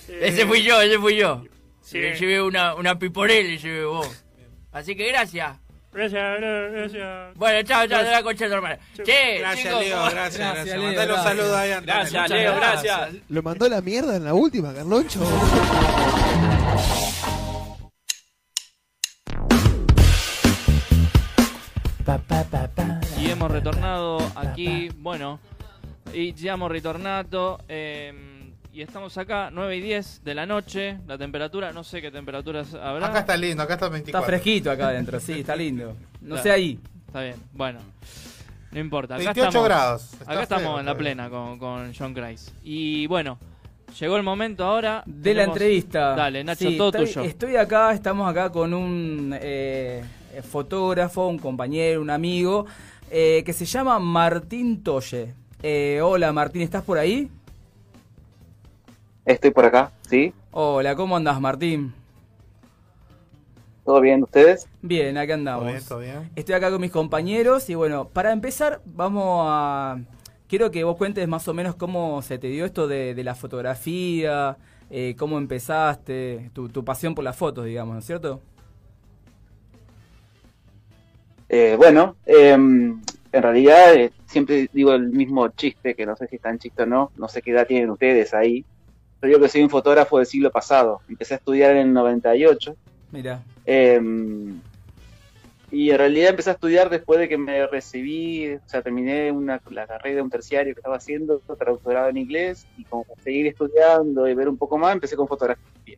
Eh, 0.09 0.21
Ese 0.23 0.47
fui 0.47 0.63
yo, 0.63 0.81
ese 0.81 0.99
fui 0.99 1.17
yo. 1.17 1.43
Sí. 1.81 1.99
Le 1.99 2.15
llevé 2.15 2.43
una, 2.43 2.75
una 2.75 2.99
piporel, 2.99 3.47
le 3.49 3.59
llevé 3.59 3.85
vos. 3.85 4.25
Así 4.73 4.97
que 4.97 5.07
gracias. 5.09 5.59
Gracias, 5.95 6.41
gracias. 6.73 7.35
Bueno, 7.37 7.63
chao, 7.63 7.87
chao, 7.87 8.03
de 8.05 8.11
la 8.11 8.23
concha 8.23 8.47
hermana. 8.47 8.79
Che, 9.05 9.39
Gracias, 9.39 9.65
chicos, 9.65 9.81
Leo, 9.81 9.97
¿cómo- 9.99 10.11
gracias, 10.11 10.55
gracias. 10.55 10.67
Leo, 10.79 10.83
Mandale 10.87 11.13
un 11.13 11.15
gracias. 11.15 11.25
saludo 11.37 11.57
ahí 11.57 11.71
a 11.71 11.77
Antonio. 11.79 11.95
Gracias, 12.01 12.31
Leo, 12.31 12.57
gracias. 12.57 13.11
Lo 13.29 13.43
mandó 13.43 13.69
la 13.69 13.81
mierda 13.81 14.17
en 14.17 14.25
la 14.25 14.35
última, 14.35 14.75
Carloncho. 14.75 15.21
Y 23.21 23.31
hemos 23.31 23.51
retornado 23.51 24.19
aquí, 24.35 24.91
bueno, 24.99 25.39
y 26.13 26.33
ya 26.35 26.55
hemos 26.55 26.71
retornado. 26.71 27.59
eh, 27.69 28.13
y 28.75 28.83
estamos 28.83 29.17
acá, 29.19 29.51
9 29.53 29.77
y 29.77 29.81
10 29.81 30.23
de 30.25 30.35
la 30.35 30.47
noche. 30.47 30.99
La 31.07 31.17
temperatura, 31.17 31.73
no 31.73 31.85
sé 31.85 32.03
qué 32.03 32.11
temperaturas 32.11 32.75
habrá. 32.75 33.07
Acá 33.07 33.21
está 33.21 33.37
lindo, 33.37 33.63
acá 33.63 33.75
está 33.75 33.89
24. 33.89 34.19
Está 34.19 34.27
fresquito 34.27 34.71
acá 34.71 34.89
adentro, 34.89 35.21
sí, 35.21 35.41
está 35.41 35.55
lindo. 35.55 35.95
No 36.21 36.29
Claro. 36.31 36.43
sé 36.43 36.51
ahí. 36.51 36.81
Está 37.07 37.23
bien, 37.23 37.37
bueno. 37.53 37.79
No 38.73 38.81
importa. 38.81 39.15
Acá 39.15 39.25
28 39.27 39.49
estamos, 39.49 39.69
grados. 39.69 40.13
Está 40.15 40.33
acá 40.33 40.43
estamos 40.43 40.65
feo 40.65 40.81
en 40.81 40.87
la 40.87 40.97
plena 40.97 41.31
con, 41.31 41.57
con 41.61 41.95
John 41.97 42.13
Grice. 42.13 42.51
Y 42.65 43.07
bueno, 43.07 43.39
llegó 44.01 44.17
el 44.17 44.25
momento 44.25 44.65
ahora. 44.65 45.05
De 45.07 45.33
la 45.35 45.43
Tenemos- 45.43 45.57
entrevista. 45.57 46.17
Dale, 46.17 46.43
Nacho, 46.43 46.69
Sí, 46.69 46.77
todo 46.77 46.89
estoy, 46.89 47.07
tuyo. 47.07 47.23
Estoy 47.23 47.55
acá, 47.57 47.93
estamos 47.93 48.29
acá 48.29 48.51
con 48.51 48.75
un 48.75 49.33
eh, 49.41 50.03
fotógrafo, 50.51 51.29
un 51.29 51.39
compañero, 51.39 52.03
un 52.03 52.11
amigo, 52.11 52.67
eh, 53.09 53.45
que 53.47 53.53
se 53.53 53.67
llama 53.67 54.01
Martín 54.01 54.83
Toye. 54.83 55.33
Eh, 55.63 56.01
hola 56.03 56.33
Martín, 56.33 56.63
¿estás 56.63 56.83
por 56.83 56.99
ahí? 56.99 57.31
Estoy 59.25 59.51
por 59.53 59.65
acá, 59.65 59.91
¿sí? 60.03 60.35
Hola, 60.51 60.95
¿cómo 60.95 61.17
andás 61.17 61.41
Martín? 61.41 61.95
¿Todo 63.85 64.01
bien 64.01 64.23
ustedes? 64.23 64.69
Bien, 64.83 65.17
acá 65.17 65.35
andamos. 65.35 65.65
Todo 65.65 65.73
bien, 65.73 65.85
todo 65.85 65.99
bien. 66.01 66.31
Estoy 66.37 66.55
acá 66.55 66.71
con 66.71 66.81
mis 66.81 66.91
compañeros 66.91 67.69
y 67.71 67.75
bueno, 67.75 68.09
para 68.09 68.33
empezar 68.33 68.81
vamos 68.85 69.47
a... 69.49 69.99
Quiero 70.47 70.71
que 70.71 70.85
vos 70.85 70.97
cuentes 70.97 71.27
más 71.27 71.49
o 71.49 71.55
menos 71.55 71.75
cómo 71.75 72.21
se 72.23 72.39
te 72.39 72.49
dio 72.49 72.67
esto 72.67 72.87
de, 72.87 73.15
de 73.15 73.25
la 73.25 73.35
fotografía, 73.35 74.59
eh, 74.91 75.17
cómo 75.19 75.39
empezaste, 75.39 76.51
tu, 76.53 76.69
tu 76.69 76.85
pasión 76.85 77.15
por 77.15 77.25
las 77.25 77.37
fotos, 77.37 77.65
digamos, 77.65 77.95
¿no 77.95 78.01
es 78.01 78.07
cierto? 78.07 78.41
Eh, 81.49 81.77
bueno, 81.79 82.17
em, 82.27 83.01
en 83.33 83.43
realidad 83.43 83.95
eh, 83.95 84.13
siempre 84.27 84.69
digo 84.73 84.93
el 84.93 85.09
mismo 85.09 85.49
chiste, 85.49 85.95
que 85.95 86.05
no 86.05 86.15
sé 86.15 86.27
si 86.29 86.37
es 86.37 86.43
tan 86.43 86.59
chiste 86.59 86.83
o 86.83 86.87
no, 86.87 87.11
no 87.17 87.29
sé 87.29 87.43
qué 87.43 87.53
edad 87.53 87.67
tienen 87.67 87.91
ustedes 87.91 88.35
ahí. 88.35 88.65
Yo 89.25 89.29
digo 89.29 89.41
que 89.41 89.49
soy 89.49 89.63
un 89.63 89.71
fotógrafo 89.71 90.19
del 90.19 90.27
siglo 90.27 90.51
pasado. 90.51 91.01
Empecé 91.09 91.33
a 91.33 91.37
estudiar 91.39 91.71
en 91.71 91.79
el 91.79 91.93
98 91.95 92.77
Mira. 93.11 93.43
em, 93.65 94.61
y 95.71 95.91
en 95.91 95.97
realidad 95.97 96.29
empecé 96.29 96.51
a 96.51 96.53
estudiar 96.53 96.91
después 96.91 97.19
de 97.19 97.27
que 97.27 97.39
me 97.39 97.67
recibí, 97.67 98.53
o 98.53 98.69
sea, 98.69 98.83
terminé 98.83 99.33
una, 99.33 99.63
la 99.71 99.87
carrera 99.87 100.17
de 100.17 100.23
un 100.23 100.29
terciario 100.29 100.75
que 100.75 100.81
estaba 100.81 100.97
haciendo, 100.97 101.41
traductorado 101.59 102.11
en 102.11 102.19
inglés, 102.19 102.67
y 102.77 102.85
como 102.85 103.05
para 103.05 103.23
seguir 103.23 103.47
estudiando 103.47 104.29
y 104.29 104.35
ver 104.35 104.47
un 104.47 104.59
poco 104.59 104.77
más, 104.77 104.93
empecé 104.93 105.17
con 105.17 105.27
fotografía. 105.27 105.97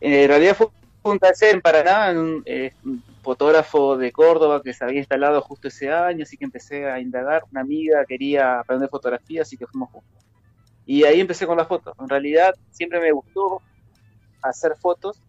En 0.00 0.28
realidad 0.28 0.54
fue 0.54 0.66
un 1.02 1.18
taller 1.18 1.54
en 1.54 1.62
Paraná, 1.62 2.10
en 2.10 2.18
un, 2.18 2.42
eh, 2.44 2.72
un 2.84 3.02
fotógrafo 3.22 3.96
de 3.96 4.12
Córdoba 4.12 4.60
que 4.62 4.74
se 4.74 4.84
había 4.84 4.98
instalado 4.98 5.40
justo 5.40 5.68
ese 5.68 5.90
año, 5.90 6.24
así 6.24 6.36
que 6.36 6.44
empecé 6.44 6.90
a 6.90 7.00
indagar. 7.00 7.44
Una 7.50 7.62
amiga 7.62 8.04
quería 8.04 8.60
aprender 8.60 8.90
fotografía, 8.90 9.40
así 9.40 9.56
que 9.56 9.66
fuimos 9.66 9.88
juntos. 9.90 10.24
Y 10.86 11.04
ahí 11.04 11.20
empecé 11.20 11.46
con 11.46 11.56
las 11.56 11.66
fotos. 11.68 11.94
En 11.98 12.08
realidad 12.08 12.54
siempre 12.70 13.00
me 13.00 13.10
gustó 13.12 13.62
hacer 14.42 14.76
fotos, 14.78 15.20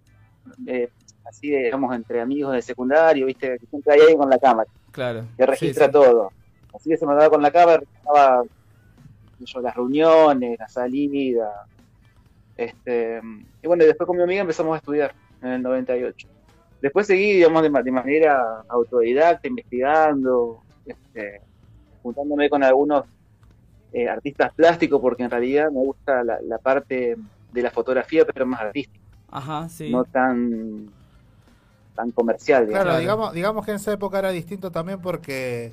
eh, 0.67 0.89
así 1.25 1.49
de, 1.49 1.63
digamos, 1.65 1.95
entre 1.95 2.19
amigos 2.21 2.53
de 2.53 2.61
secundario, 2.61 3.25
viste, 3.25 3.57
que 3.59 3.65
siempre 3.67 3.93
hay 3.93 3.99
alguien 4.01 4.17
con 4.17 4.29
la 4.29 4.37
cámara 4.37 4.69
Claro. 4.91 5.25
que 5.37 5.45
registra 5.45 5.85
Sí, 5.85 5.91
sí. 5.91 5.93
todo. 5.93 6.31
Así 6.73 6.89
que 6.89 6.97
se 6.97 7.05
me 7.05 7.13
daba 7.15 7.29
con 7.29 7.41
la 7.41 7.51
cámara, 7.51 7.77
registraba 7.79 8.43
yo, 9.39 9.61
las 9.61 9.75
reuniones, 9.75 10.59
la 10.59 10.67
salida. 10.67 11.65
Este, 12.57 13.21
y 13.61 13.67
bueno, 13.67 13.83
después 13.85 14.07
con 14.07 14.17
mi 14.17 14.23
amiga 14.23 14.41
empezamos 14.41 14.75
a 14.75 14.77
estudiar 14.77 15.13
en 15.41 15.49
el 15.49 15.61
98. 15.61 16.27
Después 16.81 17.07
seguí, 17.07 17.33
digamos, 17.33 17.63
de, 17.63 17.69
de 17.69 17.91
manera 17.91 18.63
autodidacta, 18.67 19.47
investigando, 19.47 20.61
este, 20.85 21.41
juntándome 22.03 22.49
con 22.49 22.63
algunos 22.63 23.05
eh, 23.95 24.09
artistas 24.09 24.53
plásticos, 24.53 24.99
porque 24.99 25.23
en 25.23 25.31
realidad 25.31 25.71
me 25.71 25.79
gusta 25.79 26.21
la, 26.21 26.41
la 26.41 26.57
parte 26.57 27.15
de 27.53 27.61
la 27.61 27.71
fotografía, 27.71 28.25
pero 28.25 28.45
más 28.45 28.59
artística, 28.59 28.99
Ajá, 29.31 29.69
sí. 29.69 29.89
no 29.89 30.03
tan, 30.03 30.89
tan 31.95 32.11
comercial. 32.11 32.67
Claro, 32.67 32.97
digamos, 32.97 33.31
digamos 33.31 33.63
que 33.63 33.71
en 33.71 33.77
esa 33.77 33.93
época 33.93 34.19
era 34.19 34.31
distinto 34.31 34.69
también 34.69 34.99
porque 34.99 35.71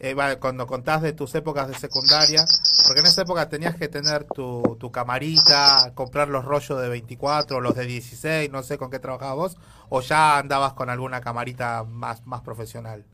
eh, 0.00 0.16
cuando 0.40 0.66
contás 0.66 1.00
de 1.00 1.12
tus 1.12 1.32
épocas 1.36 1.68
de 1.68 1.74
secundaria, 1.74 2.44
porque 2.88 3.02
en 3.02 3.06
esa 3.06 3.22
época 3.22 3.48
tenías 3.48 3.76
que 3.76 3.86
tener 3.86 4.24
tu, 4.24 4.76
tu 4.80 4.90
camarita, 4.90 5.92
comprar 5.94 6.26
los 6.26 6.44
rollos 6.44 6.82
de 6.82 6.88
24, 6.88 7.60
los 7.60 7.76
de 7.76 7.86
16, 7.86 8.50
no 8.50 8.64
sé 8.64 8.78
con 8.78 8.90
qué 8.90 8.98
trabajabas 8.98 9.36
vos, 9.36 9.58
o 9.90 10.00
ya 10.00 10.38
andabas 10.38 10.72
con 10.72 10.90
alguna 10.90 11.20
camarita 11.20 11.84
más, 11.84 12.26
más 12.26 12.40
profesional. 12.40 13.04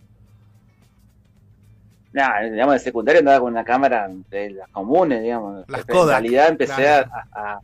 Nah, 2.16 2.40
digamos, 2.40 2.72
de 2.72 2.78
secundaria 2.78 3.18
andaba 3.18 3.40
con 3.40 3.52
una 3.52 3.62
cámara 3.62 4.08
de 4.30 4.50
las 4.52 4.68
comunes, 4.70 5.20
digamos. 5.22 5.66
Las 5.68 5.82
en 5.82 5.86
Kodak, 5.86 6.18
realidad 6.20 6.48
empecé 6.48 6.82
claro. 6.82 7.10
a, 7.12 7.56
a- 7.56 7.60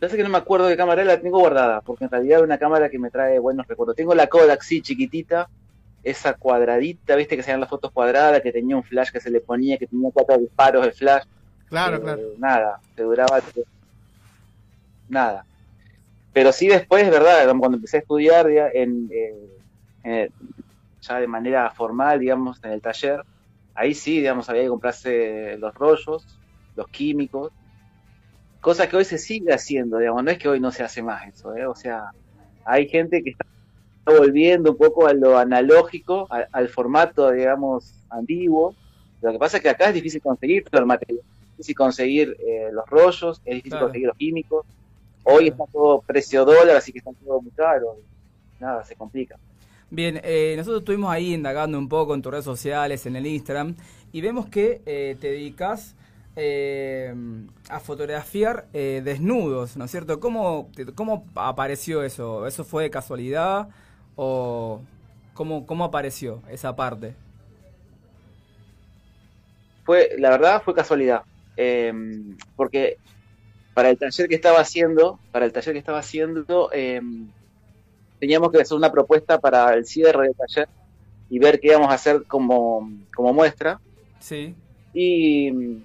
Parece 0.00 0.16
que 0.16 0.24
no 0.24 0.28
me 0.28 0.38
acuerdo 0.38 0.66
de 0.66 0.72
qué 0.72 0.76
cámara 0.76 1.04
la 1.04 1.20
tengo 1.20 1.38
guardada, 1.38 1.80
porque 1.82 2.04
en 2.04 2.10
realidad 2.10 2.38
es 2.38 2.44
una 2.44 2.58
cámara 2.58 2.88
que 2.88 2.98
me 2.98 3.10
trae 3.10 3.38
buenos 3.38 3.64
recuerdos. 3.68 3.94
Tengo 3.94 4.12
la 4.12 4.26
Kodak, 4.26 4.62
sí, 4.62 4.82
chiquitita, 4.82 5.48
esa 6.02 6.34
cuadradita, 6.34 7.14
viste 7.14 7.36
que 7.36 7.44
se 7.44 7.56
las 7.56 7.68
fotos 7.68 7.92
cuadradas, 7.92 8.40
que 8.40 8.50
tenía 8.50 8.76
un 8.76 8.82
flash 8.82 9.10
que 9.12 9.20
se 9.20 9.30
le 9.30 9.40
ponía, 9.40 9.78
que 9.78 9.86
tenía 9.86 10.10
cuatro 10.12 10.36
disparos 10.38 10.84
de 10.84 10.92
flash. 10.92 11.22
Claro, 11.68 11.96
Eh, 11.96 12.00
claro. 12.00 12.22
Nada, 12.38 12.80
te 12.96 13.04
duraba 13.04 13.40
nada. 15.08 15.44
Pero 16.32 16.50
sí 16.52 16.66
después, 16.66 17.04
es 17.04 17.10
verdad, 17.10 17.46
cuando 17.58 17.76
empecé 17.76 17.98
a 17.98 18.00
estudiar 18.00 18.50
ya, 18.50 18.68
en, 18.72 19.08
eh, 19.12 19.34
en- 20.02 20.32
ya 21.08 21.20
de 21.20 21.28
manera 21.28 21.70
formal, 21.72 22.20
digamos, 22.20 22.58
en 22.64 22.72
el 22.72 22.82
taller, 22.82 23.24
ahí 23.74 23.94
sí, 23.94 24.18
digamos, 24.18 24.48
había 24.48 24.62
que 24.64 24.68
comprarse 24.68 25.56
los 25.58 25.74
rollos, 25.74 26.40
los 26.74 26.88
químicos, 26.90 27.52
cosa 28.60 28.88
que 28.88 28.96
hoy 28.96 29.04
se 29.04 29.18
sigue 29.18 29.52
haciendo, 29.52 29.98
digamos, 29.98 30.24
no 30.24 30.30
es 30.30 30.38
que 30.38 30.48
hoy 30.48 30.60
no 30.60 30.70
se 30.72 30.82
hace 30.84 31.02
más 31.02 31.26
eso, 31.28 31.54
¿eh? 31.56 31.66
o 31.66 31.74
sea, 31.74 32.10
hay 32.64 32.88
gente 32.88 33.22
que 33.22 33.30
está 33.32 33.44
volviendo 34.06 34.72
un 34.72 34.78
poco 34.78 35.06
a 35.06 35.14
lo 35.14 35.38
analógico, 35.38 36.26
a- 36.30 36.46
al 36.52 36.68
formato, 36.70 37.30
digamos, 37.32 38.04
antiguo. 38.10 38.76
Lo 39.22 39.32
que 39.32 39.38
pasa 39.38 39.58
es 39.58 39.64
que 39.64 39.70
acá 39.70 39.88
es 39.88 39.94
difícil 39.94 40.22
conseguir 40.22 40.64
todo 40.64 40.80
el 40.82 40.86
material, 40.88 41.20
es 41.42 41.48
difícil 41.58 41.76
conseguir 41.76 42.36
eh, 42.40 42.70
los 42.72 42.84
rollos, 42.88 43.40
es 43.44 43.56
difícil 43.56 43.78
Claro. 43.78 43.86
conseguir 43.86 44.08
los 44.08 44.16
químicos. 44.16 44.66
Hoy 45.24 45.48
está 45.48 45.64
todo 45.72 46.02
precio 46.02 46.44
dólar, 46.46 46.76
así 46.76 46.92
que 46.92 46.98
está 47.00 47.12
todo 47.14 47.42
muy 47.42 47.52
caro. 47.52 47.96
Nada, 48.58 48.84
se 48.84 48.96
complica. 48.96 49.36
Bien, 49.90 50.20
eh, 50.22 50.54
nosotros 50.56 50.80
estuvimos 50.80 51.10
ahí 51.10 51.34
indagando 51.34 51.78
un 51.78 51.88
poco 51.88 52.14
en 52.14 52.22
tus 52.22 52.30
redes 52.32 52.44
sociales, 52.44 53.06
en 53.06 53.16
el 53.16 53.26
Instagram, 53.26 53.74
y 54.12 54.20
vemos 54.20 54.46
que 54.46 54.82
eh, 54.86 55.16
te 55.20 55.30
dedicas 55.30 55.94
eh, 56.36 57.14
a 57.68 57.80
fotografiar 57.80 58.66
eh, 58.72 59.00
desnudos, 59.04 59.76
¿no 59.76 59.86
es 59.86 59.90
cierto? 59.90 60.20
¿Cómo, 60.20 60.70
¿Cómo 60.94 61.26
apareció 61.34 62.02
eso? 62.02 62.46
¿Eso 62.46 62.64
fue 62.64 62.90
casualidad 62.90 63.68
o 64.16 64.80
cómo, 65.34 65.66
cómo 65.66 65.84
apareció 65.84 66.42
esa 66.50 66.76
parte? 66.76 67.14
fue, 69.88 70.10
la 70.18 70.28
verdad, 70.28 70.60
fue 70.62 70.74
casualidad. 70.74 71.22
Eh, 71.56 71.90
porque 72.56 72.98
para 73.72 73.88
el 73.88 73.96
taller 73.96 74.28
que 74.28 74.34
estaba 74.34 74.60
haciendo, 74.60 75.18
para 75.32 75.46
el 75.46 75.52
taller 75.52 75.72
que 75.72 75.78
estaba 75.78 76.00
haciendo, 76.00 76.68
eh, 76.74 77.00
teníamos 78.18 78.50
que 78.50 78.60
hacer 78.60 78.76
una 78.76 78.90
propuesta 78.90 79.38
para 79.38 79.72
el 79.74 79.84
cierre 79.86 80.28
del 80.28 80.36
taller 80.36 80.68
y 81.30 81.38
ver 81.38 81.60
qué 81.60 81.68
íbamos 81.68 81.90
a 81.90 81.94
hacer 81.94 82.24
como, 82.24 82.90
como 83.14 83.32
muestra. 83.32 83.80
Sí. 84.18 84.54
Y, 84.94 85.82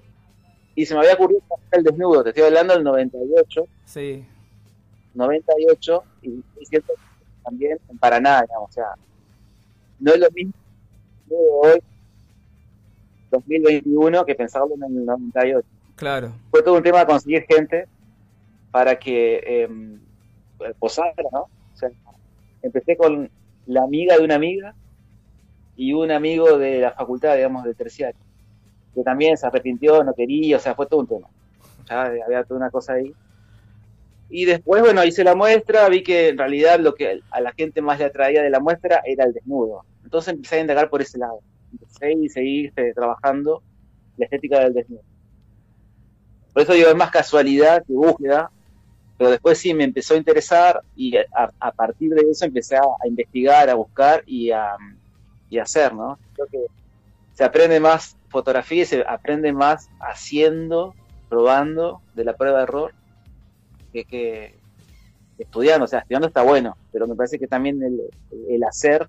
y 0.76 0.85
se 0.85 0.93
me 0.93 1.01
había 1.01 1.14
ocurrido 1.14 1.41
hacer 1.55 1.80
el 1.80 1.84
desnudo, 1.84 2.23
te 2.23 2.30
estoy 2.30 2.43
hablando 2.45 2.73
del 2.73 2.84
98, 2.84 3.68
Sí. 3.85 4.26
98, 5.14 6.03
y 6.23 6.43
es 6.60 6.69
cierto 6.69 6.93
también 7.43 7.77
en 7.89 7.97
Paraná, 7.97 8.41
digamos, 8.41 8.69
o 8.69 8.73
sea, 8.73 8.95
no 9.99 10.14
es 10.14 10.19
lo 10.19 10.31
mismo 10.31 10.53
de 11.27 11.35
hoy, 11.35 11.81
2021, 13.31 14.26
que 14.26 14.35
pensarlo 14.35 14.73
en 14.76 14.84
el 14.84 15.05
98. 15.05 15.68
Claro. 15.95 16.31
Fue 16.49 16.64
todo 16.64 16.76
un 16.76 16.84
tema 16.84 16.99
de 16.99 17.05
conseguir 17.05 17.45
gente 17.47 17.88
para 18.72 18.97
que 18.97 19.41
eh, 19.45 19.69
posara, 20.80 21.14
¿no? 21.31 21.47
Empecé 22.64 22.98
con 22.98 23.30
la 23.68 23.84
amiga 23.84 24.18
de 24.18 24.23
una 24.23 24.35
amiga 24.35 24.73
y 25.76 25.94
un 25.94 26.11
amigo 26.11 26.57
de 26.57 26.80
la 26.80 26.91
facultad, 26.91 27.35
digamos, 27.35 27.64
del 27.64 27.76
terciario, 27.76 28.19
que 28.95 29.03
también 29.03 29.38
se 29.38 29.45
arrepintió, 29.45 30.03
no 30.03 30.14
quería, 30.14 30.57
o 30.57 30.60
sea, 30.60 30.73
fue 30.73 30.88
todo 30.88 31.02
un 31.02 31.07
tema. 31.07 31.27
Ya 31.90 32.03
había 32.03 32.44
toda 32.44 32.60
una 32.60 32.72
cosa 32.72 32.94
ahí. 32.94 33.14
Y 34.30 34.45
después, 34.45 34.81
bueno, 34.81 35.03
hice 35.03 35.23
la 35.23 35.35
muestra, 35.35 35.88
vi 35.90 36.02
que 36.02 36.30
en 36.30 36.38
realidad 36.38 36.80
lo 36.80 36.95
que 36.95 37.19
a 37.30 37.41
la 37.41 37.52
gente 37.52 37.81
más 37.81 37.99
le 37.99 38.06
atraía 38.06 38.41
de 38.41 38.49
la 38.49 38.60
muestra 38.60 39.02
era 39.06 39.26
el 39.26 39.34
desnudo. 39.34 39.84
Entonces 40.03 40.34
empecé 40.34 40.56
a 40.56 40.61
indagar 40.61 40.90
por 40.90 41.02
ese 41.02 41.18
lado. 41.18 41.40
Empecé 41.72 42.14
y 42.14 42.30
seguí 42.30 42.65
este, 42.65 42.94
trabajando 42.94 43.61
la 44.18 44.26
estética 44.26 44.60
del 44.60 44.73
desnudo. 44.73 45.03
Por 46.53 46.64
eso 46.64 46.73
digo, 46.73 46.90
es 46.90 46.95
más 46.95 47.11
casualidad 47.11 47.84
que 47.85 47.94
búsqueda, 47.94 48.52
pero 49.18 49.30
después 49.30 49.57
sí 49.57 49.73
me 49.73 49.84
empezó 49.84 50.15
a 50.15 50.18
interesar 50.18 50.81
y 50.95 51.18
a, 51.18 51.52
a 51.60 51.72
partir 51.72 52.11
de 52.11 52.30
eso 52.30 52.45
empecé 52.45 52.76
a, 52.76 52.81
investigar, 53.06 53.69
a 53.69 53.76
buscar 53.76 54.23
y 54.26 54.52
a, 54.52 54.76
y 55.49 55.60
hacer, 55.60 55.94
¿no? 55.94 56.18
Creo 56.34 56.48
que 56.48 56.65
se 57.34 57.44
aprende 57.44 57.80
más 57.80 58.18
fotografía 58.30 58.84
y 58.84 58.85
se 58.85 59.03
aprende 59.07 59.53
más 59.53 59.90
haciendo, 59.99 60.95
probando 61.30 62.02
de 62.15 62.26
la 62.26 62.35
prueba 62.35 62.57
de 62.57 62.64
error 62.64 62.94
que, 63.91 64.56
estudiando. 65.38 65.85
O 65.85 65.88
sea, 65.88 65.99
estudiando 65.99 66.27
está 66.27 66.41
bueno, 66.41 66.76
pero 66.91 67.07
me 67.07 67.15
parece 67.15 67.38
que 67.38 67.48
también 67.48 67.81
el, 67.84 68.64
hacer 68.64 69.07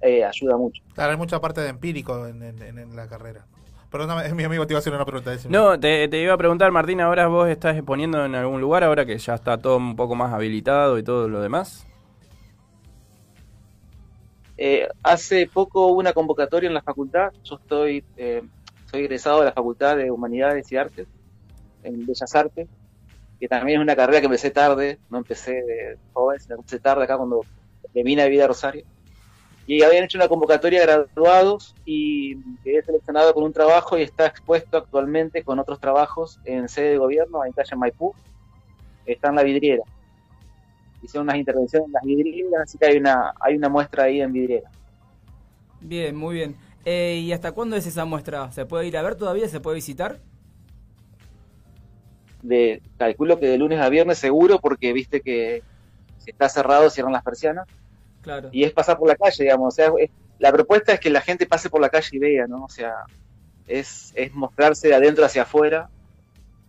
eh, 0.00 0.24
ayuda 0.24 0.56
mucho. 0.56 0.82
Claro, 0.94 1.12
hay 1.12 1.18
mucha 1.18 1.40
parte 1.40 1.60
de 1.60 1.68
empírico 1.68 2.26
en, 2.26 2.42
en 2.42 2.96
la 2.96 3.08
carrera. 3.08 3.46
Perdóname, 3.96 4.34
mi 4.34 4.44
amigo 4.44 4.66
te 4.66 4.74
iba 4.74 4.78
a 4.78 4.80
hacer 4.80 4.92
una 4.92 5.06
pregunta. 5.06 5.30
Decime. 5.30 5.56
No, 5.56 5.80
te, 5.80 6.06
te, 6.08 6.20
iba 6.20 6.34
a 6.34 6.36
preguntar, 6.36 6.70
Martín, 6.70 7.00
ahora 7.00 7.28
vos 7.28 7.48
estás 7.48 7.76
exponiendo 7.76 8.22
en 8.26 8.34
algún 8.34 8.60
lugar, 8.60 8.84
ahora 8.84 9.06
que 9.06 9.16
ya 9.16 9.34
está 9.34 9.56
todo 9.56 9.78
un 9.78 9.96
poco 9.96 10.14
más 10.14 10.34
habilitado 10.34 10.98
y 10.98 11.02
todo 11.02 11.30
lo 11.30 11.40
demás. 11.40 11.86
Eh, 14.58 14.86
hace 15.02 15.48
poco 15.50 15.86
hubo 15.86 15.98
una 15.98 16.12
convocatoria 16.12 16.66
en 16.66 16.74
la 16.74 16.82
facultad. 16.82 17.32
Yo 17.42 17.54
estoy, 17.54 18.04
eh, 18.18 18.42
soy 18.90 19.00
egresado 19.00 19.40
de 19.40 19.46
la 19.46 19.52
Facultad 19.52 19.96
de 19.96 20.10
Humanidades 20.10 20.70
y 20.70 20.76
Artes, 20.76 21.08
en 21.82 22.04
Bellas 22.04 22.34
Artes, 22.34 22.68
que 23.40 23.48
también 23.48 23.80
es 23.80 23.82
una 23.82 23.96
carrera 23.96 24.20
que 24.20 24.26
empecé 24.26 24.50
tarde, 24.50 24.98
no 25.08 25.16
empecé 25.16 25.52
de 25.52 25.96
joven, 26.12 26.38
sino 26.38 26.56
empecé 26.56 26.80
tarde 26.80 27.04
acá 27.04 27.16
cuando 27.16 27.40
me 27.94 28.02
vine 28.02 28.20
a 28.20 28.26
vivir 28.26 28.42
a 28.42 28.48
Rosario. 28.48 28.84
Y 29.66 29.82
habían 29.82 30.04
hecho 30.04 30.18
una 30.18 30.28
convocatoria 30.28 30.80
de 30.80 30.86
graduados 30.86 31.74
y 31.84 32.36
quedé 32.62 32.82
seleccionado 32.82 33.34
con 33.34 33.44
un 33.44 33.52
trabajo 33.52 33.98
y 33.98 34.02
está 34.02 34.26
expuesto 34.26 34.76
actualmente 34.76 35.42
con 35.42 35.58
otros 35.58 35.80
trabajos 35.80 36.38
en 36.44 36.68
sede 36.68 36.90
de 36.90 36.98
gobierno, 36.98 37.44
en 37.44 37.52
calle 37.52 37.74
Maipú. 37.76 38.14
Está 39.06 39.28
en 39.28 39.36
la 39.36 39.42
vidriera 39.42 39.82
hicieron 41.06 41.26
unas 41.26 41.36
intervenciones 41.36 41.86
en 41.86 41.92
las 41.92 42.02
vidrieras, 42.02 42.62
así 42.62 42.78
que 42.78 42.86
hay 42.86 42.96
una, 42.96 43.32
hay 43.40 43.56
una 43.56 43.68
muestra 43.68 44.04
ahí 44.04 44.20
en 44.20 44.32
vidriera. 44.32 44.70
Bien, 45.80 46.14
muy 46.14 46.34
bien. 46.34 46.56
Eh, 46.84 47.20
¿Y 47.24 47.32
hasta 47.32 47.52
cuándo 47.52 47.76
es 47.76 47.86
esa 47.86 48.04
muestra? 48.04 48.50
¿Se 48.52 48.66
puede 48.66 48.86
ir 48.86 48.96
a 48.96 49.02
ver 49.02 49.16
todavía? 49.16 49.48
¿Se 49.48 49.60
puede 49.60 49.76
visitar? 49.76 50.20
De, 52.42 52.82
calculo 52.96 53.40
que 53.40 53.46
de 53.46 53.58
lunes 53.58 53.80
a 53.80 53.88
viernes 53.88 54.18
seguro, 54.18 54.60
porque 54.60 54.92
viste 54.92 55.20
que 55.20 55.62
si 56.18 56.30
está 56.30 56.48
cerrado 56.48 56.90
cierran 56.90 57.12
las 57.12 57.24
persianas. 57.24 57.66
Claro. 58.26 58.48
Y 58.50 58.64
es 58.64 58.72
pasar 58.72 58.98
por 58.98 59.06
la 59.06 59.14
calle, 59.14 59.44
digamos. 59.44 59.72
O 59.72 59.76
sea, 59.76 59.92
es, 60.00 60.10
la 60.40 60.50
propuesta 60.50 60.92
es 60.92 60.98
que 60.98 61.10
la 61.10 61.20
gente 61.20 61.46
pase 61.46 61.70
por 61.70 61.80
la 61.80 61.88
calle 61.88 62.08
y 62.10 62.18
vea, 62.18 62.48
¿no? 62.48 62.64
O 62.64 62.68
sea, 62.68 63.04
es, 63.68 64.12
es 64.16 64.34
mostrarse 64.34 64.88
de 64.88 64.96
adentro 64.96 65.24
hacia 65.24 65.42
afuera 65.42 65.88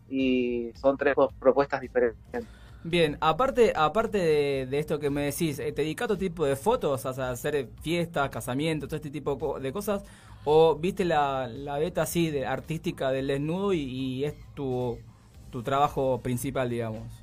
y 0.07 0.71
son 0.79 0.97
tres 0.97 1.15
propuestas 1.39 1.81
diferentes. 1.81 2.45
Bien, 2.83 3.17
aparte 3.21 3.73
aparte 3.75 4.19
de, 4.19 4.67
de, 4.67 4.77
esto 4.77 4.99
que 4.99 5.09
me 5.09 5.23
decís, 5.23 5.57
¿te 5.57 5.71
dedicas 5.71 6.03
a 6.03 6.13
otro 6.13 6.17
tipo 6.19 6.45
de 6.45 6.55
fotos? 6.55 7.03
O 7.03 7.13
sea, 7.13 7.31
hacer 7.31 7.69
fiestas, 7.81 8.29
casamientos, 8.29 8.87
todo 8.87 8.97
este 8.97 9.09
tipo 9.09 9.59
de 9.59 9.73
cosas. 9.73 10.03
¿O 10.45 10.75
viste 10.75 11.05
la, 11.05 11.47
la 11.47 11.79
beta 11.79 12.03
así 12.03 12.29
de 12.29 12.45
artística 12.45 13.09
del 13.09 13.25
desnudo 13.25 13.73
y, 13.73 13.79
y 13.79 14.25
es 14.25 14.35
tu, 14.53 14.99
tu 15.49 15.63
trabajo 15.63 16.21
principal, 16.21 16.69
digamos? 16.69 17.16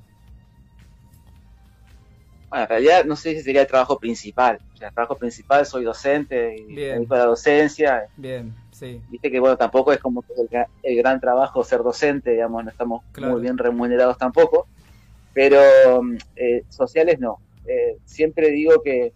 Bueno, 2.48 2.64
en 2.64 2.68
realidad 2.68 3.04
no 3.04 3.16
sé 3.16 3.34
si 3.34 3.42
sería 3.42 3.62
el 3.62 3.66
trabajo 3.66 3.98
principal. 3.98 4.58
O 4.74 4.76
sea, 4.76 4.88
el 4.88 4.94
trabajo 4.94 5.16
principal 5.16 5.66
soy 5.66 5.84
docente 5.84 6.56
y 6.56 6.74
Bien. 6.74 6.96
dedico 6.98 7.14
a 7.14 7.18
la 7.18 7.24
docencia. 7.26 8.04
Bien, 8.16 8.54
sí. 8.70 9.00
Viste 9.08 9.30
que 9.30 9.40
bueno, 9.40 9.56
tampoco 9.56 9.92
es 9.92 9.98
como 9.98 10.24
el, 10.36 10.66
el 10.82 10.96
gran 10.96 11.20
trabajo 11.20 11.64
ser 11.64 11.82
docente, 11.82 12.32
digamos, 12.32 12.64
no 12.64 12.70
estamos 12.70 13.02
Claro. 13.12 13.32
muy 13.34 13.42
bien 13.42 13.58
remunerados 13.58 14.18
tampoco 14.18 14.66
pero 15.34 15.58
eh, 16.36 16.62
sociales 16.68 17.18
no. 17.18 17.38
Eh, 17.66 17.98
siempre 18.04 18.50
digo 18.50 18.80
que, 18.82 19.12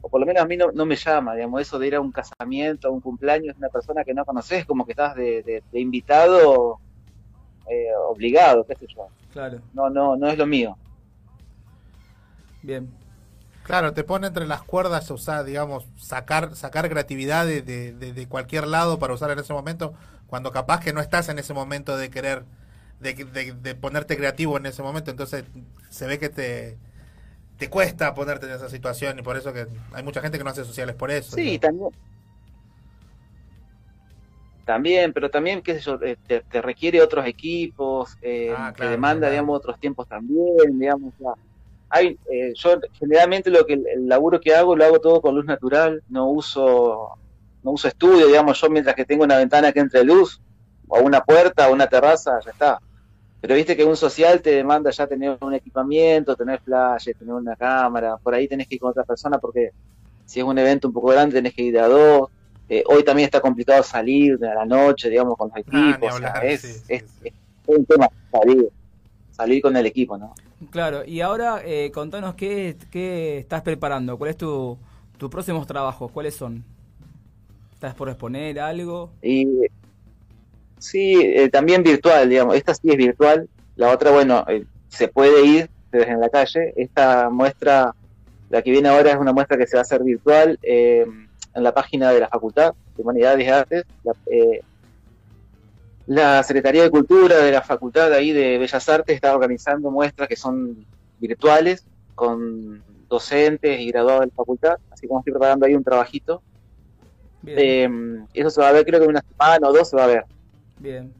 o 0.00 0.08
por 0.08 0.20
lo 0.20 0.26
menos 0.26 0.42
a 0.42 0.46
mí 0.46 0.56
no, 0.56 0.70
no, 0.72 0.86
me 0.86 0.94
llama, 0.94 1.34
digamos, 1.34 1.60
eso 1.60 1.80
de 1.80 1.88
ir 1.88 1.96
a 1.96 2.00
un 2.00 2.12
casamiento, 2.12 2.86
a 2.86 2.90
un 2.92 3.00
cumpleaños 3.00 3.56
de 3.56 3.58
una 3.58 3.68
persona 3.68 4.04
que 4.04 4.14
no 4.14 4.24
conoces, 4.24 4.64
como 4.64 4.86
que 4.86 4.92
estás 4.92 5.16
de, 5.16 5.42
de, 5.42 5.64
de 5.72 5.80
invitado 5.80 6.78
eh, 7.68 7.88
obligado, 8.08 8.64
qué 8.64 8.76
sé 8.76 8.86
yo. 8.86 9.08
Claro. 9.32 9.58
No, 9.74 9.90
no, 9.90 10.16
no 10.16 10.28
es 10.28 10.38
lo 10.38 10.46
mío. 10.46 10.76
Bien. 12.62 12.88
Claro, 13.62 13.92
te 13.92 14.02
pone 14.02 14.26
entre 14.26 14.46
las 14.46 14.62
cuerdas, 14.62 15.10
o 15.10 15.18
sea, 15.18 15.44
digamos, 15.44 15.86
sacar, 15.96 16.56
sacar 16.56 16.88
creatividad 16.88 17.46
de, 17.46 17.60
de, 17.62 17.92
de 17.92 18.28
cualquier 18.28 18.66
lado 18.66 18.98
para 18.98 19.12
usar 19.12 19.30
en 19.30 19.38
ese 19.38 19.52
momento, 19.52 19.92
cuando 20.26 20.52
capaz 20.52 20.80
que 20.80 20.92
no 20.94 21.00
estás 21.00 21.28
en 21.28 21.38
ese 21.38 21.52
momento 21.52 21.96
de 21.96 22.08
querer 22.08 22.44
de, 23.00 23.14
de, 23.14 23.52
de, 23.52 23.74
ponerte 23.74 24.16
creativo 24.16 24.56
en 24.56 24.66
ese 24.66 24.82
momento, 24.82 25.10
entonces 25.10 25.44
se 25.88 26.06
ve 26.06 26.18
que 26.18 26.28
te, 26.30 26.78
te 27.58 27.68
cuesta 27.68 28.14
ponerte 28.14 28.46
en 28.46 28.52
esa 28.52 28.68
situación 28.68 29.18
y 29.18 29.22
por 29.22 29.36
eso 29.36 29.52
que 29.52 29.66
hay 29.92 30.02
mucha 30.02 30.20
gente 30.20 30.38
que 30.38 30.44
no 30.44 30.50
hace 30.50 30.64
sociales 30.64 30.96
por 30.96 31.10
eso. 31.10 31.36
Sí, 31.36 31.54
¿no? 31.54 31.60
también. 31.60 31.90
También, 34.64 35.12
pero 35.14 35.30
también, 35.30 35.62
qué 35.62 35.74
sé 35.74 35.80
yo, 35.80 35.98
eh, 36.02 36.18
te, 36.26 36.40
te 36.42 36.60
requiere 36.60 37.00
otros 37.00 37.26
equipos, 37.26 38.18
eh, 38.20 38.52
ah, 38.56 38.72
claro, 38.74 38.74
te 38.76 38.86
demanda, 38.88 39.20
claro. 39.20 39.32
digamos, 39.32 39.56
otros 39.56 39.80
tiempos 39.80 40.06
también, 40.06 40.78
digamos, 40.78 41.14
ya. 41.18 41.32
Hay, 41.90 42.18
eh, 42.30 42.52
yo 42.54 42.78
generalmente 42.92 43.50
lo 43.50 43.64
que 43.64 43.74
el, 43.74 44.08
laburo 44.08 44.40
que 44.40 44.54
hago 44.54 44.76
lo 44.76 44.84
hago 44.84 45.00
todo 45.00 45.20
con 45.20 45.34
luz 45.34 45.46
natural, 45.46 46.02
no 46.08 46.28
uso 46.28 47.18
no 47.62 47.72
uso 47.72 47.88
estudio, 47.88 48.26
digamos, 48.26 48.60
yo 48.60 48.70
mientras 48.70 48.94
que 48.94 49.04
tengo 49.04 49.24
una 49.24 49.36
ventana 49.36 49.72
que 49.72 49.80
entre 49.80 50.04
luz, 50.04 50.40
o 50.86 51.00
una 51.00 51.22
puerta, 51.22 51.68
o 51.68 51.72
una 51.72 51.86
terraza, 51.86 52.38
ya 52.44 52.50
está. 52.50 52.80
Pero 53.40 53.54
viste 53.54 53.76
que 53.76 53.84
un 53.84 53.96
social 53.96 54.40
te 54.40 54.50
demanda 54.50 54.90
ya 54.90 55.06
tener 55.06 55.38
un 55.40 55.54
equipamiento, 55.54 56.34
tener 56.34 56.60
flash, 56.60 57.10
tener 57.18 57.34
una 57.34 57.56
cámara, 57.56 58.16
por 58.16 58.34
ahí 58.34 58.48
tenés 58.48 58.66
que 58.66 58.76
ir 58.76 58.80
con 58.80 58.90
otra 58.90 59.04
persona 59.04 59.38
porque 59.38 59.70
si 60.26 60.40
es 60.40 60.44
un 60.44 60.58
evento 60.58 60.88
un 60.88 60.94
poco 60.94 61.08
grande 61.08 61.36
tenés 61.36 61.54
que 61.54 61.62
ir 61.62 61.78
a 61.78 61.88
dos. 61.88 62.30
Eh, 62.68 62.84
hoy 62.86 63.02
también 63.02 63.24
está 63.26 63.40
complicado 63.40 63.82
salir 63.82 64.44
a 64.44 64.54
la 64.54 64.66
noche, 64.66 65.08
digamos, 65.08 65.38
con 65.38 65.48
los 65.48 65.56
equipos. 65.56 66.10
Ah, 66.12 66.14
o 66.14 66.18
sea, 66.18 66.32
es, 66.42 66.60
sí, 66.60 66.82
es, 66.88 67.04
sí. 67.22 67.28
es, 67.28 67.32
un 67.66 67.84
tema 67.86 68.10
salir, 68.30 68.68
salir 69.30 69.62
con 69.62 69.74
el 69.76 69.86
equipo, 69.86 70.18
¿no? 70.18 70.34
Claro, 70.70 71.04
y 71.04 71.20
ahora 71.20 71.62
eh, 71.64 71.90
contanos 71.92 72.34
qué, 72.34 72.76
qué 72.90 73.38
estás 73.38 73.62
preparando, 73.62 74.18
cuál 74.18 74.30
es 74.30 74.36
tu, 74.36 74.76
tus 75.16 75.30
próximos 75.30 75.66
trabajos, 75.66 76.10
cuáles 76.10 76.34
son. 76.34 76.64
¿Estás 77.74 77.94
por 77.94 78.08
exponer 78.08 78.58
algo? 78.58 79.10
Y 79.22 79.46
Sí, 80.78 81.20
eh, 81.20 81.48
también 81.48 81.82
virtual, 81.82 82.28
digamos. 82.28 82.56
Esta 82.56 82.74
sí 82.74 82.90
es 82.90 82.96
virtual. 82.96 83.48
La 83.76 83.90
otra, 83.92 84.10
bueno, 84.10 84.44
eh, 84.48 84.64
se 84.88 85.08
puede 85.08 85.44
ir 85.44 85.70
desde 85.90 86.12
en 86.12 86.20
la 86.20 86.28
calle. 86.28 86.72
Esta 86.76 87.30
muestra, 87.30 87.94
la 88.50 88.62
que 88.62 88.70
viene 88.70 88.88
ahora, 88.88 89.10
es 89.10 89.16
una 89.16 89.32
muestra 89.32 89.56
que 89.56 89.66
se 89.66 89.76
va 89.76 89.80
a 89.80 89.82
hacer 89.82 90.02
virtual 90.02 90.58
eh, 90.62 91.04
en 91.54 91.62
la 91.62 91.72
página 91.74 92.12
de 92.12 92.20
la 92.20 92.28
Facultad 92.28 92.74
de 92.96 93.02
Humanidades 93.02 93.46
y 93.46 93.50
Artes. 93.50 93.84
La, 94.04 94.12
la, 96.08 96.42
Secretaría 96.42 96.82
de 96.82 96.90
Cultura 96.90 97.38
de 97.38 97.52
la 97.52 97.62
Facultad 97.62 98.10
de 98.10 98.16
ahí 98.16 98.32
de 98.32 98.58
Bellas 98.58 98.88
Artes 98.88 99.14
está 99.14 99.34
organizando 99.34 99.90
muestras 99.90 100.28
que 100.28 100.36
son 100.36 100.84
virtuales 101.20 101.84
con 102.14 102.82
docentes 103.08 103.78
y 103.80 103.90
graduados 103.90 104.20
de 104.20 104.26
la 104.26 104.32
facultad. 104.32 104.76
Así 104.90 105.06
como 105.06 105.20
estoy 105.20 105.32
preparando 105.32 105.66
ahí 105.66 105.74
un 105.74 105.84
trabajito. 105.84 106.42
eso 107.44 108.50
se 108.50 108.60
va 108.60 108.68
a 108.68 108.72
ver, 108.72 108.84
creo 108.84 109.00
que 109.00 109.04
en 109.04 109.10
una 109.10 109.22
semana 109.22 109.68
o 109.68 109.72
dos 109.72 109.88
se 109.88 109.96
va 109.96 110.04
a 110.04 110.08
ver. 110.08 110.24
Bien. 110.78 111.12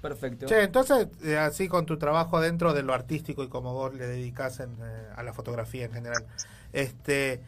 Perfecto. 0.00 0.46
Che, 0.46 0.64
entonces, 0.64 1.06
eh, 1.24 1.36
así 1.36 1.68
con 1.68 1.86
tu 1.86 1.96
trabajo 1.96 2.40
dentro 2.40 2.74
de 2.74 2.82
lo 2.82 2.92
artístico 2.92 3.44
y 3.44 3.48
como 3.48 3.72
vos 3.72 3.94
le 3.94 4.06
dedicás 4.06 4.58
en, 4.58 4.70
eh, 4.82 5.06
a 5.14 5.22
la 5.22 5.32
fotografía 5.32 5.84
en 5.84 5.92
general, 5.92 6.24
este, 6.72 7.40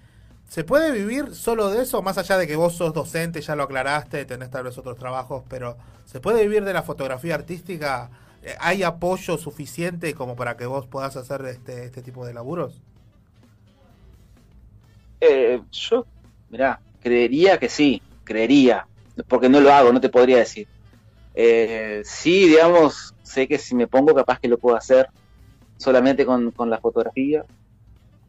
¿se 0.55 0.63
puede 0.63 0.93
vivir 0.93 1.35
solo 1.35 1.69
de 1.69 1.83
eso? 1.83 2.01
Más 2.01 2.17
allá 2.17 2.39
de 2.39 2.47
que 2.47 2.55
vos 2.55 2.77
sos 2.77 2.95
docente, 2.95 3.41
ya 3.41 3.57
lo 3.57 3.65
aclaraste, 3.65 4.25
tenés 4.25 4.53
tal 4.53 4.63
vez 4.63 4.79
otros 4.79 4.97
trabajos, 4.97 5.43
pero 5.49 5.77
¿se 6.05 6.21
puede 6.21 6.43
vivir 6.43 6.65
de 6.65 6.73
la 6.73 6.85
fotografía 6.85 7.35
artística? 7.35 8.09
Eh, 8.41 8.55
¿Hay 8.61 8.85
apoyo 8.85 9.37
suficiente 9.37 10.15
como 10.15 10.37
para 10.37 10.57
que 10.57 10.67
vos 10.67 10.87
puedas 10.87 11.17
hacer 11.17 11.45
este, 11.47 11.87
este 11.87 12.03
tipo 12.03 12.25
de 12.25 12.35
laburos? 12.35 12.81
yo, 15.73 16.07
mirá, 16.51 16.79
creería 17.03 17.59
que 17.59 17.69
sí, 17.69 18.01
creería, 18.23 18.87
porque 19.27 19.49
no 19.49 19.61
lo 19.61 19.73
hago, 19.73 19.93
no 19.93 20.01
te 20.01 20.09
podría 20.09 20.37
decir. 20.37 20.69
Eh, 21.35 22.03
sí, 22.05 22.47
digamos, 22.47 23.13
sé 23.25 23.49
que 23.49 23.59
si 23.59 23.75
me 23.75 23.89
pongo 23.89 24.15
capaz 24.15 24.39
que 24.39 24.47
lo 24.47 24.59
puedo 24.59 24.77
hacer 24.77 25.09
solamente 25.79 26.25
con, 26.25 26.53
con 26.53 26.71
la 26.71 26.79
fotografía, 26.79 27.45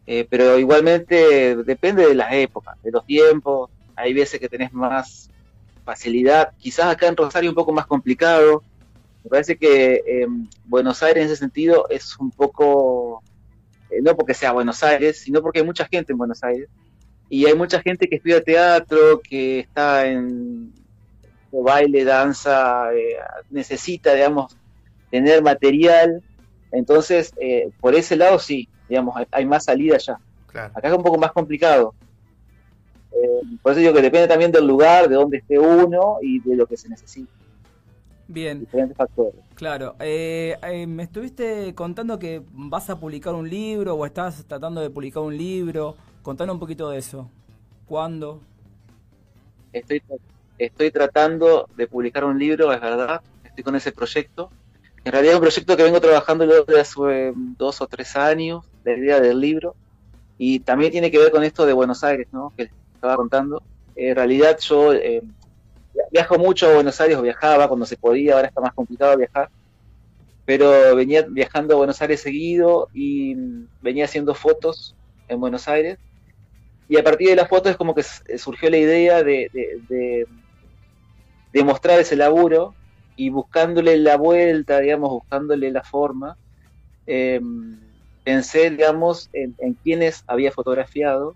eh, 0.08 0.26
pero 0.30 0.58
igualmente 0.60 1.56
depende 1.58 2.08
de 2.08 2.16
las 2.16 2.34
épocas, 2.34 2.82
de 2.84 2.92
los 2.92 3.06
tiempos, 3.06 3.70
hay 3.96 4.14
veces 4.14 4.40
que 4.40 4.50
tenés 4.50 4.74
más 4.74 5.30
facilidad, 5.84 6.54
quizás 6.58 6.88
acá 6.88 7.08
en 7.08 7.18
Rosario 7.18 7.50
un 7.50 7.56
poco 7.56 7.72
más 7.72 7.86
complicado, 7.86 8.64
Me 9.24 9.30
parece 9.30 9.58
que 9.58 10.04
eh, 10.06 10.28
Buenos 10.66 11.02
Aires 11.02 11.26
en 11.26 11.32
ese 11.32 11.38
sentido 11.38 11.88
es 11.90 12.18
un 12.20 12.30
poco, 12.30 13.24
eh, 13.90 14.02
no 14.02 14.16
porque 14.16 14.34
sea 14.36 14.52
Buenos 14.52 14.84
Aires, 14.84 15.20
sino 15.20 15.42
porque 15.42 15.60
hay 15.60 15.66
mucha 15.66 15.86
gente 15.86 16.12
en 16.12 16.18
Buenos 16.18 16.44
Aires. 16.44 16.70
Y 17.28 17.48
hay 17.48 17.56
mucha 17.56 17.82
gente 17.82 18.08
que 18.08 18.18
estudia 18.18 18.44
teatro, 18.44 19.20
que 19.28 19.60
está 19.60 20.06
en 20.06 20.72
baile, 21.52 22.04
danza, 22.04 22.94
eh, 22.94 23.18
necesita, 23.50 24.14
digamos, 24.14 24.56
tener 25.10 25.42
material. 25.42 26.24
Entonces, 26.72 27.34
eh, 27.40 27.70
por 27.80 27.96
ese 27.96 28.16
lado 28.16 28.40
sí, 28.40 28.68
digamos, 28.88 29.16
hay, 29.16 29.26
hay 29.32 29.46
más 29.46 29.66
salida 29.66 29.98
ya. 29.98 30.20
Acá 30.50 30.88
es 30.88 30.94
un 30.94 31.04
poco 31.04 31.18
más 31.18 31.32
complicado. 31.32 31.94
Eh, 33.12 33.58
por 33.62 33.72
eso 33.72 33.82
digo 33.82 33.94
que 33.94 34.02
depende 34.02 34.28
también 34.28 34.52
del 34.52 34.68
lugar, 34.68 35.08
de 35.08 35.16
dónde 35.16 35.38
esté 35.38 35.60
uno 35.60 36.18
y 36.22 36.40
de 36.40 36.56
lo 36.56 36.66
que 36.66 36.78
se 36.78 36.90
necesita. 36.90 37.32
Bien. 38.28 38.60
Diferentes 38.60 38.98
factores. 38.98 39.36
Claro. 39.54 39.96
Eh, 40.00 40.58
eh, 40.64 40.88
me 40.88 41.04
estuviste 41.04 41.74
contando 41.76 42.18
que 42.18 42.42
vas 42.52 42.90
a 42.90 43.00
publicar 43.00 43.36
un 43.36 43.50
libro 43.50 43.96
o 43.96 44.06
estás 44.06 44.46
tratando 44.46 44.82
de 44.82 44.90
publicar 44.90 45.24
un 45.24 45.38
libro. 45.38 45.96
Contanos 46.22 46.56
un 46.56 46.60
poquito 46.60 46.90
de 46.90 46.98
eso. 46.98 47.30
¿Cuándo? 47.86 48.42
Estoy, 49.72 50.02
estoy 50.58 50.90
tratando 50.92 51.70
de 51.76 51.88
publicar 51.88 52.24
un 52.26 52.40
libro, 52.40 52.74
es 52.74 52.82
verdad. 52.82 53.22
Estoy 53.44 53.64
con 53.64 53.76
ese 53.76 53.92
proyecto. 53.92 54.50
En 55.06 55.12
realidad 55.14 55.34
es 55.34 55.40
un 55.40 55.42
proyecto 55.44 55.78
que 55.78 55.84
vengo 55.84 56.02
trabajando 56.02 56.48
desde 56.48 56.82
hace 56.82 57.34
dos 57.36 57.82
o 57.82 57.88
tres 57.88 58.16
años, 58.16 58.66
la 58.84 58.94
idea 58.98 59.20
del 59.22 59.40
libro. 59.40 59.78
Y 60.38 60.62
también 60.62 60.92
tiene 60.92 61.12
que 61.12 61.20
ver 61.20 61.32
con 61.32 61.44
esto 61.44 61.66
de 61.66 61.74
Buenos 61.74 62.04
Aires, 62.04 62.28
¿no? 62.32 62.54
Que 62.58 62.70
estaba 62.96 63.18
contando. 63.18 63.64
En 63.96 64.16
realidad 64.16 64.58
yo 64.62 64.94
eh, 64.94 65.22
viajo 66.12 66.38
mucho 66.40 66.70
a 66.70 66.76
Buenos 66.76 67.02
Aires, 67.02 67.18
o 67.18 67.24
viajaba 67.24 67.68
cuando 67.68 67.86
se 67.88 67.98
podía, 67.98 68.36
ahora 68.36 68.48
está 68.50 68.62
más 68.62 68.74
complicado 68.74 69.18
viajar. 69.18 69.50
Pero 70.46 70.96
venía 70.96 71.24
viajando 71.30 71.76
a 71.76 71.78
Buenos 71.78 72.02
Aires 72.02 72.22
seguido 72.22 72.90
y 72.94 73.36
venía 73.82 74.06
haciendo 74.06 74.36
fotos 74.36 74.96
en 75.28 75.40
Buenos 75.40 75.68
Aires. 75.68 75.98
Y 76.88 76.98
a 76.98 77.04
partir 77.04 77.30
de 77.30 77.36
las 77.38 77.50
fotos 77.50 77.72
es 77.72 77.78
como 77.78 77.96
que 77.96 78.04
surgió 78.38 78.70
la 78.70 78.78
idea 78.78 79.24
de, 79.24 79.50
de, 79.54 79.80
de- 79.88 80.28
de 81.52 81.64
mostrar 81.64 82.00
ese 82.00 82.16
laburo 82.16 82.76
y 83.16 83.30
buscándole 83.30 83.98
la 83.98 84.18
vuelta, 84.18 84.80
digamos, 84.80 85.10
buscándole 85.10 85.72
la 85.72 85.84
forma, 85.84 86.38
eh, 87.08 87.40
pensé, 88.24 88.70
digamos, 88.72 89.30
en, 89.34 89.56
en 89.60 89.74
quiénes 89.76 90.24
había 90.28 90.52
fotografiado 90.52 91.36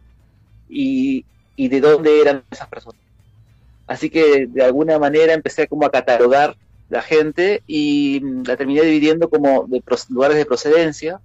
y, 0.67 1.25
y 1.55 1.67
de 1.69 1.81
dónde 1.81 2.21
eran 2.21 2.43
esas 2.51 2.67
personas. 2.67 2.99
Así 3.87 4.09
que 4.09 4.47
de 4.47 4.63
alguna 4.63 4.99
manera 4.99 5.33
empecé 5.33 5.67
como 5.67 5.85
a 5.85 5.91
catalogar 5.91 6.55
la 6.89 7.01
gente 7.01 7.63
y 7.67 8.19
mm, 8.21 8.43
la 8.45 8.57
terminé 8.57 8.81
dividiendo 8.81 9.29
como 9.29 9.65
de 9.67 9.81
lugares 10.09 10.37
de 10.37 10.45
procedencia. 10.45 11.19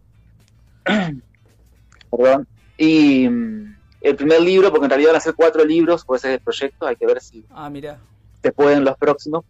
Perdón. 2.10 2.46
Y 2.76 3.28
mm, 3.28 3.76
el 4.02 4.16
primer 4.16 4.40
libro, 4.42 4.70
porque 4.70 4.84
en 4.86 4.90
realidad 4.90 5.10
van 5.10 5.16
a 5.16 5.20
ser 5.20 5.34
cuatro 5.34 5.64
libros, 5.64 6.04
ese 6.14 6.28
es 6.28 6.34
el 6.34 6.40
proyecto, 6.40 6.86
hay 6.86 6.96
que 6.96 7.06
ver 7.06 7.20
si 7.20 7.44
Ah, 7.50 7.70
mira. 7.70 7.98
se 8.42 8.52
pueden 8.52 8.84
los 8.84 8.96
próximos. 8.98 9.44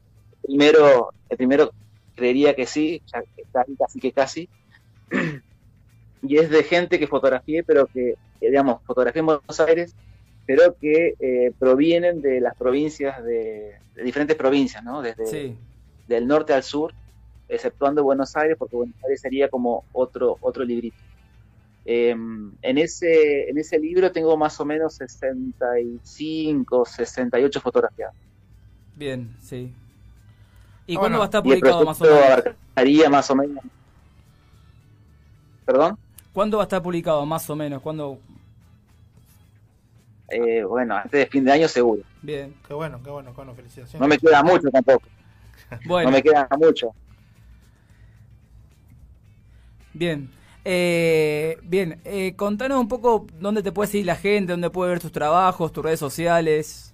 Primero, 0.46 1.10
el 1.28 1.36
primero 1.36 1.72
creería 2.14 2.54
que 2.54 2.66
sí, 2.66 3.02
ya 3.12 3.18
ahí 3.60 3.76
casi 3.76 4.00
que 4.00 4.12
casi. 4.12 4.48
y 6.22 6.36
es 6.36 6.50
de 6.50 6.62
gente 6.62 6.98
que 6.98 7.06
fotografié, 7.06 7.62
pero 7.64 7.86
que, 7.86 8.14
que, 8.40 8.48
digamos, 8.48 8.82
fotografié 8.84 9.20
en 9.20 9.26
Buenos 9.26 9.60
Aires, 9.60 9.94
pero 10.46 10.76
que 10.80 11.14
eh, 11.18 11.52
provienen 11.58 12.20
de 12.20 12.40
las 12.40 12.54
provincias, 12.56 13.22
de, 13.24 13.76
de 13.94 14.02
diferentes 14.02 14.36
provincias, 14.36 14.82
¿no? 14.84 15.00
Desde 15.02 15.26
Sí. 15.26 15.56
del 16.06 16.26
norte 16.26 16.52
al 16.52 16.62
sur, 16.62 16.92
exceptuando 17.48 18.02
Buenos 18.04 18.36
Aires, 18.36 18.56
porque 18.58 18.76
Buenos 18.76 18.96
Aires 19.04 19.20
sería 19.20 19.48
como 19.48 19.84
otro, 19.92 20.36
otro 20.40 20.64
librito. 20.64 20.96
Eh, 21.86 22.10
en, 22.10 22.78
ese, 22.78 23.50
en 23.50 23.58
ese 23.58 23.78
libro 23.78 24.10
tengo 24.10 24.36
más 24.38 24.58
o 24.60 24.64
menos 24.64 24.94
65, 24.94 26.84
68 26.86 27.60
fotografías. 27.60 28.10
Bien, 28.96 29.36
sí. 29.40 29.72
¿Y 30.86 30.96
Ah, 30.96 30.98
cuándo 30.98 31.00
bueno. 31.00 31.18
va 31.18 31.24
a 31.24 31.26
estar 31.26 31.38
el 31.38 31.42
publicado 31.44 31.84
más 31.84 32.00
o 32.00 32.04
menos? 32.04 32.24
abarcaría 32.24 33.10
más 33.10 33.30
o 33.30 33.34
menos. 33.36 33.64
¿Perdón? 35.64 35.98
¿Cuándo 36.32 36.56
va 36.58 36.64
a 36.64 36.66
estar 36.66 36.82
publicado 36.82 37.24
más 37.24 37.48
o 37.48 37.56
menos? 37.56 37.80
¿Cuándo? 37.80 38.18
Eh, 40.28 40.64
bueno, 40.64 40.96
antes 40.96 41.12
de 41.12 41.26
fin 41.26 41.44
de 41.44 41.52
año 41.52 41.68
seguro. 41.68 42.02
Bien. 42.22 42.54
Qué 42.66 42.74
bueno, 42.74 43.00
qué 43.02 43.10
bueno, 43.10 43.32
bueno, 43.34 43.54
felicitaciones. 43.54 44.00
No 44.00 44.08
me 44.08 44.18
queda 44.18 44.42
mucho 44.42 44.68
tampoco. 44.70 45.06
Bueno. 45.86 46.10
No 46.10 46.16
me 46.16 46.22
queda 46.22 46.46
mucho. 46.58 46.94
Bien. 49.92 50.30
Eh, 50.64 51.58
bien, 51.62 52.00
eh, 52.04 52.34
contanos 52.36 52.78
un 52.80 52.88
poco 52.88 53.26
dónde 53.38 53.62
te 53.62 53.70
puede 53.72 53.90
seguir 53.90 54.06
la 54.06 54.16
gente, 54.16 54.52
dónde 54.52 54.70
puede 54.70 54.90
ver 54.90 55.00
tus 55.00 55.12
trabajos, 55.12 55.72
tus 55.72 55.84
redes 55.84 56.00
sociales. 56.00 56.93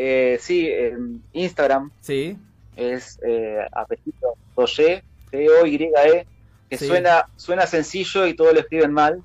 Eh, 0.00 0.38
sí, 0.40 0.68
en 0.70 1.20
Instagram. 1.32 1.90
Sí. 2.00 2.36
Es 2.76 3.18
eh, 3.26 3.66
apetito 3.72 4.34
Toye, 4.54 5.02
T-O-Y-E, 5.32 6.24
que 6.70 6.78
Sí. 6.78 6.86
suena, 6.86 7.26
suena 7.34 7.66
sencillo 7.66 8.24
y 8.28 8.34
todo 8.34 8.52
lo 8.52 8.60
escriben 8.60 8.92
mal. 8.92 9.20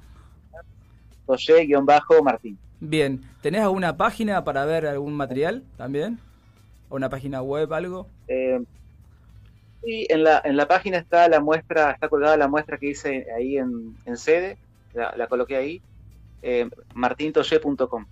Toye-Martín. 1.28 2.58
Bien, 2.80 3.22
¿tenés 3.42 3.62
alguna 3.62 3.96
página 3.96 4.44
para 4.44 4.66
ver 4.66 4.88
algún 4.88 5.14
material 5.14 5.64
también? 5.78 6.18
¿O 6.90 6.96
una 6.96 7.08
página 7.10 7.44
web, 7.44 7.72
algo? 7.72 8.08
Eh, 8.28 8.60
sí, 9.84 10.08
en 10.10 10.24
la, 10.24 10.42
en 10.44 10.58
la 10.58 10.68
página 10.68 10.98
está 10.98 11.28
la 11.30 11.40
muestra, 11.40 11.92
está 11.92 12.10
colgada 12.10 12.36
la 12.36 12.48
muestra 12.48 12.80
que 12.80 12.88
hice 12.90 13.28
ahí 13.38 13.58
en, 13.58 13.96
en 14.06 14.18
sede, 14.18 14.58
la, 14.96 15.14
la 15.16 15.28
coloqué 15.28 15.56
ahí, 15.56 15.82
eh, 16.42 16.68
martintoye.com. 16.96 18.06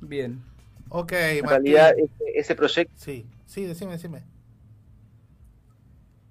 Bien. 0.00 0.40
Ok, 0.88 1.12
En 1.12 1.44
Martín. 1.44 1.48
realidad 1.74 1.94
ese, 1.98 2.24
ese 2.38 2.54
proyecto... 2.54 2.92
Sí, 2.96 3.26
sí, 3.46 3.64
decime, 3.64 3.92
decime. 3.92 4.24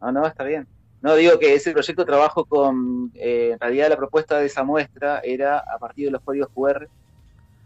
No, 0.02 0.12
no, 0.12 0.26
está 0.28 0.44
bien. 0.44 0.68
No, 1.02 1.16
digo 1.16 1.38
que 1.40 1.54
ese 1.54 1.72
proyecto 1.72 2.06
trabajo 2.06 2.46
con, 2.46 3.12
eh, 3.16 3.52
en 3.54 3.60
realidad 3.60 3.90
la 3.90 3.98
propuesta 3.98 4.40
de 4.40 4.46
esa 4.48 4.64
muestra 4.64 5.20
era 5.20 5.60
a 5.60 5.78
partir 5.78 6.06
de 6.06 6.12
los 6.12 6.22
códigos 6.22 6.50
QR, 6.54 6.88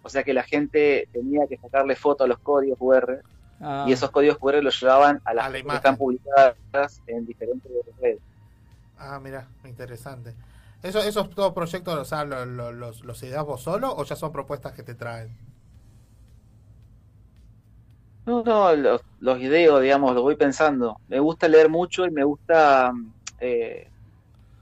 o 0.04 0.10
sea 0.10 0.24
que 0.24 0.34
la 0.34 0.44
gente 0.44 1.08
tenía 1.14 1.48
que 1.48 1.58
sacarle 1.58 1.96
foto 1.96 2.24
a 2.24 2.28
los 2.28 2.40
códigos 2.40 2.78
QR 2.80 3.22
Ah. 3.62 3.84
y 3.88 3.92
esos 3.92 4.10
códigos 4.12 4.38
QR 4.38 4.62
los 4.64 4.80
llevaban 4.82 5.22
a 5.26 5.34
las 5.34 5.46
A 5.46 5.50
la 5.50 5.62
que 5.62 5.76
están 5.76 5.98
publicadas 5.98 7.02
en 7.08 7.26
diferentes 7.26 7.70
redes. 8.02 8.20
Ah, 8.98 9.20
mira, 9.22 9.48
interesante. 9.66 10.34
¿Eso, 10.82 11.00
¿Esos 11.00 11.30
todos 11.32 11.54
proyectos, 11.54 11.94
o 12.00 12.06
sea, 12.06 12.24
lo- 12.24 12.46
lo- 12.46 12.72
los, 12.72 13.04
los 13.04 13.22
ideas 13.24 13.44
vos 13.46 13.62
solo 13.62 13.94
o 13.94 14.04
ya 14.06 14.16
son 14.16 14.32
propuestas 14.32 14.72
que 14.74 14.84
te 14.84 14.96
traen? 14.96 15.36
No, 18.26 18.44
no, 18.44 18.76
los, 18.76 19.02
los 19.20 19.40
ideos, 19.40 19.82
digamos, 19.82 20.14
los 20.14 20.24
voy 20.24 20.36
pensando. 20.36 20.98
Me 21.08 21.20
gusta 21.20 21.48
leer 21.48 21.70
mucho 21.70 22.06
y 22.06 22.12
me 22.12 22.24
gusta, 22.24 22.92
eh, 23.40 23.88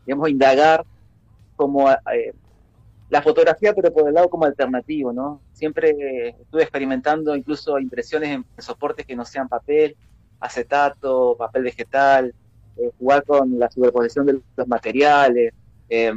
digamos, 0.06 0.30
indagar 0.30 0.86
como 1.56 1.90
eh, 1.92 2.34
la 3.10 3.22
fotografía, 3.22 3.74
pero 3.74 3.92
por 3.92 4.08
el 4.08 4.14
lado 4.14 4.30
como 4.30 4.46
alternativo, 4.46 5.12
¿no? 5.12 5.42
Siempre 5.54 6.30
estuve 6.30 6.64
experimentando 6.64 7.36
incluso 7.36 7.80
impresiones 7.80 8.30
en, 8.30 8.46
soportes 8.58 9.06
que 9.06 9.16
no 9.16 9.26
sean 9.26 9.48
papel, 9.48 9.96
acetato, 10.40 11.36
papel 11.38 11.64
vegetal, 11.64 12.34
eh, 12.78 12.92
jugar 13.00 13.24
con 13.26 13.58
la 13.58 13.70
superposición 13.70 14.26
de 14.26 14.42
los 14.56 14.68
materiales, 14.68 15.54
eh, 15.90 16.14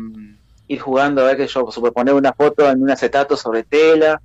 ir 0.69 0.81
jugando 0.81 1.23
a 1.23 1.27
ver 1.27 1.37
que 1.37 1.47
yo 1.47 1.71
superponer 1.71 2.15
una 2.15 2.33
foto 2.33 2.69
en 2.69 2.83
un 2.83 2.91
acetato 2.91 3.37
sobre 3.37 3.63
tela. 3.65 4.21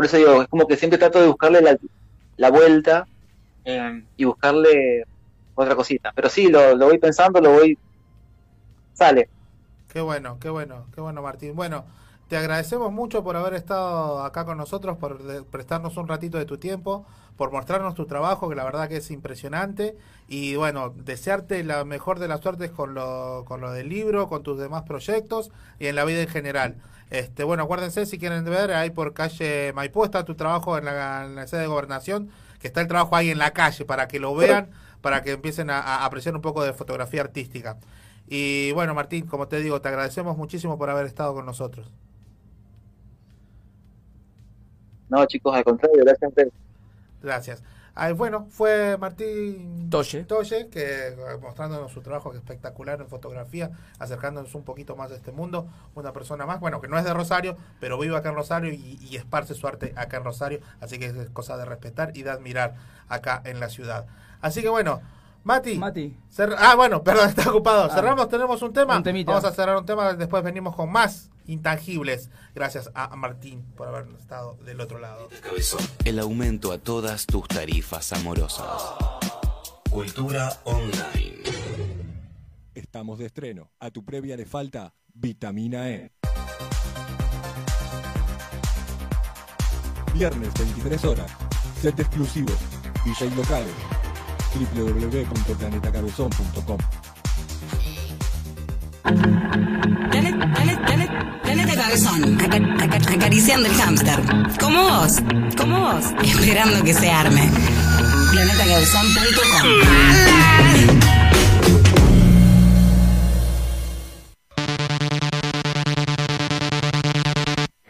Por 0.00 0.06
eso 0.06 0.16
digo, 0.16 0.40
es 0.40 0.48
como 0.48 0.66
que 0.66 0.78
siempre 0.78 0.98
trato 0.98 1.20
de 1.20 1.26
buscarle 1.26 1.60
la, 1.60 1.76
la 2.38 2.50
vuelta 2.50 3.06
eh, 3.66 4.02
y 4.16 4.24
buscarle 4.24 5.04
otra 5.54 5.76
cosita. 5.76 6.10
Pero 6.14 6.30
sí, 6.30 6.48
lo, 6.48 6.74
lo 6.74 6.86
voy 6.86 6.96
pensando, 6.96 7.38
lo 7.38 7.52
voy... 7.52 7.76
Sale. 8.94 9.28
Qué 9.92 10.00
bueno, 10.00 10.38
qué 10.40 10.48
bueno, 10.48 10.86
qué 10.94 11.02
bueno, 11.02 11.20
Martín. 11.20 11.54
Bueno, 11.54 11.84
te 12.28 12.38
agradecemos 12.38 12.90
mucho 12.90 13.22
por 13.22 13.36
haber 13.36 13.52
estado 13.52 14.22
acá 14.22 14.46
con 14.46 14.56
nosotros, 14.56 14.96
por 14.96 15.44
prestarnos 15.48 15.98
un 15.98 16.08
ratito 16.08 16.38
de 16.38 16.46
tu 16.46 16.56
tiempo, 16.56 17.04
por 17.36 17.52
mostrarnos 17.52 17.94
tu 17.94 18.06
trabajo, 18.06 18.48
que 18.48 18.54
la 18.54 18.64
verdad 18.64 18.88
que 18.88 18.96
es 18.96 19.10
impresionante. 19.10 19.98
Y 20.28 20.56
bueno, 20.56 20.94
desearte 20.96 21.62
la 21.62 21.84
mejor 21.84 22.20
de 22.20 22.28
las 22.28 22.40
suertes 22.40 22.70
con 22.70 22.94
lo, 22.94 23.44
con 23.46 23.60
lo 23.60 23.70
del 23.70 23.90
libro, 23.90 24.28
con 24.28 24.42
tus 24.42 24.58
demás 24.58 24.84
proyectos 24.84 25.50
y 25.78 25.88
en 25.88 25.96
la 25.96 26.06
vida 26.06 26.22
en 26.22 26.28
general. 26.28 26.76
Este, 27.10 27.42
bueno, 27.44 27.64
acuérdense 27.64 28.06
si 28.06 28.18
quieren 28.18 28.44
ver, 28.44 28.72
ahí 28.72 28.90
por 28.90 29.12
calle 29.12 29.72
Maipú 29.74 30.04
está 30.04 30.24
tu 30.24 30.36
trabajo 30.36 30.78
en 30.78 30.84
la, 30.84 31.24
en 31.26 31.34
la 31.34 31.46
sede 31.46 31.62
de 31.62 31.66
gobernación, 31.66 32.30
que 32.60 32.68
está 32.68 32.80
el 32.80 32.86
trabajo 32.86 33.16
ahí 33.16 33.30
en 33.30 33.38
la 33.38 33.50
calle 33.52 33.84
para 33.84 34.06
que 34.06 34.20
lo 34.20 34.34
vean, 34.34 34.70
para 35.00 35.22
que 35.22 35.32
empiecen 35.32 35.70
a, 35.70 35.80
a 35.80 36.04
apreciar 36.04 36.36
un 36.36 36.40
poco 36.40 36.62
de 36.62 36.72
fotografía 36.72 37.20
artística. 37.22 37.78
Y 38.28 38.70
bueno, 38.72 38.94
Martín, 38.94 39.26
como 39.26 39.48
te 39.48 39.60
digo, 39.60 39.80
te 39.80 39.88
agradecemos 39.88 40.36
muchísimo 40.36 40.78
por 40.78 40.88
haber 40.88 41.06
estado 41.06 41.34
con 41.34 41.44
nosotros. 41.44 41.90
No, 45.08 45.26
chicos, 45.26 45.52
al 45.56 45.64
contrario, 45.64 46.02
gracias 46.04 46.22
a 46.22 46.28
ustedes. 46.28 46.52
Gracias. 47.20 47.62
Ay, 47.94 48.12
bueno, 48.12 48.46
fue 48.50 48.96
Martín 48.98 49.90
Toye. 49.90 50.24
que 50.70 51.08
eh, 51.08 51.16
mostrándonos 51.40 51.92
su 51.92 52.00
trabajo 52.00 52.32
espectacular 52.34 53.00
en 53.00 53.08
fotografía, 53.08 53.70
acercándonos 53.98 54.54
un 54.54 54.64
poquito 54.64 54.96
más 54.96 55.10
a 55.10 55.16
este 55.16 55.32
mundo. 55.32 55.68
Una 55.94 56.12
persona 56.12 56.46
más, 56.46 56.60
bueno, 56.60 56.80
que 56.80 56.88
no 56.88 56.98
es 56.98 57.04
de 57.04 57.12
Rosario, 57.12 57.56
pero 57.80 57.98
vive 57.98 58.16
acá 58.16 58.30
en 58.30 58.36
Rosario 58.36 58.72
y, 58.72 58.98
y 59.00 59.16
esparce 59.16 59.54
su 59.54 59.66
arte 59.66 59.92
acá 59.96 60.18
en 60.18 60.24
Rosario. 60.24 60.60
Así 60.80 60.98
que 60.98 61.06
es 61.06 61.30
cosa 61.30 61.56
de 61.56 61.64
respetar 61.64 62.16
y 62.16 62.22
de 62.22 62.30
admirar 62.30 62.74
acá 63.08 63.42
en 63.44 63.60
la 63.60 63.68
ciudad. 63.68 64.06
Así 64.40 64.62
que 64.62 64.68
bueno, 64.68 65.00
Mati. 65.44 65.78
Ah, 66.58 66.74
bueno, 66.76 67.02
perdón, 67.04 67.28
está 67.28 67.48
ocupado. 67.50 67.88
Ah. 67.90 67.94
Cerramos, 67.94 68.28
tenemos 68.28 68.60
un 68.62 68.72
tema. 68.72 68.96
Un. 68.96 69.24
Vamos 69.24 69.44
a 69.44 69.52
cerrar 69.52 69.76
un 69.76 69.86
tema, 69.86 70.12
después 70.14 70.42
venimos 70.42 70.76
con 70.76 70.90
más 70.90 71.30
intangibles. 71.50 72.30
Gracias 72.54 72.90
a 72.94 73.14
Martín 73.16 73.64
por 73.76 73.88
haber 73.88 74.06
estado 74.18 74.56
del 74.64 74.80
otro 74.80 74.98
lado. 74.98 75.28
El 76.04 76.18
aumento 76.18 76.72
a 76.72 76.78
todas 76.78 77.26
tus 77.26 77.46
tarifas 77.48 78.12
amorosas. 78.12 78.94
Cultura 79.90 80.52
online. 80.64 81.42
Estamos 82.74 83.18
de 83.18 83.26
estreno. 83.26 83.70
A 83.80 83.90
tu 83.90 84.04
previa 84.04 84.36
le 84.36 84.46
falta 84.46 84.94
vitamina 85.12 85.90
E. 85.90 86.12
Viernes 90.14 90.54
23 90.54 91.04
horas. 91.04 91.32
Set 91.80 91.98
exclusivo. 91.98 92.52
DJ 93.04 93.34
locales. 93.34 93.74
www.planetacabezón.com 94.74 96.78
Planeta 99.02 100.46
Cabezón, 101.80 102.38
aca- 102.40 102.84
aca- 102.84 103.12
acariciando 103.14 103.68
el 103.68 103.74
hámster. 103.74 104.20
Como 104.60 104.82
vos, 104.82 105.14
como 105.56 105.80
vos, 105.80 106.04
esperando 106.22 106.84
que 106.84 106.94
se 106.94 107.10
arme. 107.10 107.50
Planetacabezón.com 108.32 110.70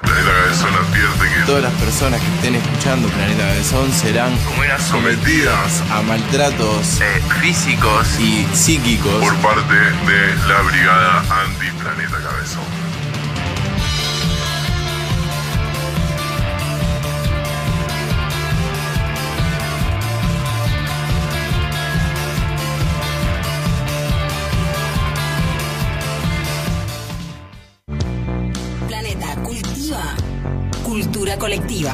Planeta 0.01 0.31
Cabezón 0.43 0.75
advierte 0.75 1.35
que 1.35 1.41
Todas 1.47 1.63
las 1.63 1.73
personas 1.75 2.21
que 2.21 2.27
estén 2.37 2.55
escuchando 2.57 3.09
Planeta 3.09 3.43
Cabezón 3.43 3.93
serán 3.93 4.33
sometidas 4.89 5.83
a 5.91 6.03
maltratos 6.03 7.01
físicos 7.41 8.07
y 8.19 8.47
psíquicos 8.55 9.23
por 9.25 9.35
parte 9.37 9.75
de 9.75 10.37
la 10.49 10.61
Brigada 10.63 11.25
Anti-Planeta 11.45 12.11
Cabezón. 12.11 12.30
Cultura 31.31 31.39
colectiva. 31.39 31.93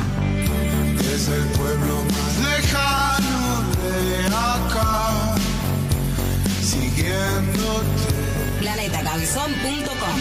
Es 1.14 1.28
el 1.28 1.44
pueblo 1.48 2.04
más 2.04 2.38
lejano 2.38 3.62
de 3.82 4.26
acá, 4.26 5.34
siguiéndote. 6.62 8.14
Planetacabezón.com 8.60 10.20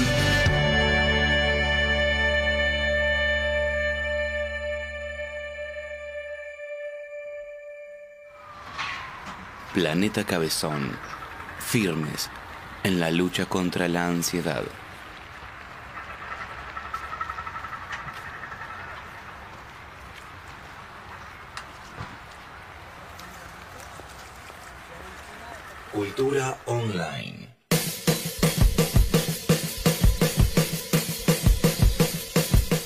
Planeta 9.74 10.24
Cabezón. 10.24 10.98
Firmes 11.60 12.30
en 12.84 13.00
la 13.00 13.12
lucha 13.12 13.46
contra 13.46 13.88
la 13.88 14.08
ansiedad. 14.08 14.64
Online. 26.18 27.50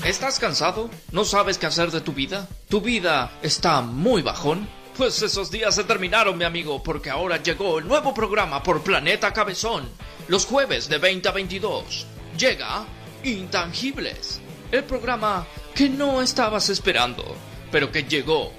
¿Estás 0.04 0.40
cansado? 0.40 0.90
¿No 1.12 1.24
sabes 1.24 1.60
qué 1.60 1.68
hacer 1.68 1.92
de 1.92 2.02
tu 2.02 2.14
vida? 2.14 2.48
¿Tu 2.70 2.82
vida 2.82 3.32
está 3.44 3.82
muy 3.82 4.24
bajón? 4.24 4.68
Pues 4.98 5.22
esos 5.22 5.52
días 5.52 5.76
se 5.76 5.84
terminaron, 5.84 6.40
mi 6.40 6.44
amigo, 6.44 6.82
porque 6.82 7.12
ahora 7.12 7.38
llegó 7.38 7.78
el 7.78 7.88
nuevo 7.88 8.16
programa 8.16 8.64
por 8.64 8.82
Planeta 8.82 9.32
Cabezón. 9.32 9.88
Los 10.28 10.48
jueves 10.48 10.90
de 10.90 10.98
20 10.98 11.30
a 11.30 11.32
22. 11.32 12.08
Llega 12.36 12.86
Intangibles. 13.24 14.42
El 14.72 14.86
programa 14.86 15.46
que 15.76 15.88
no 15.88 16.24
estabas 16.24 16.70
esperando, 16.70 17.36
pero 17.72 17.92
que 17.92 18.06
llegó 18.06 18.52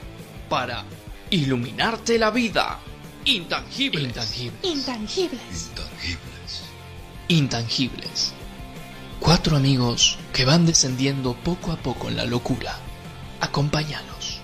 para 0.48 0.84
iluminarte 1.30 2.20
la 2.20 2.30
vida. 2.30 2.78
Intangibles. 3.30 4.08
Intangibles. 4.64 5.70
Intangibles. 5.70 6.62
Intangibles. 7.28 8.34
Cuatro 9.20 9.56
amigos 9.56 10.18
que 10.32 10.44
van 10.44 10.66
descendiendo 10.66 11.34
poco 11.34 11.70
a 11.70 11.76
poco 11.76 12.08
en 12.08 12.16
la 12.16 12.24
locura. 12.24 12.76
Acompáñanos. 13.40 14.40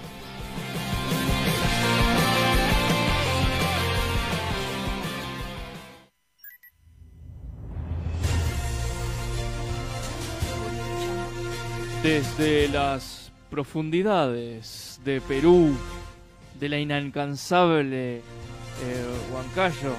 Desde 12.05 12.69
las 12.69 13.33
profundidades 13.51 15.01
de 15.05 15.21
Perú, 15.21 15.77
de 16.61 16.69
la 16.69 16.79
inalcanzable 16.79 18.23
eh, 18.83 19.05
Huancayo, 19.33 19.93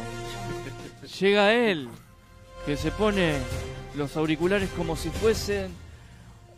llega 1.20 1.54
él, 1.54 1.90
que 2.66 2.78
se 2.78 2.92
pone 2.92 3.34
los 3.96 4.16
auriculares 4.18 4.70
como 4.78 4.96
si 4.96 5.10
fuesen 5.10 5.72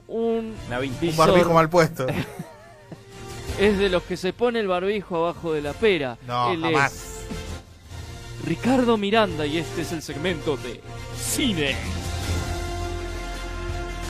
un, 0.07 0.55
Un 1.01 1.15
barbijo 1.17 1.53
mal 1.53 1.69
puesto. 1.69 2.07
es 3.59 3.77
de 3.77 3.89
los 3.89 4.03
que 4.03 4.17
se 4.17 4.33
pone 4.33 4.59
el 4.59 4.67
barbijo 4.67 5.17
abajo 5.17 5.53
de 5.53 5.61
la 5.61 5.73
pera. 5.73 6.17
No, 6.25 6.51
Él 6.51 6.61
jamás. 6.61 6.93
es 6.93 8.45
Ricardo 8.45 8.97
Miranda 8.97 9.45
y 9.45 9.57
este 9.57 9.81
es 9.81 9.91
el 9.91 10.01
segmento 10.01 10.57
de 10.57 10.81
cine. 11.21 11.75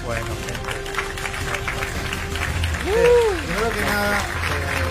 Bueno, 0.06 0.26
gente. 0.26 0.80
Eh, 2.88 3.34
primero 3.46 3.72
que 3.72 3.82
nada, 3.82 4.20
eh, 4.20 4.89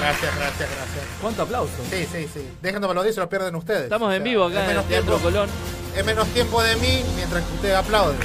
gracias, 0.00 0.36
gracias, 0.36 0.68
gracias. 0.70 1.04
¿Cuánto 1.20 1.42
aplauso? 1.42 1.72
Sí, 1.90 2.06
sí, 2.10 2.28
sí. 2.32 2.48
Déjenme 2.62 2.86
lo 2.92 3.02
se 3.12 3.20
lo 3.20 3.28
pierden 3.28 3.54
ustedes. 3.54 3.84
Estamos 3.84 4.12
en 4.14 4.22
vivo 4.22 4.44
acá 4.44 4.54
es 4.56 4.60
en 4.62 4.66
menos 4.68 4.82
el 4.84 4.88
Teatro 4.90 5.16
tiempo- 5.18 5.24
Colón. 5.24 5.48
Es 5.96 6.04
menos 6.04 6.28
tiempo 6.28 6.62
de 6.62 6.76
mí 6.76 7.04
mientras 7.16 7.42
que 7.44 7.52
ustedes 7.54 7.76
aplauden. 7.76 8.16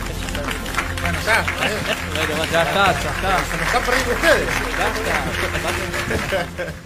Bueno, 1.01 1.17
ya. 1.25 1.41
eh. 1.41 1.45
Bueno, 2.27 2.45
ya 2.51 2.63
está, 2.63 2.93
ya 2.93 3.11
está. 3.11 3.45
Se 3.45 3.57
me 3.57 3.63
están 3.63 3.83
perdiendo 3.83 4.13
ustedes. 4.13 4.49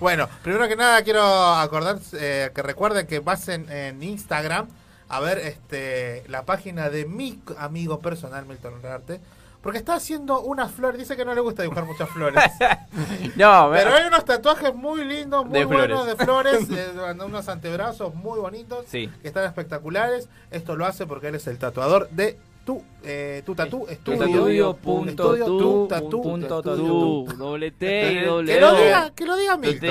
Bueno, 0.00 0.28
primero 0.44 0.68
que 0.68 0.76
nada 0.76 1.02
quiero 1.02 1.24
acordar 1.54 1.98
eh, 2.12 2.52
que 2.54 2.62
recuerden 2.62 3.08
que 3.08 3.20
pasen 3.20 3.68
en 3.68 4.00
Instagram 4.00 4.68
a 5.08 5.18
ver 5.18 5.38
este 5.38 6.22
la 6.28 6.44
página 6.44 6.88
de 6.88 7.04
mi 7.04 7.40
amigo 7.58 7.98
personal 7.98 8.46
Milton 8.46 8.74
Arte. 8.86 9.20
Porque 9.62 9.78
está 9.78 9.94
haciendo 9.94 10.40
unas 10.40 10.70
flores. 10.70 10.98
Dice 10.98 11.16
que 11.16 11.24
no 11.24 11.34
le 11.34 11.40
gusta 11.40 11.62
dibujar 11.62 11.84
muchas 11.84 12.08
flores. 12.10 12.42
No, 13.36 13.70
Pero 13.72 13.94
hay 13.94 14.06
unos 14.06 14.24
tatuajes 14.24 14.74
muy 14.74 15.04
lindos, 15.04 15.44
muy 15.46 15.58
De 15.60 15.64
buenos 15.64 15.86
flores. 15.98 16.18
de 16.18 16.24
flores, 16.24 16.68
eh, 16.70 17.22
unos 17.24 17.48
antebrazos 17.48 18.14
muy 18.14 18.38
bonitos, 18.40 18.84
Sí. 18.88 19.08
que 19.22 19.28
están 19.28 19.44
espectaculares. 19.44 20.28
Esto 20.50 20.76
lo 20.76 20.86
hace 20.86 21.06
porque 21.06 21.28
él 21.28 21.34
es 21.36 21.46
el 21.46 21.58
tatuador 21.58 22.08
de 22.10 22.38
tu, 22.68 22.84
eh, 23.02 23.40
tu 23.46 23.54
tatu, 23.54 23.86
estudio, 23.88 24.24
Estudio 24.24 24.76
punto 24.76 25.34
estudio, 25.34 25.46
tu 25.46 25.58
tu, 25.58 25.88
tatu, 25.88 26.20
punto 26.20 26.58
estudio, 26.58 26.76
tu, 26.76 27.24
tu. 27.24 27.36
doble 27.38 27.70
T 27.70 28.12
y 28.12 28.16
Que 28.16 28.20
lo 28.26 28.42
diga, 28.42 29.10
que 29.14 29.24
lo 29.24 29.36
diga 29.38 29.56
Milton. 29.56 29.88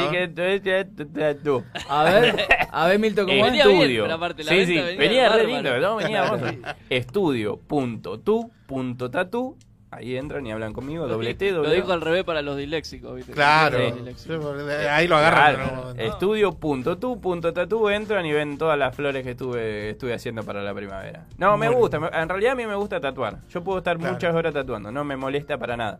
A 1.89 2.03
ver, 2.03 2.35
a 2.71 2.87
ver, 2.87 2.99
Milton, 2.99 3.25
¿cómo 3.25 3.47
es? 3.47 3.53
Estudio. 3.55 4.03
pero 4.03 4.13
aparte 4.13 4.43
la 4.43 4.51
sí, 4.51 4.57
venta 4.57 4.73
sí, 4.73 4.77
venía 4.95 4.99
venía, 4.99 5.29
re 5.29 5.47
lindo, 5.47 5.79
¿no? 5.79 5.95
Venía 5.95 6.21
Claro. 6.27 6.45
hermoso. 6.45 6.75
Estudio.tu.tatu. 6.91 9.57
Ahí 9.89 10.17
entran 10.17 10.45
y 10.45 10.51
hablan 10.51 10.73
conmigo, 10.73 11.07
doble 11.07 11.33
T, 11.33 11.49
Lo 11.51 11.57
doble 11.63 11.75
dijo 11.75 11.87
O. 11.87 11.93
al 11.93 12.01
revés 12.01 12.25
para 12.25 12.41
los 12.41 12.57
disléxicos, 12.57 13.15
¿viste? 13.15 13.31
Claro. 13.31 13.77
Sí, 13.79 13.91
disléxicos. 13.93 14.45
ahí 14.89 15.07
lo 15.07 15.15
agarran 15.15 15.55
Claro. 15.55 15.75
momento. 15.75 16.01
Estudio.tu.tatu 16.03 17.89
entran 17.89 18.25
y 18.25 18.33
ven 18.33 18.57
todas 18.57 18.77
las 18.77 18.95
flores 18.95 19.23
que 19.23 19.31
estuve, 19.31 19.91
estuve 19.91 20.13
haciendo 20.13 20.43
para 20.43 20.61
la 20.61 20.73
primavera. 20.73 21.25
No, 21.37 21.55
me 21.57 21.67
Muy 21.69 21.75
gusta, 21.77 21.99
me- 21.99 22.07
en 22.07 22.27
realidad 22.29 22.51
a 22.53 22.55
mí 22.55 22.65
me 22.65 22.75
gusta 22.75 22.99
tatuar. 22.99 23.37
Yo 23.49 23.63
puedo 23.63 23.77
estar 23.79 23.97
Claro. 23.97 24.13
muchas 24.13 24.35
horas 24.35 24.53
tatuando, 24.53 24.91
no 24.91 25.03
me 25.03 25.15
molesta 25.15 25.57
para 25.57 25.77
nada. 25.77 25.99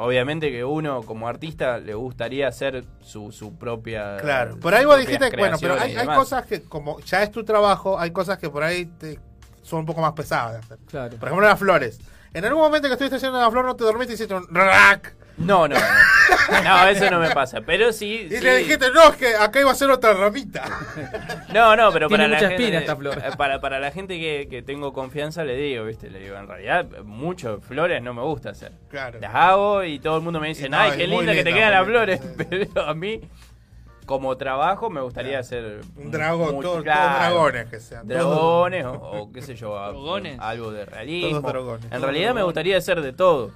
obviamente 0.00 0.52
que 0.52 0.62
uno 0.64 1.02
como 1.02 1.26
artista 1.26 1.78
le 1.78 1.92
gustaría 1.92 2.46
hacer 2.46 2.84
su, 3.00 3.32
su 3.32 3.56
propia. 3.56 4.16
Claro, 4.18 4.56
por 4.60 4.72
ahí 4.72 4.84
vos 4.84 4.96
dijiste, 4.96 5.28
bueno, 5.36 5.56
pero 5.60 5.74
hay, 5.74 5.96
hay 5.96 6.06
cosas 6.06 6.46
que, 6.46 6.62
como 6.62 7.00
ya 7.00 7.24
es 7.24 7.32
tu 7.32 7.42
trabajo, 7.44 7.98
hay 7.98 8.12
cosas 8.12 8.38
que 8.38 8.48
por 8.48 8.62
ahí 8.62 8.86
te, 8.86 9.18
son 9.62 9.80
un 9.80 9.86
poco 9.86 10.00
más 10.00 10.12
pesadas 10.12 10.52
de 10.52 10.58
hacer. 10.60 10.78
Claro. 10.86 11.16
Por 11.18 11.28
ejemplo, 11.28 11.48
las 11.48 11.58
flores. 11.58 12.00
En 12.34 12.44
algún 12.44 12.62
momento 12.62 12.88
que 12.88 12.92
estuviste 12.94 13.16
haciendo 13.16 13.38
una 13.38 13.50
flor, 13.50 13.64
no 13.64 13.76
te 13.76 13.84
dormiste 13.84 14.12
y 14.12 14.14
hiciste 14.14 14.34
un 14.34 14.46
rack. 14.50 15.14
No, 15.38 15.68
no, 15.68 15.76
no. 15.76 16.62
No, 16.64 16.88
eso 16.88 17.08
no 17.10 17.20
me 17.20 17.30
pasa. 17.30 17.60
Pero 17.60 17.92
sí. 17.92 18.26
Y 18.28 18.36
sí. 18.36 18.40
le 18.40 18.56
dijiste, 18.56 18.90
no, 18.92 19.10
es 19.10 19.16
que 19.16 19.36
acá 19.36 19.60
iba 19.60 19.70
a 19.70 19.74
ser 19.74 19.88
otra 19.88 20.12
ramita. 20.12 20.64
No, 21.54 21.76
no, 21.76 21.92
pero 21.92 22.08
Tiene 22.08 22.24
para 22.28 22.40
la 22.42 22.48
gente, 22.48 22.76
esta 22.76 22.96
flor. 22.96 23.18
eh, 23.24 23.30
Para, 23.36 23.60
para 23.60 23.78
la 23.78 23.92
gente 23.92 24.18
que, 24.18 24.48
que 24.50 24.62
tengo 24.62 24.92
confianza 24.92 25.44
le 25.44 25.54
digo, 25.56 25.84
¿viste? 25.84 26.10
Le 26.10 26.18
digo, 26.18 26.36
en 26.36 26.48
realidad, 26.48 26.86
mucho 27.04 27.60
flores 27.60 28.02
no 28.02 28.14
me 28.14 28.22
gusta 28.22 28.50
hacer. 28.50 28.72
Claro. 28.90 29.20
Las 29.20 29.32
hago 29.32 29.84
y 29.84 30.00
todo 30.00 30.16
el 30.16 30.22
mundo 30.24 30.40
me 30.40 30.48
dice, 30.48 30.68
no, 30.68 30.76
ay, 30.76 30.92
qué 30.96 31.06
linda 31.06 31.32
que 31.32 31.44
te 31.44 31.52
quedan 31.54 31.70
las 31.70 31.86
flores. 31.86 32.20
Pero 32.50 32.82
a 32.84 32.94
mí, 32.94 33.20
como 34.08 34.36
trabajo, 34.38 34.88
me 34.88 35.02
gustaría 35.02 35.38
hacer. 35.38 35.82
Un 35.96 36.10
dragón, 36.10 36.54
mucho- 36.54 36.62
todo- 36.62 36.72
todos 36.72 36.82
claro, 36.84 37.18
dragones 37.34 37.66
que 37.68 37.78
sean, 37.78 38.08
Dragones 38.08 38.86
o, 38.86 38.92
o 38.94 39.30
qué 39.32 39.42
sé 39.42 39.54
yo, 39.54 39.78
a- 39.78 39.88
Dragones. 39.90 40.40
algo 40.40 40.72
de 40.72 40.86
realismo. 40.86 41.40
Todos 41.42 41.52
dragones, 41.52 41.84
En 41.84 41.90
todos 41.90 42.02
realidad 42.02 42.34
me 42.34 42.42
gustaría 42.42 42.78
hacer 42.78 43.02
de 43.02 43.12
todo. 43.12 43.50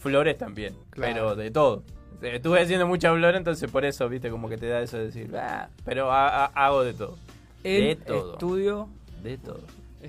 Flores 0.00 0.36
también, 0.36 0.74
Claro. 0.90 1.12
pero 1.14 1.36
de 1.36 1.50
todo. 1.52 1.82
Estuve 2.20 2.60
haciendo 2.60 2.86
mucha 2.88 3.12
flor, 3.14 3.36
entonces 3.36 3.70
por 3.70 3.84
eso, 3.84 4.08
viste, 4.08 4.30
como 4.30 4.48
que 4.48 4.56
te 4.58 4.66
da 4.68 4.80
eso 4.80 4.98
de 4.98 5.06
decir, 5.06 5.30
"Ah", 5.36 5.68
pero 5.84 6.10
ha- 6.10 6.44
ha- 6.46 6.66
hago 6.66 6.82
de 6.82 6.92
todo. 6.94 7.16
de 7.62 7.96
todo. 8.04 8.32
estudio. 8.32 8.88
De 9.22 9.38
todo. 9.38 9.60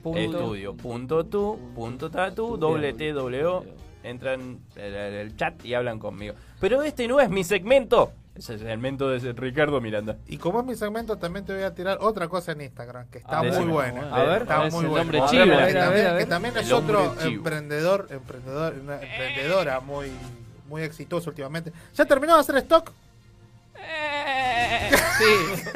Punto. 0.02 0.20
Estudio. 0.20 0.74
Punto 0.76 1.26
tu, 1.26 1.58
punto 1.76 2.10
tatu, 2.10 2.58
doble 2.58 2.92
T, 2.94 3.14
doble 3.14 3.46
O. 3.46 3.64
Entran 4.04 4.42
en 4.76 4.84
el, 4.84 4.94
el 4.96 5.38
chat 5.38 5.64
y 5.64 5.74
hablan 5.74 6.00
conmigo. 6.00 6.34
Pero 6.60 6.82
este 6.84 7.08
no 7.08 7.20
es 7.22 7.30
mi 7.30 7.44
segmento. 7.44 8.12
Es 8.36 8.50
el 8.50 8.60
segmento 8.60 9.10
de 9.10 9.32
Ricardo 9.32 9.80
Miranda. 9.80 10.18
Y 10.28 10.38
como 10.38 10.60
es 10.60 10.66
mi 10.66 10.76
segmento, 10.76 11.18
también 11.18 11.46
te 11.46 11.54
voy 11.54 11.64
a 11.64 11.74
tirar 11.74 12.00
otra 12.02 12.28
cosa 12.28 12.52
en 12.52 12.62
Instagram, 12.62 13.08
que 13.10 13.20
está 13.20 13.40
Ah, 13.40 13.44
muy 13.44 13.66
buena. 13.66 14.14
A 14.14 14.24
ver, 14.24 14.42
está 14.42 14.68
es 14.68 14.74
muy 14.74 14.86
buena. 14.86 15.02
hombre 15.04 15.20
Que 15.22 15.26
chivo. 15.28 15.40
también- 15.46 15.60
A 15.62 15.66
ver, 15.66 15.78
a 15.78 15.90
ver, 15.90 16.08
a 16.08 16.14
ver. 16.14 16.24
Que 16.24 16.30
también 16.30 16.58
es 16.58 16.72
otro 16.72 17.16
chivo. 17.18 17.30
emprendedor, 17.32 18.08
emprendedor, 18.12 18.74
una 18.82 18.96
emprendedora 19.02 19.80
muy, 19.80 20.12
muy 20.68 20.82
exitosa 20.84 21.30
últimamente. 21.30 21.72
¿Ya 21.96 22.04
terminó 22.06 22.34
de 22.36 22.42
hacer 22.42 22.58
stock? 22.58 22.92
Sí. 25.18 25.70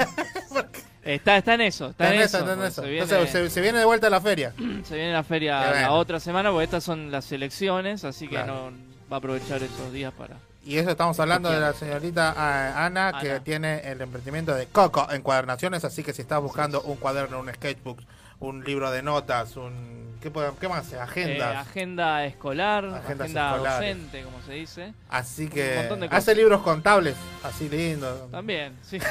Está, 1.01 1.37
está 1.37 1.53
en 1.55 1.61
eso, 1.61 1.87
está, 1.87 2.03
Está 2.03 2.13
en 2.13 2.19
en 2.19 2.25
eso, 2.25 2.37
está 2.39 2.53
en 2.53 2.61
eso. 2.63 2.81
Se 2.83 2.87
viene, 2.89 3.03
Entonces 3.03 3.31
se, 3.31 3.49
se 3.49 3.61
viene 3.61 3.79
de 3.79 3.85
vuelta 3.85 4.07
a 4.07 4.09
la 4.09 4.19
feria. 4.21 4.53
se 4.83 4.95
viene 4.95 5.13
la 5.13 5.23
feria 5.23 5.71
la 5.81 5.91
otra 5.93 6.19
semana, 6.19 6.51
porque 6.51 6.65
estas 6.65 6.83
son 6.83 7.09
las 7.09 7.31
elecciones, 7.31 8.03
así 8.03 8.27
que 8.27 8.35
Claro. 8.35 8.69
no 8.71 8.77
va 9.11 9.15
a 9.15 9.19
aprovechar 9.19 9.63
esos 9.63 9.91
días 9.93 10.13
para... 10.13 10.35
Y 10.65 10.77
eso 10.77 10.91
estamos 10.91 11.19
hablando 11.19 11.49
de 11.49 11.59
la 11.59 11.73
señorita 11.73 12.33
ah, 12.35 12.85
Ana, 12.85 13.19
que 13.19 13.39
tiene 13.39 13.79
el 13.89 14.01
emprendimiento 14.01 14.53
de 14.53 14.67
Coco 14.67 15.07
Encuadernaciones, 15.11 15.85
así 15.85 16.03
que 16.03 16.13
si 16.13 16.21
estás 16.21 16.41
buscando 16.41 16.81
un 16.81 16.97
cuaderno, 16.97 17.39
un 17.39 17.51
sketchbook, 17.53 17.99
un 18.39 18.63
libro 18.63 18.91
de 18.91 19.01
notas, 19.01 19.55
un... 19.55 20.18
¿Qué, 20.21 20.31
qué 20.59 20.67
más? 20.67 20.93
Agendas. 20.93 21.53
Eh, 21.53 21.57
agenda 21.57 22.25
escolar, 22.25 22.83
Agendas 22.85 23.05
agenda 23.05 23.51
escolares. 23.51 23.97
docente, 23.97 24.23
como 24.23 24.41
se 24.41 24.53
dice. 24.53 24.93
Así 25.09 25.43
Un 25.43 25.49
que 25.49 25.75
montón 25.77 25.99
de 26.01 26.07
hace 26.11 26.35
libros 26.35 26.61
contables, 26.61 27.15
así 27.43 27.69
lindo. 27.69 28.27
También, 28.31 28.75
sí. 28.83 28.99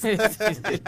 Sí, 0.00 0.16
sí, 0.16 0.54
sí. 0.54 0.82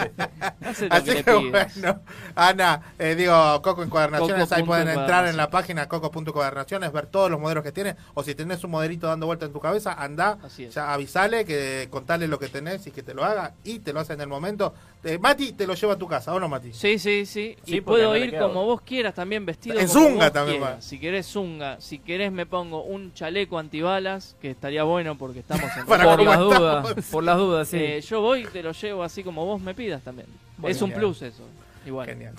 Hace 0.64 0.86
Así 0.90 1.10
que 1.10 1.22
que 1.22 1.34
bueno, 1.34 2.00
Ana, 2.34 2.94
eh, 2.98 3.14
digo, 3.14 3.60
Coco 3.60 3.82
Encuadernaciones, 3.82 4.44
Coco 4.44 4.54
ahí 4.54 4.62
pueden 4.62 4.88
entrar 4.88 5.26
en 5.26 5.36
la 5.36 5.50
página 5.50 5.86
coco.encuadernaciones, 5.86 6.90
ver 6.92 7.08
todos 7.08 7.30
los 7.30 7.38
modelos 7.38 7.62
que 7.62 7.72
tiene, 7.72 7.94
o 8.14 8.22
si 8.22 8.34
tenés 8.34 8.64
un 8.64 8.70
modelito 8.70 9.06
dando 9.08 9.26
vuelta 9.26 9.44
en 9.44 9.52
tu 9.52 9.60
cabeza, 9.60 9.92
anda, 9.92 10.38
ya 10.70 10.94
avisale, 10.94 11.44
que 11.44 11.88
contale 11.90 12.26
lo 12.26 12.38
que 12.38 12.48
tenés 12.48 12.86
y 12.86 12.90
que 12.90 13.02
te 13.02 13.12
lo 13.12 13.22
haga, 13.22 13.52
y 13.64 13.80
te 13.80 13.92
lo 13.92 14.00
hace 14.00 14.14
en 14.14 14.22
el 14.22 14.28
momento. 14.28 14.72
Eh, 15.04 15.18
Mati 15.18 15.52
te 15.52 15.66
lo 15.66 15.74
lleva 15.74 15.92
a 15.92 15.98
tu 15.98 16.08
casa, 16.08 16.32
¿o 16.32 16.40
no, 16.40 16.48
Mati? 16.48 16.72
Sí, 16.72 16.98
sí, 16.98 17.26
sí. 17.26 17.54
Y 17.66 17.82
puedo 17.82 18.16
ir 18.16 18.38
como 18.38 18.64
vos 18.64 18.80
quieras, 18.80 19.14
también 19.14 19.44
vestido 19.52 19.78
En 19.78 19.86
como 19.88 20.00
zunga 20.00 20.24
vos 20.26 20.32
también 20.32 20.58
quieras. 20.58 20.76
va. 20.78 20.82
Si 20.82 20.98
querés 20.98 21.26
zunga, 21.26 21.80
si 21.80 21.98
querés 21.98 22.32
me 22.32 22.46
pongo 22.46 22.82
un 22.82 23.12
chaleco 23.14 23.58
antibalas, 23.58 24.36
que 24.40 24.50
estaría 24.50 24.82
bueno 24.84 25.16
porque 25.16 25.40
estamos 25.40 25.64
en 25.76 25.86
Para 25.86 26.04
por 26.04 26.22
las 26.22 26.34
estamos. 26.34 26.58
dudas. 26.58 27.04
Por 27.10 27.24
las 27.24 27.36
dudas, 27.36 27.68
sí. 27.68 27.76
Eh, 27.78 28.00
yo 28.00 28.20
voy 28.20 28.42
y 28.42 28.46
te 28.46 28.62
lo 28.62 28.72
llevo 28.72 29.02
así 29.02 29.22
como 29.22 29.44
vos 29.46 29.60
me 29.60 29.74
pidas 29.74 30.02
también. 30.02 30.26
Bueno, 30.58 30.74
es 30.76 30.82
un 30.82 30.92
plus 30.92 31.22
eso. 31.22 31.42
Igual. 31.86 32.06
Genial. 32.08 32.34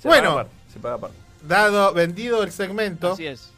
Se 0.00 0.08
bueno, 0.08 0.34
paga 0.34 0.48
se 0.72 0.78
paga 0.80 1.08
dado, 1.42 1.92
vendido 1.92 2.42
el 2.42 2.52
segmento. 2.52 3.12
Así 3.12 3.26
es. 3.26 3.50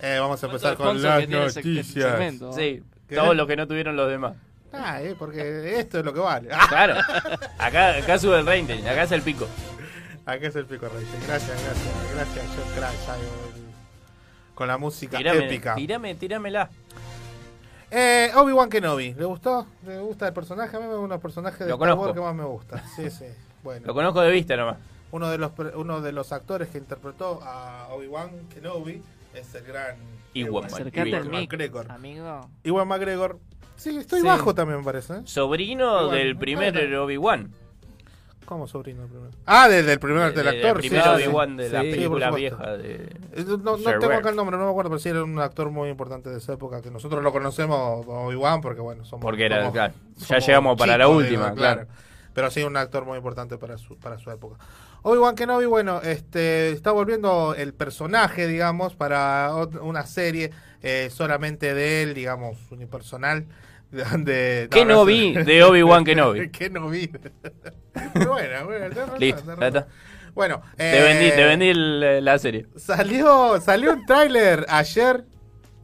eh, 0.00 0.18
vamos 0.20 0.42
a 0.42 0.46
empezar 0.46 0.76
con 0.76 1.00
las 1.02 1.28
noticias. 1.28 2.10
segmento, 2.10 2.46
¿no? 2.46 2.52
Sí, 2.52 2.82
¿Qué? 3.08 3.14
todo 3.16 3.34
lo 3.34 3.46
que 3.46 3.56
no 3.56 3.66
tuvieron 3.66 3.96
los 3.96 4.08
demás. 4.08 4.34
Ah, 4.72 5.00
eh, 5.02 5.14
porque 5.18 5.78
esto 5.80 5.98
es 6.00 6.04
lo 6.04 6.12
que 6.12 6.20
vale. 6.20 6.48
Claro. 6.68 6.94
Acá, 7.58 7.96
acá 7.96 8.18
sube 8.18 8.38
el 8.38 8.46
rating, 8.46 8.82
acá 8.86 9.04
es 9.04 9.12
el 9.12 9.22
pico. 9.22 9.48
Acá 10.28 10.46
es 10.46 10.56
el 10.56 10.66
pico 10.66 10.86
rating. 10.86 11.06
Gracias, 11.26 11.64
gracias, 11.64 12.14
gracias, 12.14 12.46
John 12.54 12.74
Crash, 12.76 13.08
ahí, 13.08 13.20
el- 13.56 14.54
con 14.54 14.68
la 14.68 14.76
música 14.76 15.16
Tirame, 15.16 15.46
épica. 15.46 15.74
tirame, 15.74 16.14
tíramela. 16.16 16.68
Eh, 17.90 18.30
Obi-Wan 18.36 18.68
Kenobi, 18.68 19.14
¿le 19.14 19.24
gustó? 19.24 19.66
¿Le 19.86 19.98
gusta 20.00 20.28
el 20.28 20.34
personaje? 20.34 20.76
A 20.76 20.80
mí 20.80 20.86
me 20.86 20.96
gusta 20.96 21.14
el 21.14 21.20
personaje 21.20 21.64
de 21.64 21.70
Lo 21.70 21.76
Star 21.76 21.78
conozco. 21.88 22.02
Wars 22.02 22.14
que 22.14 22.20
más 22.20 22.34
me 22.34 22.44
gusta. 22.44 22.84
Sí, 22.96 23.10
sí. 23.10 23.24
Bueno. 23.62 23.86
Lo 23.86 23.94
conozco 23.94 24.20
de 24.20 24.30
vista 24.30 24.54
nomás. 24.56 24.76
Uno 25.12 25.30
de 25.30 25.38
los 25.38 25.52
pre- 25.52 25.74
uno 25.74 26.02
de 26.02 26.12
los 26.12 26.32
actores 26.32 26.68
que 26.68 26.76
interpretó 26.76 27.40
a 27.42 27.88
Obi-Wan 27.92 28.30
Kenobi 28.52 29.02
es 29.32 29.54
el 29.54 29.64
gran 29.64 29.96
Iwan 30.34 30.68
McGregor. 30.70 31.90
amigo. 31.90 32.46
Iwan 32.64 32.86
McGregor. 32.88 33.38
Sí, 33.76 33.96
estoy 33.96 34.20
Sí. 34.20 34.26
bajo 34.26 34.54
también 34.54 34.80
me 34.80 34.84
parece. 34.84 35.14
¿eh? 35.14 35.20
Sobrino 35.24 36.02
Igual, 36.02 36.18
del 36.18 36.36
primer. 36.36 36.94
Obi-Wan. 36.96 37.50
¿Cómo 38.48 38.66
sobrino 38.66 39.02
el 39.02 39.10
primero? 39.10 39.30
Ah, 39.44 39.68
desde 39.68 39.92
el 39.92 40.00
primer 40.00 40.32
De- 40.32 40.42
del 40.42 40.44
de- 40.44 40.50
actor. 40.68 40.76
del 40.76 40.82
sí, 40.82 40.88
primer 40.88 41.04
sí, 41.04 41.10
Obi-Wan 41.26 41.50
sí. 41.50 41.56
de 41.56 41.68
la 41.68 41.82
Sí, 41.82 41.90
película 41.90 42.30
vieja 42.30 42.76
de 42.78 42.94
Eh, 43.34 43.44
No, 43.62 43.76
tengo 43.76 44.12
acá 44.14 44.30
el 44.30 44.36
nombre, 44.36 44.56
no 44.56 44.64
me 44.64 44.70
acuerdo, 44.70 44.88
pero 44.88 44.98
sí 44.98 45.10
era 45.10 45.22
un 45.22 45.38
actor 45.38 45.70
muy 45.70 45.90
importante 45.90 46.30
de 46.30 46.38
esa 46.38 46.54
época, 46.54 46.80
que 46.80 46.90
nosotros 46.90 47.22
lo 47.22 47.30
conocemos 47.30 48.06
como 48.06 48.26
Obi-Wan 48.28 48.62
porque, 48.62 48.80
bueno, 48.80 49.04
somos... 49.04 49.20
Porque 49.22 49.44
era, 49.44 49.58
somos- 49.58 49.72
claro, 49.74 49.92
ya 50.16 50.38
llegamos 50.38 50.78
para 50.78 50.96
la 50.96 51.08
última, 51.08 51.44
digo, 51.50 51.56
claro. 51.56 51.86
Pero 52.32 52.50
sí, 52.50 52.62
un 52.62 52.78
actor 52.78 53.04
muy 53.04 53.18
importante 53.18 53.58
para 53.58 53.76
su, 53.76 53.98
para 53.98 54.16
su 54.16 54.30
época. 54.30 54.56
Obi-Wan 55.02 55.34
Kenobi, 55.34 55.66
bueno, 55.66 56.00
este, 56.02 56.70
está 56.70 56.90
volviendo 56.92 57.54
el 57.54 57.74
personaje, 57.74 58.46
digamos, 58.46 58.96
para 58.96 59.50
una 59.82 60.06
serie 60.06 60.52
eh, 60.82 61.10
solamente 61.12 61.74
de 61.74 62.02
él, 62.02 62.14
digamos, 62.14 62.56
unipersonal. 62.70 63.44
Donde, 63.90 64.68
¿Qué 64.70 64.84
no 64.84 65.04
vi 65.04 65.32
de 65.32 65.62
Obi-Wan 65.64 66.04
Kenobi? 66.04 66.50
¿Qué 66.50 66.68
no 66.68 66.88
vi? 66.90 67.08
bueno, 68.26 68.64
bueno, 68.66 69.16
Listo. 69.18 69.42
Bueno, 70.34 70.62
Te 70.76 70.98
eh, 70.98 71.02
vendí, 71.02 71.30
te 71.30 71.44
vendí 71.44 71.68
el- 71.70 72.24
la 72.24 72.38
serie. 72.38 72.66
Salió, 72.76 73.60
salió 73.60 73.92
un 73.94 74.04
tráiler 74.06 74.66
ayer. 74.68 75.24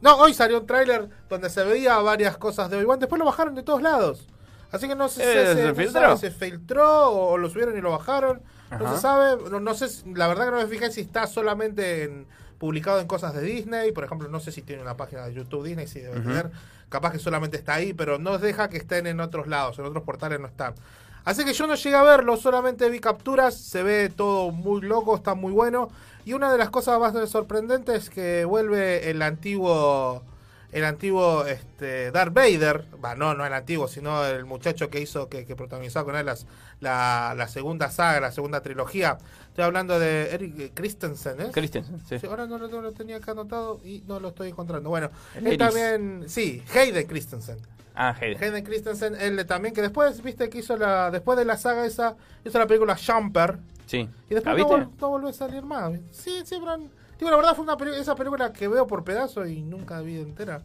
No, 0.01 0.15
hoy 0.17 0.33
salió 0.33 0.59
un 0.59 0.67
tráiler 0.67 1.09
donde 1.27 1.49
se 1.49 1.63
veía 1.63 1.97
varias 1.97 2.37
cosas 2.37 2.69
de 2.69 2.77
Obi-Wan. 2.77 2.99
Después 2.99 3.19
lo 3.19 3.25
bajaron 3.25 3.55
de 3.55 3.63
todos 3.63 3.81
lados. 3.81 4.27
Así 4.71 4.87
que 4.87 4.95
no 4.95 5.09
sé 5.09 5.23
Eh, 5.23 5.47
si 5.47 5.53
¿se 5.55 5.61
se, 5.61 5.67
no 5.69 5.75
filtró? 5.75 6.01
sabe, 6.01 6.17
se 6.17 6.31
filtró 6.31 7.09
o 7.11 7.37
lo 7.37 7.49
subieron 7.49 7.77
y 7.77 7.81
lo 7.81 7.91
bajaron. 7.91 8.41
No 8.79 8.95
se 8.95 9.01
sabe. 9.01 9.49
No, 9.49 9.59
no 9.59 9.73
sé, 9.73 9.87
la 10.13 10.27
verdad 10.27 10.45
que 10.45 10.51
no 10.51 10.57
me 10.57 10.67
fijé 10.67 10.91
si 10.91 11.01
está 11.01 11.27
solamente 11.27 12.03
en- 12.03 12.27
publicado 12.57 12.99
en 12.99 13.07
cosas 13.07 13.33
de 13.33 13.41
Disney. 13.41 13.91
Por 13.91 14.03
ejemplo, 14.03 14.27
no 14.29 14.39
sé 14.39 14.51
si 14.51 14.61
tiene 14.61 14.81
una 14.81 14.97
página 14.97 15.25
de 15.25 15.33
YouTube 15.33 15.65
Disney, 15.65 15.87
si 15.87 15.99
debe 15.99 16.19
tener. 16.19 16.51
Capaz 16.89 17.11
que 17.11 17.19
solamente 17.19 17.57
está 17.57 17.75
ahí, 17.75 17.93
pero 17.93 18.19
no 18.19 18.37
deja 18.37 18.69
que 18.69 18.77
estén 18.77 19.07
en 19.07 19.19
otros 19.19 19.47
lados, 19.47 19.79
en 19.79 19.85
otros 19.85 20.03
portales 20.03 20.39
no 20.39 20.47
están. 20.47 20.75
Así 21.23 21.43
que 21.43 21.53
yo 21.53 21.65
no 21.65 21.75
llegué 21.75 21.95
a 21.95 22.03
verlo, 22.03 22.37
solamente 22.37 22.87
vi 22.89 22.99
capturas, 22.99 23.55
se 23.55 23.81
ve 23.81 24.09
todo 24.15 24.51
muy 24.51 24.81
loco, 24.81 25.15
está 25.15 25.33
muy 25.33 25.51
bueno. 25.51 25.89
Y 26.23 26.33
una 26.33 26.51
de 26.51 26.57
las 26.57 26.69
cosas 26.69 26.99
más 26.99 27.29
sorprendentes 27.29 28.03
es 28.03 28.09
que 28.09 28.45
vuelve 28.45 29.09
el 29.09 29.21
antiguo 29.21 30.23
el 30.71 30.83
antiguo 30.83 31.45
este, 31.45 32.11
Darth 32.11 32.33
Vader, 32.33 32.85
va, 33.03 33.15
no, 33.15 33.33
no 33.33 33.45
el 33.45 33.53
antiguo, 33.53 33.87
sino 33.87 34.25
el 34.25 34.43
muchacho 34.43 34.89
que 34.89 34.99
hizo, 34.99 35.29
que, 35.29 35.45
que 35.45 35.55
protagonizó 35.55 36.03
con 36.03 36.17
él 36.17 36.25
las, 36.25 36.45
la, 36.79 37.33
la 37.37 37.47
segunda 37.47 37.89
saga, 37.89 38.19
la 38.19 38.31
segunda 38.31 38.61
trilogía. 38.61 39.17
Estoy 39.47 39.63
hablando 39.63 39.99
de 39.99 40.33
Eric 40.33 40.73
Christensen, 40.73 41.41
¿eh? 41.41 41.49
Christensen, 41.51 42.01
sí. 42.07 42.25
ahora 42.27 42.45
no 42.45 42.57
lo, 42.57 42.67
no 42.67 42.81
lo 42.81 42.91
tenía 42.91 43.17
acá 43.17 43.31
anotado 43.31 43.79
y 43.83 44.03
no 44.07 44.19
lo 44.19 44.29
estoy 44.29 44.49
encontrando. 44.49 44.89
Bueno, 44.89 45.09
él 45.35 45.47
Eris. 45.47 45.59
también, 45.59 46.25
sí, 46.27 46.63
Hayden 46.73 47.07
Christensen. 47.07 47.57
Ah, 47.95 48.13
Hayden. 48.19 48.43
Hayden 48.43 48.63
Christensen, 48.65 49.15
él 49.15 49.45
también, 49.45 49.73
que 49.73 49.81
después, 49.81 50.21
viste, 50.21 50.49
que 50.49 50.57
hizo 50.59 50.75
la, 50.75 51.09
después 51.11 51.37
de 51.37 51.45
la 51.45 51.57
saga 51.57 51.85
esa, 51.85 52.17
hizo 52.43 52.59
la 52.59 52.67
película 52.67 52.97
Jumper. 52.97 53.57
Sí. 53.85 54.09
Y 54.29 54.33
¿La 54.33 54.41
después 54.41 54.45
no, 54.45 54.55
viste? 54.55 54.73
vol- 54.73 54.91
no 54.99 55.09
volvió 55.09 55.29
a 55.29 55.33
salir 55.33 55.63
más. 55.63 55.93
Sí, 56.11 56.41
sí, 56.43 56.57
pero... 56.59 56.77
Digo, 57.17 57.31
la 57.31 57.37
verdad 57.37 57.55
fue 57.55 57.63
una 57.63 57.77
esa 57.97 58.13
película 58.13 58.51
que 58.51 58.67
veo 58.67 58.85
por 58.85 59.05
pedazos 59.05 59.47
y 59.47 59.61
nunca 59.61 60.01
vi 60.01 60.19
entera. 60.19 60.63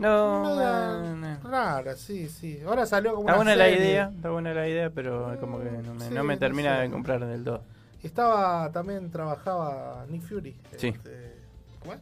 No, 0.00 0.54
no, 0.56 1.16
no. 1.16 1.38
Rara, 1.48 1.94
sí, 1.96 2.28
sí. 2.28 2.60
Ahora 2.66 2.86
salió 2.86 3.10
como 3.14 3.28
Está 3.28 3.32
una 3.40 3.52
buena 3.52 3.56
la 3.56 3.68
idea, 3.70 4.10
está 4.14 4.30
buena 4.30 4.54
la 4.54 4.66
idea, 4.68 4.90
pero 4.90 5.36
como 5.40 5.58
que 5.60 5.70
no 5.70 5.94
me, 5.94 6.04
Sí, 6.08 6.14
no 6.14 6.24
me 6.24 6.34
no 6.34 6.38
termina 6.40 6.80
de 6.80 6.90
comprar 6.90 7.24
del 7.24 7.44
todo. 7.44 7.62
Estaba, 8.02 8.70
también 8.72 9.10
trabajaba 9.10 10.06
Nick 10.08 10.22
Fury. 10.22 10.56
Sí. 10.76 10.88
Este, 10.88 11.36
¿Cómo 11.80 11.92
es? 11.92 12.00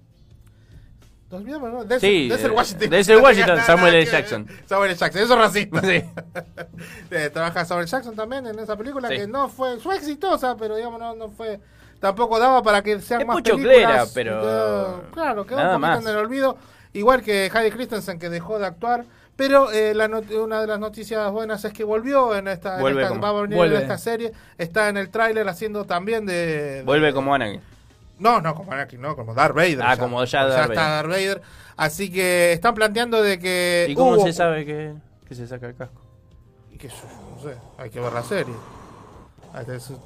2002, 1.28 1.72
¿no? 1.88 1.98
Sí, 1.98 2.28
Denzel 2.28 2.50
eh, 2.52 2.54
Washington. 2.54 2.88
Tenía 2.90 3.18
Washington, 3.22 3.58
Samuel 3.66 3.94
L. 3.96 4.06
Jackson. 4.06 4.46
Samuel 4.64 4.90
L. 4.92 4.98
Jackson, 4.98 5.22
eso 5.22 5.32
es 5.34 5.38
racista. 5.40 5.80
Sí. 5.82 6.02
Eh, 7.10 7.30
trabaja 7.30 7.64
Samuel 7.64 7.86
Jackson 7.88 8.14
también 8.14 8.46
en 8.46 8.58
esa 8.60 8.76
película 8.76 9.08
Sí. 9.08 9.16
que 9.16 9.26
no 9.26 9.48
fue, 9.48 9.78
fue 9.80 9.96
exitosa, 9.96 10.56
pero 10.56 10.76
digamos 10.76 11.00
no, 11.00 11.14
no 11.16 11.28
fue, 11.30 11.58
tampoco 11.98 12.38
daba 12.38 12.62
para 12.62 12.82
que 12.82 13.00
sean 13.00 13.22
Es 13.22 13.26
más 13.26 13.42
películas. 13.42 13.64
choclera, 13.66 14.04
pero 14.14 14.98
Eh, 14.98 15.02
claro, 15.12 15.44
quedó 15.46 15.56
un 15.58 15.64
poquito 15.64 15.78
más. 15.80 16.02
en 16.02 16.08
el 16.08 16.16
olvido, 16.16 16.56
igual 16.92 17.22
que 17.22 17.46
Heidi 17.52 17.70
Christensen 17.70 18.18
que 18.18 18.28
dejó 18.28 18.58
de 18.58 18.66
actuar. 18.66 19.04
Pero 19.36 19.70
eh, 19.70 19.94
la 19.94 20.06
una 20.42 20.60
de 20.60 20.66
las 20.66 20.80
noticias 20.80 21.30
buenas 21.30 21.64
es 21.64 21.72
que 21.72 21.84
volvió 21.84 22.34
en 22.34 22.48
esta, 22.48 22.80
en 22.80 22.98
esta- 22.98 23.18
va 23.20 23.28
a 23.28 23.42
venir 23.42 23.56
en 23.56 23.82
esta 23.82 23.96
serie. 23.96 24.32
Está 24.58 24.88
en 24.88 24.96
el 24.96 25.10
tráiler 25.10 25.48
haciendo 25.48 25.84
también 25.84 26.26
de, 26.26 26.34
de- 26.34 26.82
Vuelve 26.82 27.12
como 27.14 27.32
Anakin. 27.32 27.60
no, 28.18 28.40
no, 28.40 28.54
como 28.56 28.72
Anakin, 28.72 29.00
no, 29.00 29.14
como 29.14 29.34
Darth 29.34 29.54
Vader. 29.54 29.80
Ah, 29.82 29.96
como 29.96 30.24
ya 30.24 30.44
Darth 30.44 30.72
está 30.72 30.82
Vader. 30.82 31.08
Darth 31.08 31.08
Vader. 31.08 31.42
Así 31.76 32.10
que 32.10 32.52
están 32.52 32.74
planteando 32.74 33.22
de 33.22 33.38
que. 33.38 33.86
¿Y 33.88 33.94
cómo 33.94 34.16
hubo- 34.16 34.24
se 34.26 34.32
sabe 34.32 34.66
que, 34.66 34.94
que 35.28 35.34
se 35.36 35.46
saca 35.46 35.66
el 35.68 35.76
casco? 35.76 36.00
Y 36.72 36.76
que 36.78 36.88
no 36.88 37.40
sé, 37.40 37.56
hay 37.78 37.90
que 37.90 38.00
ver 38.00 38.12
la 38.12 38.24
serie. 38.24 38.54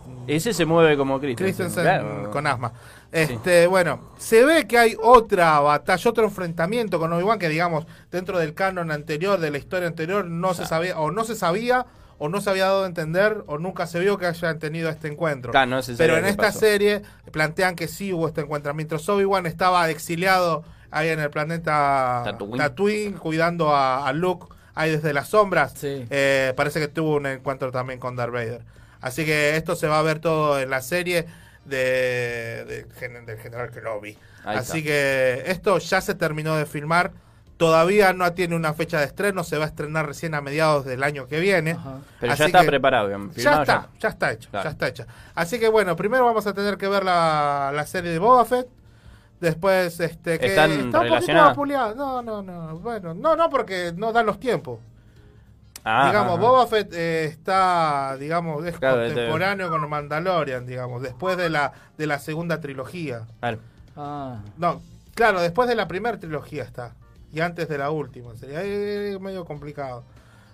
Un- 0.06 0.24
Ese 0.27 0.52
se 0.52 0.64
mueve 0.64 0.97
como 0.97 1.19
Christensen. 1.20 1.66
Christensen 1.66 1.82
claro. 1.82 2.31
con 2.31 2.47
asma. 2.47 2.73
Este, 3.10 3.66
bueno, 3.66 4.01
se 4.19 4.44
ve 4.44 4.66
que 4.66 4.78
hay 4.78 4.97
otra 5.02 5.60
batalla, 5.60 6.10
otro 6.10 6.24
enfrentamiento 6.24 6.98
con 6.98 7.12
Obi-Wan 7.12 7.39
que 7.39 7.48
digamos 7.48 7.86
dentro 8.10 8.39
del 8.39 8.55
canon 8.55 8.90
anterior, 8.90 9.39
de 9.39 9.51
la 9.51 9.59
historia 9.59 9.86
anterior, 9.89 10.24
no 10.24 10.55
se 10.55 10.64
sabía 10.64 10.98
o 10.98 11.10
no 11.10 11.24
se 11.24 11.35
sabía 11.35 11.85
o 12.19 12.28
no 12.28 12.40
se 12.40 12.48
había 12.51 12.66
dado 12.66 12.85
a 12.85 12.86
entender 12.86 13.43
o 13.48 13.59
nunca 13.59 13.86
se 13.86 13.98
vio 13.98 14.16
que 14.16 14.27
hayan 14.27 14.59
tenido 14.60 14.89
este 14.89 15.09
encuentro. 15.09 15.52
No 15.66 15.82
se 15.82 15.94
Pero 15.94 16.16
en 16.16 16.24
esta 16.24 16.44
pasó. 16.44 16.60
serie 16.60 17.02
plantean 17.32 17.74
que 17.74 17.89
sí 17.89 18.12
hubo 18.12 18.28
este 18.28 18.43
encuentro. 18.43 18.73
Mientras 18.74 19.06
Obi-Wan 19.09 19.44
estaba 19.47 19.90
exiliado 19.90 20.62
ahí 20.90 21.09
en 21.09 21.19
el 21.20 21.31
planeta 21.31 22.23
Tatooine. 22.24 22.59
Tatooine, 22.59 23.12
cuidando 23.19 23.74
a, 23.74 24.06
a 24.06 24.12
Luke 24.12 24.47
ahí 24.74 24.90
desde 24.93 25.12
las 25.12 25.28
sombras, 25.28 25.74
eh, 25.82 26.55
parece 26.56 26.81
que 26.81 26.89
tuvo 26.89 27.16
un 27.16 27.27
encuentro 27.27 27.73
también 27.73 27.98
con 27.98 28.14
Darth 28.16 28.32
Vader. 28.32 28.62
Así 29.03 29.24
que 29.27 29.57
esto 29.57 29.77
se 29.77 29.87
va 29.89 29.99
a 29.99 30.03
ver 30.03 30.19
todo 30.20 30.59
en 30.59 30.70
la 30.70 30.81
serie 30.81 31.27
de, 31.66 32.65
de 32.65 32.87
del 33.27 33.39
general 33.39 33.70
Kenobi. 33.70 34.16
Así 34.45 34.83
que 34.83 35.43
esto 35.47 35.79
ya 35.79 36.01
se 36.01 36.15
terminó 36.15 36.57
de 36.57 36.66
filmar. 36.66 37.12
Todavía 37.57 38.12
no 38.12 38.33
tiene 38.33 38.57
una 38.57 38.73
fecha 38.74 38.99
de 38.99 39.05
estreno, 39.07 39.45
se 39.45 39.57
va 39.57 39.65
a 39.65 39.69
estrenar 39.69 40.07
recién 40.07 40.35
a 40.35 40.41
mediados 40.41 40.85
del 40.85 41.03
año 41.05 41.29
que 41.29 41.39
viene. 41.39 41.77
Pero 42.19 42.33
Así 42.33 42.41
ya 42.41 42.47
está 42.47 42.61
que- 42.62 42.66
preparado, 42.66 43.07
digamos, 43.07 43.37
Ya 43.37 43.61
está, 43.61 43.89
ya. 44.01 44.09
está 44.09 44.33
hecho, 44.33 44.51
Claro. 44.51 44.65
ya 44.65 44.70
está 44.70 44.89
hecha. 44.89 45.07
Así 45.35 45.61
que 45.61 45.69
bueno, 45.69 45.95
primero 45.95 46.24
vamos 46.24 46.45
a 46.49 46.55
tener 46.55 46.77
que 46.77 46.89
ver 46.89 47.05
la, 47.05 47.70
la 47.73 47.87
serie 47.87 48.11
de 48.11 48.19
Boba 48.19 48.45
Fett. 48.45 48.66
Después, 49.41 49.99
este, 50.01 50.39
que 50.39 50.47
¿Están 50.47 50.70
está 50.70 51.01
un 51.01 51.09
poquito. 51.09 51.95
No, 51.95 52.23
no, 52.23 52.43
no. 52.43 52.79
Bueno, 52.79 53.12
no, 53.15 53.35
no, 53.37 53.51
porque 53.51 53.93
no 53.97 54.12
dan 54.12 54.27
los 54.27 54.39
tiempos. 54.39 54.79
Ah, 55.84 56.06
digamos, 56.09 56.32
ajá. 56.34 56.40
Boba 56.40 56.66
Fett 56.66 56.92
eh, 56.94 57.24
está, 57.24 58.16
digamos, 58.18 58.64
es 58.64 58.78
Claro, 58.78 59.02
este- 59.02 59.14
contemporáneo 59.14 59.68
con 59.70 59.88
Mandalorian, 59.90 60.64
digamos, 60.66 61.02
después 61.02 61.36
de 61.36 61.50
la 61.50 61.72
de 61.98 62.06
la 62.06 62.18
segunda 62.18 62.60
trilogía. 62.60 63.22
Claro. 63.40 63.59
Ah. 63.96 64.40
No, 64.59 64.80
claro, 65.14 65.40
después 65.40 65.68
de 65.68 65.74
la 65.74 65.88
primera 65.88 66.18
trilogía 66.18 66.62
está. 66.62 66.94
Y 67.32 67.40
antes 67.40 67.68
de 67.68 67.78
la 67.78 67.90
última. 67.90 68.34
Sería 68.36 68.60
eh, 68.62 69.18
medio 69.20 69.44
complicado. 69.44 70.04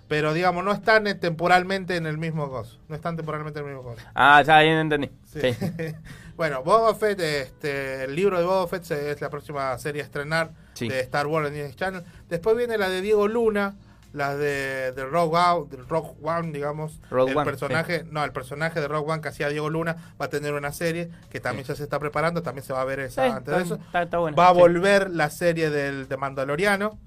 Pero 0.07 0.33
digamos, 0.33 0.63
no 0.65 0.71
están 0.71 1.05
eh, 1.05 1.13
temporalmente 1.13 1.95
en 1.95 2.07
el 2.07 2.17
mismo 2.17 2.47
gozo. 2.47 2.77
No 2.87 2.95
están 2.95 3.15
temporalmente 3.15 3.59
en 3.59 3.67
el 3.67 3.73
mismo 3.75 3.91
gozo. 3.91 4.01
Ah, 4.15 4.41
ya 4.41 4.59
bien 4.61 4.77
entendí. 4.79 5.11
Sí. 5.31 5.39
Sí. 5.53 5.55
bueno, 6.37 6.63
Boba 6.63 6.95
Fett, 6.95 7.19
este, 7.19 8.05
el 8.05 8.15
libro 8.15 8.39
de 8.39 8.45
Boba 8.45 8.67
Fett 8.67 8.83
se- 8.83 9.11
es 9.11 9.21
la 9.21 9.29
próxima 9.29 9.77
serie 9.77 10.01
a 10.01 10.05
estrenar 10.05 10.49
Sí. 10.73 10.87
de 10.87 10.99
Star 11.01 11.27
Wars 11.27 11.49
en 11.49 11.53
Disney 11.53 11.73
Channel. 11.75 12.03
Después 12.29 12.55
viene 12.57 12.77
la 12.79 12.89
de 12.89 13.01
Diego 13.01 13.27
Luna, 13.27 13.75
la 14.13 14.35
de, 14.35 14.91
de 14.91 15.05
Rogue 15.05 15.37
One, 15.37 15.67
de 15.69 15.77
Rogue 15.83 16.11
One, 16.23 16.51
digamos. 16.51 16.99
Rogue 17.11 17.31
el 17.31 17.37
One, 17.37 17.45
personaje, 17.45 18.03
no, 18.09 18.23
el 18.23 18.31
personaje 18.31 18.81
de 18.81 18.87
Rogue 18.87 19.11
One 19.11 19.21
que 19.21 19.27
hacía 19.29 19.49
Diego 19.49 19.69
Luna 19.69 20.13
va 20.19 20.25
a 20.25 20.29
tener 20.29 20.53
una 20.53 20.71
serie 20.71 21.09
que 21.29 21.39
también 21.39 21.65
ya 21.65 21.75
se 21.75 21.83
está 21.83 21.99
preparando, 21.99 22.41
también 22.41 22.63
se 22.65 22.73
va 22.73 22.81
a 22.81 22.85
ver 22.85 22.99
esa 23.01 23.25
Sí, 23.25 23.31
antes 23.31 23.55
de 23.55 23.61
eso. 23.61 23.75
está- 23.75 24.01
está 24.03 24.17
buena, 24.17 24.35
va 24.35 24.47
a 24.47 24.51
volver 24.53 25.09
la 25.11 25.29
serie 25.29 25.69
del 25.69 26.07
de 26.07 26.17
Mandaloriano 26.17 26.97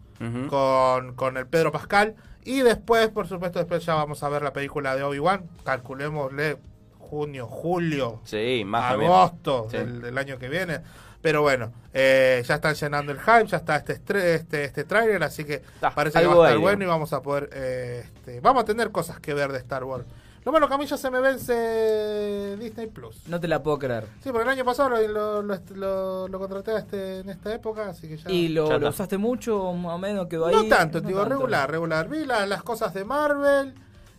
con, 0.48 1.14
con 1.14 1.36
el 1.36 1.46
Pedro 1.46 1.72
Pascal. 1.72 2.14
Y 2.44 2.60
después, 2.60 3.08
por 3.08 3.26
supuesto, 3.28 3.58
después 3.58 3.84
ya 3.84 3.94
vamos 3.94 4.22
a 4.22 4.28
ver 4.28 4.42
la 4.42 4.52
película 4.52 4.94
de 4.96 5.02
Obi-Wan. 5.02 5.42
Calculémosle 5.64 6.58
junio, 6.98 7.46
julio, 7.46 8.20
Sí, 8.24 8.62
más 8.64 8.92
agosto 8.92 9.68
del, 9.70 10.00
del 10.00 10.16
año 10.18 10.38
que 10.38 10.48
viene. 10.48 10.80
Pero 11.22 11.40
bueno, 11.42 11.72
eh, 11.94 12.42
ya 12.46 12.56
están 12.56 12.74
llenando 12.74 13.12
el 13.12 13.20
hype, 13.20 13.46
ya 13.46 13.58
está 13.58 13.76
este 13.76 13.92
este, 14.34 14.64
este 14.64 14.84
tráiler, 14.84 15.22
así 15.22 15.44
que 15.44 15.62
parece 15.94 16.18
que 16.20 16.26
va 16.26 16.32
a 16.32 16.36
estar 16.36 16.52
ahí, 16.52 16.58
bueno 16.58 16.82
y 16.84 16.86
vamos 16.88 17.12
a 17.12 17.22
poder, 17.22 17.48
eh, 17.52 18.02
este, 18.16 18.40
vamos 18.40 18.64
a 18.64 18.66
tener 18.66 18.90
cosas 18.90 19.20
que 19.20 19.32
ver 19.32 19.52
de 19.52 19.58
Star 19.58 19.84
Wars. 19.84 20.04
Lo 20.44 20.50
bueno 20.50 20.66
que 20.66 20.74
a 20.74 20.78
mí 20.78 20.86
ya 20.86 20.96
se 20.96 21.08
me 21.08 21.20
vence 21.20 22.56
Disney 22.58 22.88
Plus. 22.88 23.28
No 23.28 23.38
te 23.38 23.46
la 23.46 23.62
puedo 23.62 23.78
creer. 23.78 24.06
Sí, 24.24 24.30
porque 24.32 24.42
el 24.42 24.48
año 24.48 24.64
pasado 24.64 24.88
lo, 24.88 25.00
lo, 25.08 25.42
lo, 25.42 25.58
lo- 25.76 26.26
lo 26.28 26.38
contraté 26.40 26.72
a 26.72 26.78
este, 26.78 27.20
en 27.20 27.28
esta 27.30 27.54
época, 27.54 27.88
así 27.90 28.08
que 28.08 28.16
ya... 28.16 28.28
¿Y 28.28 28.48
lo, 28.48 28.64
ya 28.66 28.70
lo 28.72 28.76
está. 28.78 28.88
usaste 28.90 29.18
mucho 29.18 29.72
más 29.74 29.92
o 29.94 29.98
menos? 29.98 30.26
¿Quedó 30.26 30.46
ahí? 30.46 30.54
No 30.56 30.64
tanto, 30.66 31.00
No 31.00 31.06
digo, 31.06 31.20
tanto. 31.20 31.34
regular, 31.36 31.70
regular. 31.70 32.08
Vi 32.08 32.24
la- 32.24 32.44
las 32.46 32.64
cosas 32.64 32.92
de 32.92 33.04
Marvel, 33.04 33.74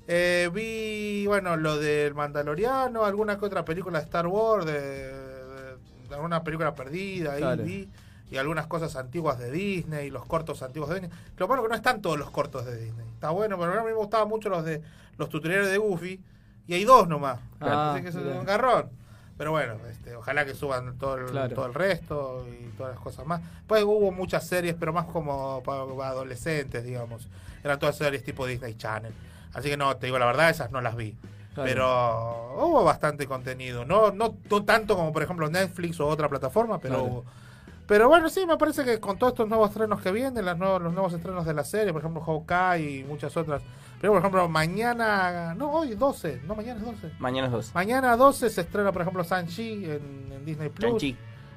eh, 0.08 0.50
vi, 0.54 1.26
bueno, 1.28 1.58
lo 1.58 1.78
del 1.78 2.14
Mandaloriano, 2.14 3.04
alguna 3.04 3.38
que 3.38 3.44
otra 3.46 3.66
película 3.66 4.00
de 4.00 4.06
Star 4.06 4.28
Wars, 4.28 4.66
de 4.66 5.23
alguna 6.14 6.44
película 6.44 6.76
perdida, 6.76 7.34
ahí 7.34 7.58
vi, 7.62 7.90
y 8.32 8.38
algunas 8.38 8.68
cosas 8.68 8.96
antiguas 8.96 9.38
de 9.40 9.52
Disney, 9.52 10.10
los 10.10 10.26
cortos 10.26 10.64
antiguos 10.64 10.90
de 10.90 11.00
Disney. 11.02 11.20
Lo 11.38 11.48
bueno 11.48 11.64
que 11.64 11.70
no 11.70 11.76
están 11.76 12.02
todos 12.02 12.18
los 12.18 12.30
cortos 12.32 12.66
de 12.66 12.78
Disney. 12.78 13.06
Está 13.14 13.30
bueno, 13.32 13.58
pero 13.58 13.74
a 13.74 13.84
mí 13.84 13.88
me 13.88 13.94
gustaban 13.94 14.28
mucho 14.28 14.50
los 14.50 14.64
de 14.66 14.82
los 15.18 15.30
tutoriales 15.30 15.70
de 15.70 15.78
Goofy, 15.78 16.20
y 16.68 16.74
hay 16.74 16.86
dos 16.86 17.08
nomás. 17.08 17.40
Ah, 17.60 17.98
que 18.02 18.08
es 18.10 18.16
un 18.16 18.46
garrón. 18.46 18.90
Pero 19.38 19.52
bueno, 19.52 19.78
este, 19.90 20.16
ojalá 20.16 20.46
que 20.46 20.54
suban 20.54 20.98
todo 20.98 21.16
el, 21.18 21.26
Claro. 21.26 21.56
todo 21.56 21.66
el 21.66 21.74
resto 21.74 22.48
y 22.48 22.68
todas 22.78 22.94
las 22.94 23.04
cosas 23.04 23.26
más. 23.26 23.42
Pues 23.68 23.84
hubo 23.84 24.12
muchas 24.12 24.46
series, 24.48 24.76
pero 24.80 24.94
más 24.94 25.06
como 25.06 25.62
para, 25.64 25.86
para 25.86 26.10
adolescentes, 26.10 26.84
digamos. 26.84 27.28
Eran 27.64 27.80
todas 27.80 27.98
series 27.98 28.24
tipo 28.24 28.46
Disney 28.46 28.76
Channel. 28.76 29.12
Así 29.54 29.70
que 29.70 29.78
no, 29.78 29.96
te 29.98 30.06
digo 30.06 30.20
la 30.20 30.28
verdad, 30.28 30.50
esas 30.50 30.72
no 30.72 30.82
las 30.82 30.96
vi. 30.96 31.16
Claro. 31.54 31.70
Pero 31.70 32.56
hubo 32.66 32.84
bastante 32.84 33.28
contenido. 33.28 33.86
No, 33.86 34.12
no, 34.12 34.36
no 34.50 34.64
tanto 34.64 34.96
como 34.96 35.14
por 35.14 35.24
ejemplo 35.24 35.50
Netflix 35.50 36.00
o 36.00 36.08
otra 36.08 36.30
plataforma, 36.30 36.80
pero 36.80 36.96
Claro. 36.96 37.10
hubo. 37.10 37.26
Pero 37.86 38.08
bueno, 38.08 38.30
sí, 38.30 38.46
me 38.46 38.58
parece 38.58 38.86
que 38.86 39.00
con 39.00 39.18
todos 39.18 39.34
estos 39.34 39.50
nuevos 39.50 39.70
estrenos 39.70 40.02
que 40.02 40.12
vienen, 40.12 40.46
las 40.46 40.58
nuevos, 40.58 40.82
los 40.82 40.94
nuevos 40.94 41.12
estrenos 41.14 41.46
de 41.46 41.54
la 41.54 41.64
serie, 41.66 41.92
por 41.92 42.02
ejemplo 42.02 42.22
Hawkeye 42.22 43.00
y 43.00 43.04
muchas 43.04 43.36
otras. 43.36 43.62
Pero 44.00 44.14
por 44.14 44.20
ejemplo, 44.20 44.48
mañana, 44.50 45.54
no, 45.54 45.72
hoy 45.72 45.96
12, 45.96 46.42
no, 46.46 46.56
mañana 46.56 46.80
es 46.80 46.86
12. 46.86 47.12
Mañana 47.20 47.48
es 47.48 47.54
12. 47.54 47.72
Mañana 47.74 48.16
12 48.18 48.50
se 48.50 48.62
estrena, 48.62 48.92
por 48.92 49.02
ejemplo, 49.02 49.24
Sanchi 49.24 49.86
en, 49.86 50.32
en 50.32 50.46
Disney 50.46 50.70
Plus. 50.70 51.04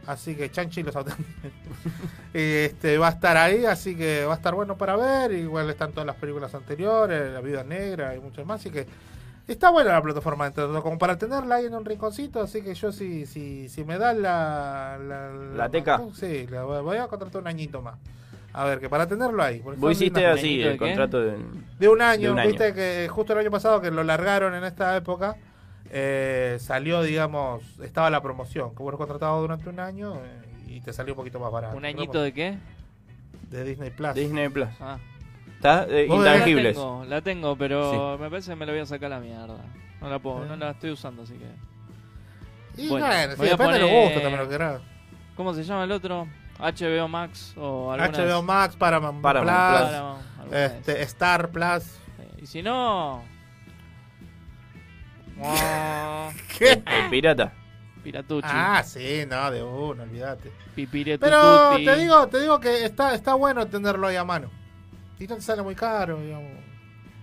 Así 0.06 0.36
que 0.36 0.50
Chanchi 0.50 0.84
los 0.84 0.94
este, 2.32 2.98
va 2.98 3.08
a 3.08 3.10
estar 3.10 3.36
ahí, 3.36 3.64
así 3.64 3.96
que 3.96 4.24
va 4.24 4.34
a 4.34 4.36
estar 4.36 4.54
bueno 4.54 4.76
para 4.76 4.96
ver. 4.96 5.32
Igual 5.32 5.68
están 5.70 5.90
todas 5.92 6.06
las 6.06 6.16
películas 6.16 6.54
anteriores, 6.54 7.32
La 7.32 7.40
Vida 7.40 7.64
Negra 7.64 8.14
y 8.14 8.20
muchas 8.20 8.46
más. 8.46 8.60
Así 8.60 8.70
que 8.70 8.86
está 9.46 9.70
buena 9.70 9.92
la 9.92 10.02
plataforma, 10.02 10.50
todo, 10.50 10.82
como 10.82 10.98
para 10.98 11.16
tenerla 11.16 11.56
ahí 11.56 11.66
en 11.66 11.74
un 11.74 11.84
rinconcito. 11.84 12.40
Así 12.40 12.62
que 12.62 12.74
yo, 12.74 12.92
si, 12.92 13.26
si, 13.26 13.68
si 13.68 13.84
me 13.84 13.98
da 13.98 14.12
la. 14.12 14.98
La, 14.98 15.30
La 15.30 15.68
teca. 15.68 16.00
Sí, 16.14 16.46
la 16.48 16.64
voy 16.64 16.82
voy 16.82 16.96
a 16.98 17.06
contratar 17.08 17.40
un 17.42 17.48
añito 17.48 17.82
más. 17.82 17.96
A 18.52 18.64
ver, 18.64 18.80
que 18.80 18.88
para 18.88 19.06
tenerlo 19.06 19.42
ahí. 19.42 19.60
Vos 19.60 19.92
hiciste 19.92 20.26
así 20.26 20.62
el 20.62 20.78
contrato 20.78 21.20
de, 21.20 21.36
De 21.78 21.88
un 21.88 22.00
año, 22.00 22.28
de 22.28 22.30
un 22.30 22.38
año. 22.38 22.48
viste 22.48 22.72
que 22.72 23.06
justo 23.10 23.34
el 23.34 23.40
año 23.40 23.50
pasado 23.50 23.82
que 23.82 23.90
lo 23.90 24.02
largaron 24.02 24.54
en 24.54 24.64
esta 24.64 24.96
época, 24.96 25.36
eh, 25.90 26.56
salió, 26.58 27.02
digamos, 27.02 27.62
estaba 27.80 28.08
la 28.08 28.22
promoción, 28.22 28.74
que 28.74 28.82
vos 28.82 28.92
lo 28.92 28.98
contratabas 28.98 29.42
durante 29.42 29.68
un 29.68 29.78
año 29.78 30.14
eh, 30.16 30.42
y 30.68 30.80
te 30.80 30.94
salió 30.94 31.12
un 31.12 31.16
poquito 31.18 31.38
más 31.38 31.52
barato. 31.52 31.76
¿Un 31.76 31.84
añito 31.84 32.22
de 32.22 32.32
qué? 32.32 32.58
De 33.50 33.62
Disney 33.62 33.90
Plus. 33.90 34.14
Disney 34.14 34.48
Plus. 34.48 34.68
Ah. 34.80 34.98
Está 35.74 35.86
eh, 35.94 36.06
intangibles. 36.08 36.76
La 36.76 36.82
tengo, 36.82 37.04
la 37.06 37.20
tengo, 37.22 37.56
pero 37.56 38.18
me 38.18 38.30
parece 38.30 38.50
que 38.50 38.56
me 38.56 38.66
la 38.66 38.72
voy 38.72 38.80
a 38.82 38.86
sacar 38.86 39.12
a 39.12 39.16
la 39.16 39.20
mierda. 39.20 39.58
No 40.00 40.08
la 40.10 40.18
puedo, 40.18 40.44
Eh. 40.44 40.48
no 40.48 40.56
la 40.56 40.70
estoy 40.72 40.90
usando, 40.90 41.22
así 41.22 41.34
que. 41.34 41.46
Y 42.82 42.88
Bueno, 42.88 43.06
bueno, 43.06 43.32
sí, 43.32 43.38
voy 43.38 43.48
a 43.48 43.50
depende 43.52 43.72
de 43.74 43.78
los 43.80 43.88
poner- 43.90 44.02
gustos 44.04 44.22
también 44.22 44.38
lo 44.42 44.48
que 44.48 44.52
querás. 44.52 44.80
¿Cómo 45.34 45.54
se 45.54 45.64
llama 45.64 45.84
el 45.84 45.92
otro? 45.92 46.28
HBO 46.58 47.08
Max 47.08 47.54
o 47.56 47.92
alguna 47.92 48.10
HBO? 48.24 48.42
Max, 48.42 48.76
Paramount, 48.76 49.20
Paramount 49.20 49.50
Plus, 49.52 49.80
Plus. 49.80 49.90
Paramount, 49.90 50.52
este, 50.54 51.02
Star 51.02 51.48
Plus. 51.50 51.98
Y 52.40 52.46
si 52.46 52.62
no. 52.62 53.22
¿Qué? 56.58 56.82
El 56.86 57.10
pirata. 57.10 57.52
Piratucci. 58.02 58.48
Ah, 58.50 58.82
sí, 58.84 59.24
no, 59.28 59.50
de 59.50 59.62
uno, 59.62 60.04
olvídate. 60.04 60.52
Pero 61.20 61.76
te 61.76 61.96
digo, 61.96 62.26
te 62.28 62.40
digo 62.40 62.60
que 62.60 62.84
está, 62.84 63.14
está 63.14 63.34
bueno 63.34 63.66
tenerlo 63.66 64.06
ahí 64.06 64.16
a 64.16 64.24
mano. 64.24 64.50
Y 65.18 65.26
no 65.26 65.36
te 65.36 65.42
sale 65.42 65.62
muy 65.62 65.74
caro, 65.74 66.20
digamos. 66.20 66.50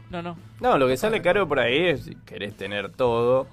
No, 0.09 0.21
no. 0.21 0.37
No, 0.59 0.77
lo 0.77 0.87
que 0.87 0.97
sale 0.97 1.21
caro 1.21 1.47
por 1.47 1.59
ahí 1.59 1.87
es 1.87 2.03
si 2.05 2.15
querés 2.15 2.55
tener 2.55 2.89
todo 2.91 3.47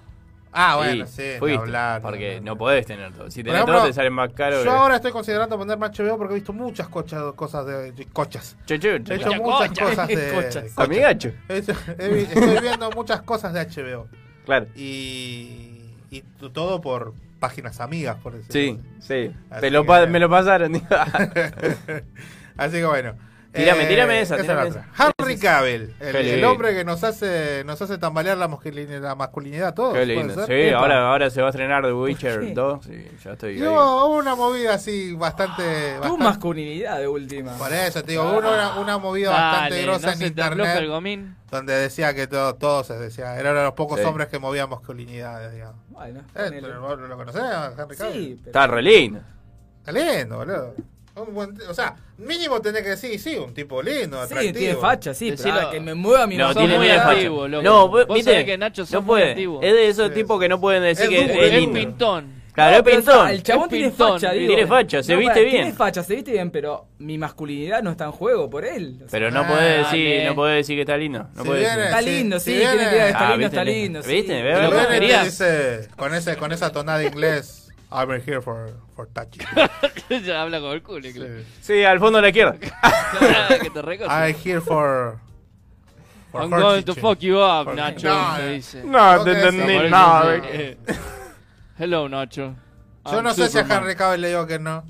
Ah, 0.52 0.74
bueno, 0.78 1.06
sí, 1.06 1.22
fuiste, 1.38 1.58
hablar, 1.60 2.02
Porque 2.02 2.40
no, 2.40 2.56
podés 2.58 2.84
tener 2.84 3.12
todo. 3.12 3.30
Si 3.30 3.44
tenés 3.44 3.54
ejemplo, 3.58 3.76
todo, 3.78 3.86
te 3.86 3.92
sale 3.92 4.10
más 4.10 4.32
caro. 4.32 4.56
Yo 4.58 4.64
que- 4.64 4.68
ahora 4.70 4.96
estoy 4.96 5.12
considerando 5.12 5.56
ponerme 5.56 5.86
HBO 5.86 6.18
porque 6.18 6.32
he 6.34 6.38
visto 6.38 6.52
muchas 6.52 6.88
cochas, 6.88 7.22
cosas 7.36 7.66
de, 7.66 7.92
de 7.92 8.04
cochas. 8.06 8.56
Che, 8.66 8.80
che, 8.80 8.96
He 8.96 8.98
visto 8.98 9.32
muchas 9.36 9.68
Cocha. 9.68 9.84
cosas 9.84 10.08
de 10.08 10.32
Cochas. 10.34 10.72
Amigacho. 10.76 11.32
Estoy 11.48 12.58
viendo 12.62 12.90
muchas 12.90 13.22
cosas 13.22 13.52
de 13.52 13.60
HBO. 13.64 14.08
Claro. 14.44 14.66
Y, 14.74 15.82
y 16.10 16.22
todo 16.52 16.80
por 16.80 17.14
páginas 17.38 17.80
amigas, 17.80 18.16
por 18.20 18.32
decirlo 18.32 18.52
Sí, 18.52 18.80
sí. 18.98 19.32
Así 19.50 19.60
Te 19.60 19.70
lo 19.70 19.86
que- 19.86 20.06
me 20.08 20.18
lo 20.18 20.28
pasaron. 20.28 20.72
Así 22.56 22.76
que 22.78 22.84
bueno. 22.86 23.14
Tírame, 23.52 23.86
tírame 23.86 24.20
esa, 24.20 24.36
es 24.36 24.42
tírame 24.42 24.68
esa. 24.68 24.86
Henry 25.18 25.36
Cavill, 25.38 25.94
el, 25.98 26.12
Qué 26.12 26.34
el 26.34 26.44
hombre 26.44 26.72
que 26.72 26.84
nos 26.84 27.02
hace 27.02 27.64
nos 27.64 27.82
hace 27.82 27.98
tambalear 27.98 28.38
la 28.38 28.46
masculinidad, 28.46 29.00
la 29.02 29.14
masculinidad 29.16 29.74
todo. 29.74 29.92
Qué 29.92 30.06
lindo. 30.06 30.46
Sí, 30.46 30.68
ahora, 30.70 31.10
ahora 31.10 31.30
se 31.30 31.40
va 31.40 31.48
a 31.48 31.50
estrenar 31.50 31.82
The 31.84 31.92
Witcher 31.92 32.54
2. 32.54 32.84
Sí, 32.84 33.06
ya 33.24 33.32
estoy 33.32 33.58
Y 33.58 33.62
ahí. 33.62 33.66
una 33.68 34.36
movida 34.36 34.74
así 34.74 35.14
bastante. 35.14 35.62
Tu 35.96 36.00
bastante 36.00 36.24
masculinidad 36.24 36.98
de 37.00 37.08
última. 37.08 37.52
por 37.58 37.72
eso 37.72 38.04
te 38.04 38.12
digo, 38.12 38.22
hubo 38.22 38.38
una, 38.38 38.78
una 38.78 38.98
movida 38.98 39.30
bastante 39.30 39.70
Dale, 39.74 39.82
grosa 39.82 40.06
no 40.06 40.12
en 40.12 40.18
se 40.18 40.26
internet. 40.28 40.76
el 40.76 40.88
gomín. 40.88 41.36
Donde 41.50 41.72
decía 41.74 42.14
que 42.14 42.28
todo, 42.28 42.54
todos 42.54 42.86
se 42.86 42.96
decía, 42.96 43.34
eran 43.36 43.56
los 43.56 43.72
pocos 43.72 43.98
Sí. 43.98 44.06
hombres 44.06 44.28
que 44.28 44.38
movían 44.38 44.70
masculinidades, 44.70 45.52
digamos. 45.52 45.80
Bueno, 45.88 46.20
Eh, 46.36 46.62
vos 46.80 46.96
lo 47.00 47.16
conocés, 47.16 47.42
a 47.42 47.72
Henry 47.76 47.96
Cavill. 47.96 48.12
Sí, 48.14 48.36
pero- 48.44 48.46
Está 48.46 48.66
re 48.68 48.82
lindo. 48.82 49.20
Está 49.78 49.90
lindo, 49.90 50.36
boludo. 50.36 50.74
Un 51.26 51.34
buen- 51.34 51.58
o 51.68 51.74
sea, 51.74 51.96
mínimo 52.18 52.60
tenés 52.60 52.82
que 52.82 52.88
decir, 52.90 53.18
sí, 53.20 53.36
un 53.36 53.52
tipo 53.54 53.82
lindo, 53.82 54.18
Sí, 54.18 54.24
atractivo. 54.32 54.58
tiene 54.58 54.74
facha, 54.76 55.14
sí, 55.14 55.26
pero 55.30 55.42
Decilo- 55.42 55.52
ahora 55.60 55.70
que 55.70 55.80
me 55.80 55.94
mueva 55.94 56.26
mi 56.26 56.36
No, 56.36 56.54
tiene 56.54 56.76
muy 56.78 56.88
antiguo, 56.90 57.48
loco. 57.48 57.62
No, 57.62 57.88
Vos 57.88 58.06
viste, 58.14 58.44
que 58.44 58.56
Nacho 58.58 58.84
no 58.92 59.04
puede. 59.04 59.32
Es 59.32 59.72
de 59.74 59.88
esos 59.88 60.12
tipos 60.14 60.40
que 60.40 60.48
no 60.48 60.60
pueden 60.60 60.82
decir 60.82 61.04
Es 61.04 61.10
que 61.10 61.28
duro, 61.32 61.42
es 61.44 61.52
lindo. 61.54 61.74
pintón. 61.78 62.40
Claro, 62.52 62.72
No, 62.72 62.76
es 62.78 62.82
pero 62.82 62.96
pintón. 62.96 63.28
El 63.30 63.42
chabón 63.44 63.64
Es 63.64 63.70
tiene 63.70 63.88
pintón, 63.88 64.12
facha, 64.20 64.32
digo. 64.32 64.46
tiene 64.48 64.66
facha, 64.66 65.02
se 65.04 65.12
No, 65.12 65.18
viste 65.20 65.32
para, 65.34 65.44
bien. 65.44 65.56
Tiene 65.62 65.72
facha, 65.72 66.02
se 66.02 66.14
viste 66.16 66.32
bien, 66.32 66.50
pero 66.50 66.86
mi 66.98 67.16
masculinidad 67.16 67.80
no 67.80 67.92
está 67.92 68.06
en 68.06 68.10
juego 68.10 68.50
por 68.50 68.64
él. 68.64 68.96
O 68.96 68.98
sea, 68.98 69.06
Pero 69.10 69.30
no 69.30 69.40
Ah, 69.42 69.46
podés 69.48 69.78
decir, 69.78 70.24
no 70.26 70.34
podés 70.34 70.56
decir 70.56 70.74
que 70.76 70.80
está 70.80 70.96
lindo. 70.96 71.20
No 71.36 71.42
Si 71.42 71.48
podés 71.48 71.60
viene- 71.62 71.76
decir. 71.76 71.84
Está 71.86 72.02
Sí, 72.02 72.10
lindo, 72.10 72.40
sí, 72.40 72.52
viene- 72.54 72.70
tiene 72.72 72.90
que 72.90 73.06
está 73.08 73.18
Ah, 73.28 73.30
lindo, 73.30 73.46
está 73.46 73.62
viste, 73.64 73.80
lindo. 73.80 74.02
sí. 74.02 74.12
¿viste? 74.12 74.42
Ve, 74.42 74.52
Pero 74.52 74.62
lo 74.62 74.70
que 74.70 74.76
viene 74.76 74.84
y 74.84 74.88
te 74.90 74.98
querías. 75.00 75.24
dice, 75.24 75.88
con, 75.96 76.14
ese, 76.14 76.36
con 76.36 76.52
esa 76.52 76.72
tonada 76.72 76.98
de 76.98 77.06
inglés, 77.06 77.59
I'm 77.92 78.20
here 78.20 78.40
for, 78.40 78.72
for 78.94 79.06
touching. 79.06 79.42
ya 80.24 80.42
habla 80.42 80.60
con 80.60 80.72
el 80.72 80.82
culo. 80.82 81.00
claro. 81.12 81.42
Sí, 81.60 81.82
al 81.84 81.98
fondo 81.98 82.18
a 82.18 82.22
la 82.22 82.28
izquierda. 82.28 82.56
que 83.60 83.70
te. 83.70 83.80
I'm 84.06 84.34
here 84.34 84.60
for... 84.60 85.20
for 86.30 86.42
I'm 86.42 86.50
going 86.50 86.84
to 86.84 86.94
fuck 86.94 87.20
you 87.22 87.40
up, 87.40 87.66
For- 87.66 87.74
Nacho. 87.74 88.04
No, 88.04 88.36
te 88.36 88.42
no. 88.42 88.52
dice. 88.52 88.84
No, 88.84 89.16
No 89.16 89.24
te 89.24 89.32
entendí 89.32 89.90
nada. 89.90 90.40
Hello, 91.78 92.08
Nacho. 92.08 92.54
Yo 93.06 93.12
I'm 93.12 93.24
no 93.24 93.34
sé 93.34 93.48
si 93.48 93.58
a. 93.58 93.62
Henry 93.62 93.96
Cavill 93.96 94.20
le 94.20 94.28
digo 94.28 94.46
que 94.46 94.58
no. 94.58 94.84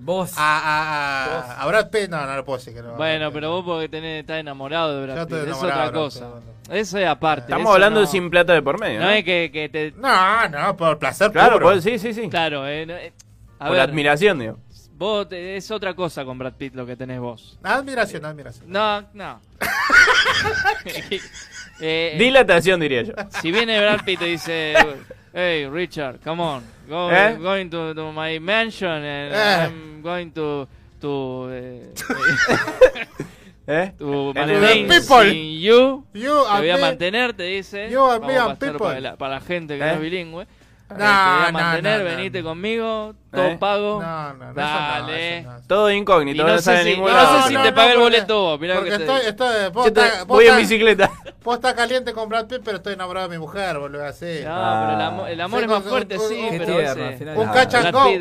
Vos. 0.00 0.32
A, 0.36 0.58
a, 0.58 1.24
a, 1.58 1.62
a 1.62 1.66
Brad 1.66 1.90
Pitt 1.90 2.08
no, 2.08 2.24
no 2.26 2.36
le 2.36 2.42
puedo 2.42 2.58
decir 2.58 2.74
que 2.74 2.82
no. 2.82 2.94
Bueno, 2.94 3.30
pero 3.32 3.50
vos 3.50 3.64
porque 3.64 3.88
tenés, 3.88 4.20
estás 4.20 4.38
enamorado 4.38 5.00
de 5.00 5.06
Brad 5.12 5.26
Pitt. 5.28 5.48
Es 5.48 5.56
otra 5.56 5.92
cosa. 5.92 6.28
Eso 6.70 6.98
es 6.98 7.06
aparte. 7.06 7.42
Estamos 7.42 7.66
eso 7.66 7.74
hablando 7.74 8.00
no- 8.00 8.06
sin 8.06 8.30
plata 8.30 8.54
de 8.54 8.62
por 8.62 8.80
medio. 8.80 9.00
No 9.00 9.06
¿no? 9.06 9.12
es 9.12 9.24
que, 9.24 9.50
que 9.52 9.68
te. 9.68 9.92
No, 9.96 10.48
no, 10.48 10.76
por 10.76 10.98
placer 10.98 11.30
Claro, 11.30 11.54
puro. 11.54 11.66
pues, 11.72 11.84
sí, 11.84 11.98
sí, 11.98 12.14
sí. 12.14 12.28
Claro, 12.28 12.66
eh, 12.66 12.86
no, 12.86 12.94
eh, 12.94 13.12
a 13.58 13.66
Por 13.66 13.72
ver, 13.76 13.80
admiración, 13.82 14.38
digo. 14.38 14.58
Vos 14.96 15.28
te- 15.28 15.56
es 15.56 15.70
otra 15.70 15.94
cosa 15.94 16.24
con 16.24 16.38
Brad 16.38 16.54
Pitt 16.54 16.74
lo 16.74 16.86
que 16.86 16.96
tenés 16.96 17.20
vos. 17.20 17.58
Admiración, 17.62 18.24
admiración. 18.24 18.64
No, 18.70 19.02
no. 19.12 19.40
Eh, 21.80 22.14
Dilatación, 22.18 22.78
diría 22.78 23.02
yo. 23.02 23.12
Si 23.42 23.50
viene 23.50 23.80
Brad 23.80 24.04
Pitt 24.04 24.22
y 24.22 24.26
dice, 24.26 24.74
hey 25.34 25.66
Richard, 25.66 26.20
come 26.22 26.40
on, 26.40 26.62
go, 26.88 27.10
¿Eh? 27.10 27.36
going 27.36 27.68
to, 27.70 27.92
to 27.94 28.12
my 28.12 28.38
mansion 28.38 28.88
and 29.04 29.34
Eh. 29.34 29.66
I'm 29.66 30.00
going 30.02 30.30
to 30.32 30.66
to 31.00 31.48
eh, 31.52 31.92
¿Eh? 33.66 33.90
to 33.98 34.32
people. 34.88 35.24
you. 35.32 36.04
You 36.12 36.44
Te 36.44 36.58
voy 36.58 36.70
a 36.70 36.76
mantener, 36.78 37.32
te 37.34 37.42
dice. 37.44 37.90
You 37.90 38.04
and 38.10 38.20
Vamos 38.22 38.26
me 38.26 38.38
and 38.38 38.58
people. 38.58 38.78
para 38.78 39.00
la, 39.00 39.16
para 39.16 39.34
la 39.34 39.40
gente 39.40 39.76
que 39.78 39.82
¿Eh? 39.84 39.86
no 39.86 39.92
es 39.94 40.00
bilingüe. 40.00 40.46
No, 40.90 40.96
Eh, 40.96 40.98
te 40.98 41.02
voy 41.04 41.08
a 41.08 41.46
no, 41.46 41.52
mantener, 41.52 41.98
no, 41.98 42.04
no, 42.10 42.16
venite 42.16 42.42
no. 42.42 42.48
conmigo, 42.50 43.14
todo 43.32 43.44
¿Eh? 43.46 43.56
pago. 43.58 44.02
No, 44.02 44.34
no, 44.34 44.44
no, 44.44 44.50
eso 44.50 44.54
no, 44.54 44.62
Dale. 44.62 45.38
eso 45.38 45.50
no. 45.50 45.60
Todo 45.66 45.90
Y 45.90 45.94
incógnito, 45.96 46.46
no, 46.46 46.58
sé 46.58 46.82
si, 46.82 46.90
ningún 46.90 47.10
no 47.10 47.16
lado. 47.16 47.42
sé 47.42 47.48
si 47.48 47.54
no, 47.54 47.62
te 47.62 47.70
no, 47.70 47.74
paga 47.74 47.92
el 47.92 47.98
boleto 47.98 48.42
vos, 48.42 48.60
mirá 48.60 48.74
Porque 48.74 48.90
que 48.90 48.96
te 48.98 49.02
estoy, 49.04 49.20
estoy, 49.26 49.70
vos 49.72 49.86
está- 49.86 50.24
voy 50.24 50.46
en 50.46 50.56
bicicleta. 50.58 51.10
Vos 51.42 51.54
estás 51.56 51.74
caliente 51.74 52.12
con 52.12 52.28
Brad 52.28 52.46
Pitt, 52.46 52.60
pero 52.64 52.76
estoy 52.76 52.92
enamorado 52.94 53.28
de 53.28 53.36
mi 53.36 53.40
mujer, 53.40 53.78
boludo, 53.78 54.04
así. 54.04 54.40
No, 54.44 54.54
pero 54.54 54.92
el 54.94 55.00
amor, 55.00 55.28
el 55.30 55.40
amor 55.40 55.58
Sí, 55.60 55.64
es 55.64 55.70
más 55.70 55.82
fuerte, 55.84 56.18
sí, 56.18 56.46
pero 56.50 56.64
tierno, 56.66 56.80
ese- 56.92 57.04
al 57.04 57.14
final. 57.18 57.36
Un 57.38 57.48
Ah, 57.48 57.52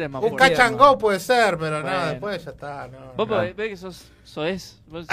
más 0.09 0.23
un 0.71 0.77
go 0.77 0.97
puede 0.97 1.19
ser, 1.19 1.57
pero 1.57 1.81
Bueno. 1.81 1.99
no, 1.99 2.05
después 2.07 2.45
ya 2.45 2.51
está, 2.51 2.87
no. 2.87 3.13
Vos 3.17 3.27
no. 3.27 3.37
ves 3.39 3.55
que 3.55 3.77
sos, 3.77 4.05
sos 4.23 4.77
vos, 4.87 5.05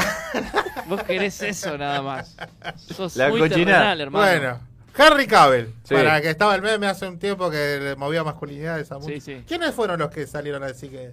vos 0.86 1.02
querés 1.02 1.42
eso 1.42 1.76
nada 1.76 2.00
más. 2.00 2.36
Sos 2.76 3.16
La 3.16 3.28
muy 3.28 3.48
terrenal, 3.48 4.00
hermano. 4.00 4.24
Bueno, 4.24 4.69
Harry 4.98 5.26
Cavill, 5.26 5.74
Sí. 5.84 5.94
para 5.94 6.20
que 6.20 6.30
estaba 6.30 6.54
el 6.54 6.62
meme 6.62 6.86
hace 6.86 7.06
un 7.08 7.18
tiempo 7.18 7.50
que 7.50 7.78
le 7.80 7.96
movía 7.96 8.22
masculinidades 8.24 8.90
a 8.92 8.96
muchos. 8.96 9.12
Sí, 9.12 9.20
sí. 9.20 9.44
¿Quiénes 9.46 9.74
fueron 9.74 9.98
los 10.00 10.10
que 10.10 10.26
salieron 10.26 10.62
a 10.62 10.66
decir 10.66 10.90
que.? 10.90 11.12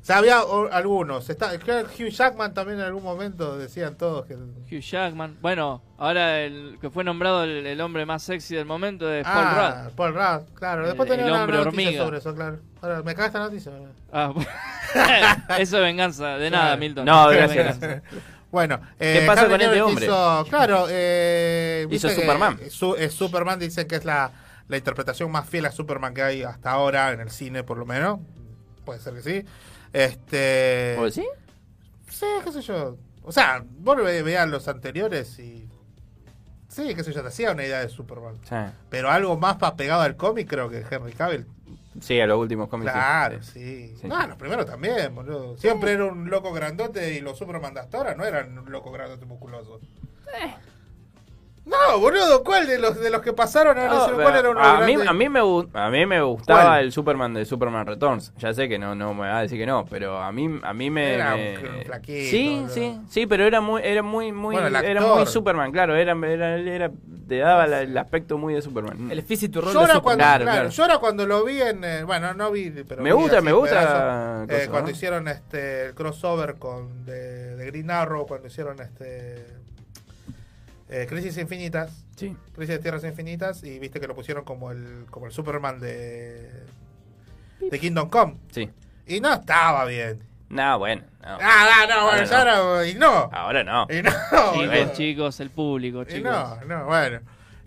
O 0.00 0.02
sea, 0.02 0.16
había 0.16 0.42
o- 0.44 0.72
algunos. 0.72 1.28
Está, 1.28 1.58
creo 1.58 1.86
que 1.86 2.02
Hugh 2.04 2.08
Jackman 2.10 2.54
también 2.54 2.78
en 2.80 2.86
algún 2.86 3.02
momento 3.02 3.58
decían 3.58 3.96
todos 3.96 4.24
que. 4.24 4.34
Hugh 4.34 4.80
Jackman. 4.80 5.36
Bueno, 5.42 5.82
ahora 5.98 6.40
el 6.40 6.78
que 6.80 6.88
fue 6.88 7.04
nombrado 7.04 7.44
el, 7.44 7.66
el 7.66 7.80
hombre 7.82 8.06
más 8.06 8.22
sexy 8.22 8.54
del 8.56 8.64
momento 8.64 9.12
es 9.12 9.24
Paul 9.24 9.36
ah, 9.46 9.82
Rudd. 9.84 9.92
Paul 9.96 10.14
Rudd, 10.14 10.54
claro. 10.54 10.86
Después 10.86 11.06
El- 11.10 11.16
tenía 11.16 11.26
el 11.26 11.32
una 11.32 11.42
hombre 11.42 11.58
noticia 11.58 11.82
hormiga. 11.88 12.04
sobre 12.04 12.18
eso, 12.18 12.34
claro. 12.34 12.58
Ahora, 12.80 13.02
me 13.02 13.14
caga 13.14 13.26
esta 13.26 13.38
noticia. 13.40 13.72
Ah, 14.10 14.32
eso 15.58 15.76
es 15.76 15.82
venganza. 15.82 16.38
De 16.38 16.50
nada. 16.50 16.76
Milton. 16.78 17.04
No, 17.04 17.28
gracias. 17.28 17.78
Bueno, 18.50 18.80
¿Qué 18.98 19.22
eh, 19.22 19.26
pasa 19.26 19.42
Henry 19.42 19.52
con 19.52 19.60
este 19.62 19.82
hombre? 19.82 20.06
hizo- 20.06 20.46
claro, 20.48 20.86
eh, 20.90 21.86
Hizo 21.90 22.08
Superman. 22.10 22.58
su- 22.70 22.96
eh, 22.96 23.08
Superman 23.10 23.58
dicen 23.60 23.86
que 23.86 23.96
es 23.96 24.04
la, 24.04 24.32
la 24.68 24.76
interpretación 24.76 25.30
más 25.30 25.48
fiel 25.48 25.66
a 25.66 25.70
Superman 25.72 26.14
que 26.14 26.22
hay 26.22 26.42
hasta 26.42 26.70
ahora 26.72 27.12
en 27.12 27.20
el 27.20 27.30
cine, 27.30 27.62
por 27.62 27.78
lo 27.78 27.86
menos. 27.86 28.18
Puede 28.84 28.98
ser 29.00 29.14
que 29.14 29.22
sí. 29.22 29.44
Este. 29.92 30.96
¿Vos 30.98 31.14
sí? 31.14 31.24
Sí, 32.08 32.26
qué 32.44 32.52
sé 32.52 32.62
yo. 32.62 32.96
O 33.22 33.32
sea, 33.32 33.62
vos 33.78 33.96
ve- 33.96 34.22
veías 34.22 34.48
los 34.48 34.66
anteriores 34.68 35.38
y. 35.38 35.68
Sí, 36.68 36.94
qué 36.94 37.02
sé 37.04 37.12
yo, 37.12 37.22
te 37.22 37.28
hacía 37.28 37.50
una 37.52 37.64
idea 37.64 37.80
de 37.80 37.88
Superman. 37.88 38.34
Sí. 38.48 38.54
Pero 38.88 39.10
algo 39.10 39.36
más 39.36 39.56
para 39.56 39.76
pegado 39.76 40.02
al 40.02 40.16
cómic, 40.16 40.48
creo 40.48 40.68
que 40.68 40.84
Henry 40.90 41.12
Cavill. 41.12 41.46
Sí, 42.00 42.20
a 42.20 42.26
los 42.26 42.38
últimos 42.38 42.68
cómics. 42.68 42.92
Claro, 42.92 43.42
Sí. 43.42 43.88
sí. 43.88 43.96
Sí. 44.02 44.06
No, 44.08 44.26
los 44.26 44.36
primeros 44.36 44.64
también, 44.66 45.12
boludo. 45.14 45.56
Siempre 45.58 45.92
era 45.92 46.04
un 46.04 46.30
loco 46.30 46.52
grandote 46.52 47.14
y 47.14 47.20
los 47.20 47.36
Superman 47.36 47.74
de 47.74 47.80
hasta 47.80 47.98
ahora 47.98 48.14
no 48.14 48.24
eran 48.24 48.56
un 48.56 48.70
loco 48.70 48.92
grandote 48.92 49.26
musculoso. 49.26 49.80
No, 51.70 51.98
boludo, 52.00 52.42
¿cuál 52.42 52.66
de 52.66 52.78
los 52.78 52.98
de 52.98 53.10
los 53.10 53.20
que 53.22 53.32
pasaron 53.32 53.78
ahora 53.78 53.94
No, 54.08 54.14
cuál 54.22 54.36
era 54.36 54.50
uno 54.50 54.60
a, 54.60 54.80
mí, 54.80 54.94
a, 55.06 55.12
mí 55.12 55.28
me, 55.28 55.40
a 55.72 55.90
mí 55.90 56.06
me 56.06 56.20
gustaba 56.22 56.62
¿Cuál? 56.62 56.84
el 56.84 56.92
Superman 56.92 57.32
de 57.34 57.44
Superman 57.44 57.86
Returns. 57.86 58.32
Ya 58.38 58.52
sé 58.52 58.68
que 58.68 58.78
no, 58.78 58.94
no 58.96 59.14
me 59.14 59.20
va 59.28 59.38
a 59.38 59.42
decir 59.42 59.56
que 59.58 59.66
no, 59.66 59.84
pero 59.88 60.18
a 60.20 60.32
mí, 60.32 60.58
a 60.62 60.74
mí 60.74 60.90
me... 60.90 61.14
Era 61.14 61.34
un- 61.34 61.40
me- 61.40 61.78
un 61.78 61.84
flaquito, 61.84 62.30
sí, 62.30 62.64
sí, 62.70 63.00
sí, 63.08 63.26
pero 63.26 63.44
era 63.44 63.60
muy, 63.60 63.82
era 63.84 64.02
muy, 64.02 64.32
muy, 64.32 64.54
Bueno, 64.56 64.66
el 64.66 64.84
era 64.84 65.00
muy 65.00 65.26
Superman, 65.26 65.70
claro, 65.70 65.94
era, 65.94 66.12
era, 66.26 66.56
era- 66.56 66.90
te 67.28 67.38
daba 67.38 67.66
la- 67.68 67.82
el 67.82 67.96
aspecto 67.96 68.36
muy 68.36 68.54
de 68.54 68.62
Superman. 68.62 69.08
El 69.10 69.22
físico 69.22 69.60
rol 69.60 69.72
Yo 69.72 69.78
de 69.78 69.78
ahora, 69.86 69.94
Superman. 69.94 70.02
cuando, 70.02 70.24
Claro, 70.24 70.44
claro, 70.44 70.68
yo 70.70 70.82
ahora 70.82 70.98
cuando 70.98 71.26
lo 71.26 71.44
vi 71.44 71.62
en. 71.62 71.84
eh, 71.84 72.02
bueno, 72.02 72.34
no 72.34 72.50
vi, 72.50 72.70
pero. 72.88 73.00
Me 73.02 73.10
vi 73.10 73.16
gusta, 73.22 73.40
me 73.40 73.52
gusta 73.52 73.76
pedazos, 73.78 74.46
cosa, 74.48 74.64
eh, 74.64 74.68
cuando 74.68 74.90
¿no? 74.90 74.96
hicieron 74.96 75.28
este 75.28 75.86
el 75.86 75.94
crossover 75.94 76.56
con 76.56 77.04
de, 77.06 77.54
de 77.56 77.66
Green 77.66 77.90
Arrow, 77.92 78.26
cuando 78.26 78.48
hicieron 78.48 78.80
este. 78.80 79.46
Eh, 80.90 81.06
Crisis 81.08 81.36
Infinitas. 81.38 82.04
Sí. 82.16 82.36
Crisis 82.54 82.74
de 82.76 82.78
Tierras 82.80 83.04
Infinitas. 83.04 83.62
Y 83.64 83.78
viste 83.78 84.00
que 84.00 84.06
lo 84.06 84.14
pusieron 84.14 84.44
como 84.44 84.70
el, 84.70 85.06
como 85.10 85.26
el 85.26 85.32
Superman 85.32 85.80
de. 85.80 86.50
de 87.70 87.78
Kingdom 87.78 88.08
Come. 88.08 88.36
Sí. 88.50 88.68
Y 89.06 89.20
no 89.20 89.32
estaba 89.32 89.84
bien. 89.86 90.22
No, 90.48 90.78
bueno. 90.78 91.02
No. 91.22 91.38
Ah, 91.40 91.86
no, 91.88 91.94
no, 91.96 92.06
bueno, 92.06 92.36
ahora. 92.36 92.86
Y 92.88 92.94
no. 92.94 93.30
Ahora 93.32 93.62
no. 93.64 93.86
Y 93.88 94.02
no, 94.02 94.10
Chicos, 94.10 94.56
boludo. 94.56 94.92
chicos, 94.94 95.40
el 95.40 95.50
público, 95.50 96.02
Y 96.02 96.06
chicos. 96.06 96.22
no, 96.32 96.60
no, 96.66 96.84
bueno. 96.86 97.20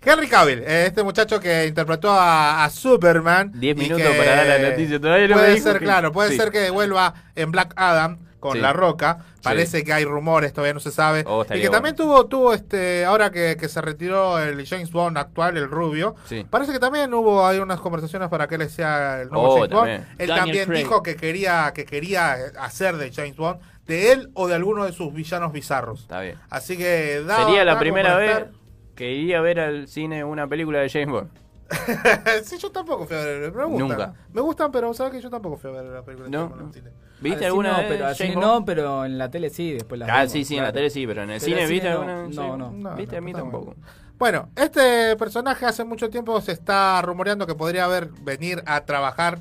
Henry 0.06 0.28
Cavill, 0.28 0.58
eh, 0.58 0.84
este 0.88 1.02
muchacho 1.02 1.40
que 1.40 1.66
interpretó 1.66 2.10
a, 2.12 2.62
a 2.62 2.68
Superman. 2.68 3.52
Diez 3.54 3.74
y 3.74 3.80
minutos 3.80 4.06
que 4.06 4.18
para 4.18 4.36
dar 4.36 4.46
la 4.60 4.70
noticia, 4.70 5.00
todavía 5.00 5.28
no 5.28 5.36
me 5.36 5.40
Puede 5.40 5.54
dijo 5.54 5.64
ser, 5.66 5.78
que- 5.78 5.84
claro, 5.86 6.12
puede 6.12 6.30
sí. 6.32 6.36
ser 6.36 6.50
que 6.50 6.68
vuelva 6.68 7.14
en 7.34 7.50
Black 7.50 7.72
Adam 7.76 8.18
con 8.44 8.52
Sí. 8.52 8.60
La 8.60 8.74
Roca. 8.74 9.24
Parece 9.42 9.84
que 9.84 9.92
hay 9.94 10.04
rumores, 10.04 10.52
todavía 10.52 10.74
no 10.74 10.80
se 10.80 10.90
sabe. 10.90 11.24
Oh, 11.26 11.44
y 11.44 11.60
que 11.62 11.70
también 11.70 11.96
tuvo, 11.96 12.26
tuvo 12.26 12.52
este, 12.52 13.06
ahora 13.06 13.30
que, 13.30 13.56
que 13.58 13.68
se 13.70 13.80
retiró 13.80 14.38
el 14.38 14.66
James 14.66 14.92
Bond 14.92 15.16
actual, 15.16 15.56
el 15.56 15.70
rubio. 15.70 16.14
Sí. 16.26 16.46
Parece 16.48 16.72
que 16.72 16.78
también 16.78 17.12
hubo 17.14 17.46
hay 17.46 17.58
unas 17.58 17.80
conversaciones 17.80 18.28
para 18.28 18.46
que 18.46 18.56
él 18.56 18.68
sea 18.68 19.22
el 19.22 19.30
nuevo 19.30 19.54
Oh, 19.54 19.56
James 19.56 19.70
Bond. 19.70 19.88
Él 19.88 20.04
Daniel 20.18 20.36
también 20.36 20.66
Craig. 20.66 20.78
dijo 20.80 21.02
que 21.02 21.16
quería, 21.16 21.72
que 21.74 21.86
quería 21.86 22.34
hacer 22.60 22.96
de 22.98 23.10
James 23.10 23.36
Bond, 23.36 23.60
de 23.86 24.12
él 24.12 24.30
o 24.34 24.46
de 24.46 24.54
alguno 24.54 24.84
de 24.84 24.92
sus 24.92 25.12
villanos 25.12 25.52
bizarros. 25.52 26.00
Está 26.02 26.20
bien. 26.20 26.38
Así 26.50 26.76
que 26.76 27.22
daba- 27.26 27.44
Sería 27.46 27.64
la 27.64 27.78
primera 27.78 28.16
vez 28.16 28.30
estar. 28.30 28.50
que 28.94 29.10
iría 29.12 29.38
a 29.38 29.40
ver 29.42 29.58
al 29.60 29.88
cine 29.88 30.22
una 30.24 30.46
película 30.46 30.80
de 30.80 30.88
James 30.90 31.08
Bond. 31.10 31.30
sí, 32.44 32.58
yo 32.58 32.70
tampoco 32.70 33.06
fui 33.06 33.16
a 33.16 33.20
ver. 33.20 33.52
Me 33.52 33.64
gustan. 33.64 33.88
Nunca. 33.88 34.14
Me 34.32 34.40
gustan, 34.40 34.70
pero 34.70 34.92
sabes 34.94 35.12
que 35.14 35.20
yo 35.20 35.30
tampoco 35.30 35.56
fui 35.56 35.70
a 35.70 35.74
ver 35.74 35.84
la 35.84 36.02
película. 36.02 36.28
No, 36.28 36.42
de 36.44 36.48
James 36.48 36.50
Bond 36.50 36.60
en 36.60 36.66
el 36.68 36.74
cine. 36.74 36.90
¿Viste 37.24 37.44
Al 37.46 37.50
alguna 37.52 37.78
vez 37.78 38.36
no, 38.36 38.64
pero, 38.64 38.82
no, 38.84 39.04
en 39.06 39.18
la 39.18 39.30
tele 39.30 39.48
sí, 39.50 39.72
después 39.72 39.98
la 39.98 40.06
Ah, 40.06 40.18
vimos, 40.18 40.32
sí, 40.32 40.44
sí, 40.44 40.56
en 40.58 40.62
la 40.62 40.72
tele 40.72 40.90
sí, 40.90 41.06
pero 41.06 41.22
en 41.22 41.30
el 41.30 41.40
Pero 41.40 41.56
cine, 41.56 41.66
¿viste 41.66 41.88
no, 41.88 41.92
alguna? 42.02 42.22
No, 42.22 42.30
Sí. 42.30 42.36
no. 42.36 42.70
No, 42.70 42.94
¿Viste? 42.96 43.16
A 43.16 43.20
mí 43.20 43.32
tampoco. 43.32 43.74
Bueno, 44.18 44.50
este 44.56 45.16
personaje 45.16 45.66
hace 45.66 45.84
mucho 45.84 46.10
tiempo 46.10 46.40
se 46.40 46.52
está 46.52 47.00
rumoreando 47.02 47.46
que 47.46 47.54
podría 47.54 47.86
haber 47.86 48.10
venir 48.22 48.62
a 48.66 48.84
trabajar 48.84 49.40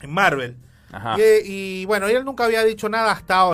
en 0.00 0.10
Marvel. 0.10 0.56
Ajá. 0.92 1.16
Y, 1.18 1.82
y 1.82 1.86
bueno, 1.86 2.06
él 2.08 2.24
nunca 2.24 2.44
había 2.44 2.64
dicho 2.64 2.88
nada 2.88 3.12
hasta 3.12 3.36
ahora. 3.36 3.46